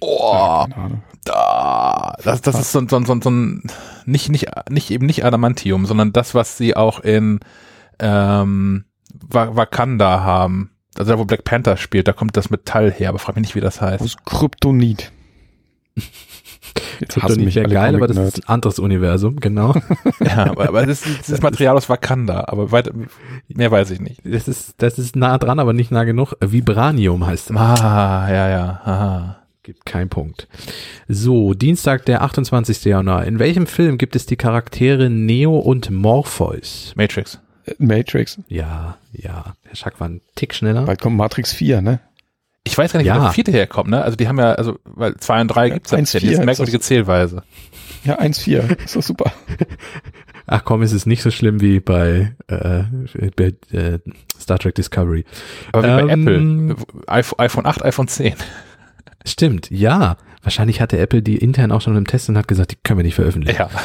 Oh, 0.00 0.66
da. 1.24 2.14
Das, 2.22 2.42
das 2.42 2.60
ist 2.60 2.72
so, 2.72 2.80
ein- 2.80 2.88
so, 2.88 2.96
ein- 2.96 3.06
so, 3.06 3.14
ein- 3.14 3.22
so 3.22 3.30
ein, 3.30 3.62
nicht, 4.04 4.28
nicht, 4.28 4.48
nicht 4.68 4.90
eben 4.90 5.06
nicht 5.06 5.24
Adamantium, 5.24 5.86
sondern 5.86 6.12
das, 6.12 6.34
was 6.34 6.58
sie 6.58 6.76
auch 6.76 7.00
in 7.00 7.40
ähm, 7.98 8.84
Wa- 9.26 9.56
Wakanda 9.56 10.20
haben. 10.22 10.70
Also 10.98 11.12
da, 11.12 11.18
wo 11.18 11.24
Black 11.24 11.44
Panther 11.44 11.76
spielt, 11.76 12.08
da 12.08 12.12
kommt 12.12 12.36
das 12.36 12.50
Metall 12.50 12.92
her, 12.92 13.08
aber 13.08 13.18
frag 13.18 13.36
mich 13.36 13.42
nicht, 13.42 13.54
wie 13.54 13.60
das 13.60 13.80
heißt. 13.80 14.02
Aus 14.02 14.16
Kryptonit. 14.24 15.12
Jetzt 17.00 17.16
hassen 17.16 17.26
Kryptonit 17.26 17.44
mich 17.46 17.54
wäre 17.56 17.66
alle 17.66 17.74
geil, 17.74 17.94
aber 17.96 18.06
das 18.06 18.18
ist 18.18 18.44
ein 18.44 18.48
anderes 18.48 18.78
Universum, 18.78 19.40
genau. 19.40 19.74
Ja, 20.20 20.50
aber, 20.50 20.68
aber 20.68 20.86
das 20.86 21.04
ist 21.04 21.30
das 21.30 21.40
Material 21.40 21.76
aus 21.76 21.88
Wakanda, 21.88 22.44
aber 22.46 22.70
weiter, 22.72 22.92
mehr 23.48 23.70
weiß 23.70 23.90
ich 23.90 24.00
nicht. 24.00 24.20
Das 24.24 24.48
ist, 24.48 24.74
das 24.78 24.98
ist 24.98 25.16
nah 25.16 25.38
dran, 25.38 25.58
aber 25.58 25.72
nicht 25.72 25.90
nah 25.90 26.04
genug. 26.04 26.34
Vibranium 26.40 27.26
heißt 27.26 27.50
es. 27.50 27.56
Ah, 27.56 28.28
ja, 28.30 28.48
ja. 28.48 28.80
Aha. 28.84 29.36
Gibt 29.64 29.86
keinen 29.86 30.10
Punkt. 30.10 30.46
So, 31.08 31.54
Dienstag, 31.54 32.04
der 32.04 32.22
28. 32.22 32.84
Januar. 32.84 33.24
In 33.24 33.38
welchem 33.38 33.66
Film 33.66 33.96
gibt 33.96 34.14
es 34.14 34.26
die 34.26 34.36
Charaktere 34.36 35.08
Neo 35.08 35.56
und 35.56 35.90
Morpheus? 35.90 36.92
Matrix. 36.96 37.40
Matrix. 37.78 38.38
Ja, 38.48 38.96
ja. 39.12 39.54
Herr 39.64 39.76
Schack 39.76 40.00
war 40.00 40.08
ein 40.08 40.20
Tick 40.34 40.54
schneller. 40.54 40.82
Bald 40.84 41.00
kommt 41.00 41.16
Matrix 41.16 41.52
4, 41.52 41.80
ne? 41.82 42.00
Ich 42.66 42.76
weiß 42.78 42.92
gar 42.92 42.98
nicht, 42.98 43.06
Ja. 43.08 43.16
wo 43.18 43.22
der 43.24 43.30
vierte 43.32 43.52
herkommt, 43.52 43.90
ne? 43.90 44.02
Also 44.02 44.16
die 44.16 44.26
haben 44.26 44.38
ja, 44.38 44.52
also, 44.52 44.78
weil 44.84 45.16
zwei 45.16 45.40
und 45.40 45.48
drei 45.48 45.68
gibt's 45.70 45.90
ja 45.90 45.98
eins, 45.98 46.14
nicht. 46.14 46.22
vier 46.22 46.30
Das 46.30 46.34
ist 46.38 46.40
ist 46.40 46.46
merkwürdige 46.46 46.80
Zählweise. 46.80 47.42
Ja, 48.04 48.18
1-4. 48.20 48.82
Ist 48.84 48.96
doch 48.96 49.02
super. 49.02 49.32
Ach 50.46 50.62
komm, 50.64 50.82
es 50.82 50.92
ist 50.92 51.06
nicht 51.06 51.22
so 51.22 51.30
schlimm 51.30 51.60
wie 51.62 51.80
bei, 51.80 52.34
äh, 52.48 52.82
bei 53.36 53.54
äh, 53.76 53.98
Star 54.38 54.58
Trek 54.58 54.74
Discovery. 54.74 55.24
Aber 55.72 55.82
wie 55.82 56.06
bei 56.06 56.12
Ähm, 56.12 56.70
Apple. 56.70 56.76
iPhone, 57.06 57.38
iPhone 57.38 57.66
8, 57.66 57.82
iPhone 57.84 58.08
10. 58.08 58.34
Stimmt, 59.26 59.70
ja. 59.70 60.16
Wahrscheinlich 60.42 60.82
hatte 60.82 60.98
Apple 60.98 61.22
die 61.22 61.38
intern 61.38 61.72
auch 61.72 61.80
schon 61.80 61.96
im 61.96 62.06
Test 62.06 62.28
und 62.28 62.36
hat 62.36 62.46
gesagt, 62.48 62.72
die 62.72 62.76
können 62.82 62.98
wir 62.98 63.04
nicht 63.04 63.14
veröffentlichen. 63.14 63.58
Ja. 63.58 63.70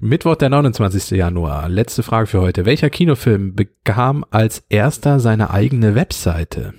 Mittwoch, 0.00 0.36
der 0.36 0.48
29. 0.48 1.10
Januar. 1.10 1.68
Letzte 1.68 2.02
Frage 2.02 2.26
für 2.26 2.40
heute. 2.40 2.64
Welcher 2.64 2.90
Kinofilm 2.90 3.54
bekam 3.54 4.24
als 4.30 4.64
erster 4.68 5.20
seine 5.20 5.50
eigene 5.50 5.94
Webseite? 5.94 6.74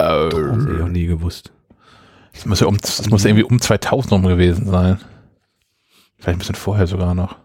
Haben 0.00 0.60
Sie 0.60 0.68
noch 0.72 0.86
Äh, 0.86 0.90
nie 0.90 1.06
gewusst. 1.06 1.52
das 2.32 2.46
muss 2.46 2.60
ja 2.60 2.66
um, 2.66 2.76
das 2.78 3.08
muss 3.08 3.22
ja 3.24 3.30
irgendwie 3.30 3.44
um 3.44 3.60
2000 3.60 4.12
rum 4.12 4.22
gewesen 4.24 4.66
sein. 4.66 4.98
Vielleicht 6.18 6.36
ein 6.36 6.38
bisschen 6.38 6.54
vorher 6.54 6.86
sogar 6.86 7.14
noch. 7.14 7.36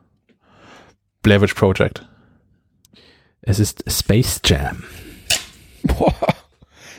Blair 1.22 1.42
Witch 1.42 1.54
Project. 1.54 2.08
Es 3.42 3.60
ist 3.60 3.84
Space 3.90 4.42
Jam. 4.46 4.84
Boah, 5.84 6.14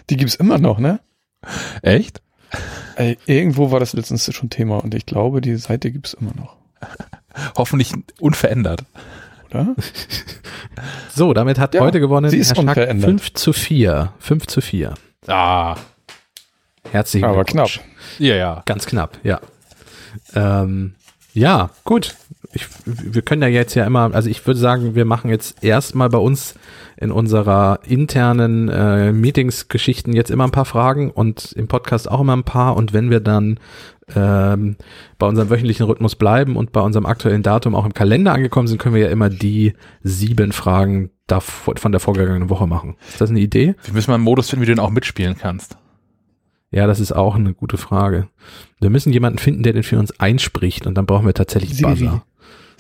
die 0.09 0.17
gibt's 0.17 0.35
immer 0.37 0.59
noch, 0.59 0.79
ne? 0.79 1.01
Echt? 1.83 2.23
Ey, 3.01 3.17
irgendwo 3.25 3.71
war 3.71 3.81
das 3.81 3.95
letztens 3.95 4.33
schon 4.35 4.51
Thema 4.51 4.77
und 4.85 4.95
ich 4.95 5.07
glaube, 5.07 5.41
die 5.41 5.57
Seite 5.57 5.91
gibt's 5.91 6.13
immer 6.13 6.33
noch, 6.35 6.57
Hoffentlich 7.57 7.93
unverändert. 8.21 8.85
oder? 9.51 9.75
So, 11.15 11.33
damit 11.35 11.59
hat 11.59 11.75
Ja, 11.75 11.81
heute 11.81 11.99
gewonnen 12.01 12.31
sie 12.31 12.39
ist 12.39 12.53
Herr 12.53 12.59
unverändert. 12.61 13.11
5 13.11 13.33
zu 13.35 13.53
4. 13.53 14.13
5 14.19 14.47
zu 14.47 14.61
4. 14.61 14.95
Ah. 15.27 15.77
Herzlichen 16.91 17.25
Aber 17.27 17.45
Glückwunsch. 17.45 17.81
knapp. 17.81 17.87
Ja, 18.19 18.35
ja. 18.37 18.63
Ganz 18.67 18.87
knapp, 18.87 19.19
ja. 19.23 19.41
Ähm, 20.35 20.95
ja, 21.35 21.71
gut. 21.85 22.15
Ich, 22.53 22.67
wir 22.85 23.23
können 23.23 23.43
ja 23.43 23.49
jetzt 23.49 23.75
ja 23.75 23.85
immer, 23.87 24.13
also 24.13 24.29
ich 24.29 24.45
würde 24.47 24.59
sagen, 24.59 24.95
wir 24.95 25.05
machen 25.05 25.31
jetzt 25.31 25.63
erstmal 25.63 26.09
bei 26.09 26.19
uns 26.19 26.55
in 26.97 27.13
unserer 27.13 27.81
internen 27.87 28.69
äh, 28.69 29.13
Meetings-Geschichten 29.13 30.13
jetzt 30.13 30.31
immer 30.31 30.45
ein 30.45 30.51
paar 30.51 30.65
Fragen 30.65 31.11
und 31.11 31.53
im 31.53 31.69
Podcast 31.69 32.11
auch 32.11 32.21
immer 32.21 32.37
ein 32.37 32.45
paar. 32.45 32.77
Und 32.77 32.93
wenn 32.93 33.09
wir 33.09 33.21
dann 33.21 33.61
ähm, 34.15 34.77
bei 35.19 35.27
unserem 35.27 35.51
wöchentlichen 35.51 35.87
Rhythmus 35.87 36.17
bleiben 36.17 36.57
und 36.57 36.73
bei 36.73 36.81
unserem 36.81 37.07
aktuellen 37.07 37.43
Datum 37.43 37.75
auch 37.75 37.87
im 37.87 37.95
Kalender 37.95 38.33
angekommen 38.33 38.67
sind, 38.67 38.79
können 38.79 38.95
wir 38.95 39.03
ja 39.03 39.11
immer 39.11 39.31
die 39.31 39.75
sieben 40.03 40.53
Fragen 40.53 41.11
davor, 41.27 41.77
von 41.77 41.93
der 41.93 42.01
vorgegangenen 42.01 42.51
Woche 42.51 42.67
machen. 42.67 42.97
Ist 43.09 43.21
das 43.21 43.31
eine 43.31 43.41
Idee? 43.41 43.77
Wir 43.85 43.95
müssen 43.95 44.11
mal 44.11 44.17
einen 44.17 44.25
Modus 44.25 44.51
finden, 44.51 44.63
wie 44.63 44.67
du 44.67 44.75
den 44.75 44.81
auch 44.81 44.91
mitspielen 44.91 45.37
kannst. 45.39 45.77
Ja, 46.73 46.87
das 46.87 47.01
ist 47.01 47.13
auch 47.13 47.35
eine 47.35 47.53
gute 47.53 47.77
Frage. 47.77 48.29
Wir 48.81 48.91
müssen 48.91 49.13
jemanden 49.13 49.39
finden, 49.39 49.63
der 49.63 49.73
den 49.73 49.83
für 49.83 49.99
uns 49.99 50.19
einspricht 50.21 50.87
und 50.87 50.95
dann 50.95 51.07
brauchen 51.07 51.27
wir 51.27 51.35
tatsächlich 51.35 51.75
Siri. 51.75 52.05
Buzzer. 52.05 52.25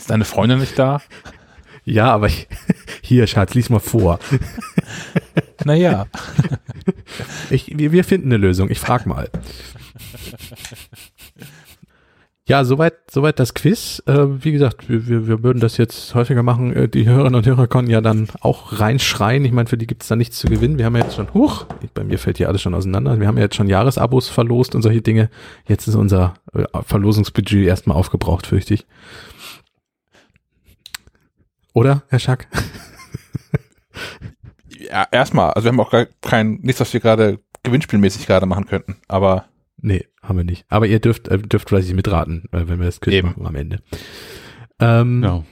Ist 0.01 0.09
deine 0.09 0.24
Freundin 0.24 0.59
nicht 0.59 0.78
da? 0.78 1.01
Ja, 1.86 2.12
aber 2.12 2.27
ich, 2.27 2.47
hier, 3.02 3.27
Schatz, 3.27 3.55
lies 3.55 3.70
mal 3.70 3.81
vor. 3.81 4.18
Naja. 5.64 6.06
Ich, 7.51 7.77
wir, 7.77 7.93
wir 7.93 8.05
finden 8.05 8.28
eine 8.28 8.39
Lösung. 8.39 8.70
Ich 8.70 8.78
frag 8.78 9.05
mal. 9.05 9.28
Ja, 12.51 12.64
soweit, 12.64 12.94
soweit 13.10 13.39
das 13.39 13.55
Quiz. 13.55 14.02
Äh, 14.06 14.43
wie 14.43 14.52
gesagt, 14.52 14.89
wir, 14.89 15.06
wir, 15.06 15.28
wir 15.28 15.43
würden 15.43 15.60
das 15.60 15.77
jetzt 15.77 16.14
häufiger 16.14 16.43
machen. 16.43 16.74
Äh, 16.74 16.89
die 16.89 17.06
Hörerinnen 17.06 17.36
und 17.36 17.47
Hörer 17.47 17.66
können 17.66 17.90
ja 17.90 18.01
dann 18.01 18.28
auch 18.40 18.81
reinschreien. 18.81 19.44
Ich 19.44 19.52
meine, 19.52 19.68
für 19.68 19.77
die 19.77 19.86
gibt 19.86 20.02
es 20.02 20.09
da 20.09 20.16
nichts 20.16 20.39
zu 20.39 20.48
gewinnen. 20.48 20.78
Wir 20.78 20.86
haben 20.86 20.97
ja 20.97 21.05
jetzt 21.05 21.16
schon, 21.16 21.32
huch, 21.35 21.66
bei 21.94 22.05
mir 22.05 22.18
fällt 22.18 22.39
hier 22.39 22.48
alles 22.48 22.62
schon 22.62 22.74
auseinander. 22.74 23.20
Wir 23.20 23.28
haben 23.28 23.36
ja 23.36 23.44
jetzt 23.44 23.56
schon 23.56 23.68
Jahresabos 23.68 24.28
verlost 24.28 24.74
und 24.74 24.82
solche 24.82 25.02
Dinge. 25.02 25.28
Jetzt 25.68 25.86
ist 25.86 25.94
unser 25.94 26.35
äh, 26.55 26.64
Verlosungsbudget 26.86 27.66
erstmal 27.66 27.97
aufgebraucht, 27.97 28.47
fürchte 28.47 28.74
ich. 28.74 28.86
Oder, 31.72 32.02
Herr 32.09 32.18
Schack? 32.18 32.48
ja 34.78 35.06
erstmal, 35.10 35.52
also 35.52 35.64
wir 35.64 35.72
haben 35.72 35.80
auch 35.80 35.90
gar 35.90 36.06
kein, 36.20 36.59
nichts, 36.62 36.80
was 36.80 36.92
wir 36.92 37.01
gerade 37.01 37.38
gewinnspielmäßig 37.62 38.26
gerade 38.26 38.47
machen 38.47 38.66
könnten. 38.66 38.97
Aber 39.09 39.47
Nee, 39.82 40.06
haben 40.22 40.36
wir 40.36 40.44
nicht. 40.44 40.64
Aber 40.68 40.86
ihr 40.86 41.01
dürft, 41.01 41.28
äh, 41.28 41.38
dürft 41.38 41.68
vielleicht 41.68 41.92
mitraten, 41.94 42.44
äh, 42.52 42.64
wenn 42.66 42.78
wir 42.78 42.86
das 42.86 43.01
Quiz 43.01 43.22
machen 43.22 43.47
am 43.47 43.55
Ende. 43.55 43.80
Ähm, 44.78 45.22
Ja. 45.22 45.44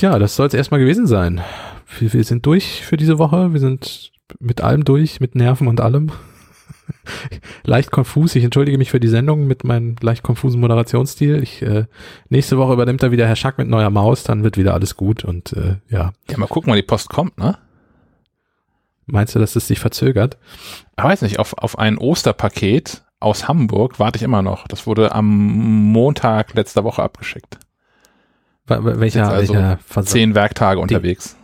Ja, 0.00 0.18
das 0.18 0.36
soll 0.36 0.46
es 0.46 0.54
erstmal 0.54 0.80
gewesen 0.80 1.06
sein. 1.06 1.40
Wir, 1.98 2.12
wir 2.12 2.24
sind 2.24 2.44
durch 2.46 2.82
für 2.82 2.96
diese 2.96 3.18
Woche. 3.18 3.52
Wir 3.52 3.60
sind 3.60 4.12
mit 4.38 4.60
allem 4.60 4.84
durch, 4.84 5.18
mit 5.18 5.34
Nerven 5.34 5.66
und 5.66 5.80
allem. 5.80 6.12
leicht 7.64 7.90
konfus. 7.90 8.34
Ich 8.34 8.44
entschuldige 8.44 8.78
mich 8.78 8.90
für 8.90 9.00
die 9.00 9.08
Sendung 9.08 9.46
mit 9.46 9.64
meinem 9.64 9.96
leicht 10.00 10.22
konfusen 10.22 10.60
Moderationsstil. 10.60 11.42
Ich, 11.42 11.62
äh, 11.62 11.86
nächste 12.28 12.58
Woche 12.58 12.72
übernimmt 12.72 13.02
da 13.02 13.10
wieder 13.10 13.26
Herr 13.26 13.36
Schack 13.36 13.58
mit 13.58 13.68
neuer 13.68 13.90
Maus, 13.90 14.24
dann 14.24 14.44
wird 14.44 14.56
wieder 14.56 14.74
alles 14.74 14.96
gut 14.96 15.24
und 15.24 15.52
äh, 15.52 15.76
ja. 15.88 16.12
ja, 16.30 16.38
mal 16.38 16.46
gucken, 16.46 16.70
wann 16.70 16.76
die 16.76 16.82
Post 16.82 17.08
kommt, 17.08 17.38
ne? 17.38 17.58
Meinst 19.06 19.34
du, 19.34 19.38
dass 19.38 19.56
es 19.56 19.66
sich 19.66 19.80
verzögert? 19.80 20.38
Ich 20.96 21.04
weiß 21.04 21.22
nicht, 21.22 21.38
auf, 21.38 21.58
auf 21.58 21.78
ein 21.78 21.98
Osterpaket 21.98 23.02
aus 23.18 23.48
Hamburg 23.48 23.98
warte 23.98 24.16
ich 24.16 24.22
immer 24.22 24.42
noch. 24.42 24.66
Das 24.68 24.86
wurde 24.86 25.14
am 25.14 25.26
Montag 25.26 26.54
letzter 26.54 26.84
Woche 26.84 27.02
abgeschickt. 27.02 27.58
Welcher, 28.66 29.28
also 29.28 29.54
welcher 29.54 29.78
Versand? 29.78 30.08
Zehn 30.08 30.34
Werktage 30.34 30.80
unterwegs. 30.80 31.36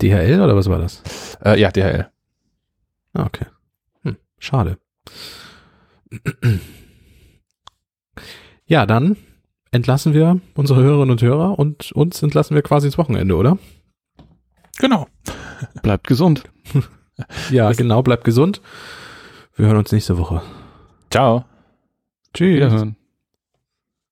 DHL 0.00 0.40
oder 0.40 0.54
was 0.54 0.68
war 0.68 0.78
das? 0.78 1.02
Äh, 1.44 1.60
ja, 1.60 1.70
DHL. 1.70 2.08
Ah, 3.14 3.24
okay. 3.24 3.46
Schade. 4.38 4.78
Ja, 8.66 8.86
dann 8.86 9.16
entlassen 9.70 10.14
wir 10.14 10.40
unsere 10.54 10.82
Hörerinnen 10.82 11.10
und 11.10 11.22
Hörer 11.22 11.58
und 11.58 11.92
uns 11.92 12.22
entlassen 12.22 12.54
wir 12.54 12.62
quasi 12.62 12.86
ins 12.86 12.98
Wochenende, 12.98 13.36
oder? 13.36 13.58
Genau. 14.78 15.06
Bleibt 15.82 16.06
gesund. 16.06 16.44
Ja, 17.50 17.72
genau, 17.72 18.00
bleibt 18.04 18.22
gesund. 18.22 18.62
Wir 19.56 19.66
hören 19.66 19.78
uns 19.78 19.90
nächste 19.90 20.18
Woche. 20.18 20.40
Ciao. 21.10 21.44
Tschüss. 22.32 22.54
Wiederhören. 22.58 22.96